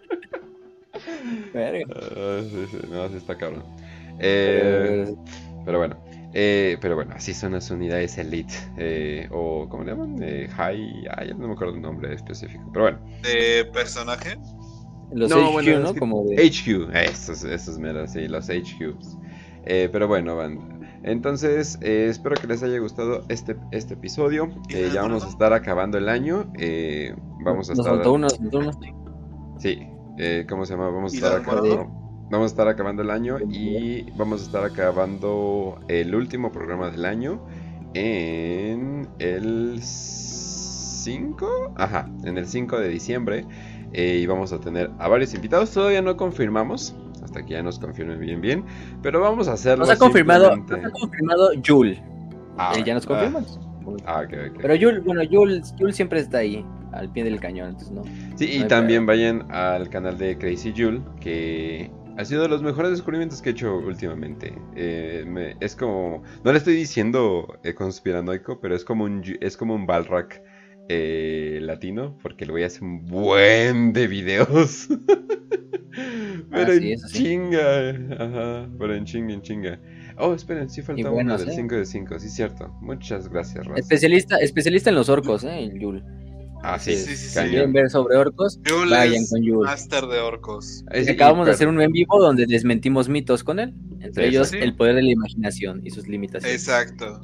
[1.53, 1.85] Verga.
[1.95, 3.63] Ah, sí, sí, no, sí está cabrón.
[4.19, 5.13] Eh,
[5.65, 5.95] pero bueno.
[6.33, 8.53] eh, pero bueno, así son las unidades Elite.
[8.77, 10.15] eh, o, ¿cómo le llaman?
[10.21, 11.05] Eh, high.
[11.11, 12.63] Ah, ya no me acuerdo el nombre específico.
[12.73, 12.99] Pero bueno.
[13.21, 14.35] De personaje.
[15.13, 15.93] Los No, HQ, bueno, es ¿no?
[15.93, 16.35] que- Como de...
[16.43, 19.17] HQ, esos, esos meros, sí, los HQs.
[19.65, 20.63] Eh, pero bueno, banda.
[21.03, 24.49] Entonces, eh, espero que les haya gustado este, este episodio.
[24.69, 26.51] ¿Y Eh, ya vamos a estar acabando el año.
[26.57, 27.95] eh, vamos a Nos estar.
[27.95, 28.71] faltó uno, nos faltó uno.
[29.59, 30.89] Sí, eh, ¿cómo se llama?
[30.89, 32.02] Vamos a ¿Y estar acabando.
[32.33, 37.05] Vamos a estar acabando el año y vamos a estar acabando el último programa del
[37.05, 37.39] año
[37.93, 43.45] en el 5, ajá, en el 5 de diciembre
[43.91, 47.77] eh, y vamos a tener a varios invitados, todavía no confirmamos, hasta que ya nos
[47.77, 48.65] confirmen bien bien,
[49.03, 51.99] pero vamos a hacerlo Nos ha confirmado, nos simplemente- ha confirmado Jul.
[52.57, 53.45] Ah, Eh, ya nos ah, confirman.
[54.07, 54.57] Ah, ok, ok.
[54.59, 58.01] Pero Jul, bueno, Jul, Jul siempre está ahí, al pie del cañón, entonces no.
[58.37, 62.61] Sí, y No también vayan al canal de Crazy Jule, que ha sido de los
[62.61, 64.53] mejores descubrimientos que he hecho últimamente.
[64.75, 69.57] Eh, me- es como, no le estoy diciendo eh, conspiranoico, pero es como un, es
[69.57, 70.41] como un Balrac
[70.89, 74.87] eh, latino, porque el güey hace un buen de videos.
[76.51, 77.23] pero Ah, sí, en sí.
[77.23, 79.79] chinga, ajá, pero en chinga, en chinga.
[80.17, 81.55] Oh, esperen, sí falta uno buenos, del ¿eh?
[81.55, 82.67] 5 de 5, sí, cierto.
[82.81, 83.79] Muchas gracias, Raz.
[83.79, 85.63] Especialista, especialista en los orcos, ¿eh?
[85.63, 86.03] El Jul.
[86.63, 87.39] Ah, sí, Sí, sí, sí.
[87.49, 88.59] ¿Quieren ver sobre orcos?
[88.67, 89.65] Jul Vayan es con Jul.
[89.65, 90.85] Master de orcos.
[90.91, 93.73] Es Acabamos de hacer un en vivo donde desmentimos mitos con él.
[93.99, 96.55] Entre ellos, el poder de la imaginación y sus limitaciones.
[96.55, 97.21] Exacto.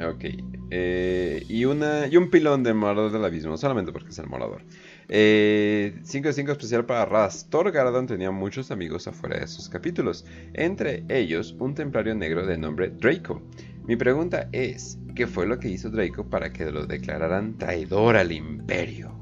[0.00, 0.24] Ok.
[0.70, 4.62] eh, y, una, y un pilón de Morador del Abismo, solamente porque es el Morador.
[5.08, 7.48] 5 de 5 especial para Raz.
[7.48, 12.58] Thor Garadon tenía muchos amigos afuera de sus capítulos, entre ellos un templario negro de
[12.58, 13.42] nombre Draco.
[13.86, 18.32] Mi pregunta es, ¿qué fue lo que hizo Draco para que lo declararan traidor al
[18.32, 19.16] imperio?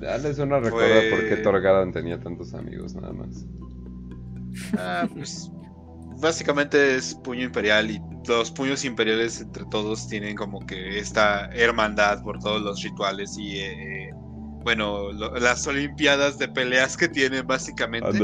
[0.00, 3.46] Dales una recuerda Fue- por qué Garadon tenía tantos amigos nada más.
[4.76, 5.50] Ah, pues
[6.20, 12.20] básicamente es puño imperial y los puños imperiales entre todos tienen como que esta hermandad
[12.22, 14.10] por todos los rituales y eh,
[14.64, 18.18] bueno, lo- las olimpiadas de peleas que tienen básicamente.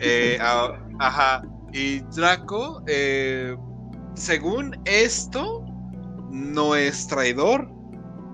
[0.00, 1.42] Eh, a- ajá.
[1.72, 3.54] Y Draco, eh,
[4.14, 5.64] según esto,
[6.30, 7.70] no es traidor.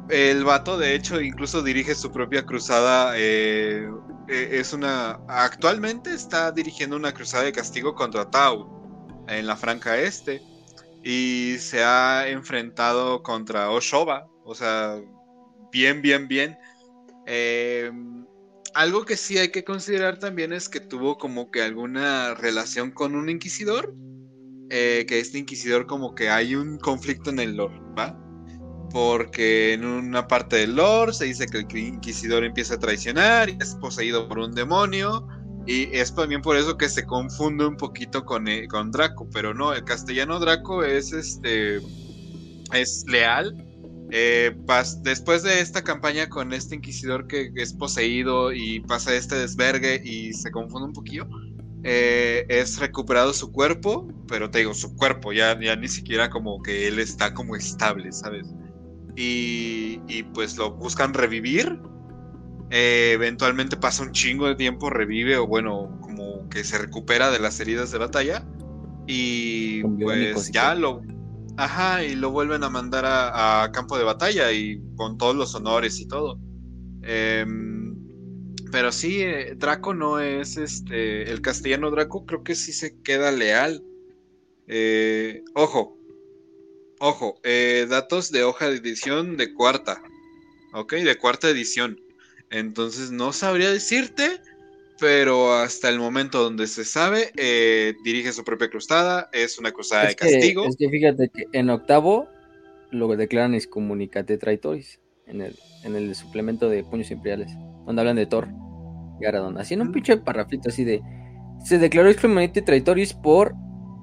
[0.09, 3.15] El vato, de hecho, incluso dirige su propia cruzada.
[3.17, 3.89] eh,
[4.29, 5.21] eh, es una.
[5.29, 10.43] Actualmente está dirigiendo una cruzada de castigo contra Tau en la Franca Este.
[11.03, 14.29] Y se ha enfrentado contra Oshoba.
[14.45, 15.01] O sea,
[15.73, 16.59] bien, bien, bien.
[17.27, 17.91] Eh,
[18.75, 23.15] algo que sí hay que considerar también es que tuvo como que alguna relación con
[23.15, 23.95] un inquisidor.
[24.70, 28.19] Eh, que este inquisidor como que hay un conflicto en el lore, ¿va?
[28.97, 33.59] porque en una parte del lore se dice que el inquisidor empieza a traicionar y
[33.61, 35.28] es poseído por un demonio.
[35.67, 39.53] Y es también por eso que se confunde un poquito con, eh, con Draco, pero
[39.53, 41.81] no, el castellano Draco es este
[42.73, 43.55] es leal.
[44.12, 44.57] Eh,
[45.03, 50.33] después de esta campaña con este inquisidor que es poseído y pasa este desvergue y
[50.33, 51.28] se confunde un poquillo,
[51.86, 56.60] eh, es recuperado su cuerpo, pero te digo, su cuerpo, ya, ya ni siquiera como
[56.62, 58.52] que él está como estable, ¿sabes?
[59.16, 61.78] Y, y pues lo buscan revivir
[62.70, 67.39] eh, eventualmente pasa un chingo de tiempo, revive o bueno, como que se recupera de
[67.39, 68.44] las heridas de batalla.
[69.06, 71.00] Y pues ya lo...
[71.58, 76.00] Ajá, y lo vuelven a mandar a, campo de batalla y con todos los honores
[76.00, 76.39] y todo.
[77.02, 77.76] Em,
[78.73, 81.31] pero sí, eh, Draco no es este.
[81.31, 83.83] El castellano Draco creo que sí se queda leal.
[84.69, 85.97] Eh, ojo,
[86.99, 87.41] ojo,
[87.89, 90.03] datos de hoja de edición de cuarta.
[90.73, 92.01] Ok, de cuarta edición.
[92.51, 94.41] Entonces no sabría decirte,
[94.99, 100.07] pero hasta el momento donde se sabe, eh, dirige su propia cruzada, es una cruzada
[100.07, 100.67] de castigo.
[100.67, 102.28] Es que fíjate que en octavo
[102.91, 107.51] lo declaran es comunicate traitoris, en el, en el suplemento de Puños Imperiales,
[107.86, 108.48] donde hablan de Thor
[109.20, 109.58] y Aradon.
[109.58, 111.02] Así en un pinche parrafito así de...
[111.65, 113.55] Se declaró exclusive traitoris por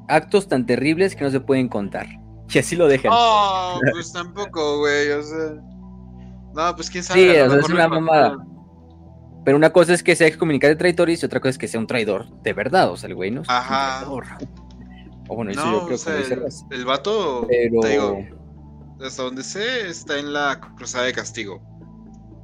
[0.07, 2.07] actos tan terribles que no se pueden contar.
[2.53, 3.11] Y así lo dejan.
[3.11, 5.53] Oh, pues tampoco, güey, o sea...
[6.53, 7.19] No, pues quién sabe.
[7.19, 8.37] Sí, es una mamada.
[9.43, 11.79] Pero una cosa es que sea excomunicado de traidores y otra cosa es que sea
[11.79, 12.91] un traidor de verdad.
[12.91, 14.07] O sea, el güey no es Ajá.
[14.07, 14.49] un traidor.
[15.29, 17.79] O bueno, eso yo creo que el, el vato, Pero...
[17.81, 18.19] te digo,
[19.03, 21.61] hasta donde sé, está en la cruzada de castigo.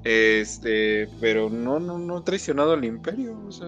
[0.03, 3.37] Este, pero no, no, no ha traicionado al imperio.
[3.47, 3.67] O sea,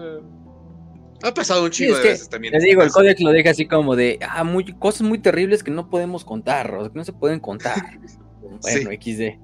[1.22, 2.52] ha pasado un chingo de veces también.
[2.52, 5.70] Te digo, el códex lo deja así como de ah, muy, cosas muy terribles que
[5.70, 7.76] no podemos contar, o que no se pueden contar.
[8.62, 9.38] bueno, XD.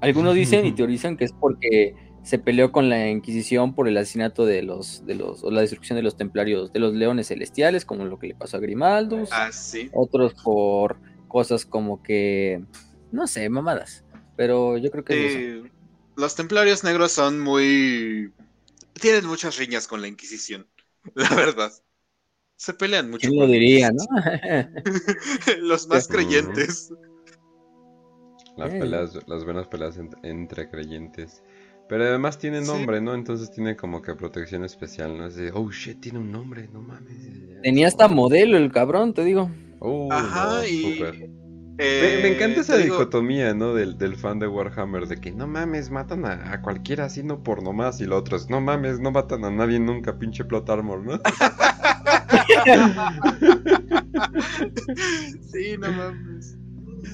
[0.00, 4.44] Algunos dicen y teorizan que es porque se peleó con la Inquisición por el asesinato
[4.44, 8.04] de los, de los, o la destrucción de los templarios, de los leones celestiales, como
[8.04, 9.30] lo que le pasó a Grimaldus.
[9.32, 9.90] Ah, sí.
[9.92, 12.62] Otros por cosas como que,
[13.10, 14.04] no sé, mamadas.
[14.40, 15.70] Pero yo creo que
[16.16, 18.32] Los templarios negros son muy...
[18.94, 20.66] Tienen muchas riñas con la Inquisición,
[21.14, 21.70] la verdad.
[22.56, 23.28] Se pelean mucho.
[23.28, 24.02] ¿Quién lo diría, no?
[25.60, 26.90] los más creyentes.
[28.56, 31.42] Las, peleas, las buenas peleas entre creyentes.
[31.86, 33.12] Pero además tiene nombre, ¿no?
[33.12, 35.26] Entonces tiene como que protección especial, ¿no?
[35.26, 37.60] Es de, oh shit, tiene un nombre, no mames.
[37.62, 39.50] Tenía hasta modelo el cabrón, te digo.
[39.80, 40.98] Oh, Ajá, y...
[41.80, 43.74] me, encanta esa dicotomía, ¿no?
[43.74, 47.62] Del, del, fan de Warhammer, de que no mames, matan a, cualquiera así, no por
[47.62, 51.02] nomás, y lo otro es, no mames, no matan a nadie nunca, pinche plot armor,
[51.04, 51.14] ¿no?
[55.52, 56.56] sí, no mames.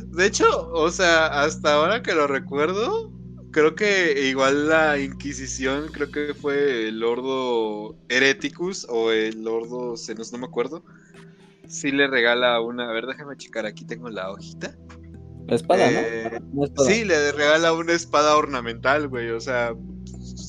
[0.08, 3.12] De hecho, o sea, hasta ahora que lo recuerdo,
[3.52, 10.32] creo que igual la Inquisición, creo que fue el Lordo Hereticus o el Lordo Senos,
[10.32, 10.82] no me acuerdo.
[11.68, 12.88] Sí le regala una.
[12.88, 14.76] A ver, déjame checar, aquí tengo la hojita.
[15.46, 15.98] La espada, ¿no?
[15.98, 16.40] Eh,
[16.86, 19.30] sí, le regala una espada ornamental, güey.
[19.30, 19.74] O sea,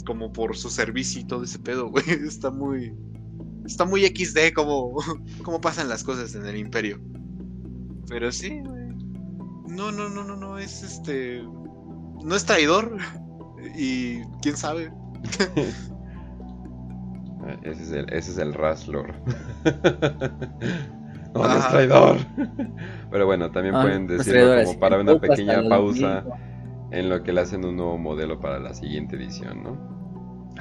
[0.05, 2.05] como por su servicio y todo ese pedo, güey.
[2.09, 2.93] Está muy.
[3.65, 4.95] Está muy XD como,
[5.43, 6.99] como pasan las cosas en el Imperio.
[8.07, 8.87] Pero sí, güey.
[9.67, 11.43] No, no, no, no, no, es este.
[12.23, 12.97] No es traidor.
[13.75, 14.93] Y quién sabe.
[17.63, 19.13] ese es el, ese es el Raslor.
[21.38, 22.17] No, no es traidor.
[23.11, 26.24] Pero bueno, también ah, pueden decirlo como para una pequeña pausa
[26.91, 29.77] en lo que le hacen un nuevo modelo para la siguiente edición, ¿no?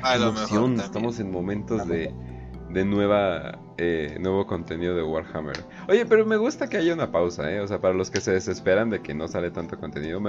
[0.03, 2.15] Ah, lo mejor Estamos en momentos de
[2.77, 5.57] de nueva eh, nuevo contenido de Warhammer.
[5.89, 7.61] Oye, pero me gusta que haya una pausa, ¿eh?
[7.61, 10.21] O sea, para los que se desesperan de que no sale tanto contenido,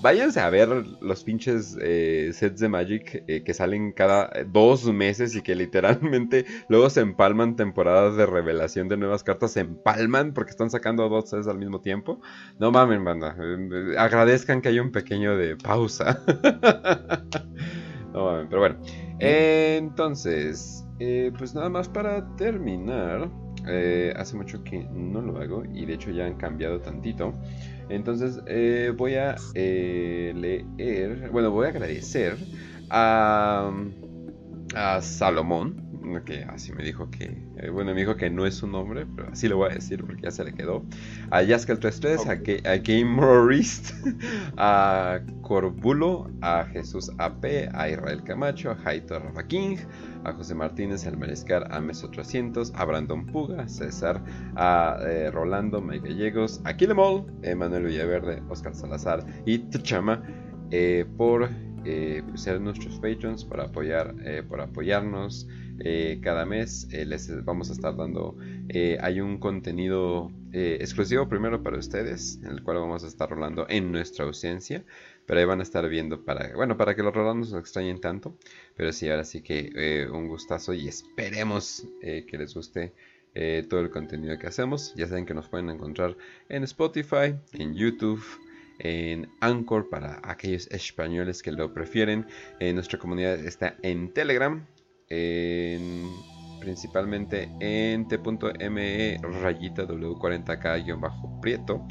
[0.00, 0.68] váyanse a ver
[1.02, 6.46] los pinches eh, sets de Magic eh, que salen cada dos meses y que literalmente
[6.70, 11.28] luego se empalman temporadas de revelación de nuevas cartas, se empalman porque están sacando dos
[11.28, 12.22] sets al mismo tiempo.
[12.58, 13.36] No mamen, banda.
[13.98, 16.22] agradezcan que haya un pequeño de pausa.
[18.14, 18.78] no mamen, pero bueno.
[19.18, 20.86] entonces...
[21.00, 23.30] Eh, pues nada más para terminar.
[23.66, 27.34] Eh, hace mucho que no lo hago y de hecho ya han cambiado tantito.
[27.88, 32.36] Entonces eh, voy a leer, bueno, voy a agradecer
[32.90, 33.70] a,
[34.74, 35.89] a Salomón
[36.24, 39.28] que así me dijo que, eh, bueno, me dijo que no es su nombre, pero
[39.30, 40.84] así lo voy a decir porque ya se le quedó.
[41.30, 43.92] A Yaskel33, a, a, Game Morist,
[44.56, 49.76] a Corbulo, a Jesús AP, a Israel Camacho, a Jaito Rafa King,
[50.24, 54.22] a José Martínez, el Mariscal, a Meso 300, a Brandon Puga, César,
[54.56, 60.22] a eh, Rolando, Mike Gallegos, a Kilemol, Manuel Villaverde, Oscar Salazar y Tuchama
[60.70, 61.48] eh, por
[61.84, 64.14] eh, ser nuestros patrons, para apoyar,
[64.48, 65.48] por apoyarnos
[66.22, 66.88] cada mes.
[66.92, 68.36] les vamos a estar dando,
[69.00, 73.92] hay un contenido exclusivo primero para ustedes, en el cual vamos a estar rolando en
[73.92, 74.84] nuestra ausencia.
[75.30, 78.36] Pero ahí van a estar viendo para, bueno, para que los rolandos no extrañen tanto.
[78.76, 82.92] Pero sí, ahora sí que eh, un gustazo y esperemos eh, que les guste
[83.36, 84.92] eh, todo el contenido que hacemos.
[84.96, 86.16] Ya saben que nos pueden encontrar
[86.48, 88.24] en Spotify, en YouTube,
[88.80, 92.26] en Anchor para aquellos españoles que lo prefieren.
[92.60, 94.66] nuestra comunidad está en Telegram,
[96.60, 101.86] principalmente en t.me rayita w40k-prieto.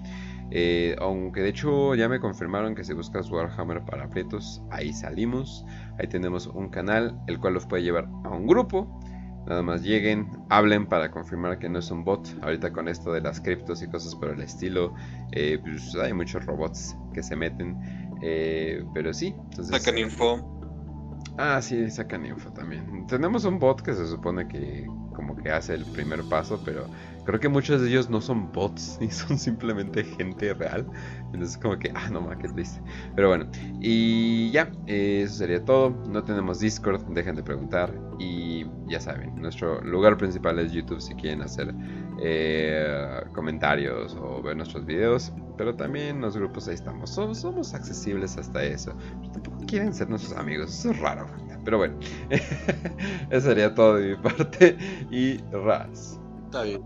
[0.52, 5.66] Eh, aunque de hecho ya me confirmaron que si buscas Warhammer para aprietos, ahí salimos.
[6.00, 9.00] Ahí tenemos un canal, el cual los puede llevar a un grupo.
[9.48, 12.28] Nada más lleguen, hablen para confirmar que no es un bot.
[12.42, 14.94] Ahorita con esto de las criptos y cosas por el estilo,
[15.32, 17.78] eh, pues hay muchos robots que se meten.
[18.22, 20.59] Eh, pero sí, sacan info.
[21.42, 23.08] Ah, sí, sacan info también.
[23.08, 26.90] Tenemos un bot que se supone que como que hace el primer paso, pero
[27.30, 30.84] Creo que muchos de ellos no son bots, y son simplemente gente real.
[31.32, 32.82] Entonces, como que, ah, no más, qué triste.
[33.16, 33.46] Pero bueno,
[33.80, 35.92] y ya, eso sería todo.
[36.08, 37.94] No tenemos Discord, dejen de preguntar.
[38.18, 41.72] Y ya saben, nuestro lugar principal es YouTube si quieren hacer
[42.20, 45.32] eh, comentarios o ver nuestros videos.
[45.60, 47.10] Pero también los grupos ahí estamos.
[47.10, 48.96] Somos, somos accesibles hasta eso.
[49.20, 50.74] Pero tampoco quieren ser nuestros amigos.
[50.74, 51.28] Eso es raro.
[51.66, 52.00] Pero bueno,
[53.30, 54.78] eso sería todo de mi parte.
[55.12, 56.18] Y Raz.
[56.46, 56.82] Está bien.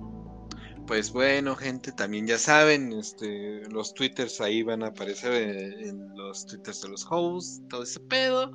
[0.87, 6.43] Pues bueno, gente, también ya saben, este, los twitters ahí van a aparecer en, los
[6.47, 8.51] twitters de los hosts, todo ese pedo.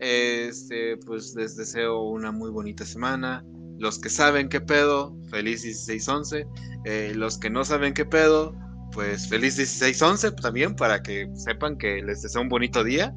[0.00, 3.44] Este, pues les deseo una muy bonita semana.
[3.78, 6.48] Los que saben qué pedo, feliz 16-11.
[6.84, 8.56] Eh, los que no saben qué pedo,
[8.92, 13.14] pues feliz 16-11 también para que sepan que les deseo un bonito día.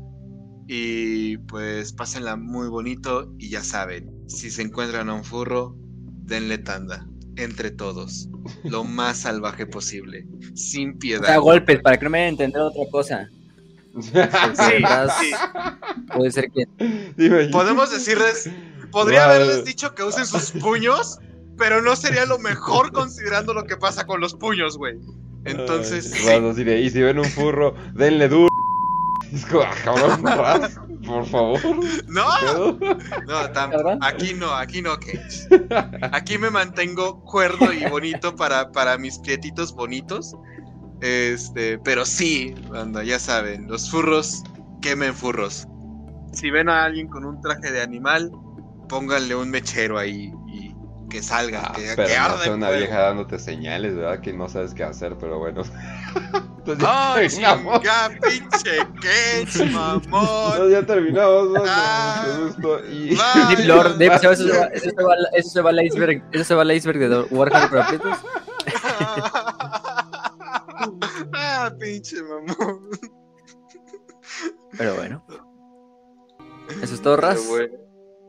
[0.67, 5.75] Y pues pásenla muy bonito y ya saben, si se encuentran a un furro,
[6.23, 7.05] denle tanda
[7.37, 8.29] entre todos,
[8.63, 11.29] lo más salvaje posible, sin piedad.
[11.29, 13.29] A golpes, para que no me vayan a entender otra cosa.
[14.01, 15.31] Sí,
[16.13, 16.65] Puede ser que.
[17.51, 18.49] Podemos decirles,
[18.91, 21.19] podría haberles dicho que usen sus puños,
[21.57, 24.95] pero no sería lo mejor considerando lo que pasa con los puños, güey.
[25.45, 26.11] Entonces.
[26.13, 28.49] y si ven un furro, denle duro.
[29.31, 30.21] Es como, ah, cabrón,
[31.05, 31.59] por favor.
[32.07, 32.25] No,
[33.27, 34.97] no, aquí no, aquí no,
[36.11, 40.35] Aquí me mantengo cuerdo y bonito para, para mis pietitos bonitos.
[41.01, 44.43] Este, pero sí, banda, ya saben, los furros
[44.81, 45.67] quemen furros.
[46.31, 48.31] Si ven a alguien con un traje de animal,
[48.87, 50.33] pónganle un mechero ahí
[51.09, 52.07] que salga, ah, que, pero
[52.43, 54.19] que no una vieja dándote señales, ¿verdad?
[54.19, 55.61] Que no sabes qué hacer, pero bueno.
[56.65, 57.13] Pues ya
[57.63, 57.79] ¡Oh,
[58.23, 60.71] pinche qué, mamón!
[60.71, 61.63] ya terminamos, ¿no?
[61.63, 62.83] Ah, gusto.
[62.87, 63.09] Y...
[63.09, 66.43] Deep Lord, Deep, eso, se va, eso, se va, eso se va al iceberg, eso
[66.43, 68.19] se va al iceberg de Warhammer para
[71.33, 72.89] ah, pinche mamón.
[74.75, 75.23] Pero bueno.
[76.81, 77.39] ¿Eso es todo, Raz?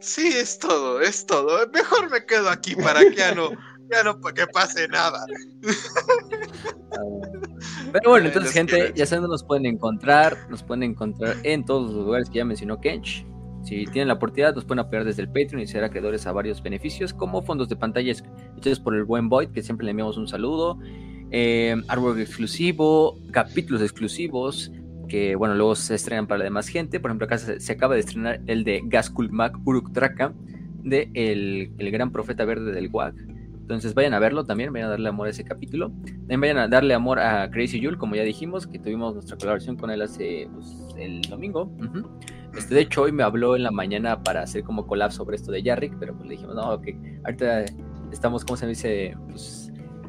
[0.07, 1.69] Sí, es todo, es todo.
[1.73, 3.51] Mejor me quedo aquí para que ya no
[3.91, 5.27] ya no que pase nada.
[7.93, 10.39] Pero bueno, entonces, gente, ya saben nos pueden encontrar.
[10.49, 13.27] Nos pueden encontrar en todos los lugares que ya mencionó Kench.
[13.65, 16.63] Si tienen la oportunidad, nos pueden apoyar desde el Patreon y ser acreedores a varios
[16.63, 18.15] beneficios, como fondos de pantalla
[18.57, 20.79] hechos por el buen Void, que siempre le enviamos un saludo.
[21.33, 24.71] Eh, artwork exclusivo, capítulos exclusivos,
[25.09, 27.01] que bueno, luego se estrenan para la demás gente.
[27.01, 30.33] Por ejemplo, acá se, acaba de estrenar el de Gaskulmak Uruk Traka,
[30.83, 33.15] de el, el gran profeta verde del WAG
[33.67, 35.91] entonces vayan a verlo también, vayan a darle amor a ese capítulo.
[36.05, 39.75] También vayan a darle amor a Crazy Jule, como ya dijimos, que tuvimos nuestra colaboración
[39.75, 41.69] con él hace pues, el domingo.
[42.57, 45.51] este, de hecho, hoy me habló en la mañana para hacer como collab sobre esto
[45.51, 47.65] de Yarrick, pero pues le dijimos, no, que ahorita
[48.13, 49.17] estamos, ¿cómo se dice?
[49.29, 49.66] Pues,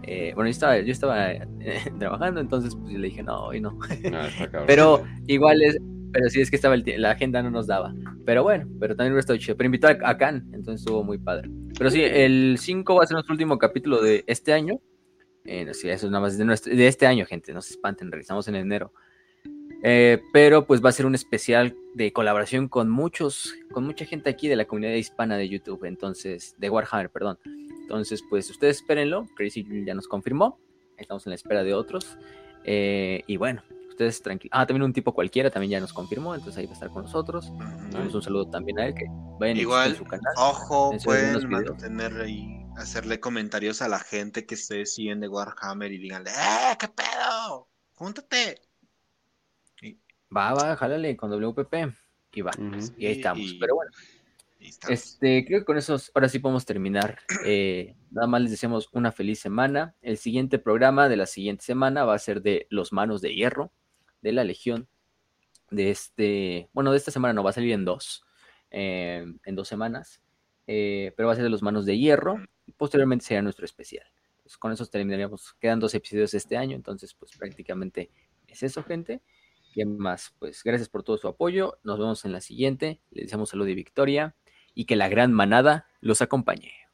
[0.07, 1.43] eh, bueno, yo estaba, yo estaba eh,
[1.99, 3.77] trabajando, entonces pues le dije, no, hoy no.
[4.13, 4.29] Ah,
[4.67, 5.77] pero igual es,
[6.11, 7.93] pero sí es que estaba la agenda no nos daba.
[8.25, 9.57] Pero bueno, pero también hubiera estado chido.
[9.57, 11.49] Pero invitó a, Khan, entonces estuvo muy padre.
[11.77, 14.79] Pero sí, el 5 va a ser nuestro último capítulo de este año.
[15.45, 17.53] Eh, sí, eso es nada más de, de, este año, gente.
[17.53, 18.93] No se espanten, regresamos en enero.
[19.83, 24.29] Eh, pero pues va a ser un especial de colaboración con muchos, con mucha gente
[24.29, 27.37] aquí de la comunidad hispana de YouTube, entonces, de Warhammer, perdón.
[27.87, 30.59] Entonces, pues ustedes espérenlo, Crazy ya nos confirmó,
[30.97, 32.17] estamos en la espera de otros.
[32.65, 34.51] Eh, y bueno, ustedes tranquilos.
[34.53, 37.03] Ah, también un tipo cualquiera también ya nos confirmó, entonces ahí va a estar con
[37.03, 37.49] nosotros.
[37.91, 39.05] Damos un saludo también a él, que
[39.39, 40.33] vayan Igual, a su canal.
[40.35, 45.97] ojo, pueden mantener ahí, hacerle comentarios a la gente que ustedes siguen de Warhammer y
[45.97, 47.69] díganle, ¡eh, qué pedo!
[47.95, 48.59] ¡Júntate!
[50.35, 51.73] Va, va, jálale con WPP.
[52.33, 52.51] Y va.
[52.97, 53.45] Y ahí estamos.
[53.45, 53.91] Y- Pero bueno.
[54.89, 57.19] Este, creo que con eso ahora sí podemos terminar.
[57.49, 59.95] Eh, nada más les deseamos una feliz semana.
[60.01, 63.71] El siguiente programa de la siguiente semana va a ser de Los Manos de Hierro,
[64.21, 64.89] de la Legión.
[65.69, 68.23] De este, bueno, de esta semana no va a salir en dos,
[68.71, 70.21] eh, en dos semanas,
[70.65, 72.39] eh, pero va a ser de Los Manos de Hierro.
[72.65, 74.05] Y posteriormente será nuestro especial.
[74.43, 75.53] Pues con eso terminaríamos.
[75.59, 78.11] Quedan dos episodios este año, entonces, pues prácticamente
[78.47, 79.21] es eso, gente.
[79.73, 80.33] ¿Qué más?
[80.39, 81.77] Pues gracias por todo su apoyo.
[81.83, 82.99] Nos vemos en la siguiente.
[83.11, 84.35] Les deseamos salud y victoria
[84.77, 86.86] y que la gran manada los acompañe.